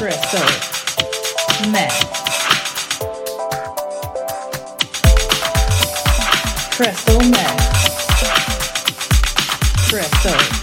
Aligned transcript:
Crystal 0.00 0.40
Meth. 1.70 2.00
Crystal 6.72 7.20
Meth. 7.28 7.60
Crystal. 9.90 10.59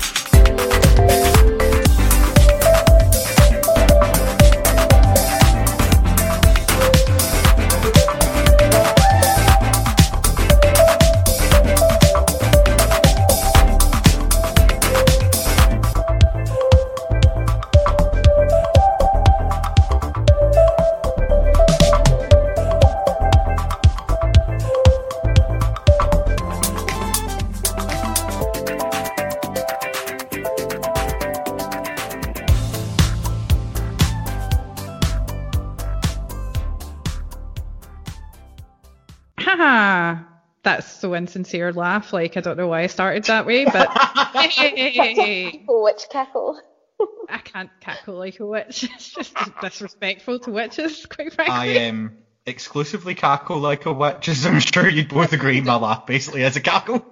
Insincere 41.18 41.74
laugh. 41.74 42.14
Like 42.14 42.38
I 42.38 42.42
don't 42.42 42.58
know 42.58 42.68
why 42.68 42.84
I 42.84 42.88
started 42.88 43.26
that 43.26 43.46
way, 43.46 43.66
but 43.66 43.90
hey, 44.34 45.64
witch 45.68 46.06
cackle. 46.10 46.60
I 47.30 47.40
can't 47.40 47.72
cackle 47.80 48.16
like 48.16 48.40
a 48.40 48.46
witch. 48.46 48.90
It's 48.96 49.14
just 49.14 49.36
disrespectful 49.62 50.40
to 50.40 50.52
witches, 50.52 51.06
quite 51.06 51.34
frankly. 51.34 51.80
I 51.80 51.88
um, 51.88 52.14
exclusively 52.46 53.16
cackle 53.16 53.60
like 53.60 53.86
a 53.86 53.94
witch, 53.94 54.30
as 54.30 54.46
I'm 54.46 54.60
sure 54.60 54.88
you'd 54.88 55.10
both 55.10 55.34
agree 55.34 55.62
my 55.62 55.76
laugh 55.76 56.06
basically 56.06 56.44
is 56.44 56.56
a 56.56 56.62
cackle. 56.62 57.06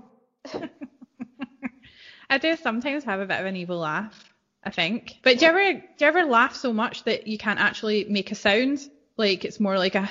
I 2.30 2.38
do 2.38 2.56
sometimes 2.56 3.03
have 3.03 3.19
a 3.19 3.25
bit 3.25 3.40
of 3.40 3.45
an 3.45 3.56
evil 3.56 3.80
laugh, 3.80 4.34
I 4.64 4.72
think. 4.72 5.16
But 5.22 5.38
do 5.38 5.45
you 5.45 5.52
ever 5.52 5.73
do 5.73 5.80
you 6.00 6.08
ever 6.08 6.25
laugh 6.25 6.56
so 6.56 6.73
much 6.73 7.03
that 7.03 7.28
you 7.28 7.38
can't 7.38 7.59
actually 7.59 8.06
make 8.09 8.31
a 8.31 8.36
sound? 8.36 8.80
Like 9.17 9.45
it's 9.45 9.59
more 9.59 9.78
like 9.78 9.95
a 9.95 10.09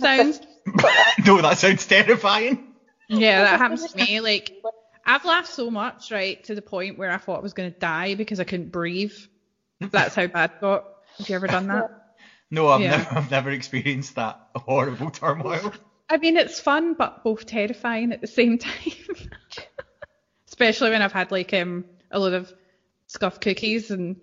sound. 0.00 0.40
no, 1.26 1.40
that 1.40 1.58
sounds 1.58 1.86
terrifying. 1.86 2.58
Yeah, 3.08 3.42
that 3.42 3.58
happens 3.58 3.84
to 3.92 3.96
me. 3.98 4.20
Like 4.20 4.50
I've 5.04 5.24
laughed 5.24 5.48
so 5.48 5.70
much, 5.70 6.10
right, 6.10 6.42
to 6.44 6.54
the 6.54 6.62
point 6.62 6.98
where 6.98 7.10
I 7.10 7.18
thought 7.18 7.38
I 7.38 7.42
was 7.42 7.52
gonna 7.52 7.72
die 7.80 8.14
because 8.14 8.40
I 8.40 8.44
couldn't 8.44 8.70
breathe. 8.70 9.12
That's 9.80 10.14
how 10.14 10.26
bad 10.26 10.50
it 10.50 10.60
got. 10.60 10.84
Have 11.18 11.28
you 11.28 11.34
ever 11.34 11.48
done 11.48 11.66
that? 11.68 11.86
No, 12.50 12.68
I've, 12.68 12.80
Yeah. 12.82 12.90
never, 12.90 13.18
I've 13.18 13.30
never 13.30 13.50
experienced 13.50 14.14
that 14.14 14.36
horrible 14.54 15.10
turmoil. 15.10 15.72
I 16.08 16.18
mean, 16.18 16.36
it's 16.36 16.60
fun, 16.60 16.94
but 16.94 17.22
both 17.22 17.46
terrifying 17.46 18.12
at 18.12 18.20
the 18.20 18.26
same 18.26 18.58
time. 18.58 18.92
Especially 20.48 20.90
when 20.90 21.02
I've 21.02 21.12
had 21.12 21.30
like 21.30 21.52
um 21.52 21.84
a 22.10 22.18
lot 22.18 22.32
of 22.32 22.50
scuffed 23.08 23.40
cookies 23.40 23.90
and 23.90 24.16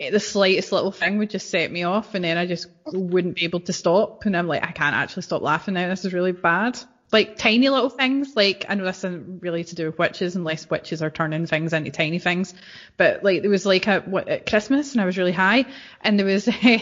Eh, 0.00 0.10
the 0.10 0.18
slightest 0.18 0.72
little 0.72 0.90
thing 0.90 1.18
would 1.18 1.30
just 1.30 1.50
set 1.50 1.70
me 1.70 1.82
off, 1.84 2.14
and 2.14 2.24
then 2.24 2.38
I 2.38 2.46
just 2.46 2.66
wouldn't 2.86 3.36
be 3.36 3.44
able 3.44 3.60
to 3.60 3.72
stop. 3.72 4.24
And 4.24 4.36
I'm 4.36 4.48
like, 4.48 4.64
I 4.64 4.72
can't 4.72 4.96
actually 4.96 5.22
stop 5.22 5.42
laughing 5.42 5.74
now. 5.74 5.88
This 5.88 6.04
is 6.04 6.14
really 6.14 6.32
bad. 6.32 6.78
Like 7.12 7.36
tiny 7.36 7.68
little 7.68 7.90
things, 7.90 8.36
like 8.36 8.66
I 8.68 8.76
know 8.76 8.84
this 8.84 8.98
isn't 8.98 9.42
really 9.42 9.64
to 9.64 9.74
do 9.74 9.86
with 9.86 9.98
witches, 9.98 10.36
unless 10.36 10.70
witches 10.70 11.02
are 11.02 11.10
turning 11.10 11.46
things 11.46 11.72
into 11.72 11.90
tiny 11.90 12.20
things. 12.20 12.54
But 12.96 13.22
like 13.22 13.42
there 13.42 13.50
was 13.50 13.66
like 13.66 13.88
a 13.88 14.00
what, 14.00 14.28
at 14.28 14.46
Christmas, 14.46 14.92
and 14.92 15.00
I 15.02 15.04
was 15.04 15.18
really 15.18 15.32
high, 15.32 15.66
and 16.00 16.18
there 16.18 16.26
was 16.26 16.48
a, 16.48 16.54
eh, 16.62 16.80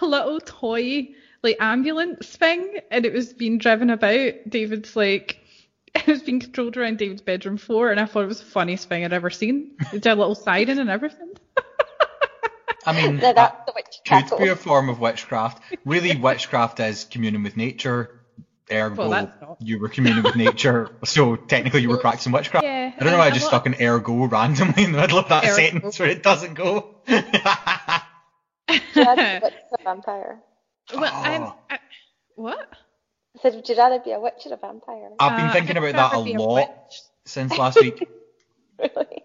a 0.00 0.04
little 0.04 0.40
toy 0.40 1.08
like 1.42 1.56
ambulance 1.60 2.26
thing, 2.26 2.80
and 2.90 3.06
it 3.06 3.12
was 3.12 3.32
being 3.32 3.58
driven 3.58 3.90
about 3.90 4.34
David's 4.48 4.94
like. 4.94 5.40
It 5.94 6.06
was 6.06 6.22
being 6.22 6.38
controlled 6.38 6.76
around 6.76 6.98
David's 6.98 7.22
bedroom 7.22 7.56
floor, 7.56 7.90
and 7.90 7.98
I 7.98 8.04
thought 8.04 8.22
it 8.22 8.28
was 8.28 8.38
the 8.40 8.44
funniest 8.44 8.88
thing 8.88 9.04
I'd 9.04 9.14
ever 9.14 9.30
seen. 9.30 9.72
It 9.92 10.06
a 10.06 10.14
little 10.14 10.34
siren 10.34 10.78
and 10.78 10.90
everything. 10.90 11.32
I 12.88 12.92
mean, 13.00 13.16
Now 13.16 13.20
that 13.32 13.36
that's 13.36 13.66
the 13.66 13.72
witch 13.74 13.84
could 14.04 14.04
cackle. 14.04 14.38
be 14.38 14.48
a 14.48 14.56
form 14.56 14.88
of 14.88 14.98
witchcraft. 15.00 15.62
Really, 15.84 16.16
witchcraft 16.28 16.80
is 16.80 17.04
communing 17.04 17.42
with 17.42 17.56
nature. 17.56 18.14
Ergo, 18.70 19.08
Well, 19.08 19.56
you 19.60 19.78
were 19.80 19.88
communing 19.88 20.22
with 20.22 20.36
nature, 20.36 20.90
so 21.04 21.36
technically 21.36 21.80
you 21.80 21.88
were 21.88 21.96
practicing 21.96 22.32
witchcraft. 22.32 22.64
Yeah, 22.64 22.92
I 22.94 23.02
don't 23.02 23.12
know 23.12 23.18
why 23.18 23.24
I 23.24 23.28
I'm 23.28 23.32
just 23.32 23.44
not- 23.50 23.62
stuck 23.64 23.66
an 23.66 23.76
ergo 23.80 24.24
randomly 24.26 24.84
in 24.84 24.92
the 24.92 24.98
middle 25.00 25.18
of 25.18 25.28
that 25.30 25.44
Ergo. 25.44 25.54
sentence 25.54 25.98
where 25.98 26.08
it 26.10 26.22
doesn't 26.22 26.52
go. 26.54 26.96
Would 27.08 28.82
you 28.94 29.02
rather 29.04 29.22
be 29.22 29.36
a 29.36 29.40
witch 29.42 29.54
or 29.70 29.78
a 29.80 29.84
vampire? 29.84 30.40
Well, 30.94 31.10
I'm. 31.14 31.42
Oh. 31.44 31.54
I, 31.70 31.78
what? 32.36 32.68
I 33.38 33.40
said, 33.42 33.54
would 33.54 33.68
you 33.68 33.76
rather 33.76 33.98
be 34.00 34.12
a 34.12 34.20
witch 34.20 34.46
or 34.46 34.52
a 34.52 34.56
vampire? 34.58 35.10
I've 35.18 35.36
been 35.36 35.46
Uh, 35.46 35.52
thinking 35.52 35.76
I'd 35.78 35.84
about 35.84 35.92
that 36.10 36.12
a 36.12 36.18
rather 36.18 36.24
be 36.24 36.34
a 36.34 36.40
lot 36.40 36.94
since 37.24 37.56
last 37.56 37.80
week. 37.80 38.06
really? 38.78 39.17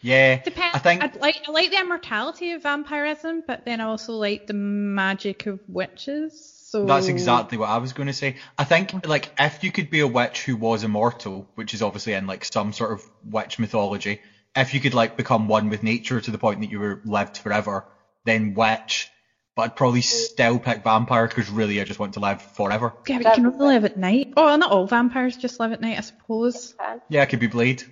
Yeah, 0.00 0.36
Depends. 0.36 0.76
I 0.76 0.78
think 0.78 1.02
I 1.02 1.10
like 1.18 1.40
I 1.46 1.50
like 1.50 1.70
the 1.70 1.80
immortality 1.80 2.52
of 2.52 2.62
vampirism, 2.62 3.42
but 3.46 3.64
then 3.64 3.80
I 3.80 3.84
also 3.84 4.12
like 4.14 4.46
the 4.46 4.54
magic 4.54 5.46
of 5.46 5.60
witches. 5.66 6.54
So 6.68 6.84
That's 6.84 7.08
exactly 7.08 7.58
what 7.58 7.70
I 7.70 7.78
was 7.78 7.94
going 7.94 8.08
to 8.08 8.12
say. 8.12 8.36
I 8.56 8.64
think 8.64 9.06
like 9.06 9.32
if 9.40 9.64
you 9.64 9.72
could 9.72 9.90
be 9.90 10.00
a 10.00 10.06
witch 10.06 10.44
who 10.44 10.54
was 10.54 10.84
immortal, 10.84 11.48
which 11.54 11.74
is 11.74 11.82
obviously 11.82 12.12
in 12.12 12.26
like 12.26 12.44
some 12.44 12.72
sort 12.72 12.92
of 12.92 13.02
witch 13.24 13.58
mythology, 13.58 14.20
if 14.54 14.74
you 14.74 14.80
could 14.80 14.94
like 14.94 15.16
become 15.16 15.48
one 15.48 15.68
with 15.68 15.82
nature 15.82 16.20
to 16.20 16.30
the 16.30 16.38
point 16.38 16.60
that 16.60 16.70
you 16.70 16.78
were 16.78 17.00
lived 17.04 17.38
forever, 17.38 17.86
then 18.24 18.54
witch. 18.54 19.10
But 19.56 19.62
I'd 19.62 19.76
probably 19.76 20.02
mm. 20.02 20.04
still 20.04 20.60
pick 20.60 20.84
vampire 20.84 21.26
because 21.26 21.50
really 21.50 21.80
I 21.80 21.84
just 21.84 21.98
want 21.98 22.14
to 22.14 22.20
live 22.20 22.40
forever. 22.40 22.94
Yeah, 23.08 23.18
but 23.18 23.36
you 23.36 23.42
can 23.42 23.46
only 23.46 23.66
live 23.66 23.84
at 23.84 23.96
night. 23.96 24.28
Oh, 24.36 24.54
not 24.54 24.70
all 24.70 24.86
vampires 24.86 25.36
just 25.36 25.58
live 25.58 25.72
at 25.72 25.80
night, 25.80 25.98
I 25.98 26.02
suppose. 26.02 26.74
Yeah, 27.08 27.22
I 27.22 27.26
could 27.26 27.40
be 27.40 27.48
Blade. 27.48 27.82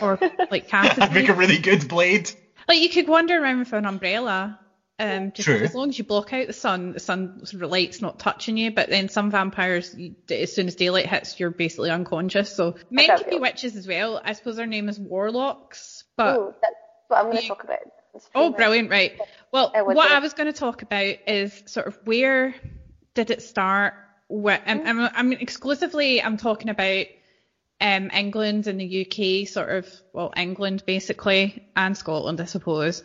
Or 0.00 0.18
like 0.50 0.72
I'd 0.72 1.14
make 1.14 1.28
a 1.28 1.34
really 1.34 1.58
good 1.58 1.88
Blade. 1.88 2.30
like 2.68 2.80
you 2.80 2.88
could 2.88 3.08
wander 3.08 3.40
around 3.42 3.60
with 3.60 3.72
an 3.72 3.86
umbrella. 3.86 4.58
Um, 4.98 5.32
just 5.32 5.46
True. 5.46 5.56
as 5.56 5.74
long 5.74 5.88
as 5.88 5.98
you 5.98 6.04
block 6.04 6.32
out 6.32 6.46
the 6.46 6.52
sun, 6.52 6.92
the 6.92 7.00
sun 7.00 7.44
sort 7.44 7.62
of 7.62 7.70
light's 7.70 8.00
not 8.00 8.20
touching 8.20 8.56
you. 8.56 8.70
But 8.70 8.88
then 8.88 9.08
some 9.08 9.30
vampires, 9.30 9.94
you, 9.96 10.14
as 10.30 10.54
soon 10.54 10.68
as 10.68 10.76
daylight 10.76 11.06
hits, 11.06 11.40
you're 11.40 11.50
basically 11.50 11.90
unconscious. 11.90 12.54
So 12.54 12.76
men 12.90 13.06
can 13.06 13.28
be 13.28 13.38
witches 13.38 13.74
as 13.74 13.86
well. 13.86 14.20
I 14.24 14.34
suppose 14.34 14.56
their 14.56 14.66
name 14.66 14.88
is 14.88 15.00
warlocks. 15.00 16.04
But 16.16 16.36
Ooh, 16.36 16.54
that's 16.62 16.74
what 17.08 17.18
I'm 17.18 17.24
going 17.30 17.38
to 17.38 17.48
talk 17.48 17.64
about. 17.64 17.78
Oh, 18.34 18.50
brilliant, 18.50 18.90
right. 18.90 19.18
Well, 19.50 19.72
I 19.74 19.82
what 19.82 20.08
do. 20.08 20.14
I 20.14 20.18
was 20.18 20.34
going 20.34 20.52
to 20.52 20.58
talk 20.58 20.82
about 20.82 21.16
is 21.26 21.62
sort 21.66 21.86
of 21.86 21.98
where 22.04 22.54
did 23.14 23.30
it 23.30 23.42
start? 23.42 23.94
Where, 24.28 24.62
I'm, 24.64 24.86
I'm, 24.86 25.10
I'm 25.14 25.32
exclusively, 25.32 26.22
I'm 26.22 26.36
talking 26.36 26.68
about 26.68 27.06
um, 27.82 28.10
England 28.14 28.68
and 28.68 28.80
the 28.80 29.06
UK, 29.06 29.48
sort 29.48 29.70
of, 29.70 29.92
well, 30.12 30.32
England 30.36 30.84
basically, 30.86 31.66
and 31.74 31.96
Scotland, 31.96 32.40
I 32.40 32.44
suppose. 32.44 33.02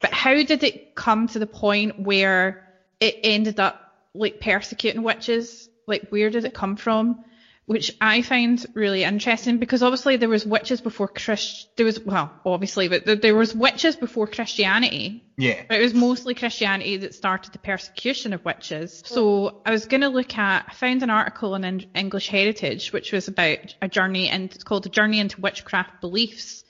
But 0.00 0.12
how 0.12 0.34
did 0.34 0.64
it 0.64 0.96
come 0.96 1.28
to 1.28 1.38
the 1.38 1.46
point 1.46 2.00
where 2.00 2.68
it 2.98 3.20
ended 3.22 3.60
up 3.60 3.94
like 4.14 4.40
persecuting 4.40 5.04
witches? 5.04 5.68
Like, 5.86 6.08
where 6.08 6.28
did 6.28 6.44
it 6.44 6.54
come 6.54 6.76
from? 6.76 7.24
Which 7.66 7.96
I 8.00 8.22
find 8.22 8.64
really 8.74 9.02
interesting 9.02 9.58
because 9.58 9.82
obviously 9.82 10.16
there 10.16 10.28
was 10.28 10.46
witches 10.46 10.80
before 10.80 11.08
Christ. 11.08 11.68
There 11.76 11.84
was 11.84 11.98
well, 11.98 12.32
obviously, 12.44 12.86
but 12.86 13.04
there, 13.04 13.16
there 13.16 13.34
was 13.34 13.56
witches 13.56 13.96
before 13.96 14.28
Christianity. 14.28 15.24
Yeah. 15.36 15.64
But 15.68 15.80
it 15.80 15.82
was 15.82 15.92
mostly 15.92 16.34
Christianity 16.34 16.98
that 16.98 17.16
started 17.16 17.52
the 17.52 17.58
persecution 17.58 18.32
of 18.32 18.44
witches. 18.44 19.02
So 19.04 19.62
I 19.66 19.72
was 19.72 19.86
going 19.86 20.02
to 20.02 20.08
look 20.08 20.38
at, 20.38 20.66
I 20.68 20.72
found 20.74 21.02
an 21.02 21.10
article 21.10 21.56
in 21.56 21.86
English 21.92 22.28
Heritage, 22.28 22.92
which 22.92 23.12
was 23.12 23.26
about 23.26 23.74
a 23.82 23.88
journey, 23.88 24.28
and 24.28 24.44
it's 24.54 24.62
called 24.62 24.86
A 24.86 24.88
Journey 24.88 25.18
into 25.18 25.40
Witchcraft 25.40 26.00
Beliefs. 26.00 26.62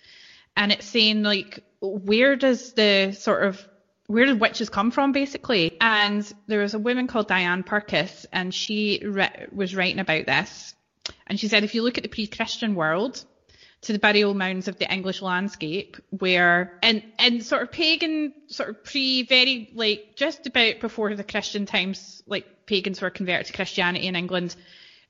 And 0.57 0.73
it's 0.73 0.87
saying, 0.87 1.23
like, 1.23 1.63
where 1.83 2.37
does 2.37 2.73
the 2.73 3.13
sort 3.13 3.45
of, 3.45 3.63
where 4.07 4.25
did 4.25 4.41
witches 4.41 4.71
come 4.71 4.91
from, 4.91 5.13
basically? 5.13 5.77
And 5.79 6.27
there 6.47 6.63
was 6.63 6.73
a 6.73 6.79
woman 6.79 7.07
called 7.07 7.29
Diane 7.29 7.65
Purkiss, 7.65 8.25
and 8.33 8.55
she 8.55 9.03
re- 9.05 9.49
was 9.53 9.77
writing 9.77 9.99
about 9.99 10.25
this. 10.25 10.73
And 11.27 11.39
she 11.39 11.49
said, 11.49 11.65
if 11.65 11.75
you 11.75 11.83
look 11.83 11.99
at 11.99 12.03
the 12.03 12.09
pre-Christian 12.09 12.75
world, 12.75 13.25
to 13.83 13.93
the 13.93 13.99
burial 13.99 14.35
mounds 14.35 14.69
of 14.69 14.79
the 14.79 14.93
English 14.93 15.23
landscape, 15.23 15.97
where 16.11 16.79
and 16.83 17.03
and 17.19 17.45
sort 17.45 17.63
of 17.63 17.71
pagan, 17.71 18.33
sort 18.49 18.71
of 18.71 18.85
pre, 18.85 19.23
very 19.23 19.71
like 19.75 20.17
just 20.17 20.47
about 20.47 20.81
before 20.81 21.15
the 21.15 21.23
Christian 21.23 21.67
times, 21.67 22.23
like 22.27 22.67
pagans 22.67 23.01
were 23.01 23.11
converted 23.11 23.47
to 23.47 23.53
Christianity 23.53 24.07
in 24.07 24.17
England, 24.17 24.57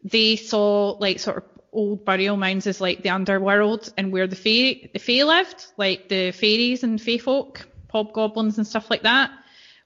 they 0.04 0.36
saw 0.36 0.96
like 0.98 1.20
sort 1.20 1.38
of 1.38 1.44
old 1.72 2.04
burial 2.04 2.36
mounds 2.36 2.66
as 2.66 2.80
like 2.80 3.02
the 3.02 3.10
underworld 3.10 3.92
and 3.96 4.12
where 4.12 4.26
the 4.26 4.36
fae 4.36 4.90
the 4.92 4.98
fae 4.98 5.24
lived, 5.24 5.66
like 5.76 6.08
the 6.08 6.32
fairies 6.32 6.82
and 6.82 7.00
fae 7.00 7.18
folk, 7.18 7.66
hobgoblins 7.90 8.58
and 8.58 8.66
stuff 8.66 8.90
like 8.90 9.02
that. 9.02 9.30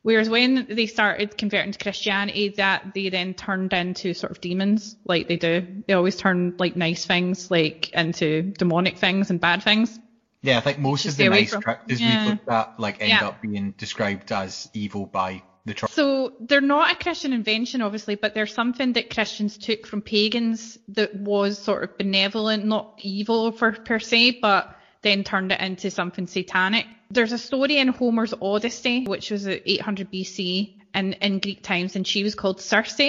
Whereas 0.03 0.31
when 0.31 0.67
they 0.71 0.87
started 0.87 1.37
converting 1.37 1.73
to 1.73 1.79
Christianity, 1.79 2.49
that 2.57 2.95
they 2.95 3.11
then 3.11 3.35
turned 3.35 3.73
into 3.75 4.15
sort 4.15 4.33
of 4.33 4.41
demons, 4.41 4.97
like 5.05 5.29
they 5.29 5.37
do. 5.37 5.83
They 5.87 5.93
always 5.93 6.17
turn 6.17 6.55
like 6.59 6.75
nice 6.75 7.05
things 7.05 7.51
like 7.51 7.91
into 7.91 8.43
demonic 8.43 8.97
things 8.97 9.29
and 9.31 9.39
bad 9.39 9.63
things. 9.63 9.99
Yeah, 10.43 10.57
I 10.57 10.63
think 10.63 10.79
most 10.79 11.05
of 11.05 11.17
the 11.19 11.29
nice 11.29 11.51
from. 11.51 11.63
characters 11.63 12.01
Yeah. 12.01 12.25
we've 12.25 12.31
looked 12.33 12.49
at 12.49 12.81
like 12.81 13.01
end 13.03 13.11
Yeah. 13.11 13.27
up 13.29 13.43
being 13.43 13.73
described 13.77 14.33
as 14.33 14.71
evil 14.73 15.05
by 15.05 15.43
the 15.67 15.75
church. 15.75 15.91
So 15.91 16.33
they're 16.41 16.63
not 16.63 16.93
a 16.93 16.95
Christian 16.97 17.35
invention, 17.35 17.83
obviously, 17.83 18.15
but 18.15 18.33
they're 18.33 18.47
something 18.47 18.95
that 18.95 19.13
Christians 19.13 19.59
took 19.59 19.87
from 19.87 20.01
pagans 20.01 20.79
that 20.89 21.15
was 21.15 21.59
sort 21.59 21.85
of 21.85 21.99
benevolent, 21.99 22.65
not 22.65 22.99
evil 23.03 23.53
for 23.53 23.73
per 23.73 23.99
se, 23.99 24.39
but 24.41 24.75
then 25.03 25.25
turned 25.25 25.53
it 25.53 25.61
into 25.61 25.91
something 25.91 26.27
satanic. 26.27 26.87
There's 27.11 27.33
a 27.33 27.39
story 27.39 27.79
in 27.79 27.89
Homer's 27.89 28.35
Odyssey, 28.41 29.05
which 29.05 29.31
was 29.31 29.47
at 29.47 29.63
800 29.67 30.13
BC 30.13 30.77
and 30.95 31.15
in 31.21 31.39
Greek 31.41 31.63
times, 31.63 31.97
and 31.97 32.07
she 32.07 32.23
was 32.23 32.35
called 32.35 32.61
Circe 32.61 33.01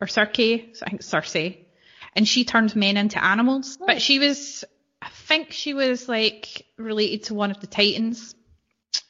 or 0.00 0.06
Circe, 0.06 0.82
I 0.82 0.90
think 0.90 1.02
Circe, 1.02 1.54
and 2.14 2.26
she 2.26 2.44
turned 2.44 2.76
men 2.76 2.96
into 2.96 3.22
animals. 3.22 3.76
Hmm. 3.76 3.86
But 3.86 4.02
she 4.02 4.18
was, 4.18 4.64
I 5.00 5.08
think 5.08 5.52
she 5.52 5.74
was 5.74 6.08
like 6.08 6.66
related 6.76 7.24
to 7.24 7.34
one 7.34 7.50
of 7.50 7.60
the 7.60 7.66
Titans 7.66 8.34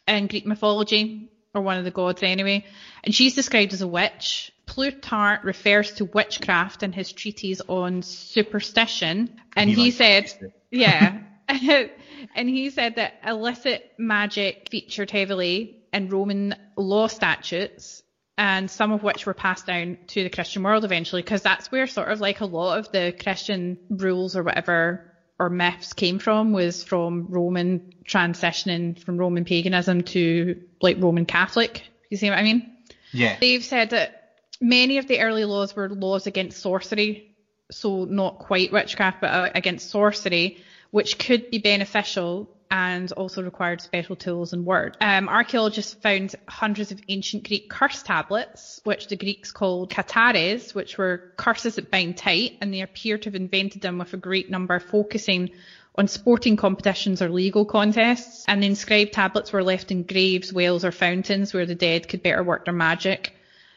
in 0.06 0.26
Greek 0.26 0.46
mythology, 0.46 1.30
or 1.54 1.62
one 1.62 1.78
of 1.78 1.84
the 1.84 1.90
gods 1.90 2.22
anyway, 2.22 2.64
and 3.02 3.14
she's 3.14 3.34
described 3.34 3.72
as 3.72 3.82
a 3.82 3.88
witch. 3.88 4.52
Plutarch 4.66 5.44
refers 5.44 5.92
to 5.94 6.04
witchcraft 6.04 6.82
in 6.82 6.92
his 6.92 7.10
treatise 7.12 7.60
on 7.68 8.02
superstition, 8.02 9.40
and 9.56 9.70
he 9.70 9.90
likes 9.90 9.96
said, 9.96 10.52
yeah, 10.70 11.22
and 12.34 12.48
he 12.48 12.70
said 12.70 12.96
that 12.96 13.14
illicit 13.26 13.92
magic 13.98 14.68
featured 14.70 15.10
heavily 15.10 15.82
in 15.92 16.08
Roman 16.08 16.54
law 16.76 17.06
statutes, 17.06 18.02
and 18.36 18.70
some 18.70 18.92
of 18.92 19.02
which 19.02 19.26
were 19.26 19.34
passed 19.34 19.66
down 19.66 19.98
to 20.08 20.22
the 20.22 20.30
Christian 20.30 20.62
world 20.62 20.84
eventually, 20.84 21.22
because 21.22 21.42
that's 21.42 21.72
where 21.72 21.86
sort 21.86 22.08
of 22.08 22.20
like 22.20 22.40
a 22.40 22.46
lot 22.46 22.78
of 22.78 22.92
the 22.92 23.14
Christian 23.20 23.78
rules 23.90 24.36
or 24.36 24.42
whatever 24.42 25.12
or 25.38 25.50
myths 25.50 25.92
came 25.92 26.18
from 26.18 26.52
was 26.52 26.82
from 26.82 27.26
Roman 27.28 27.94
transitioning 28.04 28.98
from 28.98 29.18
Roman 29.18 29.44
paganism 29.44 30.02
to 30.02 30.60
like 30.80 30.96
Roman 31.00 31.26
Catholic. 31.26 31.84
You 32.10 32.16
see 32.16 32.28
what 32.28 32.38
I 32.38 32.42
mean? 32.42 32.76
Yeah. 33.12 33.36
They've 33.40 33.64
said 33.64 33.90
that 33.90 34.34
many 34.60 34.98
of 34.98 35.06
the 35.06 35.20
early 35.20 35.44
laws 35.44 35.76
were 35.76 35.88
laws 35.88 36.26
against 36.26 36.60
sorcery, 36.60 37.36
so 37.70 38.04
not 38.04 38.38
quite 38.38 38.72
witchcraft, 38.72 39.20
but 39.20 39.30
uh, 39.30 39.50
against 39.54 39.90
sorcery, 39.90 40.58
which 40.90 41.18
could 41.18 41.50
be 41.50 41.58
beneficial 41.58 42.48
and 42.70 43.10
also 43.12 43.42
required 43.42 43.80
special 43.80 44.16
tools 44.16 44.52
and 44.52 44.64
word. 44.64 44.96
Um, 45.00 45.28
archaeologists 45.28 45.94
found 45.94 46.34
hundreds 46.48 46.92
of 46.92 47.00
ancient 47.08 47.46
Greek 47.46 47.70
curse 47.70 48.02
tablets, 48.02 48.80
which 48.84 49.08
the 49.08 49.16
Greeks 49.16 49.52
called 49.52 49.90
katares, 49.90 50.74
which 50.74 50.98
were 50.98 51.32
curses 51.36 51.76
that 51.76 51.90
bind 51.90 52.16
tight, 52.16 52.58
and 52.60 52.72
they 52.72 52.82
appear 52.82 53.16
to 53.18 53.28
have 53.28 53.34
invented 53.34 53.80
them 53.80 53.98
with 53.98 54.12
a 54.12 54.18
great 54.18 54.50
number 54.50 54.78
focusing 54.80 55.50
on 55.94 56.08
sporting 56.08 56.56
competitions 56.56 57.22
or 57.22 57.28
legal 57.28 57.64
contests. 57.64 58.44
And 58.46 58.62
the 58.62 58.66
inscribed 58.66 59.12
tablets 59.12 59.52
were 59.52 59.64
left 59.64 59.90
in 59.90 60.04
graves, 60.04 60.52
wells, 60.52 60.84
or 60.84 60.92
fountains 60.92 61.54
where 61.54 61.66
the 61.66 61.74
dead 61.74 62.08
could 62.08 62.22
better 62.22 62.42
work 62.42 62.66
their 62.66 62.74
magic. 62.74 63.34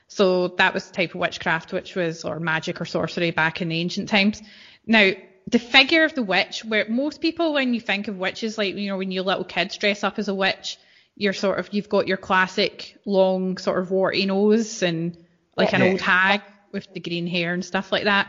So 0.08 0.50
that 0.50 0.74
was 0.74 0.88
the 0.88 0.94
type 0.94 1.16
of 1.16 1.22
witchcraft, 1.22 1.72
which 1.72 1.96
was, 1.96 2.26
or 2.26 2.40
magic 2.40 2.82
or 2.82 2.86
sorcery 2.86 3.32
back 3.32 3.62
in 3.62 3.70
the 3.70 3.80
ancient 3.80 4.10
times. 4.10 4.42
Now, 4.86 5.12
the 5.48 5.60
figure 5.60 6.04
of 6.04 6.14
the 6.14 6.24
witch, 6.24 6.64
where 6.66 6.86
most 6.88 7.20
people, 7.22 7.54
when 7.54 7.74
you 7.74 7.82
think 7.82 8.08
of 8.08 8.18
witches, 8.18 8.58
like, 8.58 8.76
you 8.76 8.88
know, 8.90 8.98
when 8.98 9.12
your 9.12 9.24
little 9.24 9.44
kids 9.44 9.78
dress 9.78 10.04
up 10.04 10.20
as 10.20 10.28
a 10.28 10.36
witch, 10.36 10.78
you're 11.16 11.34
sort 11.34 11.60
of, 11.60 11.68
you've 11.72 11.90
got 11.90 12.08
your 12.08 12.18
classic 12.18 12.96
long 13.06 13.58
sort 13.58 13.80
of 13.80 13.92
warty 13.92 14.26
nose 14.26 14.82
and 14.82 15.18
like 15.58 15.74
an 15.74 15.82
Yeah. 15.82 15.90
old 15.92 16.02
hag 16.02 16.42
with 16.72 16.88
the 16.94 17.00
green 17.00 17.28
hair 17.28 17.54
and 17.54 17.66
stuff 17.66 17.92
like 17.92 18.06
that. 18.06 18.28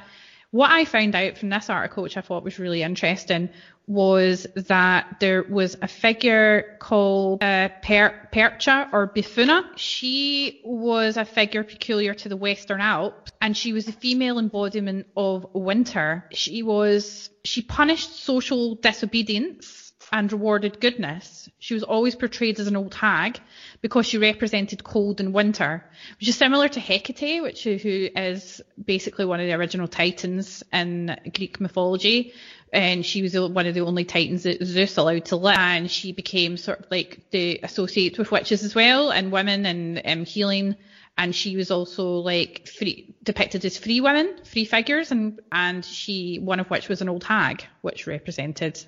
What 0.52 0.70
I 0.70 0.84
found 0.84 1.14
out 1.14 1.38
from 1.38 1.48
this 1.48 1.70
article, 1.70 2.02
which 2.02 2.18
I 2.18 2.20
thought 2.20 2.44
was 2.44 2.58
really 2.58 2.82
interesting, 2.82 3.48
was 3.86 4.46
that 4.54 5.16
there 5.18 5.42
was 5.42 5.78
a 5.80 5.88
figure 5.88 6.76
called 6.78 7.42
uh, 7.42 7.70
per- 7.82 8.28
Percha 8.30 8.90
or 8.92 9.08
Befana. 9.08 9.64
She 9.76 10.60
was 10.62 11.16
a 11.16 11.24
figure 11.24 11.64
peculiar 11.64 12.12
to 12.12 12.28
the 12.28 12.36
Western 12.36 12.82
Alps, 12.82 13.32
and 13.40 13.56
she 13.56 13.72
was 13.72 13.86
the 13.86 13.92
female 13.92 14.38
embodiment 14.38 15.06
of 15.16 15.46
winter. 15.54 16.28
She 16.32 16.62
was 16.62 17.30
she 17.44 17.62
punished 17.62 18.22
social 18.22 18.74
disobedience 18.74 19.81
and 20.12 20.30
rewarded 20.30 20.78
goodness. 20.78 21.48
She 21.58 21.72
was 21.72 21.82
always 21.82 22.14
portrayed 22.14 22.60
as 22.60 22.66
an 22.66 22.76
old 22.76 22.94
hag 22.94 23.40
because 23.80 24.06
she 24.06 24.18
represented 24.18 24.84
cold 24.84 25.20
and 25.20 25.32
winter, 25.32 25.84
which 26.20 26.28
is 26.28 26.36
similar 26.36 26.68
to 26.68 26.80
Hecate, 26.80 27.42
which 27.42 27.64
who 27.64 28.08
is 28.14 28.60
basically 28.84 29.24
one 29.24 29.40
of 29.40 29.46
the 29.46 29.54
original 29.54 29.88
titans 29.88 30.62
in 30.70 31.16
Greek 31.34 31.60
mythology. 31.60 32.34
And 32.74 33.04
she 33.04 33.22
was 33.22 33.38
one 33.38 33.66
of 33.66 33.74
the 33.74 33.80
only 33.80 34.04
titans 34.04 34.42
that 34.42 34.62
Zeus 34.64 34.96
allowed 34.98 35.26
to 35.26 35.36
live. 35.36 35.56
And 35.58 35.90
she 35.90 36.12
became 36.12 36.56
sort 36.58 36.80
of 36.80 36.90
like 36.90 37.30
the 37.30 37.60
associate 37.62 38.18
with 38.18 38.30
witches 38.30 38.64
as 38.64 38.74
well 38.74 39.10
and 39.10 39.32
women 39.32 39.64
and 39.64 40.02
um, 40.04 40.24
healing. 40.26 40.76
And 41.16 41.34
she 41.34 41.56
was 41.56 41.70
also 41.70 42.18
like 42.18 42.66
free, 42.66 43.14
depicted 43.22 43.64
as 43.64 43.78
free 43.78 44.00
women, 44.00 44.34
free 44.44 44.64
figures, 44.64 45.10
and 45.10 45.40
and 45.50 45.84
she 45.84 46.38
one 46.38 46.58
of 46.58 46.70
which 46.70 46.88
was 46.88 47.02
an 47.02 47.10
old 47.10 47.24
hag, 47.24 47.66
which 47.82 48.06
represented 48.06 48.82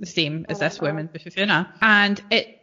the 0.00 0.06
same 0.06 0.46
as 0.48 0.58
this 0.58 0.80
woman, 0.80 1.08
Befana. 1.12 1.68
And 1.80 2.20
it 2.30 2.56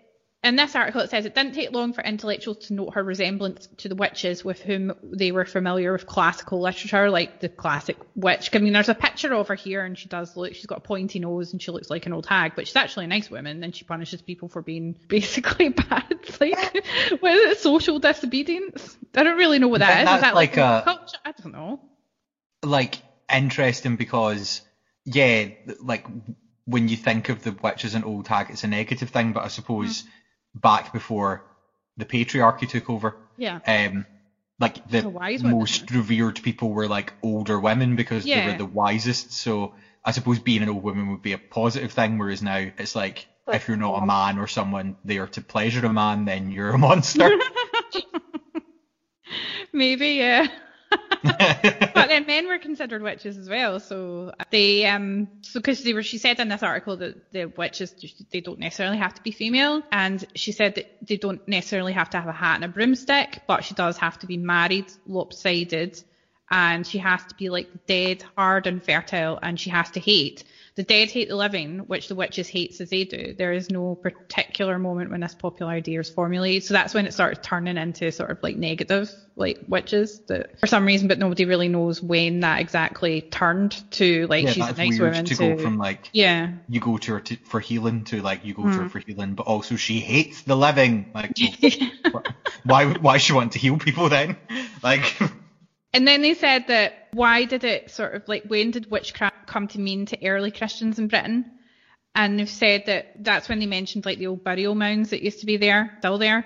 in 0.43 0.55
this 0.55 0.75
article 0.75 1.01
it 1.01 1.09
says 1.09 1.25
it 1.25 1.33
didn't 1.33 1.53
take 1.55 1.71
long 1.71 1.93
for 1.93 2.03
intellectuals 2.03 2.57
to 2.67 2.73
note 2.73 2.93
her 2.93 3.03
resemblance 3.03 3.67
to 3.77 3.89
the 3.89 3.95
witches 3.95 4.45
with 4.45 4.61
whom 4.61 4.93
they 5.03 5.31
were 5.31 5.45
familiar 5.45 5.91
with 5.91 6.05
classical 6.05 6.61
literature, 6.61 7.09
like 7.09 7.39
the 7.41 7.49
classic 7.49 7.97
witch. 8.15 8.51
I 8.53 8.59
mean, 8.59 8.71
there's 8.71 8.87
a 8.87 8.93
picture 8.93 9.33
of 9.33 9.47
her 9.47 9.55
here, 9.55 9.83
and 9.83 9.97
she 9.97 10.07
does 10.09 10.37
look. 10.37 10.53
She's 10.53 10.67
got 10.67 10.77
a 10.77 10.81
pointy 10.81 11.19
nose, 11.19 11.53
and 11.53 11.61
she 11.61 11.71
looks 11.71 11.89
like 11.89 12.05
an 12.05 12.13
old 12.13 12.27
hag, 12.27 12.53
but 12.55 12.67
she's 12.67 12.75
actually 12.75 13.05
a 13.05 13.09
nice 13.09 13.31
woman, 13.31 13.63
and 13.63 13.75
she 13.75 13.83
punishes 13.83 14.21
people 14.21 14.47
for 14.47 14.61
being 14.61 14.95
basically 15.07 15.69
bad. 15.69 16.03
Like, 16.39 16.55
what 17.19 17.33
is 17.33 17.51
it? 17.53 17.57
Social 17.59 17.97
disobedience? 17.99 18.95
I 19.15 19.23
don't 19.23 19.37
really 19.37 19.57
know 19.59 19.67
what 19.69 19.79
that 19.79 19.87
Then 19.89 19.99
is. 20.01 20.05
that's 20.05 20.17
Is 20.17 20.21
that 20.21 20.35
like 20.35 20.55
like, 20.55 20.57
a- 20.57 20.81
culture? 20.85 21.17
I 21.25 21.31
don't 21.41 21.51
know. 21.51 21.79
like 22.63 22.99
interesting 23.33 23.95
because 23.97 24.61
yeah, 25.03 25.47
like 25.81 26.05
when 26.67 26.87
you 26.89 26.95
think 26.97 27.29
of 27.29 27.41
the 27.43 27.53
witch 27.63 27.83
as 27.85 27.95
an 27.95 28.03
old 28.03 28.27
hag, 28.27 28.51
it's 28.51 28.63
a 28.63 28.67
negative 28.67 29.09
thing. 29.09 29.33
But 29.33 29.43
I 29.45 29.47
suppose 29.47 30.03
Mm-hmm. 30.03 30.59
back 30.59 30.93
before 30.93 31.43
the 31.97 32.05
patriarchy 32.05 32.67
took 32.69 32.89
over, 32.89 33.15
Yeah. 33.37 33.59
um, 33.65 34.05
like 34.59 34.87
the 34.87 35.01
The 35.01 35.09
wise 35.09 35.41
women. 35.41 35.57
most 35.57 35.89
revered 35.91 36.41
people 36.43 36.69
were 36.71 36.87
like 36.87 37.13
older 37.23 37.59
women 37.59 37.95
because 37.95 38.23
they 38.25 38.45
were 38.45 38.57
the 38.57 38.65
wisest. 38.65 39.31
So 39.31 39.73
I 40.05 40.11
suppose 40.11 40.39
being 40.39 40.61
an 40.61 40.69
old 40.69 40.83
woman 40.83 41.09
would 41.11 41.21
be 41.23 41.33
a 41.33 41.37
positive 41.37 41.91
thing, 41.91 42.17
whereas 42.19 42.41
now 42.43 42.57
it's 42.77 42.95
like 42.95 43.27
But- 43.45 43.55
if 43.55 43.67
you're 43.67 43.77
not 43.77 44.03
a 44.03 44.05
man 44.05 44.37
or 44.37 44.47
someone 44.47 44.95
there 45.05 45.27
to 45.27 45.41
pleasure 45.41 45.85
a 45.85 45.93
man, 45.93 46.25
then 46.25 46.51
you're 46.51 46.71
a 46.71 46.77
monster. 46.77 47.29
Maybe, 49.73 50.09
yeah. 50.09 50.47
but 51.23 52.07
then 52.07 52.25
men 52.25 52.47
were 52.47 52.57
considered 52.57 53.01
witches 53.01 53.37
as 53.37 53.49
well. 53.49 53.79
So 53.79 54.33
they, 54.51 54.85
um, 54.85 55.27
so 55.41 55.59
because 55.59 55.83
they 55.83 55.93
were, 55.93 56.03
she 56.03 56.17
said 56.17 56.39
in 56.39 56.49
this 56.49 56.63
article 56.63 56.97
that 56.97 57.31
the 57.31 57.45
witches 57.45 57.93
they 58.31 58.41
don't 58.41 58.59
necessarily 58.59 58.97
have 58.97 59.13
to 59.15 59.23
be 59.23 59.31
female, 59.31 59.81
and 59.91 60.25
she 60.35 60.51
said 60.51 60.75
that 60.75 60.97
they 61.01 61.17
don't 61.17 61.45
necessarily 61.47 61.93
have 61.93 62.09
to 62.11 62.17
have 62.17 62.27
a 62.27 62.33
hat 62.33 62.55
and 62.55 62.65
a 62.65 62.67
broomstick, 62.67 63.41
but 63.47 63.63
she 63.63 63.73
does 63.73 63.97
have 63.97 64.19
to 64.19 64.27
be 64.27 64.37
married, 64.37 64.91
lopsided, 65.05 66.01
and 66.49 66.85
she 66.85 66.97
has 66.99 67.23
to 67.25 67.35
be 67.35 67.49
like 67.49 67.67
dead, 67.87 68.23
hard, 68.35 68.67
and 68.67 68.83
fertile, 68.83 69.39
and 69.41 69.59
she 69.59 69.69
has 69.69 69.91
to 69.91 69.99
hate. 69.99 70.43
The 70.77 70.83
dead 70.83 71.09
hate 71.09 71.27
the 71.27 71.35
living, 71.35 71.79
which 71.87 72.07
the 72.07 72.13
witches 72.13 72.47
hates 72.47 72.79
as 72.81 72.91
they 72.91 73.03
do. 73.03 73.33
There 73.35 73.51
is 73.51 73.71
no 73.71 73.95
particular 73.95 74.77
moment 74.77 75.09
when 75.09 75.21
this 75.21 75.33
popular 75.33 75.71
idea 75.71 75.99
is 75.99 76.07
formulated. 76.07 76.65
So 76.65 76.75
that's 76.75 76.93
when 76.93 77.07
it 77.07 77.15
started 77.15 77.41
turning 77.41 77.77
into 77.77 78.11
sort 78.11 78.29
of 78.29 78.37
like 78.43 78.57
negative, 78.57 79.11
like 79.35 79.57
witches 79.67 80.21
that 80.27 80.59
for 80.59 80.67
some 80.67 80.85
reason, 80.85 81.07
but 81.07 81.17
nobody 81.17 81.45
really 81.45 81.67
knows 81.67 81.99
when 81.99 82.41
that 82.41 82.61
exactly 82.61 83.21
turned 83.21 83.71
to 83.93 84.27
like 84.27 84.45
yeah, 84.45 84.51
she's 84.51 84.67
a 84.69 84.73
nice 84.73 84.99
woman 84.99 85.25
to 85.25 85.35
to, 85.35 85.55
go 85.55 85.57
from 85.57 85.79
like 85.79 86.11
yeah. 86.13 86.51
you 86.69 86.79
go 86.79 86.97
to 86.99 87.13
her 87.13 87.21
to, 87.21 87.37
for 87.37 87.59
healing 87.59 88.03
to 88.03 88.21
like 88.21 88.45
you 88.45 88.53
go 88.53 88.63
to 88.65 88.69
Hmm. 88.69 88.83
her 88.83 88.89
for 88.89 88.99
healing, 88.99 89.33
but 89.33 89.47
also 89.47 89.77
she 89.77 89.99
hates 89.99 90.43
the 90.43 90.55
living. 90.55 91.09
Like, 91.15 91.31
well, 92.13 92.23
why 92.65 92.85
why 92.93 93.17
she 93.17 93.33
want 93.33 93.53
to 93.53 93.59
heal 93.59 93.79
people 93.79 94.09
then? 94.09 94.37
Like, 94.83 95.19
And 95.97 96.07
then 96.07 96.21
they 96.21 96.35
said 96.35 96.67
that 96.67 97.07
why 97.11 97.45
did 97.45 97.63
it 97.63 97.89
sort 97.89 98.13
of 98.13 98.27
like 98.27 98.43
when 98.43 98.69
did 98.69 98.91
witchcraft 98.91 99.47
come 99.47 99.67
to 99.69 99.79
mean 99.79 100.05
to 100.05 100.27
early 100.27 100.51
Christians 100.51 100.99
in 100.99 101.07
Britain? 101.07 101.49
And 102.13 102.37
they've 102.37 102.47
said 102.47 102.83
that 102.85 103.23
that's 103.23 103.49
when 103.49 103.57
they 103.57 103.65
mentioned 103.65 104.05
like 104.05 104.19
the 104.19 104.27
old 104.27 104.43
burial 104.43 104.75
mounds 104.75 105.09
that 105.09 105.23
used 105.23 105.39
to 105.39 105.47
be 105.47 105.57
there, 105.57 105.95
still 105.97 106.19
there. 106.19 106.45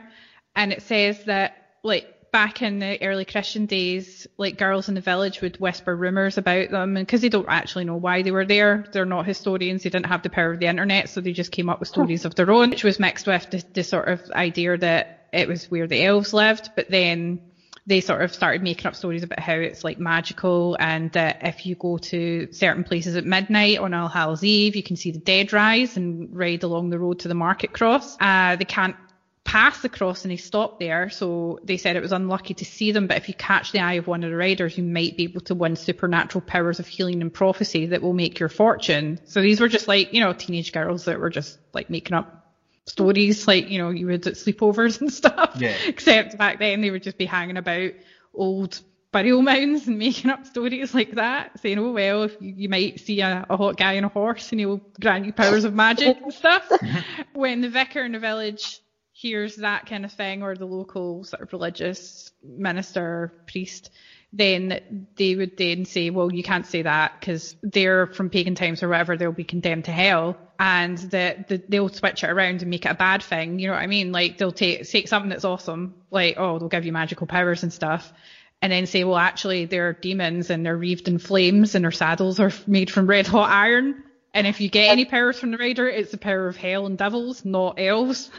And 0.55 0.71
it 0.71 0.83
says 0.83 1.25
that 1.25 1.73
like 1.83 2.31
back 2.31 2.61
in 2.61 2.79
the 2.79 3.03
early 3.03 3.25
Christian 3.25 3.65
days, 3.65 4.25
like 4.37 4.57
girls 4.57 4.87
in 4.87 4.95
the 4.95 5.01
village 5.01 5.41
would 5.41 5.59
whisper 5.59 5.97
rumors 5.97 6.37
about 6.37 6.71
them, 6.71 6.95
and 6.95 7.05
because 7.05 7.19
they 7.19 7.27
don't 7.27 7.49
actually 7.49 7.83
know 7.83 7.97
why 7.97 8.21
they 8.21 8.31
were 8.31 8.45
there, 8.45 8.85
they're 8.93 9.05
not 9.05 9.25
historians. 9.25 9.83
They 9.83 9.89
didn't 9.89 10.05
have 10.05 10.23
the 10.23 10.29
power 10.29 10.53
of 10.53 10.61
the 10.61 10.67
internet, 10.67 11.09
so 11.09 11.19
they 11.19 11.33
just 11.33 11.51
came 11.51 11.67
up 11.67 11.81
with 11.81 11.89
stories 11.89 12.23
of 12.23 12.35
their 12.35 12.49
own, 12.51 12.69
which 12.69 12.85
was 12.85 13.01
mixed 13.01 13.27
with 13.27 13.49
the, 13.49 13.61
the 13.73 13.83
sort 13.83 14.07
of 14.07 14.31
idea 14.31 14.77
that 14.77 15.27
it 15.33 15.49
was 15.49 15.69
where 15.69 15.87
the 15.87 16.05
elves 16.05 16.33
lived. 16.33 16.69
But 16.73 16.89
then 16.89 17.50
they 17.87 18.01
sort 18.01 18.21
of 18.21 18.33
started 18.33 18.61
making 18.61 18.87
up 18.87 18.95
stories 18.95 19.23
about 19.23 19.39
how 19.39 19.53
it's 19.53 19.83
like 19.83 19.99
magical 19.99 20.77
and 20.79 21.11
that 21.13 21.39
if 21.41 21.65
you 21.65 21.75
go 21.75 21.97
to 21.97 22.47
certain 22.51 22.83
places 22.83 23.15
at 23.15 23.25
midnight 23.25 23.79
on 23.79 23.93
All 23.93 24.07
Hallows 24.07 24.43
Eve, 24.43 24.75
you 24.75 24.83
can 24.83 24.95
see 24.95 25.11
the 25.11 25.19
dead 25.19 25.51
rise 25.51 25.97
and 25.97 26.35
ride 26.35 26.63
along 26.63 26.89
the 26.89 26.99
road 26.99 27.19
to 27.19 27.27
the 27.27 27.33
market 27.33 27.73
cross. 27.73 28.15
Uh, 28.19 28.55
they 28.55 28.65
can't 28.65 28.95
pass 29.43 29.81
the 29.81 29.89
cross 29.89 30.23
and 30.23 30.31
they 30.31 30.37
stop 30.37 30.79
there. 30.79 31.09
So 31.09 31.59
they 31.63 31.77
said 31.77 31.95
it 31.95 32.01
was 32.01 32.11
unlucky 32.11 32.53
to 32.55 32.65
see 32.65 32.91
them, 32.91 33.07
but 33.07 33.17
if 33.17 33.27
you 33.27 33.33
catch 33.33 33.71
the 33.71 33.79
eye 33.79 33.93
of 33.93 34.07
one 34.07 34.23
of 34.23 34.29
the 34.29 34.37
riders, 34.37 34.77
you 34.77 34.83
might 34.83 35.17
be 35.17 35.23
able 35.23 35.41
to 35.41 35.55
win 35.55 35.75
supernatural 35.75 36.41
powers 36.41 36.79
of 36.79 36.87
healing 36.87 37.21
and 37.21 37.33
prophecy 37.33 37.87
that 37.87 38.01
will 38.01 38.13
make 38.13 38.39
your 38.39 38.49
fortune. 38.49 39.19
So 39.25 39.41
these 39.41 39.59
were 39.59 39.67
just 39.67 39.87
like, 39.87 40.13
you 40.13 40.19
know, 40.19 40.33
teenage 40.33 40.71
girls 40.71 41.05
that 41.05 41.19
were 41.19 41.31
just 41.31 41.57
like 41.73 41.89
making 41.89 42.13
up 42.13 42.40
stories 42.85 43.47
like, 43.47 43.69
you 43.69 43.77
know, 43.77 43.89
you 43.89 44.07
would 44.07 44.25
at 44.27 44.33
sleepovers 44.33 45.01
and 45.01 45.11
stuff. 45.21 45.55
Yeah. 45.57 45.75
Except 45.87 46.37
back 46.37 46.59
then 46.59 46.81
they 46.81 46.91
would 46.91 47.03
just 47.03 47.17
be 47.17 47.25
hanging 47.25 47.57
about 47.57 47.91
old 48.33 48.79
burial 49.11 49.41
mounds 49.41 49.87
and 49.87 49.97
making 49.99 50.31
up 50.31 50.45
stories 50.45 50.93
like 50.93 51.11
that, 51.11 51.59
saying, 51.59 51.79
oh 51.79 51.91
well, 51.91 52.23
if 52.23 52.35
you, 52.39 52.53
you 52.55 52.69
might 52.69 52.99
see 52.99 53.21
a, 53.21 53.45
a 53.49 53.57
hot 53.57 53.77
guy 53.77 53.97
on 53.97 54.03
a 54.03 54.09
horse 54.09 54.51
and 54.51 54.59
he'll 54.59 54.81
grant 54.99 55.25
you 55.25 55.33
powers 55.33 55.63
of 55.63 55.73
magic 55.73 56.17
and 56.21 56.33
stuff. 56.33 56.69
when 57.33 57.61
the 57.61 57.69
vicar 57.69 58.03
in 58.03 58.13
the 58.13 58.19
village 58.19 58.79
hears 59.11 59.57
that 59.57 59.85
kind 59.85 60.03
of 60.05 60.11
thing, 60.11 60.41
or 60.41 60.55
the 60.55 60.65
local 60.65 61.23
sort 61.23 61.43
of 61.43 61.53
religious 61.53 62.31
minister, 62.43 63.31
priest, 63.45 63.91
then 64.33 64.79
they 65.17 65.35
would 65.35 65.57
then 65.57 65.85
say, 65.85 66.09
well, 66.09 66.31
you 66.31 66.43
can't 66.43 66.65
say 66.65 66.81
that 66.83 67.13
because 67.19 67.55
they're 67.61 68.07
from 68.07 68.29
pagan 68.29 68.55
times 68.55 68.81
or 68.81 68.89
whatever, 68.89 69.17
they'll 69.17 69.31
be 69.31 69.43
condemned 69.43 69.85
to 69.85 69.91
hell. 69.91 70.37
And 70.57 70.97
that 71.11 71.47
the, 71.47 71.61
they'll 71.67 71.89
switch 71.89 72.23
it 72.23 72.29
around 72.29 72.61
and 72.61 72.69
make 72.69 72.85
it 72.85 72.91
a 72.91 72.95
bad 72.95 73.23
thing. 73.23 73.59
You 73.59 73.67
know 73.67 73.73
what 73.73 73.81
I 73.81 73.87
mean? 73.87 74.11
Like 74.11 74.37
they'll 74.37 74.51
take, 74.51 74.87
take 74.87 75.07
something 75.07 75.29
that's 75.29 75.43
awesome, 75.43 75.95
like, 76.11 76.35
oh, 76.37 76.59
they'll 76.59 76.69
give 76.69 76.85
you 76.85 76.91
magical 76.93 77.27
powers 77.27 77.63
and 77.63 77.73
stuff. 77.73 78.13
And 78.61 78.71
then 78.71 78.85
say, 78.85 79.03
well, 79.03 79.17
actually, 79.17 79.65
they're 79.65 79.93
demons 79.93 80.51
and 80.51 80.63
they're 80.63 80.77
wreathed 80.77 81.07
in 81.07 81.17
flames 81.17 81.73
and 81.73 81.83
their 81.83 81.91
saddles 81.91 82.39
are 82.39 82.51
made 82.67 82.91
from 82.91 83.07
red 83.07 83.25
hot 83.25 83.49
iron. 83.49 84.03
And 84.35 84.45
if 84.45 84.61
you 84.61 84.69
get 84.69 84.91
any 84.91 85.03
powers 85.03 85.39
from 85.39 85.51
the 85.51 85.57
rider, 85.57 85.89
it's 85.89 86.11
the 86.11 86.17
power 86.17 86.47
of 86.47 86.55
hell 86.55 86.85
and 86.85 86.97
devils, 86.97 87.43
not 87.43 87.79
elves. 87.79 88.29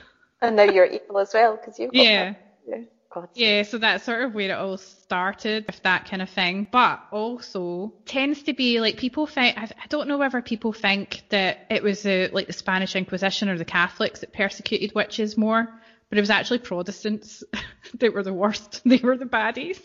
And 0.40 0.56
now 0.56 0.62
you're 0.62 0.86
evil 0.86 1.18
as 1.18 1.34
well 1.34 1.56
because 1.56 1.78
you've 1.78 1.92
got 1.92 2.02
Yeah. 2.02 2.24
that. 2.32 2.36
Yeah. 2.66 2.76
God. 3.12 3.28
Yeah, 3.34 3.62
so 3.62 3.78
that's 3.78 4.04
sort 4.04 4.22
of 4.22 4.34
where 4.34 4.50
it 4.50 4.52
all 4.52 4.78
started, 4.78 5.64
with 5.66 5.82
that 5.82 6.04
kind 6.08 6.22
of 6.22 6.30
thing. 6.30 6.66
But 6.70 7.00
also 7.10 7.92
tends 8.06 8.42
to 8.44 8.54
be 8.54 8.80
like 8.80 8.96
people 8.96 9.26
think. 9.26 9.56
I 9.58 9.68
don't 9.88 10.08
know 10.08 10.18
whether 10.18 10.40
people 10.42 10.72
think 10.72 11.22
that 11.30 11.58
it 11.70 11.82
was 11.82 12.04
uh 12.06 12.28
like 12.32 12.46
the 12.46 12.52
Spanish 12.52 12.96
Inquisition 12.96 13.48
or 13.48 13.58
the 13.58 13.64
Catholics 13.64 14.20
that 14.20 14.32
persecuted 14.32 14.94
witches 14.94 15.36
more, 15.36 15.68
but 16.08 16.18
it 16.18 16.22
was 16.22 16.30
actually 16.30 16.58
Protestants 16.58 17.42
that 17.98 18.12
were 18.12 18.22
the 18.22 18.34
worst. 18.34 18.82
They 18.86 19.00
were 19.02 19.16
the 19.16 19.26
baddies. 19.26 19.80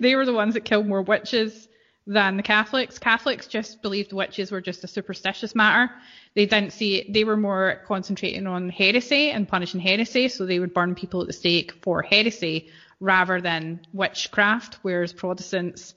They 0.00 0.14
were 0.14 0.24
the 0.24 0.32
ones 0.32 0.54
that 0.54 0.64
killed 0.64 0.86
more 0.86 1.02
witches 1.02 1.68
than 2.06 2.36
the 2.36 2.42
Catholics. 2.42 2.98
Catholics 2.98 3.46
just 3.46 3.82
believed 3.82 4.12
witches 4.12 4.50
were 4.50 4.60
just 4.60 4.84
a 4.84 4.88
superstitious 4.88 5.54
matter. 5.54 5.92
They 6.34 6.46
didn't 6.46 6.72
see. 6.72 7.04
They 7.08 7.24
were 7.24 7.36
more 7.36 7.82
concentrating 7.86 8.46
on 8.46 8.68
heresy 8.68 9.30
and 9.30 9.48
punishing 9.48 9.80
heresy, 9.80 10.28
so 10.28 10.46
they 10.46 10.60
would 10.60 10.72
burn 10.74 10.94
people 10.94 11.20
at 11.20 11.26
the 11.26 11.32
stake 11.32 11.72
for 11.82 12.02
heresy 12.02 12.68
rather 13.00 13.40
than 13.40 13.80
witchcraft, 13.92 14.78
whereas 14.82 15.12
Protestants 15.12 15.94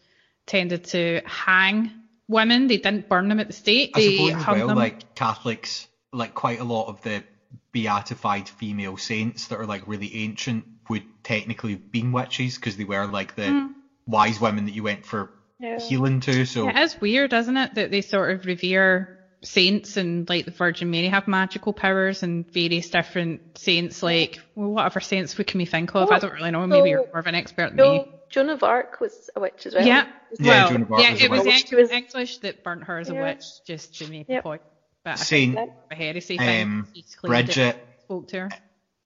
tended 0.47 0.83
to 0.85 1.21
hang 1.25 1.91
women. 2.27 2.67
They 2.67 2.77
didn't 2.77 3.07
burn 3.07 3.29
them 3.29 3.39
at 3.39 3.47
the 3.47 3.53
stake. 3.53 3.91
I 3.95 3.99
They 3.99 4.15
suppose 4.17 4.33
as 4.33 4.47
well, 4.47 4.67
them. 4.67 4.77
like 4.77 5.15
Catholics, 5.15 5.87
like 6.11 6.33
quite 6.33 6.59
a 6.59 6.63
lot 6.63 6.87
of 6.87 7.01
the 7.03 7.23
beatified 7.71 8.49
female 8.49 8.97
saints 8.97 9.47
that 9.47 9.59
are 9.59 9.65
like 9.65 9.87
really 9.87 10.15
ancient 10.23 10.65
would 10.89 11.03
technically 11.23 11.73
have 11.73 11.91
been 11.91 12.11
witches 12.11 12.55
because 12.55 12.77
they 12.77 12.83
were 12.83 13.05
like 13.05 13.35
the 13.35 13.47
Hmm. 13.49 13.67
wise 14.07 14.39
women 14.39 14.65
that 14.65 14.71
you 14.73 14.83
went 14.83 15.05
for 15.05 15.31
Yeah. 15.59 15.79
healing 15.79 16.21
to. 16.21 16.45
So 16.45 16.65
Yeah, 16.65 16.79
it 16.79 16.83
is 16.83 17.01
weird, 17.01 17.33
isn't 17.33 17.57
it, 17.57 17.75
that 17.75 17.91
they 17.91 18.01
sort 18.01 18.31
of 18.31 18.45
revere 18.45 19.17
saints 19.41 19.95
and 19.97 20.27
like 20.27 20.45
the 20.45 20.51
Virgin 20.51 20.91
Mary 20.91 21.07
have 21.07 21.27
magical 21.27 21.71
powers 21.73 22.23
and 22.23 22.49
various 22.51 22.89
different 22.89 23.57
saints, 23.57 24.01
like 24.03 24.39
well, 24.55 24.69
whatever 24.71 24.99
saints 24.99 25.37
we 25.37 25.43
can 25.43 25.57
we 25.59 25.65
think 25.65 25.93
of? 25.95 26.11
I 26.11 26.19
don't 26.19 26.33
really 26.33 26.51
know. 26.51 26.65
Maybe 26.67 26.89
you're 26.89 27.05
more 27.07 27.19
of 27.19 27.27
an 27.27 27.35
expert 27.35 27.75
than 27.75 27.77
me. 27.77 27.97
No, 27.99 28.07
Joan 28.29 28.49
of 28.49 28.63
Arc 28.63 28.99
was 28.99 29.29
a 29.35 29.39
witch 29.39 29.65
as 29.65 29.75
well. 29.75 29.85
Yeah. 29.85 30.07
Yeah, 30.39 30.47
well, 30.65 30.69
Joan 30.69 30.81
of 30.83 30.91
Arc 30.91 31.01
yeah, 31.01 31.11
was 31.11 31.21
a 31.21 31.25
it 31.25 31.31
was 31.31 31.43
witch. 31.45 31.69
the 31.69 31.75
was- 31.77 31.91
English 31.91 32.37
that 32.39 32.63
burnt 32.63 32.83
her 32.85 32.99
as 32.99 33.09
a 33.09 33.13
Yeah. 33.13 33.21
witch, 33.23 33.43
just 33.65 33.97
to 33.99 34.07
make 34.09 34.29
a 34.29 34.41
point. 34.41 34.61
But 35.03 35.11
I 35.11 35.15
Saint 35.15 35.57
a 35.91 35.95
heresy 35.95 36.37
thing. 36.37 36.61
um, 36.63 36.87
she 36.93 37.03
claimed 37.17 37.45
Bridget 37.47 37.77
spoke 38.03 38.27
to 38.29 38.39
her. 38.41 38.49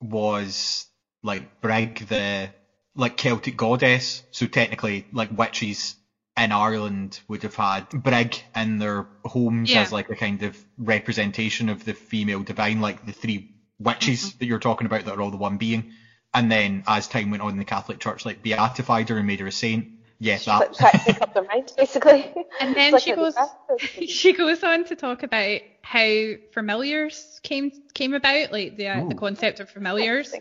was 0.02 0.88
like 1.22 1.62
Brig, 1.62 2.08
the 2.08 2.50
like 2.96 3.18
Celtic 3.18 3.56
goddess. 3.58 4.24
So 4.32 4.46
technically, 4.48 5.06
like 5.12 5.30
witches 5.36 5.96
in 6.36 6.52
Ireland 6.52 7.20
would 7.28 7.44
have 7.44 7.56
had 7.56 7.90
Brig 7.90 8.42
in 8.56 8.80
their 8.80 9.06
homes 9.24 9.70
Yeah. 9.70 9.82
as 9.82 9.92
like 9.92 10.10
a 10.10 10.16
kind 10.16 10.42
of 10.44 10.58
representation 10.78 11.70
of 11.70 11.86
the 11.86 11.94
female 11.94 12.42
divine, 12.42 12.82
like 12.82 13.06
the 13.06 13.12
three 13.12 13.52
witches 13.80 14.22
Mm-hmm. 14.24 14.38
that 14.40 14.46
you're 14.46 14.60
talking 14.60 14.86
about 14.88 15.06
that 15.06 15.14
are 15.18 15.22
all 15.22 15.32
the 15.32 15.38
one 15.38 15.58
being. 15.58 15.92
And 16.34 16.52
then 16.52 16.84
as 16.88 17.08
time 17.08 17.30
went 17.30 17.44
on 17.44 17.52
in 17.52 17.58
the 17.58 17.66
Catholic 17.66 18.00
Church, 18.00 18.26
like 18.26 18.42
beatified 18.42 19.10
her 19.10 19.18
and 19.18 19.28
made 19.28 19.40
her 19.42 19.48
a 19.48 19.52
saint. 19.52 19.88
Yeah, 20.24 20.40
Like, 20.48 20.72
that. 20.72 20.78
try 20.78 20.92
to 20.92 21.04
make 21.06 21.22
up 21.22 21.34
their 21.34 21.44
mind, 21.44 21.72
basically. 21.78 22.34
And 22.62 22.76
then 22.76 22.94
It's 22.94 23.04
she 23.04 23.12
like 23.12 23.18
goes, 23.20 23.36
she 24.08 24.34
goes 24.34 24.64
on 24.64 24.86
to 24.86 24.96
talk 24.96 25.24
about 25.24 25.60
how 25.82 26.34
familiars 26.54 27.40
came 27.44 27.72
came 27.94 28.14
about, 28.14 28.52
like 28.52 28.78
the 28.78 28.88
uh, 28.88 29.06
the 29.10 29.16
concept 29.16 29.60
of 29.60 29.70
familiars. 29.70 30.34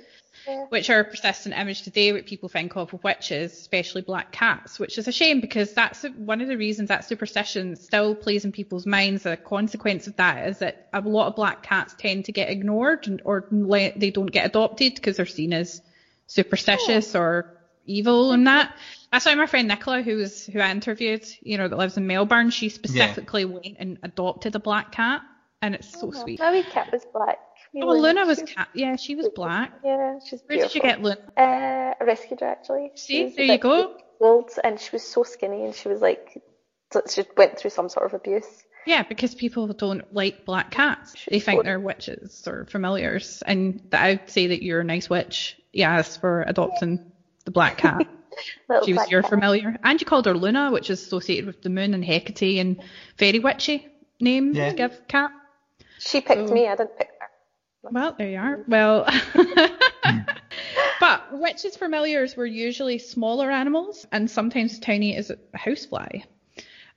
Yeah. 0.47 0.67
which 0.71 0.91
are 0.91 1.01
a 1.01 1.05
persistent 1.05 1.55
image 1.57 1.83
today, 1.83 2.13
what 2.13 2.27
people 2.27 2.49
think 2.49 2.75
of 2.75 2.93
with 2.93 3.05
witches, 3.05 3.53
especially 3.53 4.03
black 4.03 4.33
cats, 4.33 4.77
which 4.77 4.99
is 4.99 5.07
a 5.07 5.13
shame 5.13 5.41
because 5.41 5.73
that's 5.73 6.03
one 6.17 6.41
of 6.41 6.49
the 6.49 6.57
reasons 6.57 6.89
that 6.89 7.05
superstition 7.05 7.77
still 7.77 8.17
plays 8.17 8.45
in 8.45 8.51
people's 8.51 8.85
minds. 8.85 9.25
A 9.25 9.37
consequence 9.37 10.09
of 10.09 10.17
that 10.17 10.49
is 10.49 10.59
that 10.59 10.89
a 10.93 11.01
lot 11.01 11.29
of 11.29 11.37
black 11.37 11.63
cats 11.63 11.95
tend 11.97 12.25
to 12.25 12.33
get 12.33 12.51
ignored 12.51 13.07
and, 13.07 13.23
or 13.25 13.47
they 13.51 14.11
don't 14.11 14.33
get 14.33 14.47
adopted 14.47 14.97
because 14.97 15.17
they're 15.17 15.27
seen 15.27 15.53
as 15.53 15.81
superstitious 16.27 17.15
or 17.15 17.62
evil 17.85 18.33
and 18.33 18.47
that. 18.47 18.75
That's 19.11 19.27
why 19.27 19.35
my 19.35 19.47
friend 19.47 19.69
Nicola, 19.69 20.03
who 20.03 20.17
was 20.17 20.47
who 20.47 20.61
I 20.61 20.71
interviewed, 20.71 21.25
you 21.43 21.59
know, 21.59 21.69
that 21.69 21.77
lives 21.77 21.97
in 21.97 22.07
Melbourne, 22.07 22.51
she 22.51 22.69
specifically 22.69 23.45
went 23.45 23.77
and 23.79 23.99
adopted 24.03 24.55
a 24.55 24.59
black 24.61 24.93
cat, 24.93 25.23
and 25.61 25.75
it's 25.75 25.89
so 26.01 26.11
sweet. 26.11 26.41
My 26.41 26.53
wee 26.53 26.63
cat 26.63 26.91
was 26.93 27.05
black. 27.13 27.39
Me 27.75 27.83
Oh, 27.83 27.93
Luna 27.97 28.27
was 28.27 28.43
cat. 28.43 28.69
Yeah, 28.75 28.97
she 28.97 29.15
was 29.15 29.29
black. 29.35 29.73
Yeah, 29.85 30.19
she's 30.29 30.43
Where 30.47 30.59
did 30.59 30.75
you 30.75 30.81
get 30.83 31.03
Luna? 31.03 31.17
Uh, 31.37 31.95
I 32.01 32.05
rescued 32.05 32.41
her 32.41 32.47
actually. 32.47 32.91
See, 32.97 33.15
She 33.15 33.25
was 33.25 33.37
there 33.37 33.45
you 33.47 33.59
go. 33.59 33.97
Old, 34.21 34.51
and 34.63 34.79
she 34.79 34.91
was 34.93 35.03
so 35.03 35.23
skinny, 35.25 35.65
and 35.65 35.75
she 35.75 35.89
was 35.89 36.01
like, 36.01 36.41
she 37.11 37.25
went 37.37 37.59
through 37.59 37.71
some 37.71 37.89
sort 37.89 38.07
of 38.07 38.15
abuse. 38.15 38.47
Yeah, 38.87 39.03
because 39.05 39.35
people 39.35 39.67
don't 39.69 40.13
like 40.13 40.45
black 40.45 40.71
cats. 40.71 41.17
She's 41.17 41.31
They 41.31 41.41
think 41.41 41.59
good. 41.61 41.67
they're 41.67 41.81
witches 41.81 42.47
or 42.47 42.67
familiars. 42.67 43.43
And 43.47 43.81
I'd 43.93 44.29
say 44.29 44.49
that 44.49 44.63
you're 44.63 44.81
a 44.81 44.85
nice 44.85 45.09
witch. 45.09 45.57
Yes, 45.73 46.17
for 46.17 46.43
adopting 46.43 47.12
the 47.45 47.51
black 47.51 47.79
cat. 47.79 48.07
She 48.87 48.95
was 48.95 49.11
your 49.11 49.21
cat. 49.21 49.31
familiar. 49.31 49.77
And 49.85 50.01
you 50.01 50.07
called 50.07 50.25
her 50.25 50.33
Luna, 50.33 50.71
which 50.73 50.89
is 50.89 51.03
associated 51.03 51.45
with 51.45 51.61
the 51.61 51.69
moon 51.69 51.93
and 51.93 52.03
Hecate 52.03 52.59
and 52.61 52.83
very 53.19 53.39
witchy 53.41 53.87
name 54.21 54.55
Yeah. 54.55 54.71
to 54.71 54.75
give 54.75 55.07
cat. 55.07 55.31
She 55.99 56.23
picked 56.23 56.49
So- 56.49 56.55
me. 56.55 56.67
I 56.67 56.75
didn't 56.75 56.97
pick 56.97 57.09
her. 57.21 57.27
Well, 57.91 58.15
there 58.17 58.31
you 58.31 58.39
are. 58.39 58.65
Well, 58.67 59.05
hmm. 59.35 60.19
but 61.01 61.39
witches' 61.39 61.77
familiars 61.77 62.35
were 62.35 62.47
usually 62.47 62.99
smaller 62.99 63.51
animals 63.51 64.07
and 64.13 64.31
sometimes 64.31 64.73
as 64.73 64.79
tiny 64.79 65.15
as 65.17 65.31
a 65.31 65.37
housefly. 65.55 66.23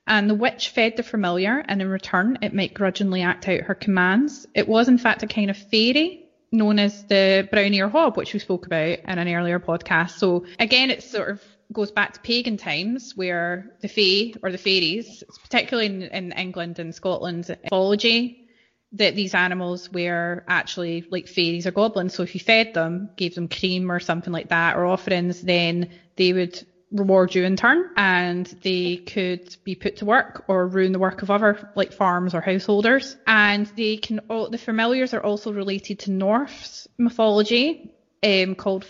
And 0.07 0.29
the 0.29 0.35
witch 0.35 0.69
fed 0.69 0.95
the 0.97 1.03
familiar, 1.03 1.65
and 1.67 1.81
in 1.81 1.89
return, 1.89 2.37
it 2.43 2.53
might 2.53 2.73
grudgingly 2.75 3.23
act 3.23 3.47
out 3.49 3.61
her 3.61 3.73
commands. 3.75 4.47
It 4.53 4.67
was, 4.67 4.87
in 4.87 4.99
fact, 4.99 5.23
a 5.23 5.27
kind 5.27 5.49
of 5.49 5.57
fairy 5.57 6.24
known 6.55 6.79
as 6.79 7.03
the 7.03 7.47
brown 7.51 7.73
ear 7.73 7.89
hob, 7.89 8.17
which 8.17 8.33
we 8.33 8.39
spoke 8.39 8.65
about 8.65 8.99
in 9.07 9.19
an 9.19 9.27
earlier 9.27 9.59
podcast. 9.59 10.11
So 10.11 10.45
again, 10.59 10.89
it 10.89 11.03
sort 11.03 11.29
of 11.29 11.43
goes 11.71 11.91
back 11.91 12.13
to 12.13 12.19
pagan 12.21 12.57
times 12.57 13.13
where 13.15 13.71
the 13.81 13.87
fae 13.87 14.37
or 14.41 14.51
the 14.51 14.57
fairies, 14.57 15.23
particularly 15.43 15.87
in, 15.87 16.01
in 16.03 16.31
England 16.31 16.79
and 16.79 16.93
Scotland, 16.93 17.47
mythology, 17.63 18.45
that 18.93 19.15
these 19.15 19.33
animals 19.33 19.91
were 19.91 20.43
actually 20.47 21.03
like 21.09 21.27
fairies 21.27 21.67
or 21.67 21.71
goblins. 21.71 22.13
So 22.13 22.23
if 22.23 22.33
you 22.33 22.39
fed 22.39 22.73
them, 22.73 23.09
gave 23.17 23.35
them 23.35 23.49
cream 23.49 23.91
or 23.91 23.99
something 23.99 24.31
like 24.31 24.49
that 24.49 24.75
or 24.77 24.85
offerings, 24.85 25.41
then 25.41 25.89
they 26.15 26.33
would 26.33 26.65
reward 26.91 27.35
you 27.35 27.43
in 27.43 27.55
turn 27.55 27.89
and 27.97 28.45
they 28.63 28.97
could 28.97 29.55
be 29.63 29.75
put 29.75 29.97
to 29.97 30.05
work 30.05 30.45
or 30.47 30.67
ruin 30.67 30.91
the 30.91 30.99
work 30.99 31.21
of 31.21 31.31
other 31.31 31.69
like 31.75 31.93
farms 31.93 32.33
or 32.33 32.41
householders. 32.41 33.17
And 33.27 33.65
they 33.75 33.97
can 33.97 34.19
all 34.29 34.49
the 34.49 34.57
familiars 34.57 35.13
are 35.13 35.23
also 35.23 35.51
related 35.51 35.99
to 35.99 36.11
Norse 36.11 36.87
mythology, 36.97 37.93
um, 38.23 38.55
called 38.55 38.85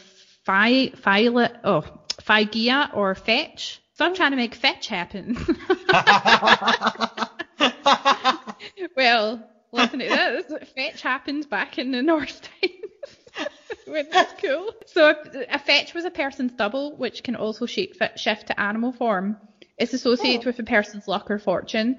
Phi 0.46 0.90
Phi 0.90 1.28
oh 1.64 1.84
Fylgja 2.22 2.96
or 2.96 3.16
Fetch. 3.16 3.82
So 3.94 4.06
I'm 4.06 4.14
trying 4.14 4.32
to 4.32 4.38
make 4.38 4.56
fetch 4.56 4.88
happen. 4.88 5.38
well, 8.96 9.50
listen 9.72 10.00
to 10.00 10.06
this. 10.06 10.70
Fetch 10.76 11.02
happened 11.02 11.50
back 11.50 11.78
in 11.78 11.92
the 11.92 12.02
Norse 12.02 12.42
times. 12.42 12.85
Cool. 14.42 14.70
So 14.86 15.10
a, 15.12 15.16
a 15.50 15.60
fetch 15.60 15.94
was 15.94 16.06
a 16.06 16.12
person's 16.12 16.54
double, 16.54 16.96
which 16.98 17.24
can 17.24 17.36
also 17.36 17.66
shape 17.66 17.94
shift 18.16 18.48
to 18.48 18.60
animal 18.60 18.92
form. 18.92 19.38
It's 19.78 19.94
associated 19.94 20.46
Oh. 20.46 20.46
with 20.46 20.60
a 20.60 20.64
person's 20.64 21.08
luck 21.08 21.30
or 21.30 21.40
fortune. 21.40 21.96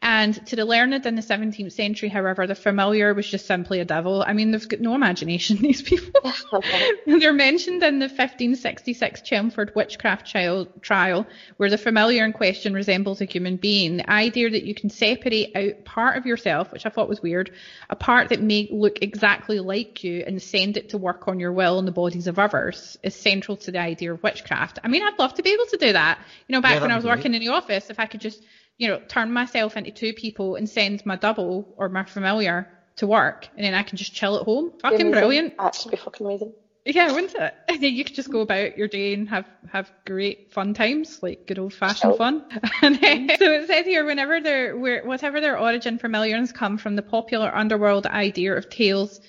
And 0.00 0.46
to 0.46 0.54
the 0.54 0.64
learned 0.64 1.06
in 1.06 1.16
the 1.16 1.22
17th 1.22 1.72
century, 1.72 2.08
however, 2.08 2.46
the 2.46 2.54
familiar 2.54 3.12
was 3.14 3.28
just 3.28 3.46
simply 3.46 3.80
a 3.80 3.84
devil. 3.84 4.22
I 4.24 4.32
mean, 4.32 4.52
they've 4.52 4.68
got 4.68 4.80
no 4.80 4.94
imagination, 4.94 5.56
these 5.60 5.82
people. 5.82 6.32
They're 7.06 7.32
mentioned 7.32 7.82
in 7.82 7.98
the 7.98 8.06
1566 8.06 9.22
Chelmsford 9.22 9.74
witchcraft 9.74 10.30
trial, 10.30 10.66
trial, 10.82 11.26
where 11.56 11.68
the 11.68 11.78
familiar 11.78 12.24
in 12.24 12.32
question 12.32 12.74
resembles 12.74 13.20
a 13.20 13.24
human 13.24 13.56
being. 13.56 13.96
The 13.96 14.10
idea 14.10 14.50
that 14.50 14.62
you 14.62 14.72
can 14.72 14.88
separate 14.88 15.56
out 15.56 15.84
part 15.84 16.16
of 16.16 16.26
yourself, 16.26 16.70
which 16.70 16.86
I 16.86 16.90
thought 16.90 17.08
was 17.08 17.20
weird, 17.20 17.50
a 17.90 17.96
part 17.96 18.28
that 18.28 18.40
may 18.40 18.68
look 18.70 19.02
exactly 19.02 19.58
like 19.58 20.04
you 20.04 20.22
and 20.24 20.40
send 20.40 20.76
it 20.76 20.90
to 20.90 20.98
work 20.98 21.26
on 21.26 21.40
your 21.40 21.52
will 21.52 21.80
in 21.80 21.86
the 21.86 21.92
bodies 21.92 22.28
of 22.28 22.38
others, 22.38 22.96
is 23.02 23.16
central 23.16 23.56
to 23.58 23.72
the 23.72 23.80
idea 23.80 24.12
of 24.12 24.22
witchcraft. 24.22 24.78
I 24.84 24.88
mean, 24.88 25.02
I'd 25.02 25.18
love 25.18 25.34
to 25.34 25.42
be 25.42 25.50
able 25.50 25.66
to 25.66 25.76
do 25.76 25.92
that. 25.92 26.20
You 26.46 26.52
know, 26.52 26.60
back 26.60 26.76
Yeah, 26.76 26.82
when 26.82 26.92
I 26.92 26.94
was 26.94 27.04
be 27.04 27.10
working 27.10 27.34
in 27.34 27.40
the 27.40 27.48
office, 27.48 27.90
if 27.90 27.98
I 27.98 28.06
could 28.06 28.20
just, 28.20 28.40
you 28.78 28.88
know, 28.88 29.00
turn 29.08 29.32
myself 29.32 29.76
into 29.76 29.90
two 29.90 30.12
people 30.14 30.54
and 30.54 30.68
send 30.68 31.04
my 31.04 31.16
double 31.16 31.74
or 31.76 31.88
my 31.88 32.04
familiar 32.04 32.68
to 32.96 33.06
work, 33.06 33.48
and 33.56 33.64
then 33.64 33.74
I 33.74 33.82
can 33.82 33.98
just 33.98 34.14
chill 34.14 34.36
at 34.36 34.44
home. 34.44 34.72
Fucking 34.80 35.00
Amazing. 35.00 35.12
brilliant. 35.12 35.56
That 35.58 35.74
should 35.74 35.90
be 35.90 35.96
fucking 35.96 36.26
amazing. 36.26 36.52
Yeah, 36.84 37.12
wouldn't 37.12 37.34
it? 37.34 37.54
You 37.80 38.02
could 38.02 38.14
just 38.14 38.30
go 38.30 38.40
about 38.40 38.78
your 38.78 38.88
day 38.88 39.12
and 39.14 39.28
have, 39.28 39.46
have 39.70 39.92
great 40.06 40.52
fun 40.52 40.74
times, 40.74 41.18
like 41.22 41.46
good 41.46 41.58
old 41.58 41.74
fashioned 41.74 42.16
fun. 42.16 42.44
And 42.82 42.96
so 43.38 43.52
it 43.52 43.66
says 43.66 43.84
here, 43.84 44.04
whenever 44.04 44.40
their, 44.40 44.76
where, 44.76 45.04
whatever 45.04 45.40
their 45.40 45.58
origin, 45.58 45.98
familiars 45.98 46.50
come 46.50 46.78
from 46.78 46.96
the 46.96 47.02
popular 47.02 47.54
underworld 47.54 48.06
idea 48.06 48.56
of 48.56 48.68
tales. 48.70 49.20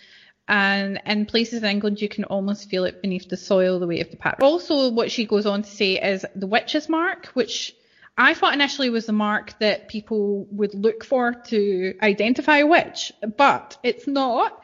And 0.48 1.00
in 1.06 1.26
places 1.26 1.62
in 1.62 1.70
England, 1.70 2.02
you 2.02 2.10
can 2.10 2.24
almost 2.24 2.70
feel 2.70 2.86
it 2.86 3.02
beneath 3.02 3.30
the 3.30 3.38
soil, 3.38 3.80
the 3.80 3.88
weight 3.88 4.02
of 4.02 4.10
the 4.10 4.18
past. 4.18 4.42
Also, 4.42 4.90
what 4.90 5.12
she 5.12 5.26
goes 5.26 5.46
on 5.46 5.62
to 5.62 5.70
say 5.70 5.94
is 6.02 6.26
the 6.34 6.48
witch's 6.48 6.90
mark, 6.90 7.28
which 7.34 7.76
I 8.20 8.34
thought 8.34 8.54
initially 8.54 8.90
was 8.90 9.06
the 9.06 9.14
mark 9.14 9.58
that 9.60 9.88
people 9.88 10.46
would 10.52 10.74
look 10.74 11.06
for 11.06 11.34
to 11.34 11.96
identify 12.02 12.58
a 12.58 12.68
witch, 12.68 13.14
but 13.38 13.78
it's 13.82 14.08
not. 14.08 14.62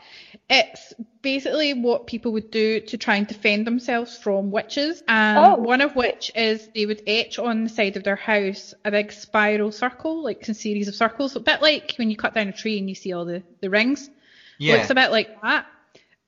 It's 0.49 0.93
basically 1.21 1.73
what 1.73 2.05
people 2.05 2.33
would 2.33 2.51
do 2.51 2.81
to 2.81 2.97
try 2.97 3.15
and 3.15 3.25
defend 3.25 3.65
themselves 3.65 4.17
from 4.17 4.51
witches. 4.51 5.01
And 5.07 5.39
Oh. 5.39 5.55
One 5.55 5.79
of 5.79 5.95
which 5.95 6.31
is 6.35 6.67
they 6.75 6.85
would 6.85 7.03
etch 7.07 7.39
on 7.39 7.63
the 7.63 7.69
side 7.69 7.95
of 7.95 8.03
their 8.03 8.17
house 8.17 8.73
a 8.83 8.91
big 8.91 9.13
spiral 9.13 9.71
circle, 9.71 10.21
like 10.21 10.47
a 10.49 10.53
series 10.53 10.89
of 10.89 10.95
circles, 10.95 11.37
a 11.37 11.39
bit 11.39 11.61
like 11.61 11.95
when 11.97 12.09
you 12.09 12.17
cut 12.17 12.33
down 12.33 12.49
a 12.49 12.51
tree 12.51 12.77
and 12.77 12.89
you 12.89 12.95
see 12.95 13.13
all 13.13 13.23
the, 13.23 13.41
the 13.61 13.69
rings. 13.69 14.09
Yeah. 14.57 14.75
Looks 14.75 14.89
a 14.89 14.95
bit 14.95 15.11
like 15.11 15.41
that. 15.41 15.65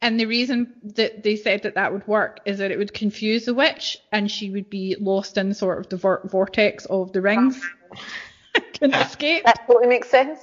And 0.01 0.19
the 0.19 0.25
reason 0.25 0.73
that 0.95 1.23
they 1.23 1.35
said 1.35 1.63
that 1.63 1.75
that 1.75 1.91
would 1.91 2.07
work 2.07 2.39
is 2.45 2.59
that 2.59 2.71
it 2.71 2.77
would 2.77 2.93
confuse 2.93 3.45
the 3.45 3.53
witch 3.53 3.97
and 4.11 4.29
she 4.29 4.51
would 4.51 4.69
be 4.69 4.95
lost 4.99 5.37
in 5.37 5.53
sort 5.53 5.79
of 5.79 5.89
the 5.89 5.97
vor- 5.97 6.21
vortex 6.25 6.85
of 6.85 7.13
the 7.13 7.21
rings. 7.21 7.59
Couldn't 8.79 8.95
escape. 8.95 9.43
That 9.43 9.65
totally 9.65 9.87
makes 9.87 10.09
sense. 10.09 10.39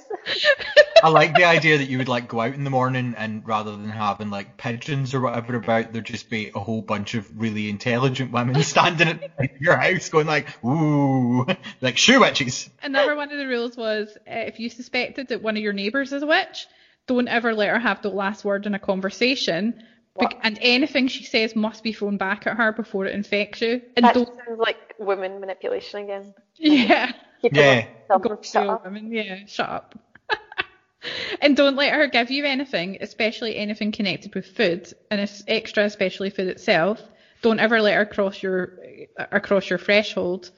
I 1.01 1.09
like 1.09 1.35
the 1.35 1.45
idea 1.45 1.77
that 1.77 1.89
you 1.89 1.97
would 1.97 2.07
like 2.07 2.27
go 2.27 2.41
out 2.41 2.53
in 2.53 2.63
the 2.63 2.69
morning 2.69 3.15
and 3.17 3.47
rather 3.47 3.71
than 3.71 3.89
having 3.89 4.29
like 4.29 4.57
pigeons 4.57 5.13
or 5.13 5.21
whatever 5.21 5.55
about, 5.55 5.93
there'd 5.93 6.05
just 6.05 6.29
be 6.29 6.51
a 6.53 6.59
whole 6.59 6.81
bunch 6.81 7.13
of 7.13 7.39
really 7.39 7.69
intelligent 7.69 8.31
women 8.31 8.61
standing 8.63 9.07
at 9.07 9.61
your 9.61 9.77
house 9.77 10.09
going 10.09 10.27
like, 10.27 10.47
ooh, 10.65 11.45
like 11.81 11.97
shoe 11.97 12.19
witches. 12.21 12.69
Another 12.83 13.15
one 13.15 13.31
of 13.31 13.37
the 13.37 13.47
rules 13.47 13.77
was 13.77 14.17
uh, 14.27 14.31
if 14.31 14.59
you 14.59 14.69
suspected 14.69 15.29
that 15.29 15.41
one 15.41 15.55
of 15.55 15.63
your 15.63 15.73
neighbours 15.73 16.11
is 16.11 16.23
a 16.23 16.27
witch, 16.27 16.67
don't 17.07 17.27
ever 17.27 17.53
let 17.53 17.69
her 17.69 17.79
have 17.79 18.01
the 18.01 18.09
last 18.09 18.43
word 18.45 18.65
in 18.65 18.73
a 18.73 18.79
conversation. 18.79 19.73
Bec- 20.17 20.33
What? 20.33 20.35
and 20.43 20.57
anything 20.61 21.07
she 21.07 21.23
says 21.23 21.55
must 21.55 21.83
be 21.83 21.91
thrown 21.93 22.17
back 22.17 22.47
at 22.47 22.55
her 22.57 22.71
before 22.71 23.05
it 23.05 23.13
infects 23.13 23.61
you. 23.61 23.81
And 23.95 24.05
That 24.05 24.13
don't, 24.15 24.27
sounds 24.27 24.59
like 24.59 24.77
women 24.97 25.39
manipulation 25.39 26.03
again. 26.03 26.33
yeah. 26.55 27.11
Keep 27.41 27.55
Yeah. 27.55 27.75
them- 27.81 27.87
tell 28.07 28.19
them 28.19 28.29
Go 28.29 28.35
to 28.35 28.43
shut 28.47 28.69
up. 28.69 28.85
woman. 28.85 29.11
Yeah, 29.11 29.39
shut 29.45 29.69
up. 29.69 29.95
and 31.41 31.55
don't 31.55 31.75
let 31.75 31.93
her 31.93 32.07
give 32.07 32.31
you 32.31 32.45
anything, 32.45 32.97
especially 33.01 33.57
anything 33.57 33.91
connected 33.91 34.33
with 34.33 34.45
food, 34.47 34.91
and 35.11 35.19
it's 35.21 35.43
extra, 35.47 35.83
especially 35.83 36.29
food 36.29 36.47
itself. 36.47 37.01
Don't 37.41 37.59
ever 37.59 37.81
let 37.81 37.95
her 37.95 38.05
cross 38.05 38.41
your 38.41 38.73
uh, 39.19 39.25
across 39.31 39.69
your 39.69 39.77
threshold. 39.79 40.49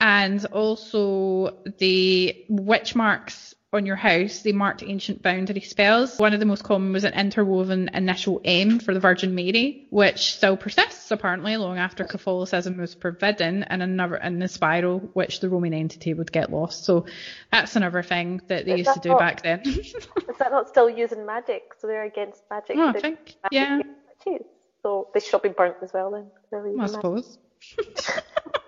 And 0.00 0.44
also 0.46 1.58
the 1.78 2.34
witch 2.48 2.94
marks 2.94 3.54
on 3.76 3.86
your 3.86 3.96
house, 3.96 4.40
they 4.42 4.52
marked 4.52 4.82
ancient 4.82 5.22
boundary 5.22 5.60
spells. 5.60 6.18
One 6.18 6.34
of 6.34 6.40
the 6.40 6.46
most 6.46 6.64
common 6.64 6.92
was 6.92 7.04
an 7.04 7.14
interwoven 7.14 7.90
initial 7.94 8.40
M 8.44 8.78
for 8.78 8.92
the 8.92 9.00
Virgin 9.00 9.34
Mary, 9.34 9.86
which 9.90 10.34
still 10.34 10.56
persists 10.56 11.10
apparently 11.10 11.56
long 11.56 11.78
after 11.78 12.04
Catholicism 12.04 12.78
was 12.78 12.94
forbidden, 12.94 13.62
and 13.62 13.82
another 13.82 14.16
in 14.16 14.38
the 14.38 14.48
spiral, 14.48 14.98
which 15.12 15.40
the 15.40 15.48
Roman 15.48 15.74
entity 15.74 16.14
would 16.14 16.32
get 16.32 16.50
lost. 16.50 16.84
So 16.84 17.06
that's 17.52 17.76
another 17.76 18.02
thing 18.02 18.40
that 18.48 18.64
they 18.64 18.72
Is 18.72 18.86
used 18.86 18.94
to 18.94 19.00
do 19.00 19.08
not- 19.10 19.18
back 19.18 19.42
then. 19.42 19.60
Is 19.66 19.94
that 20.38 20.50
not 20.50 20.68
still 20.68 20.90
using 20.90 21.24
magic? 21.24 21.74
So 21.78 21.86
they're 21.86 22.04
against 22.04 22.42
magic. 22.50 22.76
Oh, 22.78 22.88
I 22.88 23.00
think, 23.00 23.18
magic 23.50 23.52
yeah. 23.52 23.80
So 24.82 25.08
they 25.14 25.20
should 25.20 25.42
be 25.42 25.48
burnt 25.48 25.76
as 25.82 25.92
well 25.92 26.10
then. 26.10 26.26
I 26.52 26.88
magic. 26.88 27.24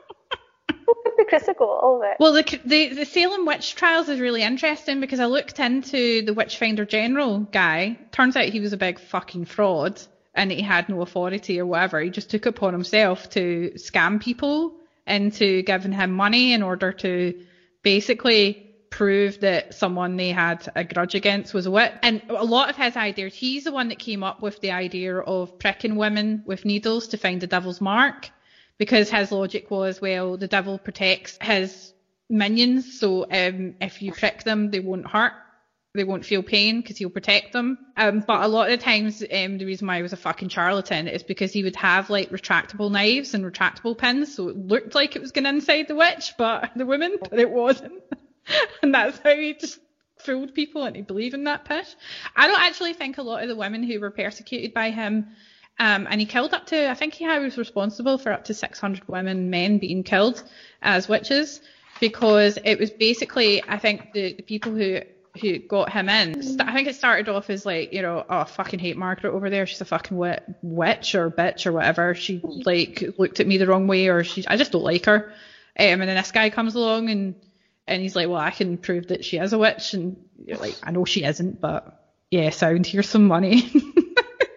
suppose. 0.95 1.13
Hypocritical, 1.19 1.67
all 1.67 1.97
of 1.97 2.11
it. 2.11 2.17
Well, 2.19 2.33
the, 2.33 2.61
the 2.65 2.95
the 2.95 3.05
Salem 3.05 3.47
witch 3.47 3.75
trials 3.75 4.09
is 4.09 4.21
really 4.21 4.43
interesting 4.43 5.01
because 5.01 5.21
I 5.21 5.27
looked 5.27 5.59
into 5.59 6.23
the 6.23 6.35
Witchfinder 6.35 6.85
General 6.85 7.41
guy. 7.41 7.99
Turns 8.13 8.37
out 8.37 8.47
he 8.47 8.61
was 8.61 8.73
a 8.73 8.77
big 8.77 8.99
fucking 8.99 9.47
fraud 9.47 10.01
and 10.35 10.51
he 10.51 10.63
had 10.63 10.89
no 10.89 11.03
authority 11.03 11.61
or 11.61 11.67
whatever. 11.67 12.01
He 12.01 12.11
just 12.11 12.31
took 12.31 12.47
upon 12.47 12.73
himself 12.73 13.31
to 13.31 13.73
scam 13.77 14.21
people 14.21 14.75
into 15.07 15.63
giving 15.63 15.93
him 15.93 16.13
money 16.13 16.53
in 16.53 16.63
order 16.63 16.93
to 16.93 17.45
basically 17.83 18.65
prove 18.91 19.41
that 19.41 19.75
someone 19.75 20.17
they 20.17 20.31
had 20.31 20.71
a 20.75 20.85
grudge 20.85 21.15
against 21.15 21.53
was 21.53 21.67
a 21.67 21.71
witch. 21.71 21.93
And 22.03 22.23
a 22.29 22.45
lot 22.45 22.71
of 22.71 22.77
his 22.77 22.97
ideas, 22.97 23.35
he's 23.35 23.65
the 23.65 23.73
one 23.73 23.89
that 23.89 23.99
came 23.99 24.23
up 24.23 24.41
with 24.41 24.61
the 24.61 24.71
idea 24.71 25.19
of 25.19 25.59
pricking 25.59 25.97
women 25.97 26.43
with 26.47 26.65
needles 26.65 27.09
to 27.09 27.19
find 27.19 27.41
the 27.41 27.47
devil's 27.47 27.81
mark 27.81 28.31
because 28.79 29.11
his 29.11 29.33
logic 29.33 29.71
was, 29.71 30.01
well, 30.01 30.37
the 30.37 30.49
devil 30.49 30.79
protects 30.79 31.39
his 31.41 31.93
minions, 32.31 32.99
so 32.99 33.25
um, 33.25 33.75
if 33.81 34.03
you 34.03 34.13
prick 34.13 34.45
them, 34.45 34.71
they 34.71 34.81
won't 34.81 35.07
hurt, 35.07 35.33
they 35.95 36.05
won't 36.05 36.25
feel 36.25 36.43
pain 36.43 36.81
because 36.81 36.97
he'll 36.97 37.11
protect 37.11 37.53
them. 37.53 37.79
Um, 37.97 38.21
but 38.27 38.43
a 38.43 38.49
lot 38.49 38.71
of 38.71 38.79
the 38.79 38.85
times, 38.85 39.23
um, 39.23 39.59
the 39.59 39.65
reason 39.65 39.89
why 39.89 39.97
he 39.97 40.03
was 40.03 40.13
a 40.13 40.17
fucking 40.17 40.49
charlatan 40.49 41.09
is 41.09 41.23
because 41.23 41.53
he 41.53 41.65
would 41.65 41.77
have 41.77 42.09
like 42.11 42.31
retractable 42.31 42.91
knives 42.91 43.35
and 43.35 43.45
retractable 43.45 43.99
pins, 43.99 44.35
so 44.35 44.49
it 44.49 44.57
looked 44.57 44.95
like 44.95 45.17
it 45.17 45.23
was 45.23 45.33
going 45.33 45.47
inside 45.47 45.89
the 45.89 45.97
witch, 45.97 46.35
but 46.39 46.71
the 46.77 46.87
woman, 46.87 47.17
but 47.21 47.33
it 47.39 47.51
wasn't. 47.51 48.03
and 48.83 48.95
that's 48.95 49.19
how 49.19 49.35
he 49.35 49.55
just 49.55 49.81
fooled 50.19 50.55
people 50.55 50.85
and 50.85 50.97
he 50.97 51.03
believed 51.03 51.35
in 51.35 51.45
that 51.45 51.65
pish. 51.65 51.95
I 52.35 52.49
don't 52.49 52.61
actually 52.61 52.95
think 52.95 53.19
a 53.19 53.23
lot 53.23 53.43
of 53.43 53.49
the 53.49 53.57
women 53.57 53.83
who 53.83 54.01
were 54.01 54.11
persecuted 54.11 54.75
by 54.75 54.91
him 54.91 55.29
um, 55.79 56.07
and 56.11 56.21
he 56.21 56.27
killed 56.27 56.55
up 56.55 56.67
to, 56.67 56.91
I 56.91 56.95
think 56.95 57.15
he 57.15 57.27
was 57.27 57.57
responsible 57.57 58.19
for 58.19 58.33
up 58.33 58.45
to 58.47 58.55
600 58.55 59.07
women 59.09 59.51
men 59.51 59.79
being 59.79 60.03
killed 60.03 60.43
as 60.83 61.09
witches 61.09 61.61
because 62.01 62.59
it 62.65 62.79
was 62.79 62.91
basically, 62.91 63.63
I 63.67 63.79
think, 63.79 64.13
the, 64.13 64.35
the 64.35 64.43
people 64.43 64.73
who 64.73 65.01
who 65.41 65.59
got 65.59 65.93
him 65.93 66.09
in. 66.09 66.61
I 66.61 66.73
think 66.73 66.89
it 66.89 66.97
started 66.97 67.29
off 67.29 67.49
as 67.49 67.65
like, 67.65 67.93
you 67.93 68.03
know, 68.03 68.25
oh, 68.29 68.39
I 68.39 68.45
fucking 68.45 68.81
hate 68.81 68.97
Margaret 68.97 69.33
over 69.33 69.51
there. 69.51 69.67
She's 69.67 69.81
a 69.81 69.85
fucking 69.85 70.17
wi- 70.17 70.41
witch 70.63 71.15
or 71.15 71.31
bitch 71.31 71.67
or 71.67 71.73
whatever. 71.73 72.15
She 72.17 72.41
like 72.43 73.05
looked 73.19 73.39
at 73.39 73.47
me 73.47 73.59
the 73.59 73.67
wrong 73.67 73.87
way 73.87 74.09
or 74.09 74.25
she, 74.25 74.45
I 74.49 74.57
just 74.57 74.73
don't 74.73 74.83
like 74.83 75.07
her. 75.07 75.33
Um, 75.79 76.01
and 76.01 76.03
then 76.03 76.17
this 76.17 76.33
guy 76.33 76.51
comes 76.51 76.75
along 76.75 77.11
and 77.11 77.35
and 77.87 78.03
he's 78.03 78.17
like, 78.17 78.29
well, 78.29 78.39
I 78.39 78.51
can 78.51 78.77
prove 78.77 79.09
that 79.09 79.25
she 79.25 79.39
is 79.39 79.53
a 79.53 79.59
witch. 79.59 79.95
And 79.95 80.17
you're 80.45 80.59
like, 80.59 80.77
I 80.83 80.91
know 80.91 81.05
she 81.05 81.25
isn't, 81.25 81.61
but 81.61 82.13
yeah, 82.31 82.51
sound, 82.51 82.87
here's 82.87 83.09
some 83.09 83.27
money. 83.27 83.71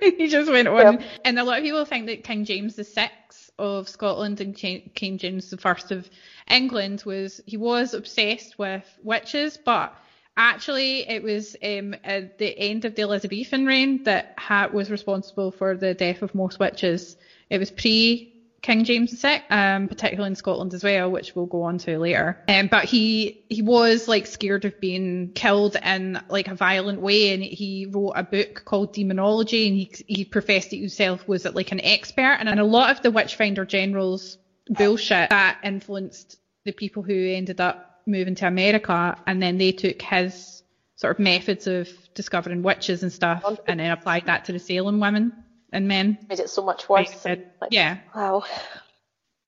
he 0.18 0.28
just 0.28 0.52
went 0.52 0.68
on. 0.68 0.94
Yep. 1.00 1.02
And 1.26 1.40
a 1.40 1.44
lot 1.44 1.60
of 1.60 1.64
people 1.64 1.86
think 1.86 2.08
that 2.08 2.24
King 2.24 2.44
James 2.44 2.76
VI 2.76 3.12
of 3.60 3.88
Scotland 3.88 4.42
and 4.42 4.56
King 4.56 5.18
James 5.18 5.54
I 5.54 5.76
of 5.92 6.10
England 6.50 7.04
was, 7.06 7.40
he 7.46 7.58
was 7.58 7.94
obsessed 7.94 8.58
with 8.58 8.84
witches, 9.04 9.58
but 9.64 9.94
actually 10.36 11.08
it 11.08 11.22
was 11.22 11.56
um, 11.64 11.96
at 12.04 12.40
the 12.40 12.58
end 12.58 12.86
of 12.86 12.96
the 12.96 13.04
Elizabethan 13.04 13.66
reign 13.66 14.04
that 14.04 14.34
ha- 14.40 14.70
was 14.74 14.90
responsible 14.90 15.52
for 15.52 15.78
the 15.78 15.94
death 15.94 16.24
of 16.24 16.34
most 16.34 16.60
witches. 16.60 17.16
It 17.52 17.60
was 17.60 17.70
pre 17.70 18.31
King 18.62 18.84
James 18.84 19.20
VI, 19.20 19.42
um, 19.50 19.88
particularly 19.88 20.30
in 20.30 20.36
Scotland 20.36 20.74
as 20.76 20.84
well, 20.84 21.10
which 21.10 21.36
we'll 21.36 21.48
go 21.48 21.64
on 21.64 21.80
to 21.80 21.98
later. 21.98 22.44
Um, 22.48 22.68
but 22.68 22.86
he 22.86 23.44
he 23.50 23.64
was 23.64 24.08
like 24.08 24.28
scared 24.28 24.66
of 24.66 24.80
being 24.80 25.32
killed 25.34 25.78
in 25.84 26.22
like 26.30 26.48
a 26.48 26.54
violent 26.56 27.02
way, 27.02 27.34
and 27.34 27.44
he 27.44 27.88
wrote 27.90 28.14
a 28.16 28.24
book 28.24 28.64
called 28.66 28.94
Daemonologie, 28.94 29.68
and 29.68 29.76
he 29.76 29.92
he 30.08 30.26
professed 30.26 30.70
that 30.70 30.78
himself 30.78 31.28
was 31.28 31.46
like 31.46 31.72
an 31.72 31.82
expert, 31.82 32.38
and 32.40 32.60
a 32.60 32.64
lot 32.64 32.92
of 32.92 33.02
the 33.02 33.10
Witchfinder 33.10 33.66
generals 33.66 34.38
bullshit 34.70 35.32
that 35.32 35.58
influenced 35.64 36.38
the 36.64 36.72
people 36.72 37.02
who 37.02 37.34
ended 37.34 37.60
up 37.60 38.02
moving 38.06 38.36
to 38.36 38.48
America, 38.48 39.18
and 39.26 39.42
then 39.42 39.58
they 39.58 39.72
took 39.72 40.00
his 40.04 40.62
sort 40.98 41.16
of 41.16 41.20
methods 41.20 41.66
of 41.66 41.90
discovering 42.14 42.62
witches 42.62 43.02
and 43.02 43.12
stuff, 43.12 43.44
and 43.68 43.80
then 43.80 43.90
applied 43.90 44.28
that 44.28 44.46
to 44.46 44.52
the 44.52 44.60
Salem 44.60 45.00
women 45.00 45.34
and 45.72 45.88
men. 45.88 46.18
Made 46.30 46.40
it 46.40 46.50
so 46.50 46.64
much 46.64 46.88
worse. 46.90 47.26
and, 47.26 47.46
like, 47.62 47.72
yeah. 47.72 47.98
Wow. 48.16 48.44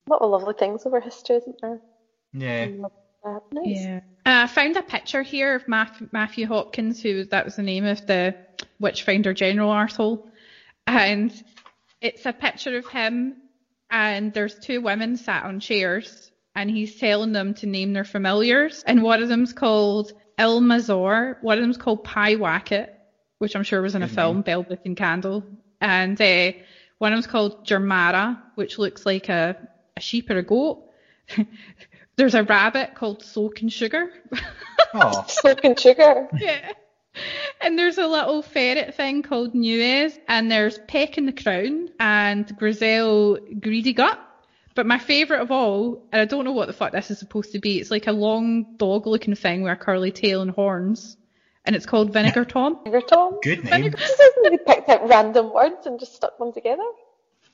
A 0.06 0.10
lot 0.10 0.22
of 0.22 0.30
lovely 0.30 0.54
things 0.54 0.84
over 0.86 1.00
history, 1.00 1.36
isn't 1.36 1.56
there? 1.62 1.80
Yeah. 2.32 2.68
Uh, 3.24 3.38
nice. 3.52 3.66
Yeah. 3.66 4.00
Uh, 4.26 4.44
I 4.44 4.46
found 4.46 4.76
a 4.76 4.82
picture 4.82 5.22
here 5.22 5.54
of 5.54 5.66
Matthew, 5.68 6.08
Matthew 6.12 6.46
Hopkins, 6.46 7.00
who 7.00 7.24
that 7.26 7.44
was 7.44 7.56
the 7.56 7.62
name 7.62 7.84
of 7.84 8.04
the 8.06 8.34
Witchfinder 8.78 9.32
General 9.32 9.70
arsehole. 9.70 10.24
And 10.86 11.32
it's 12.00 12.26
a 12.26 12.32
picture 12.32 12.76
of 12.76 12.86
him, 12.86 13.36
and 13.90 14.32
there's 14.34 14.58
two 14.58 14.82
women 14.82 15.16
sat 15.16 15.44
on 15.44 15.60
chairs, 15.60 16.30
and 16.54 16.70
he's 16.70 16.96
telling 16.96 17.32
them 17.32 17.54
to 17.54 17.66
name 17.66 17.94
their 17.94 18.04
familiars. 18.04 18.84
And 18.86 19.02
one 19.02 19.22
of 19.22 19.28
them's 19.30 19.54
called 19.54 20.12
Ilemauzar, 20.38 21.36
one 21.40 21.56
of 21.56 21.62
them's 21.62 21.78
called 21.78 22.04
Pyewacket, 22.04 22.88
which 23.38 23.56
I'm 23.56 23.62
sure 23.62 23.80
was 23.80 23.94
in 23.94 24.02
a 24.02 24.06
Good 24.06 24.14
film, 24.14 24.36
name. 24.36 24.42
Bell 24.42 24.62
Book 24.62 24.80
and 24.84 24.96
Candle. 24.96 25.44
And 25.84 26.18
uh, 26.18 26.52
one 26.96 27.12
of 27.12 27.16
them's 27.18 27.26
called 27.26 27.66
Jarmara, 27.66 28.40
which 28.54 28.78
looks 28.78 29.04
like 29.04 29.28
a, 29.28 29.54
a 29.98 30.00
sheep 30.00 30.30
or 30.30 30.38
a 30.38 30.42
goat. 30.42 30.82
There's 32.16 32.34
a 32.34 32.42
rabbit 32.42 32.94
called 32.94 33.22
Soak 33.22 33.60
and 33.60 33.70
Sugar. 33.70 34.10
Oh, 34.94 35.24
Smoking 35.28 35.76
sugar. 35.76 36.26
yeah. 36.38 36.72
And 37.60 37.78
there's 37.78 37.98
a 37.98 38.06
little 38.06 38.40
ferret 38.40 38.94
thing 38.94 39.22
called 39.22 39.52
Nuez, 39.54 40.18
and 40.26 40.50
there's 40.50 40.78
Peck 40.88 41.18
in 41.18 41.26
the 41.26 41.32
Crown 41.32 41.90
and 42.00 42.56
Grizel 42.56 43.38
Greedy 43.60 43.92
Gut. 43.92 44.18
But 44.74 44.86
my 44.86 44.98
favourite 44.98 45.40
of 45.42 45.50
all, 45.50 46.02
and 46.12 46.22
I 46.22 46.24
don't 46.24 46.44
know 46.44 46.52
what 46.52 46.66
the 46.66 46.72
fuck 46.72 46.92
this 46.92 47.10
is 47.10 47.18
supposed 47.18 47.52
to 47.52 47.58
be, 47.58 47.78
it's 47.78 47.90
like 47.90 48.06
a 48.06 48.12
long 48.12 48.76
dog 48.76 49.06
looking 49.06 49.34
thing 49.34 49.62
with 49.62 49.72
a 49.72 49.76
curly 49.76 50.10
tail 50.12 50.40
and 50.40 50.50
horns. 50.50 51.16
And 51.64 51.74
it's 51.74 51.86
called 51.86 52.12
Vinegar 52.12 52.44
Tom. 52.44 52.78
Vinegar 52.84 53.06
Tom. 53.06 53.38
good 53.42 53.64
name. 53.64 53.90
Just 53.90 54.20
isn't 54.20 54.52
he 54.52 54.58
picked 54.58 54.88
out 54.88 55.08
random 55.08 55.52
words 55.52 55.86
and 55.86 55.98
just 55.98 56.14
stuck 56.14 56.38
them 56.38 56.52
together? 56.52 56.84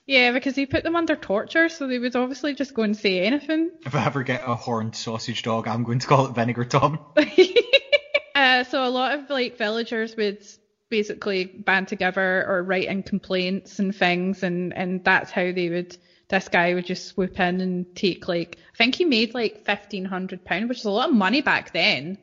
Yeah, 0.07 0.33
because 0.33 0.57
he 0.57 0.67
put 0.67 0.83
them 0.83 0.97
under 0.97 1.15
torture, 1.15 1.69
so 1.69 1.87
they 1.87 2.01
would 2.01 2.17
obviously 2.17 2.55
just 2.55 2.75
go 2.75 2.83
and 2.83 2.97
say 2.97 3.21
anything. 3.21 3.71
If 3.87 3.95
I 3.95 4.05
ever 4.05 4.25
get 4.25 4.43
a 4.45 4.57
horned 4.57 4.97
sausage 4.97 5.45
dog, 5.45 5.69
I'm 5.69 5.85
going 5.85 6.01
to 6.01 6.07
call 6.07 6.27
it 6.27 6.35
Vinegar 6.35 6.65
Tom. 6.65 6.99
uh, 8.35 8.65
so 8.65 8.85
a 8.85 8.91
lot 8.91 9.17
of 9.17 9.31
like 9.31 9.57
villagers 9.57 10.17
would 10.17 10.45
basically 10.89 11.45
band 11.45 11.87
together 11.87 12.45
or 12.49 12.65
write 12.65 12.89
in 12.89 13.05
complaints 13.05 13.79
and 13.79 13.95
things, 13.95 14.43
and 14.43 14.75
and 14.75 15.05
that's 15.05 15.31
how 15.31 15.53
they 15.53 15.69
would. 15.69 15.97
This 16.29 16.49
guy 16.49 16.75
would 16.75 16.87
just 16.87 17.07
swoop 17.09 17.39
in 17.39 17.61
and 17.61 17.95
take 17.95 18.27
like 18.27 18.59
I 18.75 18.77
think 18.77 18.97
he 18.97 19.05
made 19.05 19.35
like 19.35 19.65
fifteen 19.65 20.05
hundred 20.05 20.45
pound, 20.45 20.69
which 20.69 20.79
is 20.79 20.85
a 20.87 20.91
lot 20.91 21.11
of 21.11 21.15
money 21.15 21.43
back 21.43 21.73
then 21.73 22.19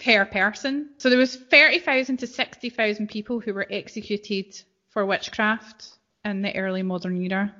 per 0.00 0.24
person. 0.24 0.90
So 0.98 1.10
there 1.10 1.18
was 1.18 1.36
thirty 1.36 1.78
thousand 1.78 2.18
to 2.18 2.26
sixty 2.26 2.70
thousand 2.70 3.08
people 3.08 3.40
who 3.40 3.54
were 3.54 3.66
executed 3.68 4.60
for 4.90 5.04
witchcraft 5.04 5.88
in 6.24 6.42
the 6.42 6.54
early 6.56 6.82
modern 6.82 7.20
era. 7.20 7.54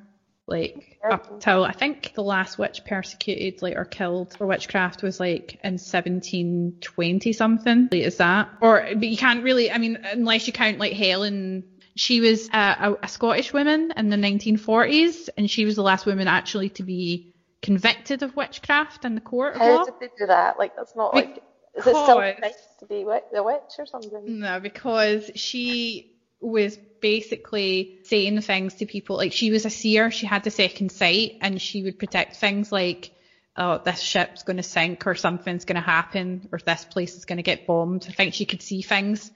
Like 0.46 0.98
up 1.08 1.40
till 1.40 1.62
I 1.62 1.72
think 1.72 2.14
the 2.14 2.22
last 2.22 2.58
witch 2.58 2.80
persecuted 2.86 3.60
like 3.60 3.76
or 3.76 3.84
killed 3.84 4.34
for 4.34 4.46
witchcraft 4.46 5.02
was 5.02 5.20
like 5.20 5.60
in 5.62 5.74
1720 5.74 7.32
something. 7.34 7.88
Late 7.92 8.06
as 8.06 8.16
that, 8.16 8.48
or 8.62 8.88
but 8.94 9.06
you 9.06 9.18
can't 9.18 9.44
really. 9.44 9.70
I 9.70 9.76
mean, 9.76 9.98
unless 10.10 10.46
you 10.46 10.52
count 10.52 10.78
like 10.78 10.94
Helen. 10.94 11.64
She 11.96 12.20
was 12.20 12.48
a, 12.50 12.94
a, 13.02 13.08
Scottish 13.08 13.52
woman 13.52 13.92
in 13.96 14.08
the 14.08 14.16
1940s, 14.16 15.30
and 15.36 15.50
she 15.50 15.64
was 15.64 15.74
the 15.74 15.82
last 15.82 16.06
woman 16.06 16.28
actually 16.28 16.68
to 16.70 16.84
be 16.84 17.34
convicted 17.60 18.22
of 18.22 18.36
witchcraft 18.36 19.04
in 19.04 19.16
the 19.16 19.20
court 19.20 19.56
How 19.56 19.78
law. 19.78 19.84
did 19.84 19.94
they 20.00 20.08
do 20.16 20.26
that? 20.26 20.60
Like, 20.60 20.76
that's 20.76 20.94
not 20.94 21.12
like. 21.12 21.42
Is 21.78 21.86
it 21.86 21.96
still 21.96 22.18
nice 22.18 22.66
to 22.80 22.86
be 22.86 23.04
the 23.32 23.42
witch 23.42 23.78
or 23.78 23.86
something? 23.86 24.40
No, 24.40 24.60
because 24.60 25.30
she 25.34 26.06
was 26.40 26.78
basically 27.00 27.90
saying 28.04 28.40
things 28.40 28.74
to 28.76 28.86
people. 28.86 29.16
Like 29.16 29.32
she 29.32 29.50
was 29.50 29.64
a 29.64 29.70
seer, 29.70 30.10
she 30.10 30.26
had 30.26 30.42
the 30.44 30.50
second 30.50 30.90
sight, 30.92 31.32
and 31.40 31.60
she 31.60 31.82
would 31.82 31.98
predict 31.98 32.36
things 32.36 32.72
like, 32.72 33.10
"Oh, 33.56 33.78
this 33.84 34.00
ship's 34.00 34.42
going 34.42 34.56
to 34.58 34.62
sink, 34.62 35.06
or 35.06 35.14
something's 35.14 35.64
going 35.64 35.76
to 35.76 35.80
happen, 35.80 36.48
or 36.52 36.58
this 36.64 36.84
place 36.84 37.16
is 37.16 37.24
going 37.24 37.38
to 37.38 37.42
get 37.42 37.66
bombed." 37.66 38.06
I 38.08 38.12
think 38.12 38.34
she 38.34 38.44
could 38.46 38.62
see 38.62 38.82
things 38.82 39.30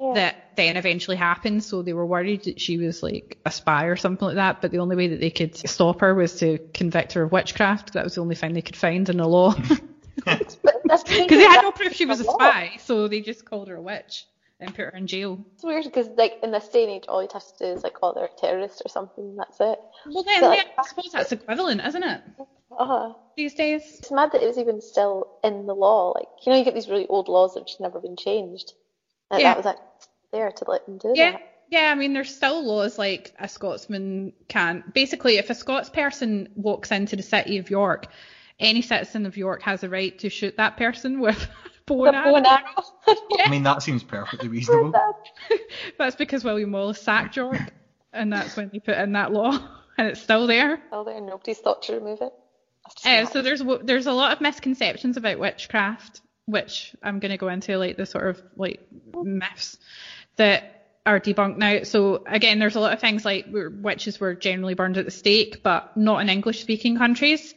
Yeah. 0.00 0.14
that 0.14 0.36
then 0.56 0.76
eventually 0.76 1.16
happened. 1.16 1.64
So 1.64 1.82
they 1.82 1.92
were 1.94 2.06
worried 2.06 2.44
that 2.44 2.60
she 2.60 2.78
was 2.78 3.02
like 3.02 3.38
a 3.44 3.50
spy 3.50 3.84
or 3.86 3.96
something 3.96 4.26
like 4.26 4.36
that. 4.36 4.60
But 4.60 4.70
the 4.70 4.78
only 4.78 4.96
way 4.96 5.08
that 5.08 5.20
they 5.20 5.30
could 5.30 5.56
stop 5.56 6.00
her 6.00 6.14
was 6.14 6.36
to 6.36 6.58
convict 6.74 7.14
her 7.14 7.22
of 7.22 7.32
witchcraft. 7.32 7.92
That 7.94 8.04
was 8.04 8.14
the 8.14 8.20
only 8.22 8.34
thing 8.34 8.52
they 8.52 8.62
could 8.62 8.76
find 8.76 9.08
in 9.08 9.16
the 9.18 9.26
law. 9.26 9.54
But 10.62 10.75
Because 11.06 11.38
they 11.38 11.44
had 11.44 11.62
no 11.62 11.72
proof 11.72 11.92
she 11.94 12.06
was 12.06 12.20
a 12.20 12.24
spy, 12.24 12.72
so 12.78 13.08
they 13.08 13.20
just 13.20 13.44
called 13.44 13.68
her 13.68 13.76
a 13.76 13.82
witch 13.82 14.26
and 14.60 14.70
put 14.74 14.84
her 14.86 14.90
in 14.90 15.06
jail. 15.06 15.38
It's 15.54 15.64
weird 15.64 15.84
because, 15.84 16.08
like, 16.16 16.34
in 16.42 16.50
this 16.50 16.68
day 16.68 16.84
and 16.84 16.92
age, 16.92 17.04
all 17.08 17.22
you'd 17.22 17.32
have 17.32 17.44
to 17.44 17.52
do 17.58 17.72
is, 17.72 17.82
like, 17.82 17.96
oh, 18.02 18.12
they're 18.14 18.24
a 18.24 18.40
terrorist 18.40 18.82
or 18.84 18.88
something, 18.88 19.36
that's 19.36 19.60
it. 19.60 19.78
Well, 20.06 20.22
then, 20.24 20.40
So, 20.40 20.50
yeah, 20.52 20.56
like, 20.58 20.66
I 20.78 20.82
suppose 20.82 21.10
that's 21.12 21.32
equivalent, 21.32 21.82
isn't 21.84 22.02
it? 22.02 22.20
Uh, 22.78 23.12
These 23.36 23.54
days. 23.54 23.96
it's 23.98 24.10
mad 24.10 24.32
that 24.32 24.42
it 24.42 24.46
was 24.46 24.58
even 24.58 24.80
still 24.80 25.26
in 25.44 25.66
the 25.66 25.74
law. 25.74 26.12
Like, 26.14 26.28
you 26.44 26.52
know, 26.52 26.58
you 26.58 26.64
get 26.64 26.74
these 26.74 26.88
really 26.88 27.06
old 27.06 27.28
laws 27.28 27.54
that 27.54 27.60
have 27.60 27.66
just 27.66 27.80
never 27.80 28.00
been 28.00 28.16
changed. 28.16 28.72
And 29.30 29.40
Yeah. 29.40 29.50
that 29.50 29.56
was 29.56 29.66
like 29.66 29.78
there 30.32 30.50
to 30.50 30.64
let 30.68 30.84
them 30.86 30.98
do 30.98 31.12
Yeah. 31.14 31.32
that. 31.32 31.40
Yeah, 31.68 31.90
I 31.90 31.94
mean, 31.96 32.12
there's 32.12 32.30
still 32.30 32.64
laws 32.64 32.96
like 32.96 33.32
a 33.40 33.48
Scotsman 33.48 34.32
can't. 34.48 34.92
Basically, 34.94 35.36
if 35.38 35.50
a 35.50 35.54
Scots 35.54 35.88
person 35.90 36.48
walks 36.54 36.92
into 36.92 37.16
the 37.16 37.22
city 37.24 37.58
of 37.58 37.70
York, 37.70 38.06
any 38.58 38.82
citizen 38.82 39.26
of 39.26 39.36
York 39.36 39.62
has 39.62 39.82
a 39.82 39.88
right 39.88 40.18
to 40.20 40.30
shoot 40.30 40.56
that 40.56 40.76
person 40.76 41.20
with 41.20 41.42
a 41.42 41.48
bow 41.86 42.04
and 42.06 42.12
bow 42.14 42.34
and 42.36 42.46
arrow. 42.46 42.58
arrow. 43.06 43.16
I 43.44 43.50
mean, 43.50 43.62
that 43.62 43.82
seems 43.82 44.02
perfectly 44.02 44.48
reasonable. 44.48 44.92
That's 45.98 46.16
because 46.16 46.44
William 46.44 46.72
Wallace 46.72 47.00
sacked 47.00 47.36
York, 47.36 47.60
and 48.12 48.32
that's 48.32 48.56
when 48.56 48.70
they 48.72 48.80
put 48.80 48.96
in 48.98 49.12
that 49.12 49.32
law, 49.32 49.58
and 49.98 50.08
it's 50.08 50.20
still 50.20 50.46
there. 50.46 50.80
Still 50.88 51.04
there, 51.04 51.20
nobody's 51.20 51.58
thought 51.58 51.82
to 51.84 51.94
remove 51.94 52.20
it. 52.20 52.32
Uh, 53.04 53.26
so 53.26 53.42
there's 53.42 53.60
w- 53.60 53.82
there's 53.82 54.06
a 54.06 54.12
lot 54.12 54.32
of 54.32 54.40
misconceptions 54.40 55.16
about 55.16 55.38
witchcraft, 55.38 56.20
which 56.46 56.94
I'm 57.02 57.18
going 57.18 57.30
to 57.32 57.36
go 57.36 57.48
into 57.48 57.78
like 57.78 57.96
the 57.96 58.06
sort 58.06 58.28
of 58.28 58.42
like 58.56 58.80
myths 59.14 59.78
that 60.36 60.76
are 61.04 61.20
debunked 61.20 61.56
now. 61.56 61.82
So 61.84 62.22
again, 62.26 62.58
there's 62.58 62.76
a 62.76 62.80
lot 62.80 62.92
of 62.92 63.00
things 63.00 63.24
like 63.24 63.46
witches 63.48 64.18
were 64.18 64.34
generally 64.34 64.74
burned 64.74 64.98
at 64.98 65.04
the 65.04 65.10
stake, 65.10 65.62
but 65.62 65.96
not 65.96 66.18
in 66.18 66.28
English-speaking 66.28 66.96
countries. 66.98 67.54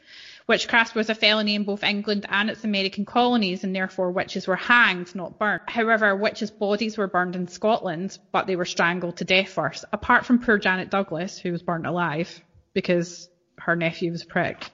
Witchcraft 0.50 0.96
was 0.96 1.12
a 1.12 1.16
felony 1.16 1.54
in 1.54 1.64
both 1.64 1.84
England 1.84 2.26
and 2.28 2.50
its 2.50 2.64
American 2.64 3.06
colonies, 3.06 3.64
and 3.64 3.76
therefore 3.76 4.10
witches 4.10 4.48
were 4.48 4.56
hanged, 4.56 5.14
not 5.14 5.38
burnt. 5.38 5.62
However, 5.68 6.16
witches' 6.16 6.50
bodies 6.50 6.98
were 6.98 7.06
burned 7.06 7.36
in 7.36 7.48
Scotland, 7.48 8.18
but 8.32 8.48
they 8.48 8.56
were 8.56 8.66
strangled 8.66 9.18
to 9.18 9.26
death 9.26 9.50
first. 9.50 9.86
Apart 9.94 10.26
from 10.26 10.40
poor 10.40 10.58
Janet 10.58 10.90
Douglas, 10.90 11.38
who 11.38 11.52
was 11.52 11.62
burnt 11.62 11.86
alive 11.86 12.44
because 12.74 13.30
her 13.60 13.76
nephew 13.76 14.12
was 14.12 14.24
a 14.24 14.26
prick 14.26 14.72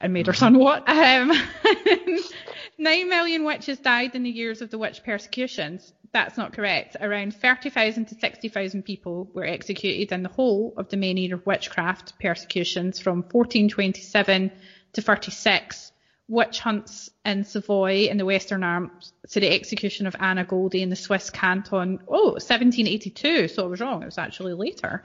and 0.00 0.12
made 0.12 0.28
her 0.28 0.32
son 0.32 0.60
what? 0.60 0.88
Um, 0.88 1.32
Nine 2.78 3.08
million 3.08 3.42
witches 3.42 3.80
died 3.80 4.14
in 4.14 4.22
the 4.22 4.30
years 4.30 4.62
of 4.62 4.70
the 4.70 4.78
witch 4.78 5.02
persecutions. 5.02 5.92
That's 6.12 6.36
not 6.36 6.52
correct. 6.52 6.96
Around 7.00 7.34
30,000 7.34 8.06
to 8.06 8.14
60,000 8.14 8.84
people 8.84 9.28
were 9.34 9.44
executed 9.44 10.14
in 10.14 10.22
the 10.22 10.28
whole 10.28 10.72
of 10.76 10.88
the 10.88 11.32
of 11.32 11.44
witchcraft 11.46 12.12
persecutions 12.20 13.00
from 13.00 13.22
1427 13.22 14.52
to 14.96 15.02
36. 15.02 15.92
Witch 16.28 16.58
hunts 16.58 17.08
in 17.24 17.44
Savoy 17.44 18.08
in 18.10 18.16
the 18.18 18.24
Western 18.24 18.64
Arms 18.64 19.12
to 19.30 19.38
the 19.38 19.48
execution 19.48 20.08
of 20.08 20.16
Anna 20.18 20.44
Göldi 20.44 20.80
in 20.80 20.90
the 20.90 20.96
Swiss 20.96 21.30
canton. 21.30 22.00
Oh, 22.08 22.32
1782. 22.32 23.46
So 23.48 23.64
I 23.64 23.66
was 23.68 23.80
wrong. 23.80 24.02
It 24.02 24.06
was 24.06 24.18
actually 24.18 24.54
later. 24.54 25.04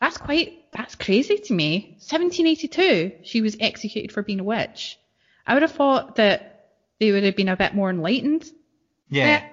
That's 0.00 0.16
quite, 0.16 0.64
that's 0.72 0.94
crazy 0.94 1.36
to 1.36 1.52
me. 1.52 1.96
1782, 1.98 3.12
she 3.24 3.42
was 3.42 3.56
executed 3.60 4.10
for 4.12 4.22
being 4.22 4.40
a 4.40 4.44
witch. 4.44 4.98
I 5.46 5.52
would 5.52 5.62
have 5.62 5.72
thought 5.72 6.16
that 6.16 6.70
they 6.98 7.12
would 7.12 7.24
have 7.24 7.36
been 7.36 7.48
a 7.48 7.56
bit 7.56 7.74
more 7.74 7.90
enlightened. 7.90 8.50
Yeah. 9.10 9.44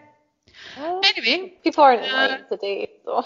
Well, 0.78 1.02
Anyway, 1.04 1.54
people 1.64 1.84
aren't 1.84 2.02
Uh, 2.04 2.06
enlightened 2.06 2.46
today, 2.50 2.90
so 3.04 3.26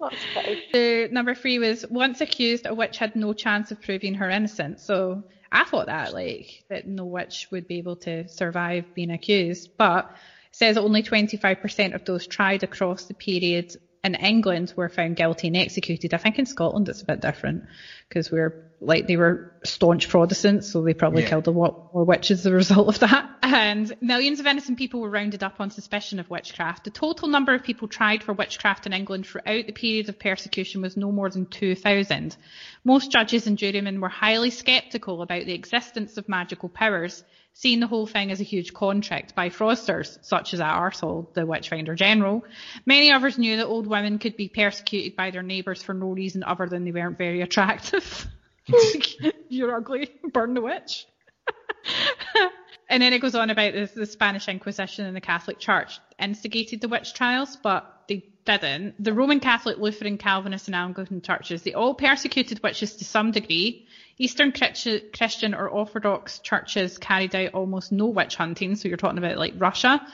that's 0.00 0.16
fine. 0.34 0.58
the 0.72 1.08
number 1.10 1.34
three 1.34 1.58
was 1.58 1.84
once 1.90 2.20
accused, 2.20 2.66
a 2.66 2.74
witch 2.74 2.98
had 2.98 3.16
no 3.16 3.32
chance 3.32 3.70
of 3.72 3.80
proving 3.82 4.14
her 4.14 4.30
innocence. 4.30 4.82
So 4.84 5.24
I 5.52 5.64
thought 5.64 5.86
that 5.86 6.12
like 6.12 6.64
that 6.68 6.86
no 6.86 7.06
witch 7.06 7.48
would 7.50 7.66
be 7.66 7.78
able 7.78 7.96
to 7.96 8.28
survive 8.28 8.86
being 8.94 9.10
accused, 9.10 9.70
but 9.78 10.06
it 10.06 10.56
says 10.56 10.76
only 10.76 11.02
25% 11.02 11.94
of 11.94 12.04
those 12.04 12.26
tried 12.26 12.62
across 12.62 13.06
the 13.06 13.14
period 13.14 13.74
in 14.04 14.14
England 14.14 14.72
were 14.76 14.88
found 14.88 15.16
guilty 15.16 15.48
and 15.48 15.56
executed. 15.56 16.14
I 16.14 16.18
think 16.18 16.38
in 16.38 16.46
Scotland 16.46 16.88
it's 16.88 17.02
a 17.02 17.06
bit 17.06 17.20
different 17.20 17.64
because 18.08 18.30
we're 18.30 18.69
like 18.80 19.06
they 19.06 19.16
were 19.16 19.52
staunch 19.62 20.08
Protestants, 20.08 20.70
so 20.70 20.82
they 20.82 20.94
probably 20.94 21.22
Yeah. 21.22 21.28
killed 21.28 21.46
a 21.48 21.50
lot 21.50 21.92
more 21.92 22.04
witches 22.04 22.40
as 22.40 22.46
a 22.46 22.52
result 22.54 22.88
of 22.88 22.98
that. 23.00 23.28
And 23.42 23.92
millions 24.00 24.40
of 24.40 24.46
innocent 24.46 24.78
people 24.78 25.00
were 25.00 25.10
rounded 25.10 25.42
up 25.42 25.56
on 25.60 25.70
suspicion 25.70 26.18
of 26.18 26.30
witchcraft. 26.30 26.84
The 26.84 26.90
total 26.90 27.28
number 27.28 27.52
of 27.52 27.62
people 27.62 27.88
tried 27.88 28.22
for 28.22 28.32
witchcraft 28.32 28.86
in 28.86 28.92
England 28.92 29.26
throughout 29.26 29.66
the 29.66 29.72
period 29.72 30.08
of 30.08 30.18
persecution 30.18 30.80
was 30.80 30.96
no 30.96 31.12
more 31.12 31.28
than 31.28 31.46
2,000. 31.46 32.36
Most 32.84 33.10
judges 33.10 33.46
and 33.46 33.58
jurymen 33.58 34.00
were 34.00 34.08
highly 34.08 34.50
sceptical 34.50 35.20
about 35.20 35.44
the 35.44 35.52
existence 35.52 36.16
of 36.16 36.28
magical 36.28 36.68
powers, 36.70 37.22
seeing 37.52 37.80
the 37.80 37.86
whole 37.86 38.06
thing 38.06 38.30
as 38.30 38.40
a 38.40 38.44
huge 38.44 38.72
contract 38.72 39.34
by 39.34 39.50
fraudsters, 39.50 40.16
such 40.22 40.54
as 40.54 40.60
that 40.60 40.78
arsehole, 40.80 41.34
the 41.34 41.44
Witchfinder 41.44 41.94
General. 41.96 42.42
Many 42.86 43.12
others 43.12 43.36
knew 43.36 43.56
that 43.58 43.66
old 43.66 43.86
women 43.86 44.18
could 44.18 44.36
be 44.36 44.48
persecuted 44.48 45.16
by 45.16 45.32
their 45.32 45.42
neighbours 45.42 45.82
for 45.82 45.92
no 45.92 46.10
reason 46.12 46.44
other 46.44 46.66
than 46.66 46.84
they 46.84 46.92
weren't 46.92 47.18
very 47.18 47.42
attractive. 47.42 48.26
You're 49.48 49.74
ugly, 49.74 50.10
burn 50.32 50.54
the 50.54 50.60
witch. 50.60 51.06
and 52.88 53.02
then 53.02 53.12
it 53.12 53.20
goes 53.20 53.34
on 53.34 53.50
about 53.50 53.72
this, 53.72 53.92
the 53.92 54.06
Spanish 54.06 54.48
Inquisition 54.48 55.06
and 55.06 55.16
the 55.16 55.20
Catholic 55.20 55.58
Church 55.58 55.98
instigated 56.18 56.80
the 56.80 56.88
witch 56.88 57.14
trials, 57.14 57.56
but 57.56 58.04
they 58.08 58.24
didn't. 58.44 59.02
The 59.02 59.12
Roman 59.12 59.40
Catholic, 59.40 59.78
Lutheran, 59.78 60.18
Calvinist, 60.18 60.68
and 60.68 60.74
Anglican 60.74 61.22
churches, 61.22 61.62
they 61.62 61.74
all 61.74 61.94
persecuted 61.94 62.62
witches 62.62 62.96
to 62.96 63.04
some 63.04 63.30
degree. 63.32 63.86
Eastern 64.18 64.52
Christian 64.52 65.54
or 65.54 65.68
Orthodox 65.68 66.40
churches 66.40 66.98
carried 66.98 67.34
out 67.34 67.54
almost 67.54 67.90
no 67.90 68.06
witch 68.06 68.36
hunting, 68.36 68.76
so 68.76 68.88
you're 68.88 68.98
talking 68.98 69.18
about 69.18 69.38
like 69.38 69.54
Russia. 69.56 70.06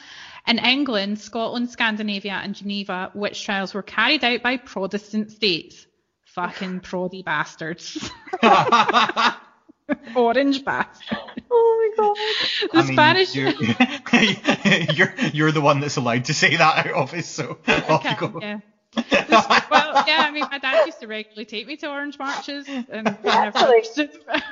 In 0.47 0.59
England, 0.59 1.19
Scotland, 1.19 1.71
Scandinavia, 1.71 2.41
and 2.43 2.55
Geneva, 2.55 3.11
witch 3.15 3.43
trials 3.45 3.75
were 3.75 3.83
carried 3.83 4.23
out 4.23 4.43
by 4.43 4.59
Protestant 4.59 5.33
states. 5.33 5.87
Fucking 6.37 6.81
proddy 6.83 7.25
bastards. 7.25 8.11
Orange 10.15 10.65
bastards. 10.65 11.23
Oh 11.51 11.93
my 11.97 12.05
god. 12.05 12.17
The 12.73 12.79
I 12.79 12.83
mean, 12.83 12.93
Spanish. 12.93 13.35
You're, 13.35 13.55
you're 14.93 15.15
you're 15.33 15.53
the 15.53 15.61
one 15.63 15.81
that's 15.81 15.97
allowed 15.97 16.27
to 16.27 16.35
say 16.35 16.55
that 16.57 16.87
out 16.87 16.93
of 16.93 17.15
it, 17.15 17.25
so 17.25 17.59
off 17.67 18.05
you 18.05 18.17
go. 18.19 18.39
Yeah. 18.41 18.61
The- 18.95 19.65
well, 19.71 20.05
yeah, 20.07 20.25
I 20.27 20.31
mean, 20.31 20.45
my 20.51 20.59
dad 20.59 20.85
used 20.85 21.01
to 21.01 21.07
regularly 21.07 21.47
take 21.47 21.67
me 21.67 21.77
to 21.79 21.89
orange 21.89 22.19
marches, 22.19 22.69
and 22.69 23.09
I 23.09 23.13
never 23.23 23.29
Actually. 23.29 23.63
understood. 23.77 24.11
I 24.29 24.43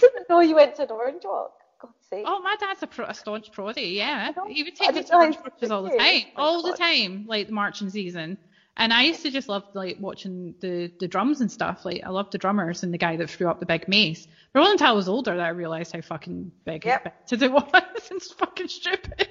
didn't 0.00 0.30
know 0.30 0.40
you 0.40 0.54
went 0.54 0.76
to 0.76 0.82
an 0.84 0.90
orange 0.90 1.22
walk. 1.24 1.52
God's 1.80 1.94
sake. 2.08 2.24
oh, 2.26 2.40
my 2.40 2.56
dad's 2.56 2.82
a, 2.82 2.86
pro- 2.86 3.06
a 3.06 3.14
staunch 3.14 3.50
proddy, 3.52 3.94
yeah. 3.94 4.32
He 4.48 4.62
would 4.62 4.76
take 4.76 4.94
me 4.94 5.02
to 5.02 5.14
orange 5.14 5.36
marches 5.44 5.70
all 5.70 5.82
the 5.82 5.90
time, 5.90 6.22
Oh 6.36 6.42
all 6.42 6.62
the 6.62 6.76
time, 6.76 7.24
like 7.26 7.48
the 7.48 7.52
marching 7.52 7.90
season. 7.90 8.38
And 8.76 8.92
I 8.92 9.02
used 9.02 9.22
to 9.22 9.30
just 9.30 9.48
love 9.48 9.64
like 9.74 9.98
watching 10.00 10.54
the 10.60 10.90
the 10.98 11.06
drums 11.08 11.40
and 11.40 11.52
stuff. 11.52 11.84
Like 11.84 12.02
I 12.04 12.08
loved 12.10 12.32
the 12.32 12.38
drummers 12.38 12.82
and 12.82 12.92
the 12.92 12.98
guy 12.98 13.16
that 13.16 13.28
threw 13.30 13.48
up 13.48 13.60
the 13.60 13.66
big 13.66 13.86
mace. 13.86 14.26
But 14.52 14.60
it 14.60 14.62
wasn't 14.62 14.80
until 14.80 14.94
I 14.94 14.96
was 14.96 15.08
older 15.08 15.36
that 15.36 15.44
I 15.44 15.48
realised 15.50 15.92
how 15.94 16.00
fucking 16.00 16.52
big 16.64 16.84
Yep. 16.86 17.04
and 17.30 17.40
big 17.40 17.42
it 17.42 17.52
was. 17.74 18.10
it's 18.10 18.32
fucking 18.32 18.68
stupid. 18.68 19.28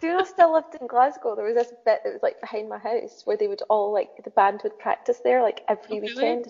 Do 0.00 0.06
you 0.06 0.12
know 0.14 0.20
I 0.20 0.24
still 0.24 0.54
lived 0.54 0.74
in 0.80 0.86
Glasgow? 0.86 1.36
There 1.36 1.44
was 1.44 1.54
this 1.54 1.68
bit 1.84 2.00
that 2.02 2.12
was 2.14 2.22
like 2.22 2.40
behind 2.40 2.68
my 2.70 2.78
house 2.78 3.22
where 3.26 3.36
they 3.36 3.46
would 3.46 3.60
all 3.68 3.92
like 3.92 4.08
the 4.24 4.30
band 4.30 4.60
would 4.64 4.78
practice 4.78 5.20
there 5.22 5.42
like 5.42 5.60
every 5.68 5.98
Oh, 5.98 6.00
really? 6.00 6.14
weekend. 6.14 6.46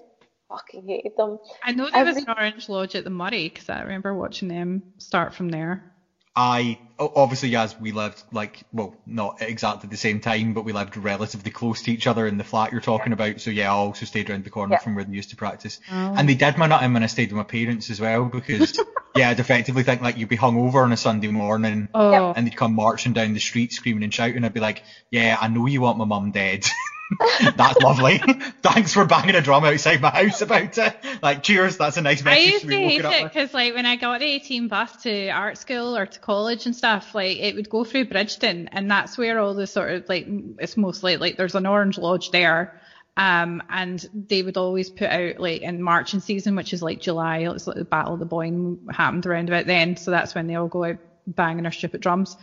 Fucking 0.49 0.87
hated 0.87 1.17
them. 1.17 1.39
I 1.65 1.73
know 1.73 1.91
there 1.91 2.05
was 2.05 2.17
Every- 2.19 2.23
an 2.33 2.39
Orange 2.39 2.69
Lodge 2.69 2.95
at 2.95 3.03
the 3.03 3.11
Murray 3.11 3.49
because 3.49 3.69
I 3.69 3.83
remember 3.83 4.15
watching 4.15 4.47
them 4.47 4.85
start 4.99 5.35
from 5.35 5.49
there. 5.49 5.93
I 6.37 6.79
obviously 6.99 7.55
as 7.57 7.79
we 7.79 7.93
lived 7.93 8.23
like 8.33 8.63
well 8.73 8.95
not 9.05 9.43
exactly 9.43 9.89
the 9.89 9.97
same 9.97 10.21
time, 10.21 10.53
but 10.55 10.65
we 10.65 10.73
lived 10.73 10.97
relatively 10.97 11.51
close 11.51 11.83
to 11.83 11.93
each 11.93 12.07
other 12.07 12.27
in 12.27 12.37
the 12.39 12.45
flat 12.45 12.73
you're 12.73 12.81
talking 12.81 13.13
about. 13.13 13.41
So 13.41 13.51
yeah, 13.51 13.73
I 13.73 13.77
also 13.77 14.07
stayed 14.07 14.29
around 14.31 14.45
the 14.45 14.51
corner 14.51 14.75
Yeah. 14.75 14.79
from 14.81 14.95
where 14.95 15.05
they 15.05 15.13
used 15.15 15.31
to 15.31 15.37
practice. 15.37 15.79
Oh. 15.91 16.15
And 16.17 16.29
they 16.29 16.35
did 16.35 16.57
my 16.59 16.67
nut 16.67 16.83
when 16.83 17.03
I 17.03 17.07
stayed 17.07 17.33
with 17.33 17.37
my 17.39 17.43
parents 17.43 17.91
as 17.91 18.01
well 18.01 18.27
because 18.27 18.79
yeah, 19.17 19.31
I'd 19.31 19.41
effectively 19.41 19.83
think 19.83 20.03
like 20.03 20.17
you'd 20.19 20.29
be 20.29 20.37
hungover 20.37 20.83
on 20.85 20.93
a 20.93 20.97
Sunday 20.97 21.29
morning 21.29 21.89
Oh, 21.95 22.33
and 22.37 22.47
they'd 22.47 22.57
come 22.57 22.75
marching 22.75 23.13
down 23.15 23.33
the 23.33 23.41
street 23.41 23.73
screaming 23.73 24.05
and 24.05 24.13
shouting. 24.13 24.45
I'd 24.45 24.53
be 24.55 24.61
like, 24.61 24.83
yeah, 25.11 25.37
I 25.41 25.49
know 25.49 25.67
you 25.67 25.81
want 25.81 25.99
my 25.99 26.05
mum 26.05 26.33
dead. 26.33 26.67
that's 27.57 27.81
lovely. 27.81 28.19
Thanks 28.63 28.93
for 28.93 29.05
banging 29.05 29.35
a 29.35 29.41
drum 29.41 29.65
outside 29.65 30.01
my 30.01 30.11
house 30.11 30.41
about 30.43 30.77
it. 30.77 30.97
Like, 31.23 31.43
cheers. 31.43 31.77
That's 31.77 31.97
a 31.97 32.03
nice 32.03 32.23
message. 32.23 32.39
I 32.39 32.53
used 32.53 32.65
to 32.65 32.71
to 32.71 32.77
hate 32.77 33.05
it 33.05 33.25
because, 33.25 33.55
like, 33.55 33.75
when 33.75 33.87
I 33.87 33.97
got 33.97 34.21
the 34.21 34.27
18 34.27 34.69
bus 34.69 34.97
to 35.03 35.29
art 35.31 35.59
school 35.59 35.97
or 35.97 36.07
to 36.07 36.19
college 36.19 36.67
and 36.67 36.75
stuff, 36.75 37.15
like, 37.15 37.39
it 37.39 37.55
would 37.55 37.71
go 37.71 37.85
through 37.85 38.07
Bridgeton, 38.07 38.69
and 38.73 38.91
that's 38.91 39.17
where 39.17 39.39
all 39.39 39.55
the 39.55 39.67
sort 39.67 39.93
of 39.93 40.09
like 40.09 40.27
it's 40.59 40.77
mostly 40.77 41.17
like 41.17 41.37
there's 41.37 41.55
an 41.55 41.67
Orange 41.67 41.99
Lodge 41.99 42.31
there, 42.31 42.81
um, 43.17 43.63
and 43.69 44.05
they 44.13 44.43
would 44.43 44.57
always 44.57 44.91
put 44.91 45.09
out 45.09 45.39
like 45.39 45.63
in 45.63 45.83
marching 45.83 46.21
season, 46.21 46.57
which 46.57 46.73
is 46.73 46.83
like 46.83 47.01
July, 47.01 47.39
it's 47.39 47.67
like 47.67 47.77
the 47.77 47.85
Battle 47.85 48.15
of 48.15 48.21
the 48.21 48.27
Boyne 48.27 48.89
happened 48.91 49.27
around 49.27 49.49
about 49.49 49.67
then, 49.67 49.97
so 49.97 50.11
that's 50.11 50.35
when 50.35 50.47
they 50.47 50.57
all 50.57 50.69
go 50.69 50.85
out 50.85 50.99
banging 51.27 51.63
their 51.63 51.73
stupid 51.73 52.01
drums, 52.01 52.37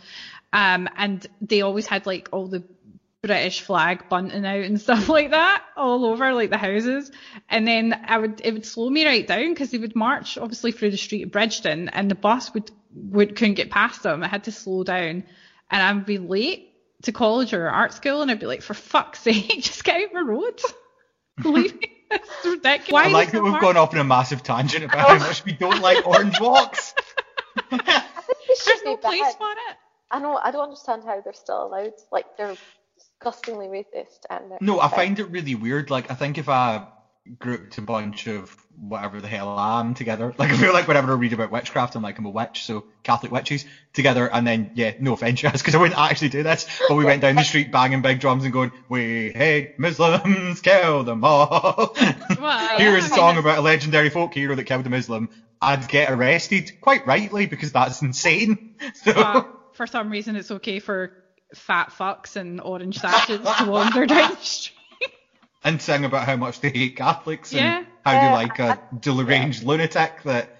um, 0.52 0.88
and 0.96 1.26
they 1.40 1.60
always 1.62 1.86
had 1.86 2.06
like 2.06 2.28
all 2.32 2.48
the 2.48 2.64
British 3.26 3.62
flag 3.62 4.08
bunting 4.08 4.44
out 4.44 4.64
and 4.64 4.80
stuff 4.80 5.08
like 5.08 5.30
that 5.30 5.64
all 5.76 6.04
over 6.04 6.34
like 6.34 6.50
the 6.50 6.58
houses. 6.58 7.10
And 7.48 7.66
then 7.66 8.04
I 8.06 8.18
would 8.18 8.40
it 8.44 8.52
would 8.52 8.66
slow 8.66 8.90
me 8.90 9.06
right 9.06 9.26
down 9.26 9.50
because 9.50 9.70
they 9.70 9.78
would 9.78 9.96
march 9.96 10.36
obviously 10.36 10.72
through 10.72 10.90
the 10.90 10.96
street 10.96 11.24
of 11.24 11.32
Bridgeton 11.32 11.88
and 11.88 12.10
the 12.10 12.14
bus 12.14 12.52
would 12.52 12.70
would 12.94 13.36
couldn't 13.36 13.54
get 13.54 13.70
past 13.70 14.02
them. 14.02 14.22
I 14.22 14.28
had 14.28 14.44
to 14.44 14.52
slow 14.52 14.84
down 14.84 15.24
and 15.70 15.82
I 15.82 15.92
would 15.92 16.06
be 16.06 16.18
late 16.18 16.70
to 17.02 17.12
college 17.12 17.54
or 17.54 17.68
art 17.68 17.94
school 17.94 18.22
and 18.22 18.30
I'd 18.30 18.40
be 18.40 18.46
like, 18.46 18.62
for 18.62 18.74
fuck's 18.74 19.20
sake, 19.20 19.62
just 19.62 19.84
get 19.84 20.02
out 20.02 20.12
my 20.12 20.20
road. 20.20 20.60
Leave 21.44 21.74
me. 21.80 21.90
It's 22.10 22.44
ridiculous. 22.44 22.92
Why 22.92 23.04
I 23.06 23.08
like 23.08 23.32
that 23.32 23.42
we've 23.42 23.52
hard? 23.52 23.62
gone 23.62 23.76
off 23.76 23.94
on 23.94 24.00
a 24.00 24.04
massive 24.04 24.42
tangent 24.42 24.84
about 24.84 25.08
how 25.08 25.18
much 25.18 25.44
we 25.44 25.52
don't 25.52 25.80
like 25.80 26.06
orange 26.06 26.38
walks. 26.38 26.94
I 27.56 27.78
think 27.78 27.86
they 27.86 28.54
should 28.54 28.66
There's 28.66 28.82
no 28.84 28.96
place 28.98 29.34
for 29.34 29.50
it. 29.50 29.76
I 30.10 30.20
know. 30.20 30.36
I 30.36 30.52
don't 30.52 30.62
understand 30.62 31.02
how 31.04 31.20
they're 31.22 31.32
still 31.32 31.66
allowed. 31.66 31.94
Like 32.12 32.36
they're 32.36 32.54
disgustingly 33.20 33.66
racist 33.66 34.20
and 34.30 34.52
No, 34.60 34.80
I 34.80 34.88
find 34.88 35.18
it 35.18 35.30
really 35.30 35.54
weird. 35.54 35.90
Like, 35.90 36.10
I 36.10 36.14
think 36.14 36.38
if 36.38 36.48
I 36.48 36.86
grouped 37.38 37.78
a 37.78 37.82
bunch 37.82 38.26
of 38.26 38.54
whatever 38.76 39.20
the 39.20 39.28
hell 39.28 39.48
I 39.48 39.80
am 39.80 39.94
together, 39.94 40.34
like, 40.38 40.50
I 40.50 40.56
feel 40.56 40.72
like 40.72 40.86
whenever 40.86 41.12
I 41.12 41.16
read 41.16 41.32
about 41.32 41.50
witchcraft, 41.50 41.94
I'm 41.94 42.02
like, 42.02 42.18
I'm 42.18 42.26
a 42.26 42.30
witch, 42.30 42.64
so 42.64 42.84
Catholic 43.02 43.32
witches 43.32 43.64
together, 43.92 44.30
and 44.30 44.46
then, 44.46 44.70
yeah, 44.74 44.92
no 44.98 45.14
offense, 45.14 45.42
yes, 45.42 45.60
because 45.60 45.74
I 45.74 45.78
wouldn't 45.78 45.98
actually 45.98 46.28
do 46.28 46.42
this, 46.42 46.66
but 46.88 46.96
we 46.96 47.04
went 47.04 47.22
down 47.22 47.36
the 47.36 47.44
street 47.44 47.72
banging 47.72 48.02
big 48.02 48.20
drums 48.20 48.44
and 48.44 48.52
going, 48.52 48.72
we 48.88 49.32
hate 49.34 49.78
Muslims, 49.78 50.60
kill 50.60 51.04
them 51.04 51.24
all. 51.24 51.94
Well, 52.40 52.78
Here's 52.78 53.06
a 53.06 53.08
song 53.08 53.38
about 53.38 53.58
a 53.58 53.60
legendary 53.60 54.10
folk 54.10 54.34
hero 54.34 54.54
that 54.54 54.64
killed 54.64 54.86
a 54.86 54.90
Muslim. 54.90 55.30
I'd 55.60 55.88
get 55.88 56.10
arrested, 56.10 56.72
quite 56.80 57.06
rightly, 57.06 57.46
because 57.46 57.72
that's 57.72 58.02
insane. 58.02 58.74
So, 58.94 59.14
but 59.14 59.48
for 59.72 59.86
some 59.86 60.10
reason 60.10 60.36
it's 60.36 60.50
okay 60.50 60.78
for 60.78 61.23
fat 61.54 61.90
fucks 61.90 62.36
and 62.36 62.60
orange 62.60 62.98
sashes 62.98 63.40
to 63.40 63.64
wander 63.66 64.06
down 64.06 64.30
the 64.30 64.36
street. 64.36 64.74
and 65.64 65.80
sing 65.80 66.04
about 66.04 66.26
how 66.26 66.36
much 66.36 66.60
they 66.60 66.70
hate 66.70 66.96
Catholics 66.96 67.52
and 67.54 67.86
how 68.04 68.12
Yeah, 68.12 68.28
they 68.28 68.32
like 68.32 68.58
a 68.58 68.80
deranged 69.00 69.64
lunatic 69.64 70.22
that 70.24 70.50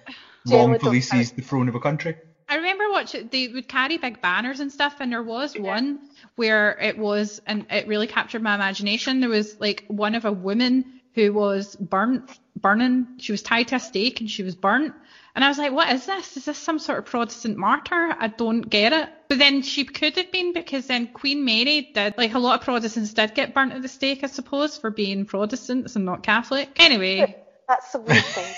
Generally 0.47 0.71
long 0.71 0.79
polices 0.79 1.33
the 1.35 1.41
throne 1.41 1.69
of 1.69 1.75
a 1.75 1.79
country. 1.79 2.15
I 2.47 2.57
remember 2.57 2.89
watching 2.91 3.27
they 3.31 3.47
would 3.47 3.67
carry 3.67 3.97
big 3.97 4.21
banners 4.21 4.59
and 4.59 4.71
stuff, 4.71 4.97
and 4.99 5.11
there 5.11 5.23
was 5.23 5.57
one 5.57 5.99
where 6.35 6.77
it 6.79 6.97
was, 6.97 7.39
and 7.45 7.65
it 7.71 7.87
really 7.87 8.07
captured 8.07 8.43
my 8.43 8.53
imagination. 8.53 9.19
There 9.19 9.29
was 9.29 9.55
like 9.59 9.83
one 9.87 10.13
of 10.13 10.25
a 10.25 10.31
woman 10.31 10.85
who 11.15 11.33
was 11.33 11.75
burnt, 11.75 12.29
burning. 12.59 13.07
She 13.17 13.31
was 13.31 13.41
tied 13.41 13.69
to 13.69 13.75
a 13.75 13.79
stake 13.79 14.19
and 14.19 14.29
she 14.29 14.43
was 14.43 14.55
burnt. 14.55 14.93
And 15.35 15.43
I 15.43 15.49
was 15.49 15.57
like, 15.57 15.73
what 15.73 15.91
is 15.91 16.05
this? 16.05 16.37
Is 16.37 16.45
this 16.45 16.57
some 16.57 16.79
sort 16.79 16.99
of 16.99 17.05
Protestant 17.05 17.57
martyr? 17.57 18.15
I 18.17 18.27
don't 18.29 18.61
get 18.61 18.93
it. 18.93 19.09
But 19.27 19.37
then 19.37 19.63
she 19.63 19.83
could 19.83 20.15
have 20.15 20.31
been 20.31 20.53
because 20.53 20.87
then 20.87 21.07
Queen 21.07 21.43
Mary 21.43 21.91
did, 21.93 22.17
like 22.17 22.33
a 22.33 22.39
lot 22.39 22.59
of 22.59 22.65
Protestants 22.65 23.13
did 23.13 23.33
get 23.35 23.53
burnt 23.53 23.73
at 23.73 23.81
the 23.81 23.89
stake, 23.89 24.23
I 24.23 24.27
suppose, 24.27 24.77
for 24.77 24.91
being 24.91 25.25
Protestants 25.25 25.97
and 25.97 26.05
not 26.05 26.23
Catholic. 26.23 26.69
Anyway, 26.77 27.35
That's 27.67 27.91
the 27.91 27.99
weird 27.99 28.23
thing. 28.23 28.53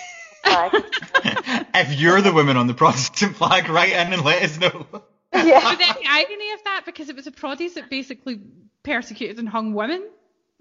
If 1.74 2.00
you're 2.00 2.22
the 2.22 2.32
woman 2.34 2.58
on 2.58 2.68
the 2.68 2.74
Protestant 2.74 3.36
flag, 3.36 3.70
write 3.70 3.92
in 3.92 4.14
and 4.14 4.24
let 4.24 4.44
us 4.44 4.58
know. 4.60 4.86
yeah. 5.34 5.62
But 5.62 5.78
then 5.78 5.96
the 6.02 6.08
irony 6.10 6.52
of 6.54 6.64
that, 6.64 6.84
because 6.86 7.10
it 7.10 7.16
was 7.16 7.26
the 7.26 7.32
Proddies 7.32 7.74
that 7.74 7.90
basically 7.90 8.40
persecuted 8.84 9.40
and 9.40 9.50
hung 9.50 9.74
women 9.74 10.08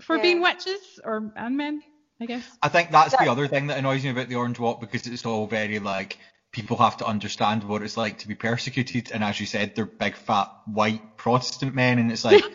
for 0.01 0.17
Yeah. 0.17 0.23
being 0.23 0.43
witches, 0.43 1.01
or 1.05 1.33
and 1.37 1.57
men, 1.57 1.83
I 2.21 2.27
guess. 2.27 2.59
I 2.63 2.69
think 2.69 2.91
that's 2.91 3.17
the 3.17 3.31
other 3.31 3.47
thing 3.47 3.67
that 3.69 3.79
annoys 3.79 4.05
me 4.05 4.11
about 4.11 4.29
the 4.29 4.37
Orange 4.37 4.59
Walk 4.59 4.81
because 4.81 5.07
it's 5.07 5.27
all 5.27 5.47
very 5.47 5.79
like 5.79 6.19
people 6.53 6.79
have 6.79 6.97
to 6.99 7.07
understand 7.07 7.65
what 7.65 7.83
it's 7.83 7.97
like 7.97 8.19
to 8.19 8.29
be 8.29 8.35
persecuted, 8.35 9.11
and 9.13 9.23
as 9.23 9.39
you 9.39 9.47
said, 9.47 9.75
they're 9.75 9.87
big 9.87 10.17
fat 10.17 10.49
white 10.67 11.03
Protestant 11.17 11.75
men, 11.75 11.99
and 11.99 12.11
it's 12.11 12.25
like. 12.25 12.43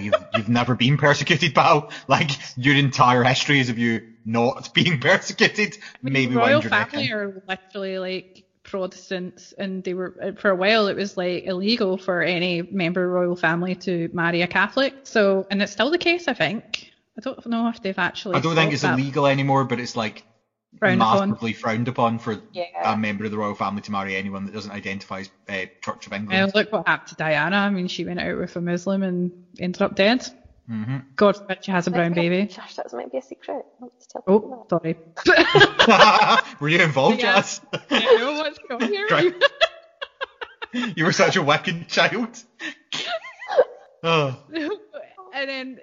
You've, 0.00 0.14
you've 0.34 0.48
never 0.48 0.74
been 0.74 0.96
persecuted, 0.96 1.54
pal. 1.54 1.90
Like 2.08 2.30
your 2.56 2.76
entire 2.76 3.22
history 3.24 3.60
is 3.60 3.68
of 3.68 3.78
you 3.78 4.00
not 4.24 4.70
being 4.74 4.98
persecuted. 5.00 5.76
I 5.82 5.98
mean, 6.02 6.12
Maybe 6.14 6.32
the 6.32 6.38
royal 6.38 6.60
wind 6.60 6.64
your 6.64 6.70
neck 6.70 6.90
family 6.92 7.06
in. 7.08 7.12
are 7.12 7.34
literally 7.46 7.98
like 7.98 8.44
Protestants, 8.62 9.52
and 9.58 9.82
they 9.84 9.92
were 9.92 10.14
uh, 10.22 10.32
for 10.32 10.50
a 10.50 10.56
while 10.56 10.86
it 10.86 10.96
was 10.96 11.16
like 11.16 11.44
illegal 11.44 11.98
for 11.98 12.22
any 12.22 12.62
member 12.62 13.02
of 13.02 13.10
the 13.10 13.12
royal 13.12 13.36
family 13.36 13.74
to 13.76 14.08
marry 14.12 14.40
a 14.42 14.46
Catholic. 14.46 14.94
So, 15.04 15.46
and 15.50 15.60
it's 15.60 15.72
still 15.72 15.90
the 15.90 15.98
case, 15.98 16.28
I 16.28 16.34
think. 16.34 16.91
I 17.16 17.20
don't 17.20 17.46
know 17.46 17.68
if 17.68 17.80
they've 17.82 17.98
actually. 17.98 18.36
I 18.36 18.40
don't 18.40 18.54
think 18.54 18.72
it's 18.72 18.82
that. 18.82 18.98
illegal 18.98 19.26
anymore, 19.26 19.64
but 19.64 19.78
it's 19.80 19.96
like 19.96 20.24
Frowned 20.78 21.02
upon. 21.02 21.28
massively 21.28 21.52
frowned 21.52 21.88
upon 21.88 22.18
for 22.18 22.40
Yeah. 22.52 22.64
a 22.92 22.96
member 22.96 23.26
of 23.26 23.30
the 23.30 23.36
royal 23.36 23.54
family 23.54 23.82
to 23.82 23.92
marry 23.92 24.16
anyone 24.16 24.46
that 24.46 24.54
doesn't 24.54 24.70
identify 24.72 25.20
as 25.20 25.30
uh, 25.48 25.66
Church 25.82 26.06
of 26.06 26.12
Well, 26.12 26.20
England. 26.20 26.52
look 26.54 26.72
what 26.72 26.88
happened 26.88 27.08
to 27.10 27.14
Diana. 27.16 27.56
I 27.56 27.68
mean, 27.70 27.88
she 27.88 28.06
went 28.06 28.18
out 28.20 28.38
with 28.38 28.56
a 28.56 28.60
Muslim 28.62 29.02
and 29.02 29.30
ended 29.60 29.82
up 29.82 29.94
dead. 29.94 30.26
hmm 30.66 30.98
God 31.16 31.36
forbid 31.36 31.58
she 31.62 31.70
has 31.72 31.86
a 31.86 31.90
brown 31.90 32.14
baby. 32.14 32.46
Gosh, 32.56 32.76
that 32.76 32.90
might 32.94 33.12
be 33.12 33.18
a 33.18 33.22
secret. 33.22 33.66
I'll 33.82 33.92
tell 34.08 34.22
Oh, 34.26 34.66
that. 34.70 34.96
sorry. 35.26 36.46
Were 36.60 36.68
you 36.70 36.80
involved, 36.80 37.18
Yeah. 37.20 37.34
Jazz? 37.36 37.60
I 37.90 38.16
know 38.18 38.32
what's 38.32 38.58
going 38.66 38.90
here. 38.90 39.34
You 40.96 41.04
were 41.04 41.12
such 41.12 41.36
a 41.36 41.42
wicked 41.42 41.86
child. 41.88 42.42
oh, 44.02 44.38
and 45.34 45.48
then 45.50 45.78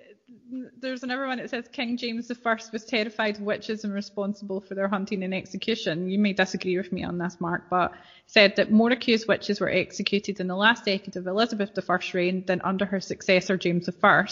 there's 0.79 1.03
another 1.03 1.27
one 1.27 1.37
that 1.37 1.49
says 1.49 1.67
King 1.71 1.97
James 1.97 2.31
I 2.31 2.57
was 2.71 2.85
terrified 2.85 3.37
of 3.37 3.41
witches 3.41 3.83
and 3.83 3.93
responsible 3.93 4.61
for 4.61 4.75
their 4.75 4.87
hunting 4.87 5.23
and 5.23 5.33
execution. 5.33 6.09
You 6.09 6.19
may 6.19 6.33
disagree 6.33 6.77
with 6.77 6.91
me 6.91 7.03
on 7.03 7.17
this, 7.17 7.39
Mark, 7.39 7.69
but 7.69 7.93
said 8.25 8.55
that 8.55 8.71
more 8.71 8.91
accused 8.91 9.27
witches 9.27 9.59
were 9.59 9.69
executed 9.69 10.39
in 10.39 10.47
the 10.47 10.55
last 10.55 10.85
decade 10.85 11.15
of 11.15 11.27
Elizabeth 11.27 11.77
I's 11.77 12.13
reign 12.13 12.43
than 12.45 12.61
under 12.61 12.85
her 12.85 12.99
successor 12.99 13.57
James 13.57 13.89
I. 13.89 14.27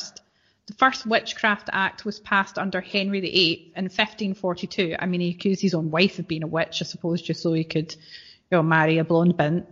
The 0.68 0.74
first 0.74 1.06
Witchcraft 1.06 1.70
Act 1.72 2.04
was 2.04 2.20
passed 2.20 2.58
under 2.58 2.82
Henry 2.82 3.22
VIII 3.22 3.74
in 3.76 3.86
1542. 3.86 4.96
I 5.00 5.06
mean, 5.06 5.22
he 5.22 5.30
accused 5.30 5.62
his 5.62 5.74
own 5.74 5.92
wife 5.92 6.20
of 6.20 6.28
being 6.28 6.44
a 6.44 6.48
witch, 6.48 6.82
I 6.82 6.86
suppose, 6.86 7.22
just 7.22 7.42
so 7.42 7.54
he 7.54 7.64
could, 7.64 7.94
you 7.94 8.58
know, 8.58 8.64
marry 8.64 8.98
a 8.98 9.06
blonde 9.06 9.38
bint, 9.38 9.66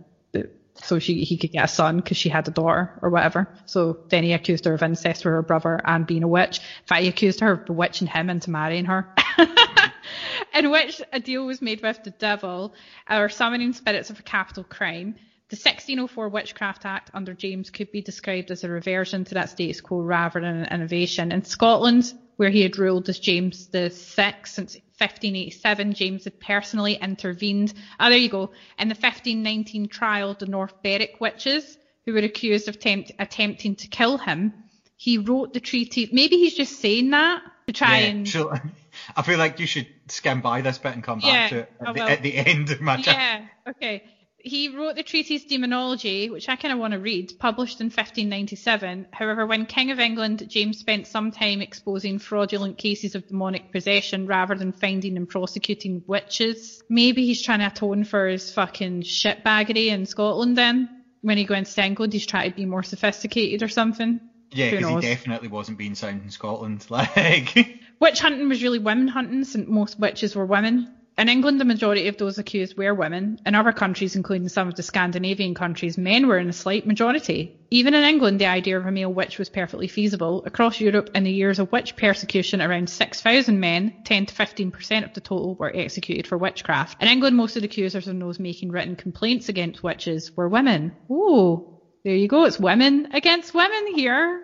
so 0.82 0.98
she 0.98 1.24
he 1.24 1.36
could 1.36 1.52
get 1.52 1.64
a 1.64 1.68
son 1.68 1.96
because 1.96 2.16
she 2.16 2.28
had 2.28 2.46
a 2.48 2.50
daughter 2.50 2.98
or 3.02 3.10
whatever. 3.10 3.48
So 3.66 3.98
then 4.08 4.24
he 4.24 4.32
accused 4.32 4.64
her 4.64 4.74
of 4.74 4.82
incest 4.82 5.24
with 5.24 5.32
her 5.32 5.42
brother 5.42 5.80
and 5.84 6.06
being 6.06 6.22
a 6.22 6.28
witch. 6.28 6.58
In 6.58 6.86
fact, 6.86 7.02
he 7.02 7.08
accused 7.08 7.40
her 7.40 7.52
of 7.52 7.66
bewitching 7.66 8.08
him 8.08 8.30
into 8.30 8.50
marrying 8.50 8.86
her. 8.86 9.08
in 10.54 10.70
which 10.70 11.02
a 11.12 11.20
deal 11.20 11.46
was 11.46 11.60
made 11.60 11.82
with 11.82 12.02
the 12.04 12.10
devil 12.10 12.74
uh, 13.08 13.18
or 13.18 13.28
summoning 13.28 13.72
spirits 13.72 14.10
of 14.10 14.18
a 14.18 14.22
capital 14.22 14.64
crime. 14.64 15.14
The 15.48 15.54
1604 15.54 16.28
Witchcraft 16.28 16.84
Act 16.84 17.10
under 17.14 17.32
James 17.32 17.70
could 17.70 17.92
be 17.92 18.02
described 18.02 18.50
as 18.50 18.64
a 18.64 18.68
reversion 18.68 19.24
to 19.26 19.34
that 19.34 19.50
status 19.50 19.80
quo 19.80 20.00
rather 20.00 20.40
than 20.40 20.64
an 20.64 20.74
innovation. 20.74 21.30
In 21.30 21.44
Scotland, 21.44 22.12
where 22.36 22.50
he 22.50 22.62
had 22.62 22.78
ruled 22.78 23.08
as 23.08 23.20
James 23.20 23.68
the 23.68 23.90
Sixth 23.90 24.54
since 24.54 24.76
1587, 24.98 25.92
James 25.92 26.24
had 26.24 26.38
personally 26.40 26.94
intervened. 27.00 27.72
Ah, 28.00 28.08
there 28.08 28.18
you 28.18 28.28
go. 28.28 28.50
In 28.78 28.88
the 28.88 28.94
1519 28.94 29.88
trial 29.88 30.30
of 30.30 30.38
the 30.38 30.46
North 30.46 30.72
Berwick 30.82 31.20
witches, 31.20 31.76
who 32.04 32.12
were 32.12 32.20
accused 32.20 32.68
of 32.68 32.78
tempt- 32.78 33.12
attempting 33.18 33.76
to 33.76 33.88
kill 33.88 34.16
him, 34.16 34.52
he 34.96 35.18
wrote 35.18 35.52
the 35.52 35.60
treaty. 35.60 36.08
Maybe 36.12 36.36
he's 36.36 36.54
just 36.54 36.80
saying 36.80 37.10
that 37.10 37.42
to 37.66 37.72
try 37.72 37.98
yeah, 37.98 38.06
and 38.06 38.28
sure. 38.28 38.60
I 39.16 39.22
feel 39.22 39.38
like 39.38 39.60
you 39.60 39.66
should 39.66 39.88
skim 40.08 40.40
by 40.40 40.62
this 40.62 40.78
bit 40.78 40.94
and 40.94 41.02
come 41.02 41.18
back 41.20 41.24
Yeah, 41.28 41.48
to 41.48 41.58
it 41.58 41.68
at 41.86 41.94
the, 41.94 42.02
at 42.02 42.22
the 42.22 42.36
end 42.36 42.70
of 42.70 42.80
my. 42.80 42.96
Yeah, 42.96 43.42
okay. 43.68 44.02
He 44.46 44.68
wrote 44.68 44.94
the 44.94 45.02
treatise 45.02 45.44
Daemonologie, 45.44 46.30
which 46.30 46.48
I 46.48 46.54
kind 46.54 46.72
of 46.72 46.78
want 46.78 46.92
to 46.92 47.00
read, 47.00 47.32
published 47.40 47.80
in 47.80 47.86
1597. 47.86 49.08
However, 49.12 49.44
when 49.44 49.66
King 49.66 49.90
of 49.90 49.98
England, 49.98 50.44
James 50.46 50.78
spent 50.78 51.08
some 51.08 51.32
time 51.32 51.60
exposing 51.60 52.20
fraudulent 52.20 52.78
cases 52.78 53.16
of 53.16 53.26
demonic 53.26 53.72
possession 53.72 54.24
rather 54.24 54.54
than 54.54 54.72
finding 54.72 55.16
and 55.16 55.28
prosecuting 55.28 56.04
witches. 56.06 56.80
Maybe 56.88 57.26
he's 57.26 57.42
trying 57.42 57.58
to 57.58 57.66
atone 57.66 58.04
for 58.04 58.28
his 58.28 58.48
fucking 58.52 59.02
shitbaggery 59.02 59.88
in 59.88 60.06
Scotland 60.06 60.56
then. 60.56 60.90
When 61.22 61.38
he 61.38 61.44
went 61.44 61.66
to 61.66 61.84
England, 61.84 62.12
he's 62.12 62.24
trying 62.24 62.50
to 62.50 62.54
be 62.54 62.66
more 62.66 62.84
sophisticated 62.84 63.64
or 63.64 63.68
something. 63.68 64.20
Yeah, 64.52 64.70
because 64.70 64.88
he 64.88 65.00
definitely 65.00 65.48
wasn't 65.48 65.78
being 65.78 65.96
sound 65.96 66.22
in 66.22 66.30
Scotland. 66.30 66.86
Like, 66.90 67.80
Witch 67.98 68.20
hunting 68.20 68.48
was 68.48 68.62
really 68.62 68.78
women 68.78 69.08
hunting, 69.08 69.42
since 69.42 69.66
most 69.68 69.98
witches 69.98 70.36
were 70.36 70.46
women. 70.46 70.86
In 71.18 71.30
England, 71.30 71.58
the 71.58 71.64
majority 71.64 72.08
of 72.08 72.18
those 72.18 72.36
accused 72.36 72.76
were 72.76 72.92
women. 72.92 73.38
In 73.46 73.54
other 73.54 73.72
countries, 73.72 74.16
including 74.16 74.50
some 74.50 74.68
of 74.68 74.74
the 74.74 74.82
Scandinavian 74.82 75.54
countries, 75.54 75.96
men 75.96 76.26
were 76.26 76.36
in 76.38 76.50
a 76.50 76.52
slight 76.52 76.86
majority. 76.86 77.58
Even 77.70 77.94
in 77.94 78.04
England, 78.04 78.38
the 78.38 78.44
idea 78.44 78.78
of 78.78 78.84
a 78.84 78.92
male 78.92 79.10
witch 79.10 79.38
was 79.38 79.48
perfectly 79.48 79.88
feasible. 79.88 80.44
Across 80.44 80.78
Europe, 80.78 81.08
in 81.14 81.24
the 81.24 81.32
years 81.32 81.58
of 81.58 81.72
witch 81.72 81.96
persecution, 81.96 82.60
around 82.60 82.90
6,000 82.90 83.58
men, 83.58 83.94
10 84.04 84.26
to 84.26 84.34
15% 84.34 85.04
of 85.04 85.14
the 85.14 85.22
total, 85.22 85.54
were 85.54 85.74
executed 85.74 86.26
for 86.26 86.36
witchcraft. 86.36 87.02
In 87.02 87.08
England, 87.08 87.34
most 87.34 87.56
of 87.56 87.62
the 87.62 87.68
accusers 87.68 88.08
and 88.08 88.20
those 88.20 88.38
making 88.38 88.70
written 88.70 88.94
complaints 88.94 89.48
against 89.48 89.82
witches 89.82 90.36
were 90.36 90.50
women. 90.50 90.94
Ooh, 91.10 91.80
there 92.04 92.14
you 92.14 92.28
go. 92.28 92.44
It's 92.44 92.60
women 92.60 93.08
against 93.14 93.54
women 93.54 93.94
here. 93.94 94.42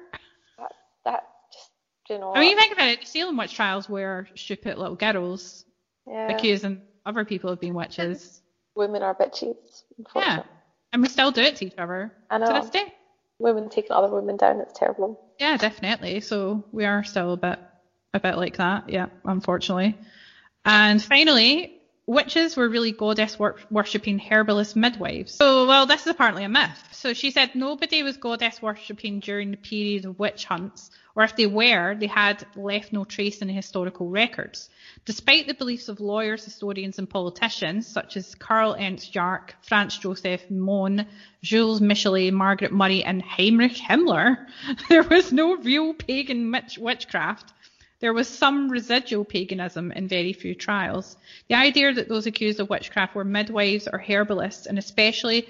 That, 0.59 0.73
that 1.05 1.23
just, 1.53 1.71
you 2.09 2.19
know 2.19 2.33
I 2.35 2.41
mean, 2.41 2.57
what? 2.57 2.63
think 2.63 2.73
about 2.73 2.89
it. 2.89 3.01
The 3.03 3.07
Salem 3.07 3.37
witch 3.37 3.55
trials 3.55 3.91
were 3.91 4.27
stupid 4.37 4.79
little 4.79 4.97
girls 4.97 5.67
yeah. 6.07 6.29
accusing 6.33 6.83
other 7.05 7.25
people 7.25 7.51
of 7.51 7.61
being 7.61 7.75
witches. 7.75 8.41
Women 8.75 9.03
are 9.03 9.15
bitches, 9.15 9.83
Yeah. 10.15 10.43
And 10.93 11.03
we 11.03 11.09
still 11.09 11.31
do 11.31 11.43
it 11.43 11.57
to 11.57 11.67
each 11.67 11.75
other 11.79 12.13
I 12.31 12.39
to 12.39 12.61
this 12.61 12.71
day. 12.71 12.93
Women 13.39 13.69
taking 13.69 13.93
other 13.93 14.09
women 14.09 14.37
down, 14.37 14.61
it's 14.61 14.79
terrible. 14.79 15.21
Yeah, 15.39 15.57
definitely. 15.57 16.21
So 16.21 16.65
we 16.73 16.85
are 16.85 17.03
still 17.05 17.33
a 17.33 17.37
bit 17.37 17.59
a 18.15 18.21
bit 18.21 18.37
like 18.37 18.59
that, 18.59 18.89
yeah, 18.89 19.07
unfortunately. 19.25 19.99
And 20.65 21.03
finally, 21.03 21.82
witches 22.07 22.57
were 22.57 22.69
really 22.69 22.93
goddess 22.93 23.39
wor- 23.39 23.57
worshipping 23.71 24.19
herbalist 24.19 24.77
midwives. 24.77 25.35
So, 25.35 25.67
well, 25.67 25.87
this 25.87 26.03
is 26.03 26.09
apparently 26.09 26.45
a 26.45 26.49
myth. 26.49 26.89
So 26.93 27.15
she 27.15 27.31
said 27.31 27.55
nobody 27.55 28.03
was 28.03 28.17
goddess 28.17 28.61
worshipping 28.63 29.21
during 29.21 29.51
the 29.51 29.57
period 29.57 30.05
of 30.05 30.19
witch 30.19 30.45
hunts, 30.45 30.91
or 31.15 31.25
if 31.25 31.37
they 31.37 31.47
were, 31.47 31.95
they 31.95 32.07
had 32.07 32.47
left 32.57 32.93
no 32.93 33.05
trace 33.05 33.43
in 33.43 33.49
the 33.49 33.55
historical 33.55 34.09
records. 34.09 34.71
Despite 35.05 35.47
the 35.47 35.55
beliefs 35.55 35.89
of 35.89 36.01
lawyers, 36.01 36.45
historians, 36.45 36.99
and 36.99 37.11
politicians 37.11 37.87
such 37.87 38.17
as 38.17 38.35
Karl 38.35 38.77
Ernst 38.79 39.13
Jarcke, 39.13 39.51
Franz 39.63 39.99
Josef 39.99 40.49
Mone, 40.51 41.07
Jules 41.43 41.81
Michelet, 41.81 42.33
Margaret 42.33 42.73
Murray, 42.73 43.03
and 43.03 43.21
Heinrich 43.21 43.73
Himmler, 43.75 44.47
there 44.89 45.03
was 45.03 45.33
no 45.33 45.57
real 45.57 45.93
pagan 45.95 46.51
witch- 46.53 46.79
witchcraft. 46.79 47.53
There 48.03 48.13
was 48.13 48.29
some 48.29 48.69
residual 48.69 49.25
paganism 49.25 49.93
in 49.93 50.09
very 50.09 50.33
few 50.35 50.55
trials. 50.57 51.17
The 51.49 51.55
idea 51.55 51.93
that 51.95 52.09
those 52.09 52.27
accused 52.27 52.61
of 52.61 52.69
witchcraft 52.69 53.15
were 53.15 53.25
midwives 53.25 53.89
or 53.91 54.01
herbalists, 54.01 54.67
and 54.67 54.77
especially 54.77 55.47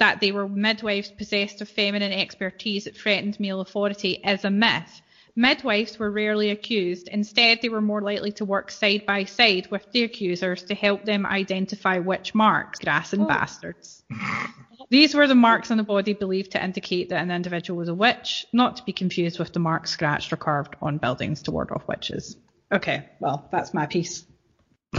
that 0.00 0.18
they 0.18 0.32
were 0.32 0.48
midwives 0.48 1.12
possessed 1.12 1.60
of 1.62 1.68
feminine 1.68 2.12
expertise 2.12 2.84
that 2.84 2.96
threatened 2.96 3.38
male 3.38 3.60
authority, 3.60 4.18
is 4.26 4.44
a 4.44 4.50
myth. 4.50 5.00
Midwives 5.36 5.96
were 5.98 6.10
rarely 6.10 6.50
accused. 6.50 7.08
Instead, 7.12 7.60
they 7.62 7.68
were 7.68 7.80
more 7.80 8.02
likely 8.02 8.32
to 8.32 8.44
work 8.44 8.72
side 8.72 9.04
by 9.06 9.24
side 9.24 9.68
with 9.70 9.86
the 9.92 10.02
accusers 10.02 10.64
to 10.64 10.74
help 10.74 11.04
them 11.04 11.24
identify 11.24 11.98
witch 12.00 12.34
marks. 12.34 12.80
Grass 12.80 13.12
and 13.12 13.22
Oh. 13.22 13.26
bastards. 13.26 14.02
These 14.90 15.14
were 15.14 15.26
the 15.26 15.34
marks 15.34 15.70
on 15.70 15.76
the 15.76 15.82
body 15.82 16.12
believed 16.12 16.52
to 16.52 16.64
indicate 16.64 17.08
that 17.08 17.22
an 17.22 17.30
individual 17.30 17.78
was 17.78 17.88
a 17.88 17.94
witch, 17.94 18.46
not 18.52 18.76
to 18.76 18.82
be 18.84 18.92
confused 18.92 19.38
with 19.38 19.52
the 19.52 19.60
marks 19.60 19.90
scratched 19.90 20.32
or 20.32 20.36
carved 20.36 20.76
on 20.82 20.98
buildings 20.98 21.42
to 21.42 21.50
ward 21.50 21.70
off 21.70 21.86
witches. 21.88 22.36
Okay, 22.70 23.08
well, 23.20 23.48
that's 23.50 23.72
my 23.72 23.86
piece. 23.86 24.24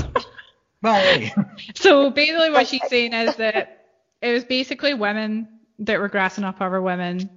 well, 0.81 0.95
hey. 0.95 1.31
So 1.75 2.09
basically, 2.09 2.51
what 2.51 2.67
she's 2.67 2.87
saying 2.87 3.13
is 3.13 3.35
that 3.35 3.85
it 4.21 4.31
was 4.31 4.43
basically 4.45 4.93
women 4.93 5.47
that 5.79 5.99
were 5.99 6.09
grassing 6.09 6.43
up 6.43 6.61
other 6.61 6.81
women. 6.81 7.29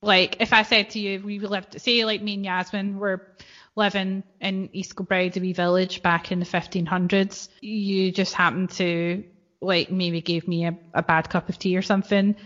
Like, 0.00 0.36
if 0.40 0.52
I 0.52 0.62
said 0.62 0.90
to 0.90 1.00
you, 1.00 1.20
we 1.24 1.38
lived, 1.40 1.80
say, 1.80 2.04
like 2.04 2.22
me 2.22 2.34
and 2.34 2.44
Yasmin 2.44 2.98
were 2.98 3.34
living 3.74 4.22
in 4.40 4.68
East 4.72 4.96
Kilbride, 4.96 5.36
a 5.36 5.40
wee 5.40 5.52
village 5.52 6.02
back 6.02 6.30
in 6.30 6.40
the 6.40 6.46
1500s, 6.46 7.48
you 7.60 8.12
just 8.12 8.34
happened 8.34 8.70
to, 8.72 9.24
like, 9.60 9.90
maybe 9.90 10.20
gave 10.20 10.46
me 10.46 10.66
a, 10.66 10.76
a 10.94 11.02
bad 11.02 11.28
cup 11.30 11.48
of 11.48 11.58
tea 11.58 11.76
or 11.76 11.82
something, 11.82 12.36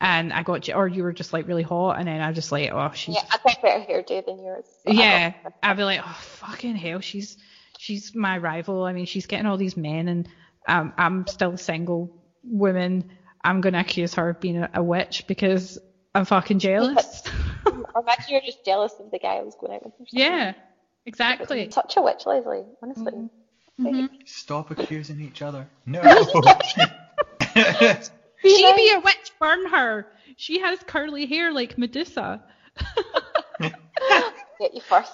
and 0.00 0.32
I 0.32 0.42
got 0.42 0.66
you, 0.66 0.74
or 0.74 0.88
you 0.88 1.02
were 1.02 1.12
just 1.12 1.32
like 1.32 1.46
really 1.46 1.62
hot, 1.62 1.98
and 1.98 2.08
then 2.08 2.20
I 2.20 2.32
just 2.32 2.50
like, 2.50 2.70
oh, 2.72 2.90
she's 2.94 3.14
Yeah, 3.14 3.22
I've 3.32 3.42
got 3.42 3.62
better 3.62 3.84
hairdo 3.84 4.26
than 4.26 4.42
yours. 4.42 4.64
yeah, 4.86 5.32
I'd 5.62 5.76
be 5.76 5.84
like, 5.84 6.00
oh 6.04 6.18
fucking 6.20 6.76
hell, 6.76 7.00
she's 7.00 7.36
she's 7.78 8.14
my 8.14 8.38
rival. 8.38 8.84
I 8.84 8.92
mean, 8.92 9.06
she's 9.06 9.26
getting 9.26 9.46
all 9.46 9.56
these 9.56 9.76
men, 9.76 10.08
and 10.08 10.28
um, 10.66 10.92
I'm 10.98 11.26
still 11.26 11.52
a 11.54 11.58
single 11.58 12.10
woman. 12.42 13.10
I'm 13.44 13.60
gonna 13.60 13.80
accuse 13.80 14.14
her 14.14 14.30
of 14.30 14.40
being 14.40 14.58
a, 14.58 14.70
a 14.74 14.82
witch 14.82 15.24
because 15.26 15.78
I'm 16.14 16.24
fucking 16.24 16.58
jealous. 16.58 17.22
Or 17.66 17.72
imagine 18.02 18.24
you're 18.28 18.40
just 18.40 18.64
jealous 18.64 18.92
of 18.98 19.10
the 19.10 19.18
guy 19.18 19.36
I 19.36 19.42
was 19.42 19.54
going 19.60 19.74
out 19.74 19.84
with. 19.84 20.08
yeah, 20.10 20.54
exactly. 21.06 21.70
Such 21.70 21.96
a 21.96 22.02
witch, 22.02 22.26
Leslie, 22.26 22.64
honestly. 22.82 23.28
Mhm. 23.80 24.08
Stop 24.24 24.70
accusing 24.70 25.20
each 25.20 25.42
other. 25.42 25.66
No. 25.86 26.00
She 28.44 28.72
be 28.74 28.90
a 28.92 28.98
witch, 28.98 29.30
burn 29.38 29.66
her. 29.66 30.08
She 30.36 30.58
has 30.60 30.80
curly 30.84 31.26
hair 31.26 31.52
like 31.52 31.78
Medusa. 31.78 32.42
Get 33.60 34.74
you 34.74 34.80
first. 34.80 35.12